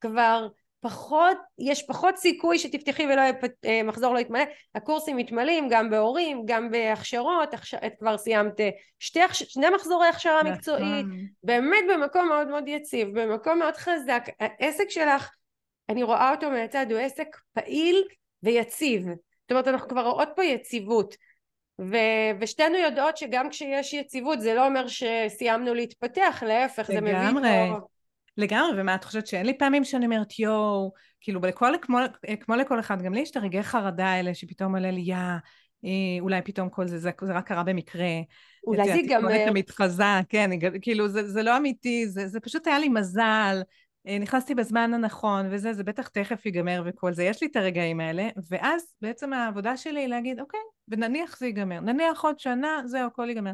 כבר 0.00 0.48
פחות, 0.80 1.36
יש 1.58 1.86
פחות 1.86 2.16
סיכוי 2.16 2.58
שתפתחי 2.58 3.04
ולא 3.04 3.20
יהיה 3.20 3.32
אה, 3.64 3.82
מחזור 3.82 4.14
לא 4.14 4.18
יתמלא, 4.18 4.44
הקורסים 4.74 5.16
מתמלאים 5.16 5.68
גם 5.70 5.90
בהורים, 5.90 6.42
גם 6.44 6.70
בהכשרות, 6.70 7.54
את 7.86 7.92
כבר 7.98 8.18
סיימת 8.18 8.60
אה, 8.60 8.70
שתי, 8.98 9.20
שני 9.32 9.70
מחזורי 9.74 10.08
הכשרה 10.08 10.42
נכון. 10.42 10.52
מקצועית, 10.52 11.06
באמת 11.42 11.84
במקום 11.94 12.28
מאוד 12.28 12.48
מאוד 12.48 12.68
יציב, 12.68 13.20
במקום 13.20 13.58
מאוד 13.58 13.76
חזק, 13.76 14.22
העסק 14.40 14.90
שלך, 14.90 15.30
אני 15.88 16.02
רואה 16.02 16.30
אותו 16.30 16.50
מהצד, 16.50 16.86
הוא 16.90 17.00
עסק 17.00 17.36
פעיל 17.52 18.04
ויציב, 18.42 19.02
זאת 19.50 19.50
אומרת 19.50 19.68
אנחנו 19.68 19.88
כבר 19.88 20.06
רואות 20.06 20.28
פה 20.36 20.44
יציבות 20.44 21.14
ו- 21.80 22.40
ושתינו 22.40 22.76
יודעות 22.76 23.16
שגם 23.16 23.50
כשיש 23.50 23.94
יציבות 23.94 24.40
זה 24.40 24.54
לא 24.54 24.66
אומר 24.66 24.84
שסיימנו 24.88 25.74
להתפתח, 25.74 26.42
להפך, 26.46 26.86
זה 26.86 27.00
מביא 27.00 27.40
פה... 27.42 27.78
לגמרי, 28.36 28.80
ומה 28.80 28.94
את 28.94 29.04
חושבת 29.04 29.26
שאין 29.26 29.46
לי 29.46 29.58
פעמים 29.58 29.84
שאני 29.84 30.04
אומרת 30.04 30.38
יואו, 30.38 30.92
כאילו 31.20 31.40
לכל, 31.40 31.72
כמו, 31.82 31.98
כמו 32.40 32.54
לכל 32.54 32.80
אחד, 32.80 33.02
גם 33.02 33.14
לי 33.14 33.20
יש 33.20 33.30
את 33.30 33.36
הרגעי 33.36 33.62
חרדה 33.62 34.06
האלה 34.06 34.34
שפתאום 34.34 34.74
עולה 34.76 34.90
לי 34.90 35.00
יא, 35.00 35.16
אולי 36.20 36.42
פתאום 36.42 36.68
כל 36.68 36.86
זה, 36.86 36.98
זה, 36.98 37.10
זה 37.22 37.32
רק 37.32 37.48
קרה 37.48 37.62
במקרה. 37.62 38.08
אולי 38.66 38.84
זה 38.84 38.90
ייגמר. 38.90 39.18
התקשורת 39.18 39.48
המתחזה, 39.48 40.04
כן, 40.28 40.50
כאילו 40.82 41.08
זה, 41.08 41.28
זה 41.28 41.42
לא 41.42 41.56
אמיתי, 41.56 42.08
זה, 42.08 42.28
זה 42.28 42.40
פשוט 42.40 42.66
היה 42.66 42.78
לי 42.78 42.88
מזל. 42.88 43.62
אה, 44.06 44.18
נכנסתי 44.18 44.54
בזמן 44.54 44.94
הנכון 44.94 45.46
וזה, 45.50 45.72
זה 45.72 45.84
בטח 45.84 46.08
תכף 46.08 46.46
ייגמר 46.46 46.82
וכל 46.86 47.12
זה. 47.12 47.24
יש 47.24 47.42
לי 47.42 47.48
את 47.48 47.56
הרגעים 47.56 48.00
האלה, 48.00 48.28
ואז 48.50 48.82
בעצם 49.00 49.32
העבודה 49.32 49.76
שלי 49.76 50.00
היא 50.00 50.08
להגיד, 50.08 50.40
אוקיי, 50.40 50.60
ונניח 50.88 51.38
זה 51.38 51.46
ייגמר. 51.46 51.80
נניח 51.80 52.24
עוד 52.24 52.38
שנה, 52.38 52.82
זהו, 52.84 53.06
הכל 53.06 53.28
ייגמר. 53.28 53.52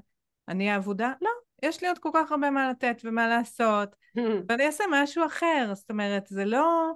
אני 0.48 0.70
העבודה? 0.70 1.12
לא, 1.22 1.30
יש 1.62 1.82
לי 1.82 1.88
עוד 1.88 1.98
כל 1.98 2.10
כך 2.14 2.32
הרבה 2.32 2.50
מה 2.50 2.70
לתת 2.70 3.02
ומה 3.04 3.28
לעשות, 3.28 3.96
ואני 4.48 4.66
אעשה 4.66 4.84
משהו 4.92 5.26
אחר. 5.26 5.72
זאת 5.74 5.90
אומרת, 5.90 6.26
זה 6.26 6.44
לא... 6.44 6.92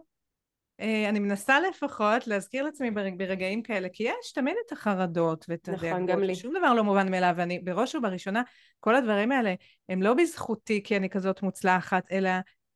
אה, 0.80 1.08
אני 1.08 1.18
מנסה 1.18 1.60
לפחות 1.60 2.26
להזכיר 2.26 2.64
לעצמי 2.64 2.90
ברגעים 2.90 3.62
כאלה, 3.62 3.88
כי 3.92 4.02
יש 4.02 4.32
תמיד 4.32 4.54
את 4.66 4.72
החרדות 4.72 5.44
ואת 5.48 5.68
נכון, 5.68 5.88
הדאגות. 5.88 6.08
גם 6.08 6.22
לי. 6.22 6.34
שום 6.34 6.54
דבר 6.58 6.74
לא 6.74 6.84
מובן 6.84 7.10
מאליו, 7.10 7.34
ואני 7.36 7.58
בראש 7.58 7.94
ובראשונה, 7.94 8.42
כל 8.80 8.96
הדברים 8.96 9.32
האלה 9.32 9.54
הם 9.88 10.02
לא 10.02 10.14
בזכותי 10.14 10.82
כי 10.82 10.96
אני 10.96 11.10
כזאת 11.10 11.42
מוצלחת, 11.42 12.12
אלא 12.12 12.30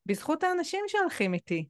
בזכות 0.06 0.44
האנשים 0.44 0.85
שהולכים 0.89 1.35
איתי. 1.35 1.68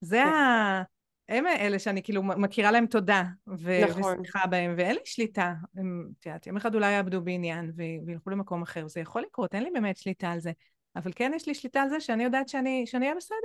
זה 0.00 0.16
כן. 0.16 0.28
ה... 0.28 0.82
הם 1.28 1.46
אלה 1.46 1.78
שאני 1.78 2.02
כאילו 2.02 2.22
מכירה 2.22 2.70
להם 2.70 2.86
תודה, 2.86 3.22
ו- 3.46 3.84
נכון. 3.88 4.02
ושמחה 4.02 4.46
בהם, 4.46 4.74
ואין 4.76 4.94
לי 4.94 5.00
שליטה. 5.04 5.54
הם, 5.76 6.08
את 6.20 6.26
יודעת, 6.26 6.46
יום 6.46 6.56
אחד 6.56 6.74
אולי 6.74 6.92
יאבדו 6.92 7.22
בעניין 7.22 7.72
ו- 7.76 8.06
וילכו 8.06 8.30
למקום 8.30 8.62
אחר, 8.62 8.88
זה 8.88 9.00
יכול 9.00 9.22
לקרות, 9.22 9.54
אין 9.54 9.62
לי 9.62 9.70
באמת 9.70 9.96
שליטה 9.96 10.30
על 10.30 10.40
זה. 10.40 10.52
אבל 10.96 11.10
כן 11.16 11.32
יש 11.34 11.48
לי 11.48 11.54
שליטה 11.54 11.82
על 11.82 11.88
זה 11.88 12.00
שאני 12.00 12.24
יודעת 12.24 12.48
שאני 12.48 12.84
אהיה 12.94 13.14
בסדר. 13.14 13.36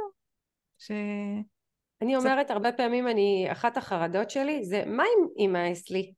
ש... 0.78 0.92
אני 2.02 2.16
אומרת 2.16 2.52
הרבה 2.52 2.72
פעמים, 2.72 3.08
אני, 3.08 3.48
אחת 3.52 3.78
החרדות 3.78 4.30
שלי 4.30 4.66
זה, 4.66 4.84
מה 4.86 5.04
אם 5.04 5.28
יימאס 5.38 5.90
לי? 5.90 6.14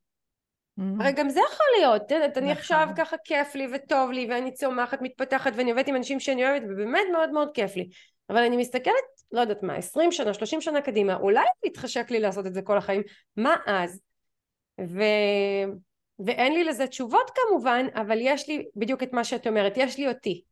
Mm-hmm. 0.80 0.84
הרי 0.99 1.11
גם 1.11 1.30
זה 1.30 1.39
יכול 1.53 1.65
להיות, 1.77 2.03
את 2.03 2.38
אני 2.38 2.45
נכון. 2.45 2.57
עכשיו 2.57 2.88
ככה 2.98 3.18
כיף 3.23 3.56
לי 3.56 3.68
וטוב 3.73 4.11
לי 4.11 4.27
ואני 4.30 4.53
צומחת, 4.53 5.02
מתפתחת 5.02 5.52
ואני 5.56 5.72
עובדת 5.72 5.88
עם 5.88 5.95
אנשים 5.95 6.19
שאני 6.19 6.49
אוהבת 6.49 6.64
ובאמת 6.69 7.02
מאוד 7.11 7.31
מאוד 7.31 7.49
כיף 7.53 7.76
לי 7.76 7.89
אבל 8.30 8.43
אני 8.43 8.57
מסתכלת, 8.57 8.93
לא 9.31 9.41
יודעת 9.41 9.64
מה, 9.64 9.76
20 9.76 10.11
שנה, 10.11 10.34
30 10.34 10.61
שנה 10.61 10.81
קדימה, 10.81 11.15
אולי 11.15 11.45
יתחשק 11.64 12.11
לי 12.11 12.19
לעשות 12.19 12.45
את 12.45 12.53
זה 12.53 12.61
כל 12.61 12.77
החיים, 12.77 13.02
מה 13.38 13.56
אז? 13.65 14.02
ו... 14.81 15.02
ואין 16.26 16.53
לי 16.53 16.64
לזה 16.64 16.88
תשובות 16.88 17.31
כמובן, 17.35 17.85
אבל 17.95 18.18
יש 18.22 18.49
לי 18.49 18.65
בדיוק 18.76 19.03
את 19.03 19.14
מה 19.14 19.23
שאת 19.23 19.48
אומרת, 19.48 19.73
יש 19.76 19.98
לי 19.98 20.07
אותי. 20.07 20.43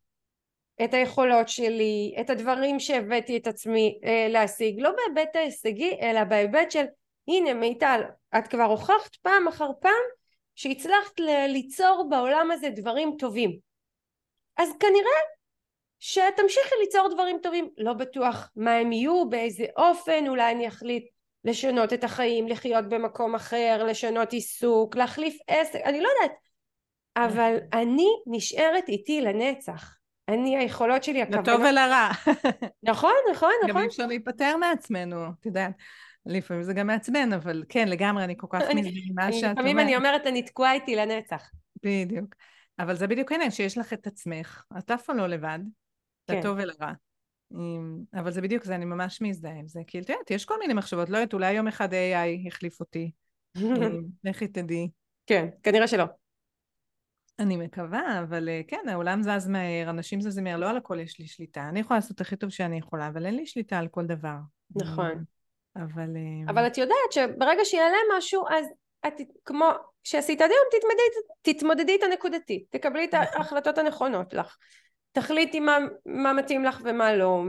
את 0.83 0.93
היכולות 0.93 1.49
שלי, 1.49 2.15
את 2.21 2.29
הדברים 2.29 2.79
שהבאתי 2.79 3.37
את 3.37 3.47
עצמי 3.47 3.99
אה, 4.03 4.27
להשיג, 4.29 4.79
לא 4.79 4.91
בהיבט 4.91 5.35
ההישגי, 5.35 5.97
אלא 6.01 6.23
בהיבט 6.23 6.71
של 6.71 6.85
הנה 7.27 7.53
מיטל, 7.53 8.01
את 8.37 8.47
כבר 8.47 8.63
הוכחת 8.63 9.15
פעם 9.15 9.47
אחר 9.47 9.69
פעם 9.81 10.03
שהצלחת 10.55 11.19
ליצור 11.47 12.07
בעולם 12.09 12.51
הזה 12.51 12.69
דברים 12.69 13.15
טובים. 13.19 13.59
אז 14.57 14.69
כנראה 14.79 15.19
שתמשיכי 15.99 16.75
ליצור 16.81 17.07
דברים 17.13 17.37
טובים, 17.43 17.69
לא 17.77 17.93
בטוח 17.93 18.51
מה 18.55 18.75
הם 18.75 18.91
יהיו, 18.91 19.29
באיזה 19.29 19.65
אופן, 19.77 20.27
אולי 20.27 20.51
אני 20.51 20.67
אחליט 20.67 21.07
לשנות 21.43 21.93
את 21.93 22.03
החיים, 22.03 22.47
לחיות 22.47 22.89
במקום 22.89 23.35
אחר, 23.35 23.83
לשנות 23.87 24.33
עיסוק, 24.33 24.95
להחליף 24.95 25.37
עסק, 25.47 25.79
אני 25.85 26.01
לא 26.01 26.09
יודעת, 26.09 26.37
אבל 27.17 27.57
אני 27.73 28.07
נשארת 28.27 28.89
איתי 28.89 29.21
לנצח. 29.21 29.95
אני, 30.29 30.57
היכולות 30.57 31.03
שלי, 31.03 31.21
הכוונות... 31.21 31.47
לטוב 31.47 31.61
ולרע. 31.61 32.09
נכון, 32.83 33.13
נכון, 33.31 33.51
נכון. 33.63 33.69
גם 33.69 33.77
אי 33.77 33.87
אפשר 33.87 34.05
להיפטר 34.05 34.57
מעצמנו, 34.57 35.25
את 35.39 35.45
יודעת. 35.45 35.71
לפעמים 36.25 36.63
זה 36.63 36.73
גם 36.73 36.87
מעצבן, 36.87 37.33
אבל 37.33 37.63
כן, 37.69 37.87
לגמרי, 37.87 38.23
אני 38.23 38.33
כל 38.37 38.47
כך 38.49 38.61
מזמינה 38.75 39.31
שאת 39.31 39.43
אומרת. 39.43 39.57
לפעמים 39.57 39.79
אני 39.79 39.95
אומרת, 39.95 40.27
אני 40.27 40.41
תקועה 40.41 40.73
איתי 40.73 40.95
לנצח. 40.95 41.49
בדיוק. 41.83 42.35
אבל 42.79 42.95
זה 42.95 43.07
בדיוק 43.07 43.31
העניין, 43.31 43.51
שיש 43.51 43.77
לך 43.77 43.93
את 43.93 44.07
עצמך, 44.07 44.63
את 44.77 44.91
אף 44.91 45.05
פעם 45.05 45.17
לא 45.17 45.27
לבד, 45.27 45.59
כן. 45.59 45.88
לטוב 46.29 46.57
ולרע. 46.57 46.91
אבל 48.13 48.31
זה 48.31 48.41
בדיוק 48.41 48.63
זה, 48.63 48.75
אני 48.75 48.85
ממש 48.85 49.21
מזדהה 49.21 49.53
עם 49.53 49.67
זה. 49.67 49.79
כי 49.87 49.99
את 49.99 50.09
יודעת, 50.09 50.31
יש 50.31 50.45
כל 50.45 50.59
מיני 50.59 50.73
מחשבות, 50.73 51.09
לא 51.09 51.17
יודעת, 51.17 51.33
אולי 51.33 51.53
יום 51.53 51.67
אחד 51.67 51.93
AI 51.93 52.47
יחליף 52.47 52.79
אותי. 52.79 53.11
לכי 54.23 54.47
תדעי. 54.47 54.89
כן, 55.25 55.47
כנראה 55.63 55.87
שלא. 55.87 56.05
אני 57.39 57.57
מקווה, 57.57 58.19
אבל 58.19 58.49
אה, 58.49 58.61
כן, 58.67 58.89
העולם 58.89 59.23
זז 59.23 59.47
מהר, 59.47 59.89
אנשים 59.89 60.21
זזים 60.21 60.43
מהר, 60.43 60.57
לא 60.57 60.69
על 60.69 60.77
הכל 60.77 60.99
יש 60.99 61.19
לי 61.19 61.27
שליטה. 61.27 61.69
אני 61.69 61.79
יכולה 61.79 61.97
לעשות 61.97 62.21
הכי 62.21 62.35
טוב 62.35 62.49
שאני 62.49 62.77
יכולה, 62.77 63.07
אבל 63.07 63.25
אין 63.25 63.35
לי 63.35 63.45
שליטה 63.45 63.77
על 63.77 63.87
כל 63.87 64.05
דבר. 64.05 64.35
נכון. 64.75 65.23
אבל... 65.75 66.15
אה, 66.15 66.51
אבל 66.51 66.67
את 66.67 66.77
יודעת 66.77 67.11
שברגע 67.11 67.65
שיעלה 67.65 67.97
משהו, 68.17 68.45
אז 68.49 68.65
את, 69.07 69.13
כמו 69.45 69.69
שעשית 70.03 70.41
עד 70.41 70.49
היום, 70.49 70.81
תתמודדי, 70.81 71.53
תתמודדי 71.53 71.95
את 71.95 72.03
הנקודתי, 72.03 72.65
תקבלי 72.69 73.05
את. 73.05 73.13
ההחלטות 73.35 73.77
הנכונות 73.77 74.33
לך. 74.33 74.57
תחליטי 75.11 75.59
מה, 75.59 75.77
מה 76.05 76.33
מתאים 76.33 76.65
לך 76.65 76.81
ומה 76.83 77.13
לא, 77.13 77.41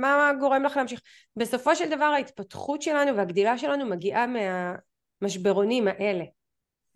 מה 0.00 0.32
גורם 0.40 0.62
לך 0.62 0.76
להמשיך. 0.76 1.00
בסופו 1.36 1.76
של 1.76 1.90
דבר 1.90 2.04
ההתפתחות 2.04 2.82
שלנו 2.82 3.16
והגדילה 3.16 3.58
שלנו 3.58 3.86
מגיעה 3.86 4.26
מהמשברונים 4.26 5.88
האלה. 5.88 6.24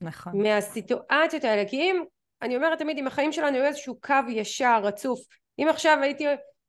נכון. 0.00 0.42
מהסיטואציות 0.42 1.44
האלה, 1.44 1.68
כי 1.68 1.76
אם, 1.76 2.02
אני 2.42 2.56
אומרת 2.56 2.78
תמיד, 2.78 2.98
אם 2.98 3.06
החיים 3.06 3.32
שלנו 3.32 3.56
היו 3.56 3.64
איזשהו 3.64 4.00
קו 4.00 4.14
ישר, 4.28 4.80
רצוף, 4.82 5.20
אם 5.58 5.66
עכשיו 5.70 5.98
הייתי 6.02 6.24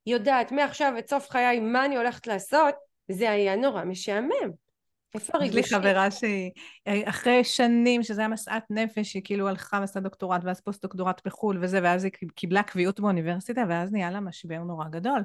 יודעת 0.06 0.52
מעכשיו 0.52 0.94
עד 0.96 1.08
סוף 1.08 1.30
חיי 1.30 1.60
מה 1.60 1.84
אני 1.84 1.96
הולכת 1.96 2.26
לעשות, 2.26 2.74
זה 3.08 3.30
היה 3.30 3.56
נורא 3.56 3.84
משעמם. 3.84 4.50
איפה 5.14 5.32
הריגושים? 5.34 5.60
יש 5.60 5.72
לי 5.72 5.78
חברה 5.78 6.10
שהיא, 6.10 6.50
אחרי 7.04 7.44
שנים, 7.44 8.02
שזה 8.02 8.20
היה 8.20 8.28
משאת 8.28 8.62
נפש, 8.70 9.14
היא 9.14 9.22
כאילו 9.24 9.48
הלכה 9.48 9.78
ועשתה 9.80 10.00
דוקטורט, 10.00 10.40
ואז 10.44 10.60
פוסט 10.60 10.82
דוקטורט 10.82 11.26
בחו"ל 11.26 11.58
וזה, 11.60 11.80
ואז 11.82 12.04
היא 12.04 12.12
קיבלה 12.34 12.62
קביעות 12.62 13.00
באוניברסיטה, 13.00 13.62
ואז 13.68 13.92
נהיה 13.92 14.10
לה 14.10 14.20
משבר 14.20 14.58
נורא 14.58 14.88
גדול. 14.88 15.20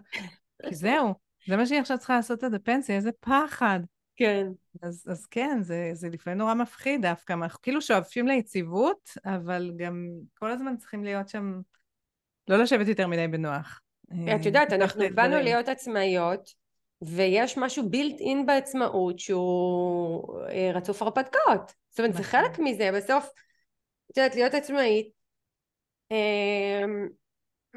כי 0.70 0.76
זהו, 0.76 1.14
זה 1.48 1.58
מה 1.58 1.66
שהיא 1.66 1.80
עכשיו 1.80 1.98
צריכה 1.98 2.16
לעשות 2.16 2.44
עד 2.44 2.54
הפנסיה, 2.54 2.96
איזה 2.96 3.12
פחד. 3.20 3.80
כן. 4.16 4.48
אז, 4.84 5.06
אז 5.10 5.26
כן, 5.26 5.58
זה, 5.62 5.90
זה 5.94 6.10
לפעמים 6.10 6.40
נורא 6.40 6.54
מפחיד 6.54 7.02
דווקא, 7.02 7.34
אנחנו 7.34 7.62
כאילו 7.62 7.82
שואפים 7.82 8.28
ליציבות, 8.28 9.10
אבל 9.26 9.72
גם 9.78 10.08
כל 10.34 10.52
הזמן 10.52 10.78
צריכים 10.78 11.04
להיות 11.04 11.30
שם, 11.30 11.62
לא 12.48 12.58
לשבת 12.58 12.88
יותר 12.88 13.08
מדי 13.08 13.28
בנוח. 13.28 13.82
את 14.36 14.46
יודעת, 14.46 14.74
אנחנו 14.74 15.04
באנו 15.16 15.36
להיות 15.36 15.70
עצמאיות, 15.70 16.65
ויש 17.02 17.58
משהו 17.58 17.90
בילט 17.90 18.20
אין 18.20 18.46
בעצמאות 18.46 19.20
שהוא 19.20 20.40
אה, 20.50 20.72
רצוף 20.74 21.02
הרפתקאות. 21.02 21.74
זאת 21.90 22.00
אומרת, 22.00 22.14
זה 22.14 22.20
נכון. 22.20 22.32
חלק 22.32 22.60
מזה, 22.60 22.90
בסוף, 22.92 23.30
את 24.12 24.18
יודעת, 24.18 24.36
להיות 24.36 24.54
עצמאית. 24.54 25.08
אמ, 26.12 27.08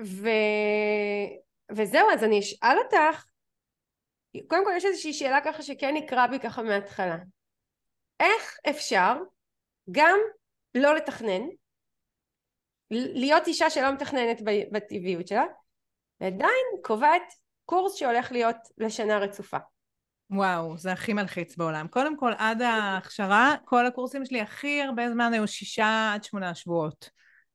ו... 0.05 0.29
וזהו, 1.73 2.11
אז 2.13 2.25
אני 2.25 2.39
אשאל 2.39 2.77
אותך, 2.85 3.25
קודם 4.47 4.65
כל 4.65 4.73
יש 4.77 4.85
איזושהי 4.85 5.13
שאלה 5.13 5.41
ככה 5.45 5.63
שכן 5.63 5.95
נקרא 5.95 6.27
בי 6.27 6.39
ככה 6.39 6.63
מההתחלה. 6.63 7.17
איך 8.21 8.59
אפשר 8.71 9.15
גם 9.91 10.19
לא 10.75 10.95
לתכנן, 10.95 11.43
להיות 12.91 13.47
אישה 13.47 13.71
שלא 13.71 13.93
מתכננת 13.93 14.41
בטבעיות 14.73 15.29
שלה, 15.29 15.45
ועדיין 16.21 16.67
קובעת 16.83 17.33
קורס 17.69 17.95
שהולך 17.95 18.33
להיות 18.33 18.57
לשנה 18.79 19.19
רצופה. 19.19 19.57
וואו, 20.31 20.79
זה 20.79 20.93
הכי 20.93 21.13
מלחיץ 21.13 21.57
בעולם. 21.57 21.89
קודם 21.89 22.17
כל, 22.17 22.33
עד 22.39 22.63
ההכשרה, 22.63 23.55
כל 23.65 23.87
הקורסים 23.87 24.25
שלי 24.25 24.41
הכי 24.41 24.83
הרבה 24.83 25.11
זמן 25.11 25.33
היו 25.33 25.49
שישה 25.49 26.11
עד 26.15 26.25
שמונה 26.25 26.55
שבועות. 26.55 27.11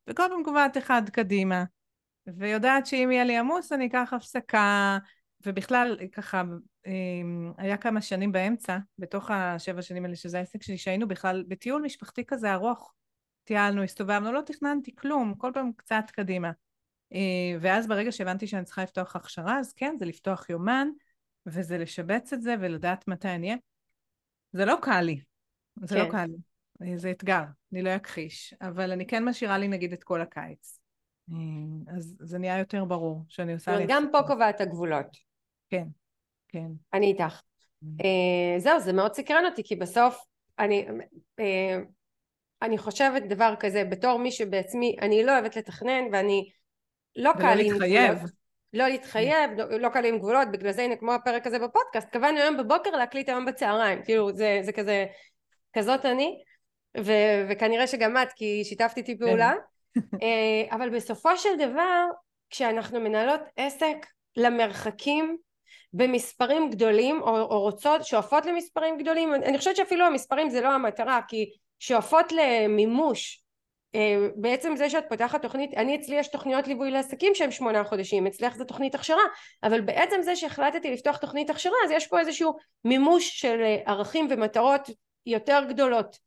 וכל 0.07 0.23
פעם 0.29 0.43
קובעת 0.43 0.77
אחד 0.77 1.09
קדימה. 1.09 1.63
ויודעת 2.27 2.85
שאם 2.85 3.11
יהיה 3.11 3.23
לי 3.23 3.37
עמוס 3.37 3.71
אני 3.71 3.87
אקח 3.87 4.09
הפסקה, 4.15 4.97
ובכלל, 5.45 5.97
ככה, 6.11 6.43
אמ, 6.87 7.51
היה 7.57 7.77
כמה 7.77 8.01
שנים 8.01 8.31
באמצע, 8.31 8.77
בתוך 8.99 9.31
השבע 9.31 9.81
שנים 9.81 10.05
האלה 10.05 10.15
שזה 10.15 10.37
העסק 10.37 10.63
שלי, 10.63 10.77
שהיינו 10.77 11.07
בכלל 11.07 11.43
בטיול 11.47 11.81
משפחתי 11.81 12.25
כזה 12.25 12.53
ארוך. 12.53 12.93
טיילנו, 13.43 13.83
הסתובבנו, 13.83 14.31
לא 14.31 14.41
תכננתי 14.41 14.95
כלום, 14.95 15.33
כל 15.37 15.51
פעם 15.53 15.71
קצת 15.77 16.03
קדימה. 16.11 16.51
אה, 17.13 17.57
ואז 17.61 17.87
ברגע 17.87 18.11
שהבנתי 18.11 18.47
שאני 18.47 18.65
צריכה 18.65 18.83
לפתוח 18.83 19.15
הכשרה, 19.15 19.59
אז 19.59 19.73
כן, 19.73 19.95
זה 19.99 20.05
לפתוח 20.05 20.49
יומן, 20.49 20.87
וזה 21.45 21.77
לשבץ 21.77 22.33
את 22.33 22.41
זה 22.41 22.55
ולדעת 22.59 23.07
מתי 23.07 23.27
אני 23.27 23.47
אהיה. 23.47 23.57
זה 24.51 24.65
לא 24.65 24.75
קל 24.81 25.01
לי, 25.01 25.21
זה 25.83 25.95
לא 25.95 26.01
כן. 26.01 26.07
לא 26.07 26.11
קל 26.11 26.25
לי. 26.25 26.37
אה, 26.81 26.97
זה 26.97 27.11
אתגר, 27.11 27.43
אני 27.73 27.81
לא 27.81 27.95
אכחיש, 27.95 28.53
אבל 28.61 28.91
אני 28.91 29.07
כן 29.07 29.25
משאירה 29.25 29.57
לי 29.57 29.67
נגיד 29.67 29.93
את 29.93 30.03
כל 30.03 30.21
הקיץ. 30.21 30.79
אה, 31.31 31.95
אז 31.97 32.15
זה 32.19 32.37
נהיה 32.37 32.59
יותר 32.59 32.85
ברור 32.85 33.25
שאני 33.27 33.53
עושה... 33.53 33.77
גם 33.87 34.07
פה 34.11 34.21
קובעת 34.27 34.61
הגבולות. 34.61 35.17
כן, 35.69 35.87
כן. 36.47 36.67
אני 36.93 37.05
איתך. 37.05 37.41
זהו, 38.57 38.79
זה 38.79 38.93
מאוד 38.93 39.13
סקרן 39.13 39.45
אותי, 39.45 39.63
כי 39.63 39.75
בסוף 39.75 40.25
אני... 40.59 40.87
אני 42.61 42.77
חושבת 42.77 43.23
דבר 43.29 43.53
כזה, 43.59 43.83
בתור 43.83 44.19
מי 44.19 44.31
שבעצמי, 44.31 44.95
אני 45.01 45.23
לא 45.23 45.31
אוהבת 45.31 45.55
לתכנן 45.55 46.03
ואני 46.11 46.49
לא 47.15 47.31
קל 47.39 47.59
עם 47.59 47.77
גבולות. 47.77 48.31
לא 48.73 48.87
להתחייב, 48.87 49.51
לא, 49.57 49.79
לא 49.79 49.89
קל 49.89 50.05
עם 50.05 50.17
גבולות, 50.17 50.47
בגלל 50.51 50.71
זה 50.71 50.81
הנה 50.81 50.95
כמו 50.95 51.13
הפרק 51.13 51.47
הזה 51.47 51.59
בפודקאסט, 51.59 52.09
קבענו 52.09 52.39
היום 52.39 52.57
בבוקר 52.57 52.89
להקליט 52.89 53.29
היום 53.29 53.45
בצהריים, 53.45 54.03
כאילו 54.03 54.33
זה, 54.33 54.59
זה 54.63 54.71
כזה, 54.71 55.05
כזאת 55.73 56.05
אני, 56.05 56.43
ו- 56.97 57.45
וכנראה 57.49 57.87
שגם 57.87 58.17
את, 58.17 58.33
כי 58.35 58.61
שיתפת 58.63 58.97
איתי 58.97 59.17
פעולה, 59.19 59.53
אה, 59.97 60.75
אבל 60.75 60.89
בסופו 60.89 61.37
של 61.37 61.57
דבר, 61.57 62.05
כשאנחנו 62.49 62.99
מנהלות 62.99 63.41
עסק 63.55 63.97
למרחקים 64.37 65.37
במספרים 65.93 66.69
גדולים, 66.69 67.21
או, 67.21 67.39
או 67.39 67.61
רוצות, 67.61 68.05
שואפות 68.05 68.45
למספרים 68.45 68.97
גדולים, 68.97 69.33
אני 69.33 69.57
חושבת 69.57 69.75
שאפילו 69.75 70.05
המספרים 70.05 70.49
זה 70.49 70.61
לא 70.61 70.67
המטרה, 70.67 71.19
כי 71.27 71.51
שואפות 71.79 72.31
למימוש 72.31 73.42
בעצם 74.35 74.75
זה 74.75 74.89
שאת 74.89 75.03
פותחת 75.09 75.41
תוכנית, 75.41 75.73
אני 75.73 75.95
אצלי 75.95 76.15
יש 76.15 76.27
תוכניות 76.27 76.67
ליווי 76.67 76.91
לעסקים 76.91 77.35
שהם 77.35 77.51
שמונה 77.51 77.83
חודשים, 77.83 78.27
אצלך 78.27 78.55
זה 78.55 78.65
תוכנית 78.65 78.95
הכשרה, 78.95 79.23
אבל 79.63 79.81
בעצם 79.81 80.21
זה 80.21 80.35
שהחלטתי 80.35 80.91
לפתוח 80.91 81.17
תוכנית 81.17 81.49
הכשרה 81.49 81.75
אז 81.85 81.91
יש 81.91 82.07
פה 82.07 82.19
איזשהו 82.19 82.57
מימוש 82.85 83.41
של 83.41 83.61
אה, 83.61 83.77
ערכים 83.85 84.27
ומטרות 84.29 84.89
יותר 85.25 85.61
גדולות. 85.69 86.17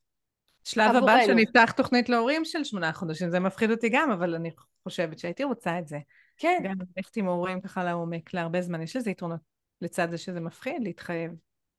שלב. 0.64 0.96
הבא 0.96 1.26
שנפתח 1.26 1.72
תוכנית 1.76 2.08
להורים 2.08 2.44
של 2.44 2.64
שמונה 2.64 2.92
חודשים, 2.92 3.30
זה 3.30 3.40
מפחיד 3.40 3.70
אותי 3.70 3.88
גם, 3.88 4.10
אבל 4.10 4.34
אני 4.34 4.50
חושבת 4.82 5.18
שהייתי 5.18 5.44
רוצה 5.44 5.78
את 5.78 5.88
זה. 5.88 5.98
כן. 6.36 6.60
גם 6.64 6.74
ללכת 6.96 7.16
עם 7.16 7.26
הורים 7.26 7.60
ככה 7.60 7.84
לעומק 7.84 8.34
להרבה 8.34 8.62
זמן, 8.62 8.82
יש 8.82 8.96
לזה 8.96 9.10
יתרונות 9.10 9.40
לצד 9.80 10.10
זה 10.10 10.18
שזה 10.18 10.40
מפחיד 10.40 10.82
להתחייב. 10.82 11.30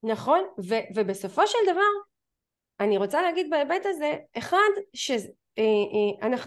נכון, 0.03 0.39
ו- 0.59 0.87
ובסופו 0.95 1.47
של 1.47 1.57
דבר 1.71 1.81
אני 2.79 2.97
רוצה 2.97 3.21
להגיד 3.21 3.49
בהיבט 3.49 3.85
הזה, 3.85 4.15
אחד, 4.37 4.57
שזה 4.93 5.27
אה, 5.57 5.63
אה, 6.23 6.37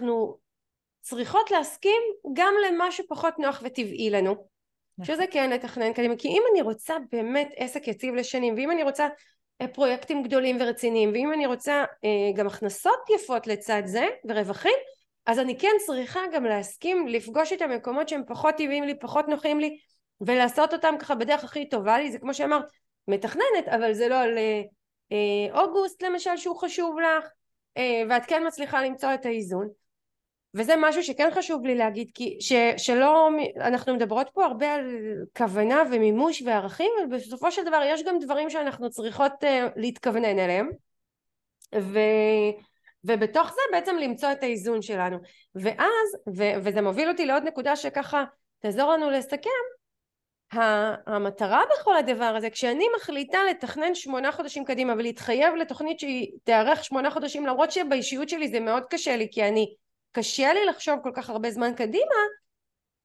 צריכות 1.01 1.51
להסכים 1.51 2.01
גם 2.33 2.53
למה 2.67 2.91
שפחות 2.91 3.39
נוח 3.39 3.61
וטבעי 3.63 4.09
לנו 4.09 4.31
נכון. 4.97 5.15
שזה 5.15 5.27
כן 5.31 5.49
לתכנן 5.49 5.93
קדימה 5.93 6.15
כי 6.15 6.27
אם 6.27 6.43
אני 6.51 6.61
רוצה 6.61 6.95
באמת 7.11 7.49
עסק 7.55 7.87
יציב 7.87 8.15
לשנים 8.15 8.55
ואם 8.55 8.71
אני 8.71 8.83
רוצה 8.83 9.07
אה, 9.61 9.67
פרויקטים 9.67 10.23
גדולים 10.23 10.57
ורציניים 10.59 11.09
ואם 11.13 11.33
אני 11.33 11.45
רוצה 11.45 11.83
גם 12.35 12.47
הכנסות 12.47 13.09
יפות 13.15 13.47
לצד 13.47 13.81
זה 13.85 14.07
ורווחים 14.29 14.77
אז 15.25 15.39
אני 15.39 15.57
כן 15.59 15.75
צריכה 15.85 16.19
גם 16.33 16.45
להסכים 16.45 17.07
לפגוש 17.07 17.53
את 17.53 17.61
המקומות 17.61 18.09
שהם 18.09 18.21
פחות 18.27 18.55
טבעיים 18.55 18.83
לי 18.83 18.99
פחות 18.99 19.27
נוחים 19.27 19.59
לי 19.59 19.77
ולעשות 20.21 20.73
אותם 20.73 20.95
ככה 20.99 21.15
בדרך 21.15 21.43
הכי 21.43 21.69
טובה 21.69 21.97
לי 21.97 22.11
זה 22.11 22.19
כמו 22.19 22.33
שאמרת 22.33 22.65
מתכננת 23.07 23.67
אבל 23.67 23.93
זה 23.93 24.07
לא 24.07 24.15
על 24.15 24.37
אוגוסט 25.53 26.03
למשל 26.03 26.37
שהוא 26.37 26.57
חשוב 26.57 26.99
לך 26.99 27.29
אה, 27.77 28.03
ואת 28.09 28.25
כן 28.25 28.47
מצליחה 28.47 28.81
למצוא 28.81 29.13
את 29.13 29.25
האיזון. 29.25 29.67
וזה 30.53 30.73
משהו 30.77 31.03
שכן 31.03 31.29
חשוב 31.31 31.65
לי 31.65 31.75
להגיד 31.75 32.11
כי 32.13 32.37
ש, 32.39 32.53
שלא 32.77 33.29
אנחנו 33.59 33.95
מדברות 33.95 34.29
פה 34.33 34.45
הרבה 34.45 34.73
על 34.73 34.85
כוונה 35.37 35.83
ומימוש 35.91 36.41
וערכים 36.41 36.91
אבל 36.99 37.17
בסופו 37.17 37.51
של 37.51 37.63
דבר 37.63 37.81
יש 37.85 38.03
גם 38.03 38.19
דברים 38.19 38.49
שאנחנו 38.49 38.89
צריכות 38.89 39.31
uh, 39.43 39.47
להתכוונן 39.75 40.39
אליהם. 40.39 40.69
ו, 41.75 41.99
ובתוך 43.03 43.49
זה 43.49 43.61
בעצם 43.71 43.97
למצוא 43.97 44.31
את 44.31 44.43
האיזון 44.43 44.81
שלנו. 44.81 45.17
ואז 45.55 46.15
ו, 46.37 46.43
וזה 46.63 46.81
מוביל 46.81 47.09
אותי 47.09 47.25
לעוד 47.25 47.43
נקודה 47.43 47.75
שככה 47.75 48.23
תעזור 48.59 48.91
לנו 48.91 49.09
לסכם 49.09 49.49
המטרה 50.51 51.63
בכל 51.73 51.97
הדבר 51.97 52.33
הזה, 52.37 52.49
כשאני 52.49 52.85
מחליטה 52.97 53.37
לתכנן 53.49 53.95
שמונה 53.95 54.31
חודשים 54.31 54.65
קדימה 54.65 54.93
ולהתחייב 54.93 55.55
לתוכנית 55.55 55.99
שהיא 55.99 56.31
תארך 56.43 56.83
שמונה 56.83 57.11
חודשים 57.11 57.45
למרות 57.45 57.71
שבאישיות 57.71 58.29
שלי 58.29 58.47
זה 58.47 58.59
מאוד 58.59 58.83
קשה 58.89 59.15
לי 59.15 59.27
כי 59.31 59.43
אני 59.43 59.73
קשה 60.11 60.53
לי 60.53 60.65
לחשוב 60.65 60.99
כל 61.03 61.11
כך 61.15 61.29
הרבה 61.29 61.51
זמן 61.51 61.73
קדימה 61.75 62.15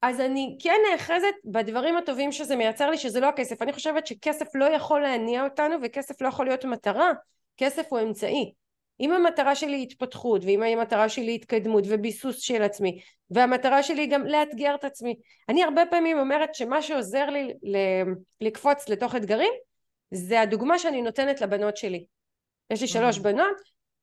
אז 0.02 0.20
אני 0.20 0.56
כן 0.62 0.76
נאחזת 0.90 1.34
בדברים 1.44 1.96
הטובים 1.96 2.32
שזה 2.32 2.56
מייצר 2.56 2.90
לי 2.90 2.98
שזה 2.98 3.20
לא 3.20 3.26
הכסף. 3.26 3.62
אני 3.62 3.72
חושבת 3.72 4.06
שכסף 4.06 4.46
לא 4.54 4.64
יכול 4.64 5.00
להניע 5.00 5.44
אותנו 5.44 5.76
וכסף 5.82 6.20
לא 6.20 6.28
יכול 6.28 6.46
להיות 6.46 6.64
מטרה. 6.64 7.12
כסף 7.56 7.86
הוא 7.88 8.00
אמצעי 8.00 8.52
אם 9.00 9.12
המטרה 9.12 9.54
שלי 9.54 9.76
היא 9.76 9.82
התפתחות 9.82 10.44
ואם 10.44 10.62
המטרה 10.62 11.08
שלי 11.08 11.26
היא 11.26 11.34
התקדמות 11.34 11.84
וביסוס 11.86 12.40
של 12.40 12.62
עצמי 12.62 13.00
והמטרה 13.30 13.82
שלי 13.82 14.06
גם 14.06 14.26
לאתגר 14.26 14.74
את 14.74 14.84
עצמי 14.84 15.14
אני 15.48 15.64
הרבה 15.64 15.82
פעמים 15.90 16.18
אומרת 16.18 16.54
שמה 16.54 16.82
שעוזר 16.82 17.26
לי 17.30 17.54
לקפוץ 18.40 18.88
לתוך 18.88 19.16
אתגרים 19.16 19.52
זה 20.10 20.40
הדוגמה 20.40 20.78
שאני 20.78 21.02
נותנת 21.02 21.40
לבנות 21.40 21.76
שלי. 21.76 22.04
יש 22.70 22.80
לי 22.80 22.88
שלוש 22.88 23.18
בנות 23.18 23.56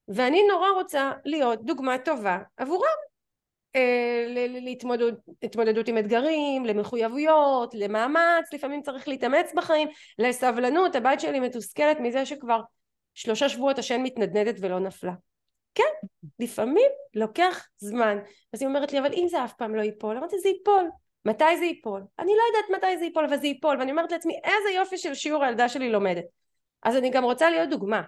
ואני 0.08 0.48
נורא 0.48 0.70
רוצה 0.70 1.12
להיות 1.26 1.66
דוגמה 1.66 1.98
טובה 1.98 2.38
עבורם. 2.58 2.88
אה, 3.76 4.26
להתמודדות 5.42 5.88
עם 5.88 5.98
אתגרים, 5.98 6.66
למחויבויות, 6.66 7.74
למאמץ, 7.74 8.54
לפעמים 8.54 8.82
צריך 8.82 9.08
להתאמץ 9.08 9.54
בחיים, 9.56 9.88
לסבלנות, 10.20 10.96
הבת 10.96 11.20
שלי 11.20 11.40
מתוסכלת 11.40 12.00
מזה 12.00 12.26
שכבר 12.26 12.62
שלושה 13.14 13.50
שבועות 13.50 13.80
השן 13.80 14.02
מתנדנדת 14.02 14.56
ולא 14.60 14.80
נפלה. 14.80 15.14
כן, 15.76 16.08
לפעמים 16.40 16.90
לוקח 17.14 17.68
זמן. 17.78 18.18
אז 18.54 18.62
היא 18.62 18.68
אומרת 18.68 18.94
לי, 18.94 19.00
אבל 19.00 19.14
אם 19.14 19.26
זה 19.30 19.44
אף 19.44 19.54
פעם 19.54 19.76
לא 19.76 19.82
ייפול, 19.82 20.18
אמרתי, 20.18 20.40
זה 20.40 20.50
ייפול. 20.50 20.90
מתי 21.26 21.58
זה 21.58 21.66
ייפול? 21.66 22.02
אני 22.20 22.32
לא 22.38 22.44
יודעת 22.48 22.78
מתי 22.78 22.98
זה 22.98 23.06
ייפול, 23.06 23.26
אבל 23.26 23.38
זה 23.38 23.48
ייפול. 23.48 23.78
ואני 23.80 23.92
אומרת 23.92 24.12
לעצמי, 24.12 24.34
איזה 24.44 24.70
יופי 24.76 24.98
של 24.98 25.14
שיעור 25.14 25.44
הילדה 25.44 25.70
שלי 25.70 25.90
לומדת. 25.90 26.26
אז 26.84 26.96
אני 26.96 27.10
גם 27.10 27.24
רוצה 27.24 27.50
להיות 27.50 27.70
דוגמה. 27.70 28.02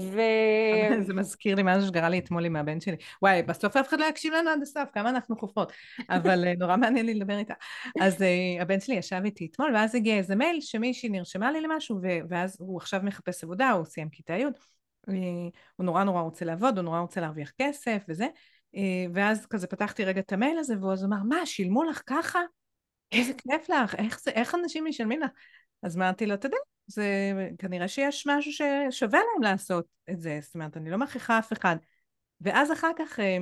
ו... 0.00 0.20
זה 1.06 1.14
מזכיר 1.14 1.54
לי 1.54 1.62
משהו 1.64 1.88
שקרה 1.88 2.08
לי 2.08 2.18
אתמול 2.18 2.44
עם 2.44 2.56
הבן 2.56 2.80
שלי. 2.80 2.96
וואי, 3.22 3.42
בסוף 3.42 3.76
אף 3.76 3.88
אחד 3.88 4.00
לא 4.00 4.04
יקשיב 4.04 4.34
לנו 4.34 4.50
עד 4.50 4.62
הסוף, 4.62 4.90
כמה 4.94 5.10
אנחנו 5.10 5.36
חופרות. 5.36 5.72
אבל 6.10 6.44
אה, 6.46 6.52
נורא 6.58 6.76
מעניין 6.76 7.06
לי 7.06 7.14
לדבר 7.14 7.38
איתה. 7.38 7.54
אז 8.00 8.14
uh, 8.14 8.62
הבן 8.62 8.80
שלי 8.80 8.94
ישב 8.94 9.20
איתי 9.24 9.48
אתמול, 9.50 9.74
ואז 9.74 9.94
הגיע 9.94 10.16
איזה 10.16 10.34
מייל 10.34 10.60
שמישהי 10.60 11.08
נרשמה 11.08 11.52
לי 11.52 11.60
למשהו, 11.60 12.00
ואז 12.28 12.56
הוא 12.60 12.76
עכשיו 12.76 13.00
מחפש 13.02 13.44
עבודה, 13.44 13.70
הוא 13.70 13.84
סיים 13.84 14.08
כיתה 14.08 14.32
י', 14.32 14.44
uh, 14.44 15.12
הוא 15.76 15.84
נורא 15.84 16.04
נורא 16.04 16.20
רוצה 16.20 16.44
לעבוד, 16.44 16.78
הוא 16.78 16.84
נורא 16.84 17.00
רוצה 17.00 17.20
להרוויח 17.20 17.52
כסף 17.58 18.04
וזה. 18.08 18.26
ואז 19.14 19.46
כזה 19.46 19.66
פתחתי 19.66 20.04
רגע 20.04 20.20
את 20.20 20.32
המייל 20.32 20.58
הזה, 20.58 20.74
והוא 20.80 20.92
אז 20.92 21.04
אמר, 21.04 21.22
מה, 21.28 21.46
שילמו 21.46 21.84
לך 21.84 22.02
ככה? 22.06 22.40
איזה 23.12 23.32
כיף 23.34 23.68
לך, 23.68 23.94
איך, 23.94 24.20
זה, 24.20 24.30
איך 24.30 24.54
אנשים 24.54 24.84
משלמים 24.84 25.20
לך? 25.20 25.30
אז 25.82 25.96
אמרתי 25.96 26.26
לו, 26.26 26.34
אתה 26.34 26.46
יודע, 26.46 26.56
זה 26.86 27.32
כנראה 27.58 27.88
שיש 27.88 28.26
משהו 28.26 28.52
ששווה 28.52 29.18
להם 29.18 29.42
לעשות 29.42 29.86
את 30.10 30.20
זה, 30.20 30.38
זאת 30.42 30.54
אומרת, 30.54 30.76
אני 30.76 30.90
לא 30.90 30.98
מכריחה 30.98 31.38
אף 31.38 31.52
אחד. 31.52 31.76
ואז 32.40 32.72
אחר 32.72 32.90
כך, 32.98 33.20
אה, 33.20 33.38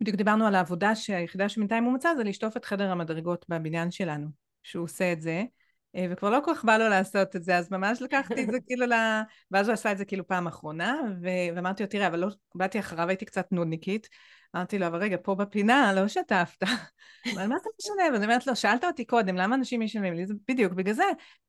בדיוק 0.00 0.16
דיברנו 0.16 0.46
על 0.46 0.54
העבודה 0.54 0.94
שהיחידה 0.94 1.48
שבינתיים 1.48 1.84
הוא 1.84 1.92
מצא, 1.92 2.14
זה 2.16 2.24
לשטוף 2.24 2.56
את 2.56 2.64
חדר 2.64 2.90
המדרגות 2.90 3.44
בבניין 3.48 3.90
שלנו, 3.90 4.26
שהוא 4.62 4.84
עושה 4.84 5.12
את 5.12 5.20
זה, 5.20 5.42
וכבר 6.10 6.30
לא 6.30 6.38
כל 6.44 6.54
כך 6.54 6.64
בא 6.64 6.76
לו 6.76 6.88
לעשות 6.88 7.36
את 7.36 7.42
זה, 7.44 7.56
אז 7.56 7.72
ממש 7.72 8.02
לקחתי 8.02 8.42
את 8.42 8.50
זה 8.50 8.58
כאילו 8.66 8.86
ל... 8.86 8.92
ואז 9.50 9.68
הוא 9.68 9.74
עשה 9.74 9.92
את 9.92 9.98
זה 9.98 10.04
כאילו 10.04 10.26
פעם 10.26 10.46
אחרונה, 10.46 11.00
ואמרתי 11.22 11.82
לו, 11.82 11.88
תראה, 11.88 12.06
אבל 12.06 12.18
לא, 12.18 12.28
באתי 12.54 12.78
אחריו, 12.78 13.08
הייתי 13.08 13.24
קצת 13.24 13.46
נודניקית, 13.52 14.08
אמרתי 14.56 14.78
לו, 14.78 14.86
אבל 14.86 14.98
רגע, 14.98 15.16
פה 15.22 15.34
בפינה 15.34 15.92
לא 15.92 16.08
שטפת. 16.08 16.62
אבל 17.34 17.46
מה 17.46 17.56
זה 17.58 17.70
משנה? 17.80 18.12
ואני 18.12 18.24
אומרת 18.24 18.46
לו, 18.46 18.56
שאלת 18.56 18.84
אותי 18.84 19.04
קודם, 19.04 19.36
למה 19.36 19.54
אנשים 19.54 19.80
משלמים 19.80 20.14
לי? 20.14 20.26
זה 20.26 20.34
בדיוק 20.48 20.72
בגלל 20.72 20.94
זה. 20.94 21.04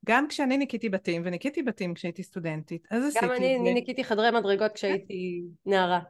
גם 0.06 0.28
כשאני 0.28 0.56
ניקיתי 0.56 0.88
בתים, 0.88 1.22
וניקיתי 1.24 1.62
בתים 1.62 1.94
כשהייתי 1.94 2.22
סטודנטית, 2.22 2.86
אז 2.90 3.04
עשיתי. 3.04 3.26
גם 3.26 3.32
אני 3.32 3.74
ניקיתי 3.74 4.04
חדרי 4.04 4.30
מדרגות 4.30 4.72
כשהייתי 4.72 5.42
נערה. 5.66 6.00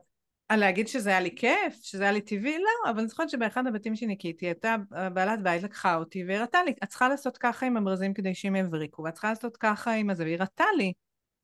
על 0.49 0.61
להגיד 0.61 0.89
שזה 0.89 1.11
היה 1.11 1.21
לי 1.21 1.35
כיף, 1.37 1.79
שזה 1.83 2.03
היה 2.03 2.13
לי 2.13 2.21
טבעי, 2.21 2.59
לא, 2.59 2.91
אבל 2.91 2.99
אני 2.99 3.09
זוכרת 3.09 3.31
שבאחד 3.31 3.67
הבתים 3.67 3.97
שניקיתי, 3.97 4.47
הייתה 4.47 4.77
בעלת 5.13 5.43
בית 5.43 5.63
לקחה 5.63 5.95
אותי 5.97 6.25
והראתה 6.25 6.59
לי, 6.63 6.75
את 6.85 6.89
צריכה 6.89 7.09
לעשות 7.09 7.39
ככה 7.39 7.67
עם 7.67 7.77
הברזים 7.77 8.15
כדי 8.15 8.35
שהם 8.35 8.57
יבריקו, 8.57 9.03
ואת 9.03 9.13
צריכה 9.13 9.29
לעשות 9.29 9.57
ככה 9.57 9.93
עם 9.93 10.11
הזה, 10.11 10.25
והיא 10.25 10.37
הראתה 10.37 10.65
לי 10.77 10.93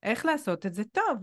איך 0.03 0.25
לעשות 0.25 0.67
את 0.67 0.75
זה 0.75 0.85
טוב. 0.85 1.19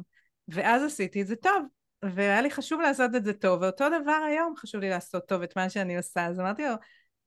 ואז 0.47 0.83
עשיתי 0.83 1.21
את 1.21 1.27
זה 1.27 1.35
טוב, 1.35 1.65
והיה 2.03 2.41
לי 2.41 2.51
חשוב 2.51 2.81
לעשות 2.81 3.15
את 3.15 3.25
זה 3.25 3.33
טוב, 3.33 3.61
ואותו 3.61 3.85
דבר 4.01 4.21
היום 4.27 4.53
חשוב 4.57 4.81
לי 4.81 4.89
לעשות 4.89 5.27
טוב 5.27 5.41
את 5.41 5.55
מה 5.55 5.69
שאני 5.69 5.97
עושה, 5.97 6.25
אז 6.25 6.39
אמרתי 6.39 6.63
לו, 6.63 6.73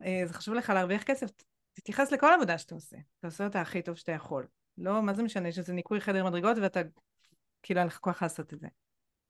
אה, 0.03 0.23
זה 0.27 0.35
חשוב 0.35 0.55
לך 0.55 0.71
להרוויח 0.71 1.03
כסף, 1.03 1.31
תתייחס 1.73 2.13
לכל 2.13 2.33
עבודה 2.35 2.59
שאתה 2.59 2.75
עושה, 2.75 2.97
אתה 3.19 3.27
עושה 3.27 3.45
אותה 3.45 3.61
הכי 3.61 3.83
טוב 3.83 3.95
שאתה 3.95 4.13
יכול. 4.13 4.47
לא, 4.79 5.03
מה 5.03 5.15
זה 5.15 5.23
משנה 5.23 5.53
שזה 5.53 5.73
ניקוי 5.73 6.01
חדר 6.01 6.25
מדרגות 6.25 6.57
ואתה, 6.63 6.81
כאילו 7.63 7.81
אין 7.81 7.87
לך 7.87 7.99
כוח 7.99 8.23
לעשות 8.23 8.53
את 8.53 8.61
זה. 8.61 8.67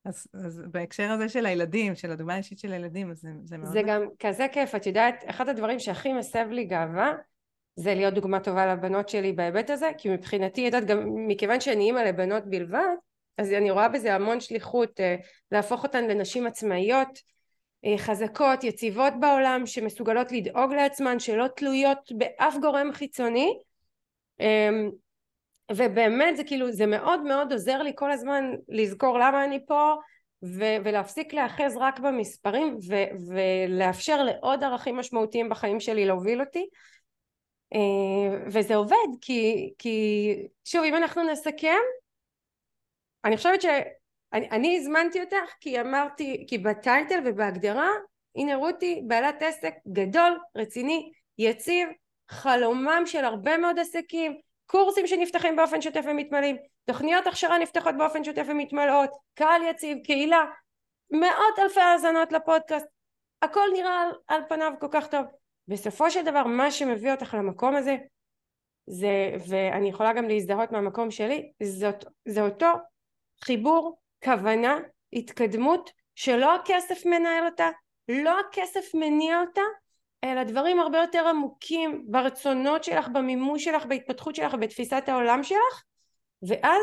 אז, 0.05 0.27
אז 0.35 0.63
בהקשר 0.71 1.11
הזה 1.11 1.29
של 1.29 1.47
הילדים, 1.47 1.95
של 1.95 2.11
הדוגמה 2.11 2.35
האישית 2.35 2.59
של 2.59 2.73
הילדים, 2.73 3.15
זה, 3.15 3.29
זה 3.45 3.59
מאוד... 3.59 3.73
זה 3.73 3.83
גם 3.87 4.03
כזה 4.19 4.47
כיף, 4.53 4.75
את 4.75 4.87
יודעת, 4.87 5.25
אחד 5.27 5.49
הדברים 5.49 5.79
שהכי 5.79 6.13
מסב 6.13 6.47
לי 6.51 6.65
גאווה, 6.65 7.13
זה 7.77 7.95
להיות 7.95 8.15
דוגמה 8.15 8.41
טובה 8.41 8.75
לבנות 8.75 9.09
שלי 9.09 9.33
בהיבט 9.33 9.71
הזה, 9.71 9.91
כי 9.99 10.09
מבחינתי, 10.09 10.69
את 10.69 10.75
יודעת, 10.75 10.89
גם 10.89 11.27
מכיוון 11.27 11.61
שאני 11.61 11.85
אימא 11.85 12.01
לבנות 12.01 12.43
בלבד, 12.47 12.95
אז 13.39 13.53
אני 13.53 13.71
רואה 13.71 13.89
בזה 13.89 14.15
המון 14.15 14.41
שליחות 14.41 15.01
אה, 15.01 15.17
להפוך 15.53 15.83
אותן 15.83 16.05
לנשים 16.05 16.47
עצמאיות 16.47 17.19
אה, 17.85 17.99
חזקות 17.99 18.65
יציבות 18.65 19.13
בעולם 19.21 19.67
שמסוגלות 19.67 20.33
לדאוג 20.33 20.73
לעצמן 20.75 21.19
שלא 21.19 21.47
תלויות 21.57 22.13
באף 22.19 22.55
גורם 22.63 22.93
חיצוני. 22.93 23.59
אמ, 24.41 24.91
ובאמת 25.77 26.37
זה 26.37 26.45
כאילו 26.45 26.73
זה 26.73 26.87
מאוד 26.87 27.23
מאוד 27.23 27.53
עוזר 27.53 27.83
לי 27.83 27.93
כל 27.95 28.11
הזמן 28.11 28.45
לזכור 28.69 29.19
למה 29.19 29.45
אני 29.45 29.67
פה 29.67 29.95
ו- 30.43 30.77
ולהפסיק 30.85 31.35
להאחז 31.35 31.77
רק 31.77 31.99
במספרים 32.01 32.79
ו- 32.89 33.33
ולאפשר 33.33 34.23
לעוד 34.23 34.65
ערכים 34.65 34.97
משמעותיים 34.97 35.49
בחיים 35.49 35.81
שלי 35.81 36.07
להוביל 36.07 36.41
אותי. 36.41 36.67
אה, 37.75 38.39
וזה 38.47 38.77
עובד 38.77 38.97
כי, 39.21 39.73
כי 39.79 40.35
שוב 40.65 40.85
אם 40.85 40.95
אנחנו 40.95 41.23
נסכם 41.23 41.81
אני 43.25 43.37
חושבת 43.37 43.65
אני, 44.33 44.51
אני 44.51 44.77
הזמנתי 44.77 45.21
אותך 45.21 45.53
כי 45.61 45.81
אמרתי, 45.81 46.45
כי 46.49 46.59
בטייטל 46.59 47.21
ובהגדרה, 47.25 47.89
הנה 48.37 48.57
רותי, 48.57 49.03
בעלת 49.07 49.43
עסק 49.43 49.75
גדול, 49.89 50.39
רציני, 50.57 51.13
יציב, 51.39 51.89
חלומם 52.29 53.03
של 53.07 53.25
הרבה 53.25 53.59
מאוד 53.59 53.79
עסקים, 53.79 54.41
קורסים 54.73 55.07
שנפתחים 55.07 55.57
באופן 55.57 55.81
שוטף 55.81 56.05
ומתמלאים, 56.05 56.57
תוכניות 56.85 57.27
הכשרה 57.27 57.59
נפתחות 57.59 57.95
באופן 57.99 58.25
שוטף 58.25 58.45
ומתמלאות, 58.49 59.11
קהל 59.35 59.63
יציב, 59.63 59.99
קהילה, 60.05 60.45
מאות 61.11 61.59
אלפי 61.59 61.81
האזנות 61.81 62.33
לפודקאסט, 62.33 62.87
הכל 63.43 63.69
נראה 63.73 64.01
על, 64.01 64.11
על 64.29 64.43
פניו 64.49 64.73
כל 64.81 64.87
כך 64.91 65.07
טוב. 65.07 65.27
בסופו 65.69 66.11
של 66.11 66.25
דבר 66.25 66.47
מה 66.47 66.71
שמביא 66.71 67.13
אותך 67.13 67.35
למקום 67.35 67.77
הזה 67.77 67.97
זה, 68.87 69.35
ואני 69.49 69.89
יכולה 69.89 70.13
גם 70.13 70.29
להזדהות 70.29 70.73
מהמקום 70.73 71.11
שלי, 71.11 71.53
זאת, 71.63 72.05
זה 72.25 72.43
אותו 72.43 72.71
חיבור, 73.45 73.99
כוונה, 74.25 74.79
התקדמות, 75.13 75.91
שלא 76.15 76.55
הכסף 76.55 77.07
מנהל 77.07 77.47
אותה, 77.47 77.69
לא 78.09 78.41
הכסף 78.41 78.95
מניע 78.95 79.41
אותה, 79.41 79.63
אלא 80.25 80.45
דברים 80.45 80.81
הרבה 80.81 80.99
יותר 80.99 81.29
עמוקים 81.29 82.05
ברצונות 82.09 82.85
שלך, 82.85 83.09
במימוש 83.09 83.65
שלך, 83.65 83.87
בהתפתחות 83.87 84.35
שלך, 84.35 84.55
בתפיסת 84.55 85.03
העולם 85.07 85.43
שלך, 85.43 85.83
ואז 86.43 86.83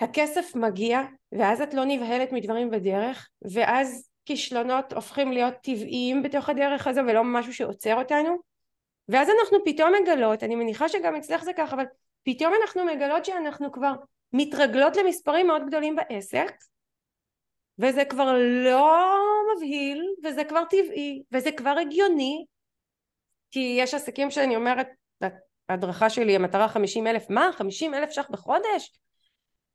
הכסף 0.00 0.54
מגיע, 0.54 1.00
ואז 1.32 1.60
את 1.60 1.74
לא 1.74 1.84
נבהלת 1.84 2.32
מדברים 2.32 2.70
בדרך, 2.70 3.28
ואז 3.52 4.10
כישלונות 4.24 4.92
הופכים 4.92 5.32
להיות 5.32 5.54
טבעיים 5.62 6.22
בתוך 6.22 6.48
הדרך 6.48 6.86
הזו 6.86 7.00
ולא 7.00 7.24
משהו 7.24 7.54
שעוצר 7.54 7.94
אותנו, 7.94 8.36
ואז 9.08 9.28
אנחנו 9.28 9.58
פתאום 9.64 9.92
מגלות, 10.02 10.42
אני 10.42 10.54
מניחה 10.54 10.88
שגם 10.88 11.16
אצלך 11.16 11.44
זה 11.44 11.52
ככה, 11.52 11.76
אבל 11.76 11.84
פתאום 12.22 12.52
אנחנו 12.62 12.84
מגלות 12.84 13.24
שאנחנו 13.24 13.72
כבר 13.72 13.92
מתרגלות 14.32 14.96
למספרים 14.96 15.46
מאוד 15.46 15.66
גדולים 15.66 15.96
בעסק, 15.96 16.52
וזה 17.78 18.04
כבר 18.04 18.32
לא 18.64 19.14
מבהיל, 19.56 20.04
וזה 20.24 20.44
כבר 20.44 20.64
טבעי, 20.70 21.22
וזה 21.32 21.52
כבר 21.52 21.74
הגיוני, 21.80 22.44
כי 23.50 23.76
יש 23.80 23.94
עסקים 23.94 24.30
שאני 24.30 24.56
אומרת, 24.56 24.88
ההדרכה 25.68 26.10
שלי, 26.10 26.36
המטרה 26.36 26.68
חמישים 26.68 27.06
אלף, 27.06 27.30
מה? 27.30 27.50
חמישים 27.52 27.94
אלף 27.94 28.10
ש"ח 28.10 28.30
בחודש? 28.30 28.92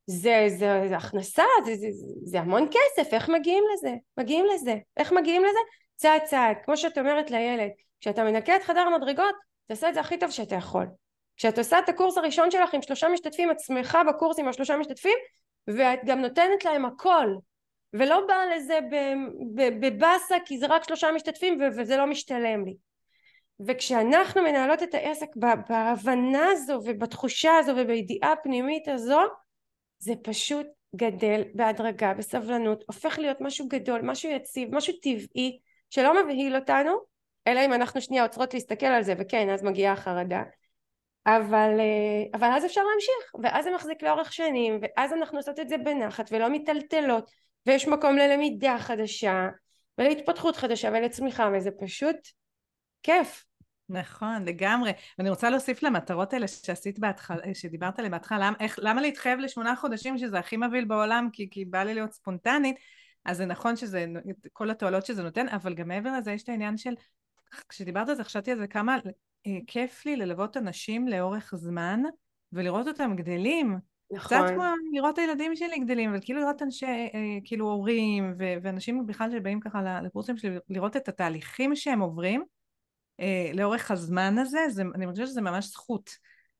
זה, 0.06 0.44
זה, 0.48 0.84
זה 0.88 0.96
הכנסה, 0.96 1.42
זה, 1.64 1.74
זה, 1.74 1.86
זה 2.24 2.40
המון 2.40 2.68
כסף, 2.70 3.14
איך 3.14 3.28
מגיעים 3.28 3.64
לזה? 3.74 3.94
מגיעים 4.16 4.46
לזה. 4.54 4.76
איך 4.96 5.12
מגיעים 5.12 5.44
לזה? 5.44 5.58
צעד 5.96 6.22
צעד, 6.24 6.56
כמו 6.64 6.76
שאת 6.76 6.98
אומרת 6.98 7.30
לילד, 7.30 7.70
כשאתה 8.00 8.24
מנקה 8.24 8.56
את 8.56 8.62
חדר 8.62 8.80
המדרגות, 8.80 9.34
תעשה 9.68 9.88
את 9.88 9.94
זה 9.94 10.00
הכי 10.00 10.18
טוב 10.18 10.30
שאתה 10.30 10.54
יכול. 10.54 10.86
כשאת 11.36 11.58
עושה 11.58 11.78
את 11.78 11.88
הקורס 11.88 12.18
הראשון 12.18 12.50
שלך 12.50 12.74
עם 12.74 12.82
שלושה 12.82 13.08
משתתפים, 13.08 13.50
את 13.50 13.60
שמחה 13.60 14.04
בקורס 14.04 14.38
עם 14.38 14.48
השלושה 14.48 14.76
משתתפים, 14.76 15.18
ואת 15.66 16.00
גם 16.04 16.20
נותנת 16.20 16.64
להם 16.64 16.84
הכל, 16.84 17.26
ולא 17.94 18.26
באה 18.28 18.56
לזה 18.56 18.78
בבאסה 19.80 20.36
כי 20.44 20.58
זה 20.58 20.66
רק 20.66 20.84
שלושה 20.84 21.12
משתתפים 21.12 21.58
וזה 21.76 21.96
לא 21.96 22.06
משתלם 22.06 22.64
לי. 22.64 22.76
וכשאנחנו 23.66 24.42
מנהלות 24.42 24.82
את 24.82 24.94
העסק 24.94 25.28
בהבנה 25.68 26.46
הזו 26.52 26.80
ובתחושה 26.84 27.56
הזו 27.56 27.72
ובידיעה 27.76 28.32
הפנימית 28.32 28.88
הזו, 28.88 29.20
זה 29.98 30.12
פשוט 30.22 30.66
גדל 30.96 31.42
בהדרגה, 31.54 32.14
בסבלנות, 32.14 32.84
הופך 32.86 33.18
להיות 33.18 33.40
משהו 33.40 33.68
גדול, 33.68 34.00
משהו 34.02 34.30
יציב, 34.30 34.74
משהו 34.74 34.94
טבעי, 35.02 35.58
שלא 35.90 36.24
מבהיל 36.24 36.56
אותנו, 36.56 36.96
אלא 37.46 37.64
אם 37.64 37.72
אנחנו 37.72 38.00
שנייה 38.00 38.22
עוצרות 38.22 38.54
להסתכל 38.54 38.86
על 38.86 39.02
זה, 39.02 39.14
וכן, 39.18 39.50
אז 39.50 39.62
מגיעה 39.62 39.92
החרדה. 39.92 40.42
אבל, 41.26 41.80
אה, 41.80 42.38
אבל 42.38 42.48
אז 42.52 42.64
אפשר 42.64 42.80
להמשיך, 42.80 43.34
ואז 43.42 43.64
זה 43.64 43.70
מחזיק 43.74 44.02
לאורך 44.02 44.32
שנים, 44.32 44.80
ואז 44.82 45.12
אנחנו 45.12 45.38
עושות 45.38 45.60
את 45.60 45.68
זה 45.68 45.78
בנחת 45.78 46.28
ולא 46.32 46.48
מיטלטלות, 46.48 47.30
ויש 47.66 47.88
מקום 47.88 48.16
ללמידה 48.16 48.76
חדשה, 48.78 49.48
ולהתפתחות 49.98 50.56
חדשה 50.56 50.88
ולצמיחה, 50.88 51.50
וזה 51.56 51.70
פשוט 51.80 52.16
כיף. 53.02 53.44
נכון, 53.88 54.44
לגמרי. 54.44 54.92
ואני 55.18 55.30
רוצה 55.30 55.50
להוסיף 55.50 55.82
למטרות 55.82 56.32
האלה 56.32 56.48
שעשית 56.48 56.98
בהתחלה, 56.98 57.54
שדיברת 57.54 57.98
עליהן 57.98 58.12
בהתחלה, 58.12 58.38
למה, 58.38 58.56
למה 58.78 59.00
להתחייב 59.00 59.38
לשמונה 59.38 59.76
חודשים 59.76 60.18
שזה 60.18 60.38
הכי 60.38 60.56
מבהיל 60.56 60.84
בעולם, 60.84 61.28
כי, 61.32 61.48
כי 61.50 61.64
בא 61.64 61.82
לי 61.82 61.94
להיות 61.94 62.12
ספונטנית, 62.12 62.76
אז 63.24 63.36
זה 63.36 63.46
נכון 63.46 63.76
שזה, 63.76 64.06
כל 64.52 64.70
התועלות 64.70 65.06
שזה 65.06 65.22
נותן, 65.22 65.48
אבל 65.48 65.74
גם 65.74 65.88
מעבר 65.88 66.12
לזה 66.18 66.32
יש 66.32 66.42
את 66.42 66.48
העניין 66.48 66.76
של, 66.76 66.94
כשדיברת 67.68 68.08
על 68.08 68.14
זה 68.14 68.24
חשבתי 68.24 68.50
על 68.50 68.58
זה 68.58 68.66
כמה 68.66 68.96
אה, 69.46 69.58
כיף 69.66 70.06
לי 70.06 70.16
ללוות 70.16 70.56
אנשים 70.56 71.08
לאורך 71.08 71.54
זמן, 71.56 72.00
ולראות 72.52 72.88
אותם 72.88 73.16
גדלים. 73.16 73.91
נכון. 74.12 74.38
קצת 74.38 74.54
כמו 74.54 74.64
לראות 74.92 75.14
את 75.14 75.18
הילדים 75.18 75.56
שלי 75.56 75.78
גדלים, 75.78 76.10
אבל 76.10 76.18
כאילו 76.22 76.40
לראות 76.40 76.62
אנשי, 76.62 76.86
אה, 76.86 77.10
כאילו 77.44 77.66
הורים, 77.66 78.34
ו- 78.38 78.54
ואנשים 78.62 79.06
בכלל 79.06 79.30
שבאים 79.30 79.60
ככה 79.60 80.00
לקורסים 80.02 80.36
שלי, 80.36 80.56
לראות 80.68 80.96
את 80.96 81.08
התהליכים 81.08 81.76
שהם 81.76 82.00
עוברים, 82.00 82.44
אה, 83.20 83.50
לאורך 83.54 83.90
הזמן 83.90 84.38
הזה, 84.38 84.60
זה, 84.68 84.82
אני 84.94 85.06
חושבת 85.06 85.26
שזה 85.26 85.40
ממש 85.40 85.66
זכות 85.66 86.10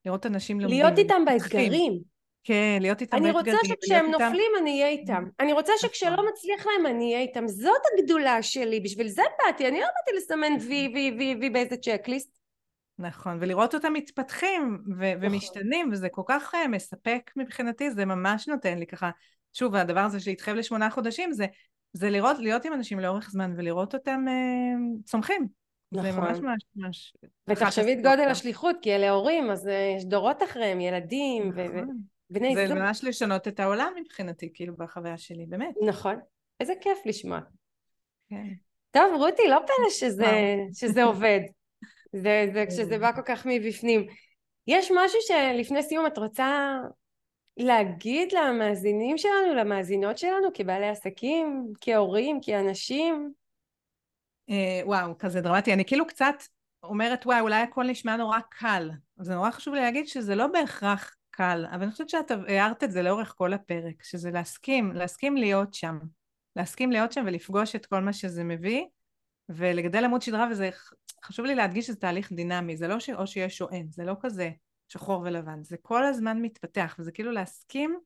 לראות 0.05 0.27
אנשים 0.27 0.61
לומדים. 0.61 0.81
להיות 0.81 0.99
איתם 0.99 1.24
באתגרים. 1.24 2.12
כן, 2.45 2.79
להיות 2.81 3.01
איתם 3.01 3.16
באתגרים. 3.16 3.37
אני 3.37 3.53
רוצה 3.53 3.69
שכשהם 3.69 4.11
נופלים 4.11 4.33
איתם... 4.33 4.62
אני 4.62 4.83
אהיה 4.83 4.89
איתם. 4.89 5.24
אני 5.41 5.53
רוצה 5.53 5.73
נכון. 5.77 5.89
שכשלא 5.89 6.29
מצליח 6.33 6.66
להם 6.66 6.87
אני 6.87 7.12
אהיה 7.12 7.20
איתם. 7.20 7.49
זאת 7.49 7.81
הגדולה 7.93 8.43
שלי, 8.43 8.81
בשביל 8.81 9.09
זה 9.09 9.23
באתי. 9.39 9.69
אני 9.69 9.81
לא 9.81 9.87
באתי 9.87 10.16
לסמן 10.16 10.53
וי 10.69 10.91
וי 10.95 11.15
וי 11.19 11.37
וי 11.41 11.51
באיזה 11.51 11.77
צ'קליסט. 11.77 12.41
נכון, 12.98 13.39
ולראות 13.40 13.74
אותם 13.74 13.93
מתפתחים 13.93 14.78
ו- 14.98 15.14
נכון. 15.14 15.27
ומשתנים, 15.27 15.89
וזה 15.93 16.09
כל 16.09 16.23
כך 16.27 16.55
uh, 16.55 16.69
מספק 16.69 17.31
מבחינתי, 17.36 17.90
זה 17.90 18.05
ממש 18.05 18.48
נותן 18.48 18.78
לי 18.78 18.86
ככה, 18.86 19.10
שוב, 19.52 19.74
הדבר 19.74 20.01
הזה 20.01 20.20
שהתחייב 20.20 20.56
לשמונה 20.56 20.90
חודשים, 20.90 21.32
זה, 21.32 21.47
זה 21.93 22.10
לראות, 22.10 22.39
להיות 22.39 22.64
עם 22.64 22.73
אנשים 22.73 23.01
לאורך 23.01 23.31
זמן 23.31 23.55
ולראות 23.56 23.94
אותם 23.94 24.24
uh, 24.28 25.05
צומחים. 25.05 25.47
נכון. 25.93 26.10
זה 26.10 26.20
ממש 26.20 26.39
ממש 26.39 26.62
ממש... 26.77 27.16
ותחשבי 27.48 27.93
את 27.93 28.02
גודל 28.02 28.28
השליחות, 28.31 28.77
כי 28.82 28.94
אלה 28.94 29.10
הורים, 29.10 29.51
אז 29.51 29.66
uh, 29.66 29.70
יש 29.97 30.05
דורות 30.05 30.43
אחריהם, 30.43 30.81
ילדים 30.81 31.48
נכון. 31.48 31.89
ובני 32.31 32.56
זוג. 32.56 32.66
זה 32.66 32.74
ממש 32.74 33.05
לשנות 33.05 33.48
את 33.48 33.60
העולם 33.60 33.93
מבחינתי, 34.01 34.51
כאילו, 34.55 34.77
בחוויה 34.77 35.19
שלי, 35.19 35.47
באמת. 35.47 35.74
נכון. 35.86 36.14
איזה 36.60 36.73
כיף 36.81 36.98
לשמוע. 37.06 37.40
כן. 38.31 38.47
טוב, 38.90 39.14
רותי, 39.14 39.43
לא 39.48 39.59
פלא 39.66 39.90
שזה, 39.90 40.56
שזה 40.73 41.05
עובד. 41.05 41.40
זה, 42.13 42.47
זה 42.53 42.65
כשזה 42.69 42.99
בא 42.99 43.13
כל 43.13 43.23
כך 43.25 43.47
מבפנים. 43.47 44.07
יש 44.67 44.91
משהו 44.91 45.19
שלפני 45.21 45.83
סיום 45.83 46.07
את 46.07 46.19
רוצה 46.19 46.79
להגיד 47.57 48.33
למאזינים 48.33 49.19
שלנו, 49.19 49.55
למאזינות 49.57 50.19
שלנו, 50.19 50.49
כבעלי 50.55 50.89
עסקים, 50.89 51.73
כהורים, 51.81 52.39
כאנשים? 52.43 53.33
אה, 54.51 54.81
וואו, 54.85 55.19
כזה 55.19 55.41
דרמטי. 55.41 55.73
אני 55.73 55.85
כאילו 55.85 56.07
קצת 56.07 56.35
אומרת, 56.83 57.27
וואי, 57.27 57.41
אולי 57.41 57.61
הכל 57.61 57.85
נשמע 57.85 58.17
נורא 58.17 58.39
קל. 58.51 58.91
זה 59.21 59.35
נורא 59.35 59.51
חשוב 59.51 59.75
לי 59.75 59.81
להגיד 59.81 60.09
שזה 60.09 60.35
לא 60.35 60.47
בהכרח 60.47 61.15
קל, 61.31 61.67
אבל 61.73 61.83
אני 61.83 61.91
חושבת 61.93 62.09
שאת 62.09 62.31
הערת 62.31 62.85
את 62.85 62.91
זה 62.93 63.03
לאורך 63.03 63.35
כל 63.39 63.53
הפרק, 63.53 64.03
שזה 64.03 64.31
להסכים, 64.31 64.93
להסכים 64.93 65.37
להיות 65.37 65.75
שם. 65.75 65.99
להסכים 66.57 66.93
להיות 66.93 67.13
שם 67.13 67.25
ולפגוש 67.27 67.77
את 67.77 67.87
כל 67.87 68.01
מה 68.01 68.13
שזה 68.13 68.45
מביא, 68.45 68.85
ולגדל 69.55 70.05
עמוד 70.05 70.23
שדרה, 70.23 70.49
וזה 70.51 70.70
חשוב 71.24 71.47
לי 71.47 71.55
להדגיש 71.55 71.87
שזה 71.87 71.97
תהליך 71.97 72.33
דינמי, 72.33 72.77
זה 72.77 72.89
לא 72.89 73.01
ש... 73.01 73.11
או 73.11 73.27
שיש 73.27 73.62
או 73.62 73.70
אין, 73.70 73.87
זה 73.91 74.05
לא 74.05 74.16
כזה 74.20 74.51
שחור 74.89 75.23
ולבן, 75.24 75.62
זה 75.62 75.77
כל 75.83 76.05
הזמן 76.05 76.43
מתפתח, 76.43 76.97
וזה 76.99 77.12
כאילו 77.12 77.33
להסכים 77.33 77.99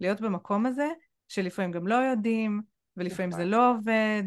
להיות 0.00 0.20
במקום 0.20 0.66
הזה, 0.66 0.88
שלפעמים 1.28 1.72
גם 1.72 1.86
לא 1.86 1.94
יודעים, 1.94 2.62
ולפעמים 2.96 3.30
זה 3.30 3.36
נכון. 3.38 3.50
לא 3.50 3.70
עובד, 3.70 4.22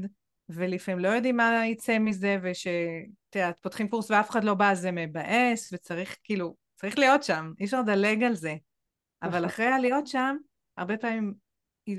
ולפעמים 0.50 1.00
לא 1.00 1.08
יודעים 1.08 1.38
מה 1.38 1.68
יצא 1.68 2.00
מזה, 2.00 2.38
ושאת 2.42 3.36
יודעת, 3.36 3.60
פותחים 3.60 3.88
קורס 3.88 4.12
ואף 4.12 4.30
אחד 4.30 4.44
לא 4.44 4.54
בא, 4.54 4.74
זה 4.74 4.92
מבאס, 4.92 5.74
וצריך 5.74 6.16
כאילו, 6.24 6.56
צריך 6.76 7.00
להיות 7.00 7.24
שם, 7.24 7.52
אי 7.60 7.66
אפשר 7.66 7.82
לדלג 7.82 8.24
על 8.24 8.36
זה. 8.36 8.56
אבל 9.22 9.30
נכון. 9.30 9.46
אחרי 9.46 9.66
הלהיות 9.66 10.08
שם, 10.08 10.38
הרבה 10.78 10.98
פעמים 10.98 11.34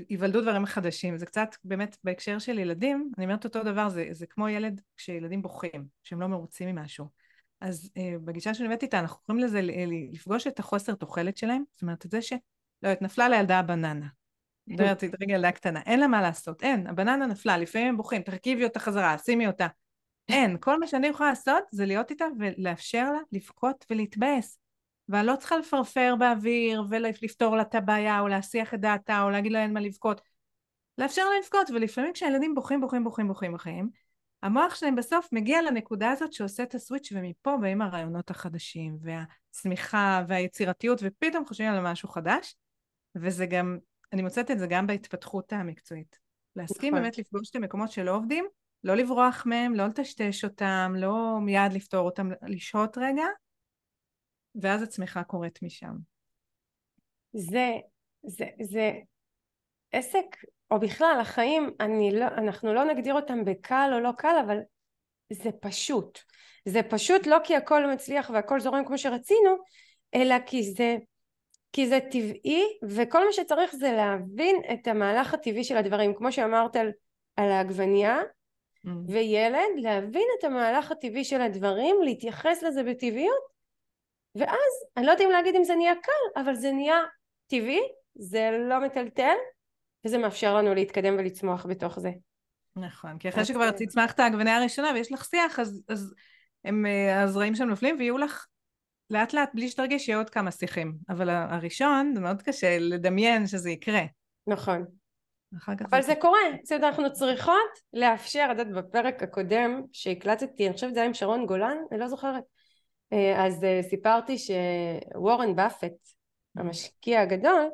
ייוולדו 0.09 0.41
דברים 0.41 0.65
חדשים. 0.65 1.17
זה 1.17 1.25
קצת 1.25 1.55
באמת 1.63 1.97
בהקשר 2.03 2.39
של 2.39 2.59
ילדים, 2.59 3.11
אני 3.17 3.25
אומרת 3.25 3.45
אותו 3.45 3.63
דבר, 3.63 3.89
זה, 3.89 4.07
זה 4.11 4.25
כמו 4.25 4.49
ילד 4.49 4.81
כשילדים 4.97 5.41
בוכים, 5.41 5.85
שהם 6.03 6.21
לא 6.21 6.27
מרוצים 6.27 6.75
ממשהו. 6.75 7.05
אז 7.61 7.91
אה, 7.97 8.13
בגישה 8.23 8.53
שאני 8.53 8.67
הבאתי 8.67 8.85
איתה, 8.85 8.99
אנחנו 8.99 9.17
קוראים 9.25 9.43
לזה 9.43 9.61
לפגוש 10.13 10.47
את 10.47 10.59
החוסר 10.59 10.95
תוחלת 10.95 11.37
שלהם, 11.37 11.63
זאת 11.71 11.81
אומרת, 11.81 12.05
את 12.05 12.11
זה 12.11 12.21
ש... 12.21 12.33
לא 12.83 12.89
יודעת, 12.89 13.01
נפלה 13.01 13.29
לילדה 13.29 13.59
הבננה. 13.59 14.07
מדברת 14.67 15.03
רגע 15.03 15.33
ילדה 15.33 15.51
קטנה, 15.51 15.81
אין 15.85 15.99
לה 15.99 16.07
מה 16.07 16.21
לעשות, 16.21 16.63
אין, 16.63 16.87
הבננה 16.87 17.25
נפלה, 17.25 17.57
לפעמים 17.57 17.87
הם 17.87 17.97
בוכים, 17.97 18.21
תרכיבי 18.21 18.63
אותה 18.63 18.79
חזרה, 18.79 19.17
שימי 19.17 19.47
אותה. 19.47 19.67
אין, 20.29 20.57
כל 20.59 20.79
מה 20.79 20.87
שאני 20.87 21.07
יכולה 21.07 21.29
לעשות 21.29 21.63
זה 21.71 21.85
להיות 21.85 22.09
איתה 22.09 22.25
ולאפשר 22.39 23.11
לה 23.11 23.19
לבכות 23.31 23.85
ולהתבאס. 23.89 24.60
ואני 25.11 25.27
לא 25.27 25.35
צריכה 25.35 25.57
לפרפר 25.57 26.15
באוויר 26.19 26.83
ולפתור 26.89 27.55
לה 27.55 27.61
את 27.61 27.75
הבעיה 27.75 28.19
או 28.19 28.27
להסיח 28.27 28.73
את 28.73 28.79
דעתה 28.79 29.21
או 29.23 29.29
להגיד 29.29 29.51
לה 29.51 29.63
אין 29.63 29.73
מה 29.73 29.79
לבכות. 29.79 30.21
לאפשר 30.97 31.21
לה 31.21 31.39
לבכות, 31.39 31.69
ולפעמים 31.69 32.13
כשהילדים 32.13 32.55
בוכים, 32.55 32.81
בוכים, 32.81 33.03
בוכים, 33.03 33.27
בוכים, 33.27 33.51
בוכים, 33.51 33.89
המוח 34.43 34.75
שלהם 34.75 34.95
בסוף 34.95 35.27
מגיע 35.31 35.61
לנקודה 35.61 36.11
הזאת 36.11 36.33
שעושה 36.33 36.63
את 36.63 36.75
הסוויץ' 36.75 37.09
ומפה 37.11 37.57
באים 37.61 37.81
הרעיונות 37.81 38.29
החדשים 38.29 38.97
והצמיחה 39.01 40.23
והיצירתיות 40.27 40.99
ופתאום 41.03 41.45
חושבים 41.45 41.71
על 41.71 41.83
משהו 41.83 42.09
חדש 42.09 42.55
וזה 43.15 43.45
גם 43.45 43.77
אני 44.13 44.21
מוצאת 44.21 44.51
את 44.51 44.59
זה 44.59 44.67
גם 44.67 44.87
בהתפתחות 44.87 45.53
המקצועית. 45.53 46.19
להסכים 46.55 46.93
נכון. 46.93 47.03
באמת 47.03 47.17
לפגוש 47.17 47.49
את 47.49 47.55
המקומות 47.55 47.91
שלא 47.91 48.15
עובדים, 48.15 48.45
לא 48.83 48.95
לברוח 48.95 49.43
מהם, 49.45 49.73
לא 49.73 49.87
לטשטש 49.87 50.43
אותם, 50.43 50.93
לא 50.97 51.39
מיד 51.41 51.73
לפתור 51.73 52.05
אותם, 52.05 52.29
לשהות 52.41 52.97
רגע, 52.97 53.25
ואז 54.55 54.83
הצמיחה 54.83 55.23
קורית 55.23 55.63
משם. 55.63 55.93
זה, 57.33 57.71
זה, 58.23 58.45
זה 58.61 58.91
עסק, 59.91 60.25
או 60.71 60.79
בכלל 60.79 61.17
החיים, 61.21 61.69
אני 61.79 62.11
לא, 62.19 62.25
אנחנו 62.25 62.73
לא 62.73 62.83
נגדיר 62.83 63.13
אותם 63.13 63.45
בקל 63.45 63.89
או 63.93 63.99
לא 63.99 64.11
קל, 64.17 64.35
אבל 64.45 64.57
זה 65.33 65.51
פשוט. 65.51 66.19
זה 66.65 66.83
פשוט 66.83 67.27
לא 67.27 67.37
כי 67.43 67.55
הכל 67.55 67.91
מצליח 67.93 68.29
והכל 68.33 68.59
זורם 68.59 68.85
כמו 68.85 68.97
שרצינו, 68.97 69.55
אלא 70.15 70.35
כי 70.45 70.63
זה, 70.63 70.97
כי 71.73 71.87
זה 71.87 71.99
טבעי, 72.11 72.63
וכל 72.89 73.25
מה 73.25 73.31
שצריך 73.31 73.75
זה 73.75 73.91
להבין 73.91 74.55
את 74.73 74.87
המהלך 74.87 75.33
הטבעי 75.33 75.63
של 75.63 75.77
הדברים. 75.77 76.13
כמו 76.15 76.31
שאמרת 76.31 76.75
על, 76.75 76.91
על 77.35 77.51
העגבנייה, 77.51 78.21
Mm. 78.85 78.89
וילד, 79.07 79.69
להבין 79.77 80.27
את 80.39 80.43
המהלך 80.43 80.91
הטבעי 80.91 81.23
של 81.23 81.41
הדברים, 81.41 81.95
להתייחס 82.03 82.63
לזה 82.63 82.83
בטבעיות, 82.83 83.43
ואז, 84.35 84.71
אני 84.97 85.05
לא 85.05 85.11
יודעת 85.11 85.25
אם 85.25 85.31
להגיד 85.31 85.55
אם 85.55 85.63
זה 85.63 85.75
נהיה 85.75 85.93
קל, 85.95 86.41
אבל 86.41 86.55
זה 86.55 86.71
נהיה 86.71 86.97
טבעי, 87.47 87.81
זה 88.15 88.49
לא 88.69 88.79
מטלטל, 88.79 89.35
וזה 90.05 90.17
מאפשר 90.17 90.55
לנו 90.55 90.73
להתקדם 90.75 91.15
ולצמוח 91.17 91.65
בתוך 91.65 91.99
זה. 91.99 92.11
נכון, 92.75 93.17
כי 93.17 93.29
אחרי 93.29 93.45
שכבר 93.45 93.63
אה, 93.63 93.69
הצמחת 93.81 94.19
העגבניה 94.19 94.57
הראשונה 94.57 94.91
ויש 94.93 95.11
לך 95.11 95.25
שיח, 95.25 95.59
אז, 95.59 95.83
אז 95.89 96.13
הם, 96.65 96.85
אה, 96.85 97.21
הזרעים 97.21 97.55
שם 97.55 97.63
נופלים 97.63 97.95
ויהיו 97.99 98.17
לך 98.17 98.45
לאט 99.09 99.33
לאט, 99.33 99.49
בלי 99.53 99.69
שתרגיש, 99.69 100.07
יהיו 100.07 100.19
עוד 100.19 100.29
כמה 100.29 100.51
שיחים. 100.51 100.93
אבל 101.09 101.29
הראשון, 101.29 102.11
זה 102.15 102.21
מאוד 102.21 102.41
קשה 102.41 102.77
לדמיין 102.79 103.47
שזה 103.47 103.69
יקרה. 103.69 104.01
נכון. 104.47 104.85
אבל 105.91 106.01
זה 106.01 106.13
קורה, 106.15 106.39
זאת 106.63 106.71
אומרת 106.71 106.83
אנחנו 106.83 107.13
צריכות 107.13 107.79
לאפשר, 107.93 108.47
את 108.51 108.57
יודעת 108.57 108.73
בפרק 108.73 109.23
הקודם 109.23 109.81
שהקלטתי, 109.91 110.65
אני 110.65 110.73
חושבת 110.73 110.93
זה 110.93 110.99
היה 110.99 111.07
עם 111.07 111.13
שרון 111.13 111.45
גולן, 111.45 111.77
אני 111.91 111.99
לא 111.99 112.07
זוכרת, 112.07 112.43
אז 113.37 113.63
אה, 113.63 113.79
סיפרתי 113.89 114.35
שוורן 114.37 115.55
באפט, 115.55 115.93
המשקיע 116.55 117.21
הגדול, 117.21 117.69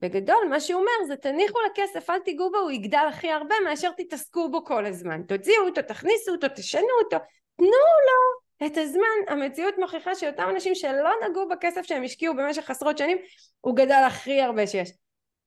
בגדול 0.00 0.46
מה 0.50 0.60
שהוא 0.60 0.80
אומר 0.80 1.06
זה 1.06 1.16
תניחו 1.16 1.58
לכסף, 1.70 2.10
אל 2.10 2.18
תיגעו 2.18 2.50
בו, 2.50 2.58
הוא 2.58 2.70
יגדל 2.70 3.06
הכי 3.08 3.30
הרבה 3.30 3.54
מאשר 3.64 3.90
תתעסקו 3.96 4.50
בו 4.50 4.64
כל 4.64 4.86
הזמן, 4.86 5.22
תוציאו 5.22 5.64
אותו, 5.64 5.82
תכניסו 5.82 6.32
אותו, 6.32 6.46
תשנו 6.54 6.88
אותו, 7.04 7.16
תנו 7.56 7.66
לו 7.66 8.40
את 8.66 8.76
הזמן, 8.76 9.02
המציאות 9.28 9.74
מוכיחה 9.78 10.14
שאותם 10.14 10.48
אנשים 10.50 10.74
שלא 10.74 11.10
נגעו 11.28 11.48
בכסף 11.48 11.82
שהם 11.82 12.02
השקיעו 12.02 12.36
במשך 12.36 12.70
עשרות 12.70 12.98
שנים, 12.98 13.18
הוא 13.60 13.76
גדל 13.76 14.02
הכי 14.06 14.40
הרבה 14.40 14.66
שיש. 14.66 14.92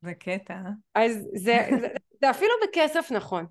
זה 0.02 0.14
קטע. 0.14 0.54
אה? 0.54 1.04
אז 1.06 1.28
זה, 1.34 1.68
זה, 1.82 1.88
זה 2.22 2.30
אפילו 2.30 2.54
בכסף 2.64 3.12
נכון. 3.12 3.46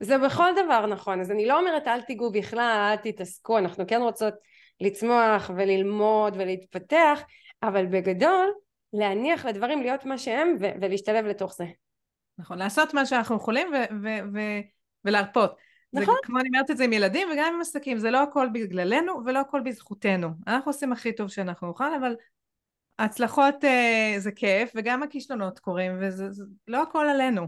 זה 0.00 0.18
בכל 0.18 0.50
דבר 0.64 0.86
נכון. 0.86 1.20
אז 1.20 1.30
אני 1.30 1.46
לא 1.46 1.58
אומרת 1.58 1.88
אל 1.88 2.00
תיגעו 2.00 2.32
בכלל, 2.32 2.90
אל 2.90 2.96
תתעסקו, 2.96 3.58
אנחנו 3.58 3.86
כן 3.86 4.02
רוצות 4.02 4.34
לצמוח 4.82 5.50
וללמוד 5.56 6.34
ולהתפתח, 6.36 7.20
אבל 7.62 7.86
בגדול 7.86 8.52
להניח 8.92 9.46
לדברים 9.46 9.82
להיות 9.82 10.04
מה 10.04 10.18
שהם 10.18 10.56
ו- 10.60 10.72
ולהשתלב 10.80 11.24
לתוך 11.24 11.54
זה. 11.54 11.64
נכון, 12.38 12.58
לעשות 12.58 12.94
מה 12.94 13.06
שאנחנו 13.06 13.36
יכולים 13.36 13.68
ו- 13.68 13.94
ו- 14.02 14.34
ו- 14.34 14.60
ולהרפות. 15.04 15.56
נכון. 15.92 16.14
זה 16.14 16.20
כמו 16.26 16.38
אני 16.38 16.48
אומרת 16.48 16.70
את 16.70 16.76
זה 16.76 16.84
עם 16.84 16.92
ילדים 16.92 17.28
וגם 17.32 17.54
עם 17.54 17.60
עסקים, 17.60 17.98
זה 17.98 18.10
לא 18.10 18.22
הכל 18.22 18.48
בגללנו 18.52 19.12
ולא 19.24 19.38
הכל 19.38 19.60
בזכותנו. 19.60 20.28
אנחנו 20.46 20.70
עושים 20.70 20.92
הכי 20.92 21.12
טוב 21.12 21.28
שאנחנו 21.28 21.66
נוכל, 21.66 21.94
אבל 21.94 22.14
ההצלחות 22.98 23.64
אה, 23.64 24.14
זה 24.18 24.32
כיף, 24.32 24.72
וגם 24.74 25.02
הכישלונות 25.02 25.58
קורים, 25.58 25.92
וזה 26.00 26.30
זה, 26.30 26.44
לא 26.68 26.82
הכל 26.82 27.06
עלינו. 27.08 27.46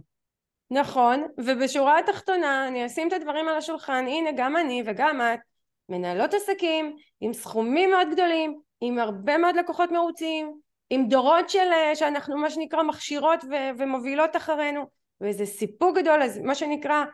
נכון, 0.70 1.27
ובשורה 1.39 1.98
התחתונה 1.98 2.69
אני 2.69 2.86
אשים 2.86 3.09
את 3.09 3.12
הדברים 3.12 3.48
על 3.48 3.56
השולחן, 3.56 4.05
הנה 4.09 4.31
גם 4.36 4.56
אני 4.56 4.82
וגם 4.86 5.20
את 5.20 5.40
מנהלות 5.89 6.35
עסקים 6.35 6.97
עם 7.20 7.32
סכומים 7.32 7.90
מאוד 7.90 8.09
גדולים, 8.12 8.61
עם 8.81 8.98
הרבה 8.98 9.39
מאוד 9.39 9.56
לקוחות 9.56 9.90
מרוצים, 9.90 10.61
עם 10.90 11.09
דורות 11.09 11.51
של, 11.51 11.69
אה, 11.73 11.97
שאנחנו 11.97 12.36
מה 12.36 12.51
שנקרא 12.51 12.82
מכשירות 12.82 13.44
ו- 13.44 13.78
ומובילות 13.78 14.36
אחרינו, 14.36 14.85
וזה 15.20 15.47
סיפוק 15.47 15.98
גדול, 15.98 16.23
אז 16.23 16.39
מה 16.39 16.55
שנקרא 16.55 17.05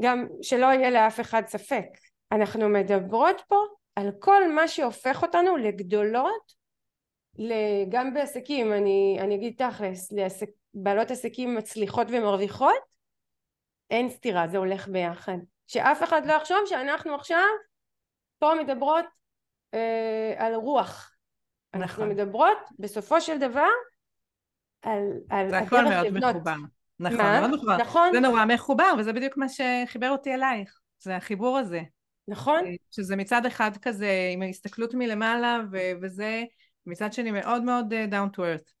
גם 0.00 0.26
שלא 0.42 0.66
יהיה 0.66 0.90
לאף 0.90 1.20
אחד 1.20 1.42
ספק. 1.46 1.86
אנחנו 2.32 2.68
מדברות 2.68 3.42
פה 3.48 3.56
על 3.96 4.10
כל 4.18 4.52
מה 4.52 4.68
שהופך 4.68 5.22
אותנו 5.22 5.56
לגדולות, 5.56 6.60
גם 7.88 8.14
בעסקים, 8.14 8.72
אני, 8.72 9.18
אני 9.20 9.34
אגיד 9.34 9.54
תכלס, 9.58 10.12
לעסק, 10.12 10.48
בעלות 10.74 11.10
עסקים 11.10 11.54
מצליחות 11.54 12.06
ומרוויחות, 12.10 13.00
אין 13.90 14.08
סתירה, 14.08 14.48
זה 14.48 14.58
הולך 14.58 14.88
ביחד. 14.88 15.36
שאף 15.66 16.02
אחד 16.02 16.26
לא 16.26 16.32
יחשוב 16.32 16.58
שאנחנו 16.66 17.14
עכשיו 17.14 17.46
פה 18.40 18.52
מדברות 18.60 19.04
אה, 19.74 20.34
על 20.36 20.54
רוח. 20.54 21.16
אנחנו 21.74 22.04
נכון. 22.04 22.16
מדברות 22.16 22.58
בסופו 22.78 23.20
של 23.20 23.38
דבר 23.38 23.68
על, 24.82 25.02
על 25.30 25.50
זה 25.50 25.58
הכל 25.58 25.84
מאוד 25.84 26.06
לבנות. 26.06 26.34
מחובר. 26.34 26.54
נכון, 27.00 27.18
מה? 27.18 27.40
מאוד 27.40 27.54
מחובר. 27.54 27.76
נכון, 27.76 28.08
זה 28.12 28.20
נורא 28.20 28.44
מחובר, 28.44 28.92
וזה 28.98 29.12
בדיוק 29.12 29.36
מה 29.36 29.46
שחיבר 29.48 30.10
אותי 30.10 30.34
אלייך. 30.34 30.80
זה 30.98 31.16
החיבור 31.16 31.58
הזה. 31.58 31.80
נכון, 32.28 32.64
שזה 32.90 33.16
מצד 33.16 33.46
אחד 33.46 33.70
כזה 33.82 34.10
עם 34.32 34.42
ההסתכלות 34.42 34.94
מלמעלה, 34.94 35.60
ו- 35.72 35.92
וזה 36.02 36.44
מצד 36.86 37.12
שני 37.12 37.30
מאוד 37.30 37.62
מאוד 37.62 37.92
אה, 37.92 38.04
down 38.10 38.36
to 38.36 38.38
earth. 38.38 38.72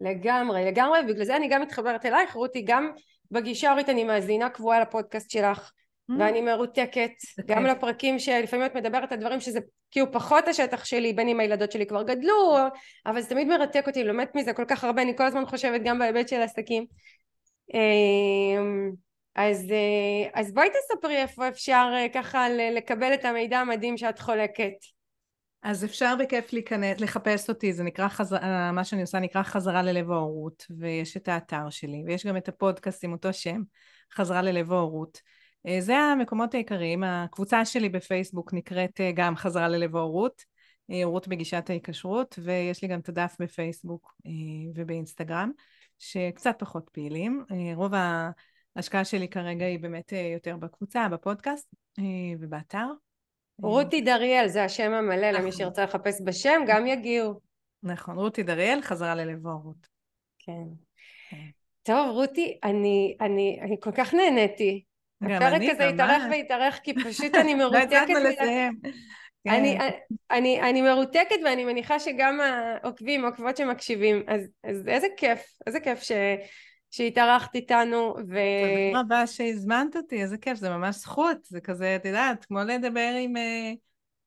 לגמרי, 0.00 0.64
לגמרי, 0.64 0.98
בגלל 1.08 1.24
זה 1.24 1.36
אני 1.36 1.48
גם 1.48 1.62
מתחברת 1.62 2.06
אלייך, 2.06 2.32
רותי, 2.32 2.62
גם 2.62 2.92
בגישה 3.30 3.70
אורית 3.70 3.88
אני 3.88 4.04
מאזינה 4.04 4.50
קבועה 4.50 4.80
לפודקאסט 4.80 5.30
שלך. 5.30 5.72
ואני 6.18 6.40
מרותקת, 6.40 7.10
גם. 7.46 7.66
לפרקים 7.66 8.18
שלפעמים 8.18 8.66
את 8.66 8.74
מדברת 8.74 9.12
על 9.12 9.18
דברים 9.18 9.40
שזה 9.40 9.60
כאילו 9.90 10.12
פחות 10.12 10.48
השטח 10.48 10.84
שלי, 10.84 11.12
בין 11.12 11.28
אם 11.28 11.40
הילדות 11.40 11.72
שלי 11.72 11.86
כבר 11.86 12.02
גדלו, 12.02 12.56
אבל 13.06 13.20
זה 13.20 13.28
תמיד 13.28 13.48
מרתק 13.48 13.84
אותי, 13.86 14.04
לומדת 14.04 14.34
מזה 14.34 14.52
כל 14.52 14.64
כך 14.68 14.84
הרבה, 14.84 15.02
אני 15.02 15.16
כל 15.16 15.26
הזמן 15.26 15.46
חושבת 15.46 15.80
גם 15.84 15.98
בהיבט 15.98 16.28
של 16.28 16.42
עסקים. 16.42 16.84
אמ, 17.74 18.90
אז, 19.34 19.70
אה, 19.70 20.40
אז 20.40 20.54
בואי 20.54 20.68
תספרי 20.70 21.16
איפה 21.16 21.48
אפשר 21.48 21.90
אה, 21.94 22.06
ככה 22.14 22.48
לקבל 22.48 23.14
את 23.14 23.24
המידע 23.24 23.58
המדהים 23.58 23.96
שאת 23.96 24.18
חולקת. 24.18 24.72
אז 25.62 25.84
אפשר 25.84 26.14
בכיף 26.18 26.52
להיכנס, 26.52 27.00
לחפש 27.00 27.48
אותי, 27.48 27.72
זה 27.72 27.82
נקרא 27.82 28.08
חזרה, 28.08 28.72
מה 28.72 28.84
שאני 28.84 29.00
עושה 29.00 29.18
נקרא 29.18 29.42
חזרה 29.42 29.82
ללב 29.82 30.10
ההורות, 30.10 30.66
ויש 30.78 31.16
את 31.16 31.28
האתר 31.28 31.70
שלי, 31.70 32.02
ויש 32.06 32.26
גם 32.26 32.36
את 32.36 32.48
הפודקאסט 32.48 33.04
עם 33.04 33.12
אותו 33.12 33.32
שם, 33.32 33.62
חזרה 34.14 34.42
ללב 34.42 34.72
ההורות. 34.72 35.20
אה, 35.66 35.80
זה 35.80 35.96
המקומות 35.96 36.54
העיקריים, 36.54 37.04
הקבוצה 37.04 37.64
שלי 37.64 37.88
בפייסבוק 37.88 38.54
נקראת 38.54 39.00
אה, 39.00 39.12
גם 39.14 39.36
חזרה 39.36 39.68
ללב 39.68 39.96
ההורות, 39.96 40.44
אה, 40.90 41.04
הורות 41.04 41.28
בגישת 41.28 41.70
ההיקשרות, 41.70 42.38
ויש 42.42 42.82
לי 42.82 42.88
גם 42.88 43.00
את 43.00 43.08
הדף 43.08 43.36
בפייסבוק 43.40 44.14
ובאינסטגרם, 44.74 45.50
שקצת 45.98 46.56
פחות 46.58 46.90
פעילים. 46.92 47.44
רוב 47.74 47.92
ההשקעה 48.76 49.04
שלי 49.04 49.28
כרגע 49.28 49.64
היא 49.64 49.78
באמת 49.78 50.12
יותר 50.34 50.56
בקבוצה, 50.56 51.08
בפודקאסט 51.08 51.74
ובאתר. 52.40 52.86
רותי 53.62 54.00
דריאל 54.00 54.48
זה 54.48 54.64
השם 54.64 54.92
המלא 54.92 55.30
למי 55.30 55.38
נכון. 55.38 55.52
שירצה 55.52 55.84
לחפש 55.84 56.20
בשם, 56.24 56.60
גם 56.66 56.86
יגיעו. 56.86 57.40
נכון, 57.82 58.16
רותי 58.16 58.42
דריאל, 58.42 58.82
חזרה 58.82 59.14
ללב 59.14 59.46
ההורות. 59.46 59.86
כן. 60.38 60.64
כן. 61.30 61.46
טוב 61.82 62.10
רותי, 62.10 62.58
אני, 62.64 63.16
אני, 63.20 63.58
אני 63.62 63.76
כל 63.80 63.92
כך 63.92 64.14
נהניתי. 64.14 64.84
הפרק 65.22 65.62
הזה 65.70 65.88
התארך. 65.88 66.22
והתארך 66.30 66.80
כי 66.82 66.94
פשוט 66.94 67.34
אני 67.34 67.54
לא 67.54 67.58
מרותקת. 67.58 67.86
הצלחנו 67.86 68.14
מזה. 68.14 68.28
לסיים. 68.28 68.78
כן. 69.44 69.50
אני, 69.50 69.78
אני, 70.30 70.60
אני 70.60 70.82
מרותקת 70.82 71.36
ואני 71.44 71.64
מניחה 71.64 72.00
שגם 72.00 72.40
העוקבים, 72.40 73.24
העוקבות 73.24 73.56
שמקשיבים, 73.56 74.22
אז, 74.28 74.40
אז 74.64 74.88
איזה 74.88 75.06
כיף, 75.16 75.40
איזה 75.66 75.80
כיף 75.80 76.02
ש, 76.02 76.12
שהתארחת 76.90 77.54
איתנו, 77.54 78.14
ו... 78.28 78.34
תודה 78.86 79.00
רבה 79.00 79.26
שהזמנת 79.26 79.96
אותי, 79.96 80.22
איזה 80.22 80.38
כיף, 80.38 80.58
זה 80.58 80.70
ממש 80.70 80.96
זכות, 80.96 81.36
זה 81.44 81.60
כזה, 81.60 81.96
את 81.96 82.04
יודעת, 82.04 82.44
כמו 82.44 82.58
לדבר 82.58 83.14
עם 83.20 83.36
אה, 83.36 83.72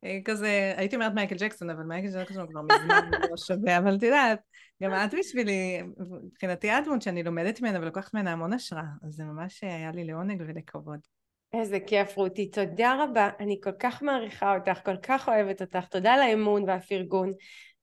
אה, 0.05 0.19
כזה, 0.25 0.73
הייתי 0.77 0.95
אומרת 0.95 1.13
מייקל 1.13 1.35
ג'קסון, 1.35 1.69
אבל 1.69 1.83
מייקל 1.83 2.21
ג'קסון 2.21 2.47
כבר 2.47 2.61
מזמן 2.61 3.11
לא 3.29 3.37
שווה, 3.37 3.77
אבל 3.77 3.95
את 3.95 4.03
יודעת, 4.03 4.39
גם 4.83 4.93
את 4.93 5.13
בשבילי, 5.19 5.81
מבחינתי 6.23 6.71
את 6.71 6.83
דמות 6.85 7.01
שאני 7.01 7.23
לומדת 7.23 7.61
ממנה 7.61 7.79
ולוקחת 7.79 8.13
ממנה 8.13 8.31
המון 8.31 8.53
השראה, 8.53 8.83
אז 9.07 9.13
זה 9.13 9.23
ממש 9.23 9.63
היה 9.63 9.91
לי 9.91 10.03
לעונג 10.03 10.43
ולכבוד. 10.47 10.99
איזה 11.53 11.79
כיף 11.79 12.17
רותי, 12.17 12.51
תודה 12.51 13.03
רבה, 13.03 13.29
אני 13.39 13.59
כל 13.63 13.71
כך 13.79 14.03
מעריכה 14.03 14.55
אותך, 14.55 14.79
כל 14.85 14.97
כך 14.97 15.29
אוהבת 15.29 15.61
אותך, 15.61 15.85
תודה 15.85 16.13
על 16.13 16.21
האמון 16.21 16.63
והפרגון, 16.63 17.33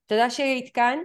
תודה 0.06 0.30
שהיית 0.30 0.74
כאן. 0.74 0.98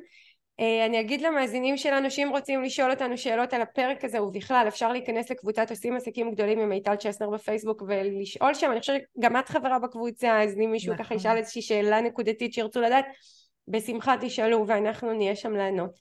אה, 0.60 0.86
אני 0.86 1.00
אגיד 1.00 1.22
למאזינים 1.22 1.78
שלנו 1.78 2.12
שאם 2.12 2.28
רוצים 2.32 2.64
לשאול 2.64 2.92
אותנו 2.92 3.18
שאלות 3.18 3.54
על 3.54 3.62
הפרק 3.62 4.04
הזה 4.04 4.24
ובכלל 4.24 4.66
אפשר 4.68 4.92
להיכנס 4.92 5.32
לקבוצת 5.32 5.70
עושים 5.70 5.96
עסקים 5.96 6.32
גדולים 6.32 6.60
עם 6.60 6.70
מיטל 6.70 6.96
צ'סנר 6.96 7.30
בפייסבוק 7.30 7.82
ולשאול 7.88 8.54
שם, 8.54 8.72
אני 8.72 8.80
חושבת 8.80 9.02
שגם 9.18 9.38
את 9.38 9.50
חברה 9.50 9.80
בקבוצה 9.80 10.44
אז 10.44 10.58
אם 10.66 10.72
מישהו 10.72 10.94
נכון. 10.94 11.06
ככה 11.06 11.16
ישאל 11.16 11.38
איזושהי 11.38 11.62
שאלה 11.62 12.02
נקודתית 12.02 12.54
שירצו 12.54 12.82
לדעת 12.82 13.06
בשמחה 13.68 14.16
תשאלו 14.22 14.68
ואנחנו 14.68 15.14
נהיה 15.14 15.36
שם 15.36 15.52
לענות. 15.52 15.92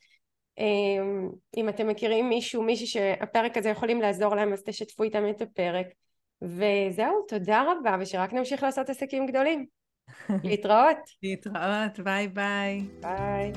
אמ, 0.59 1.31
אם 1.57 1.69
אתם 1.69 1.89
מכירים 1.89 2.29
מישהו, 2.29 2.63
מישהי 2.63 2.87
שהפרק 2.87 3.57
הזה 3.57 3.69
יכולים 3.69 4.01
לעזור 4.01 4.35
להם, 4.35 4.53
אז 4.53 4.63
תשתפו 4.63 5.03
איתם 5.03 5.29
את 5.31 5.43
הפרק. 5.43 5.87
וזהו, 6.43 7.23
תודה 7.29 7.63
רבה, 7.63 7.97
ושרק 8.01 8.33
נמשיך 8.33 8.63
לעשות 8.63 8.91
עסקים 8.91 9.27
גדולים. 9.27 9.67
להתראות. 10.45 10.97
להתראות, 11.23 12.01
ביי 12.05 12.29
ביי. 12.29 12.81
ביי. 13.01 13.53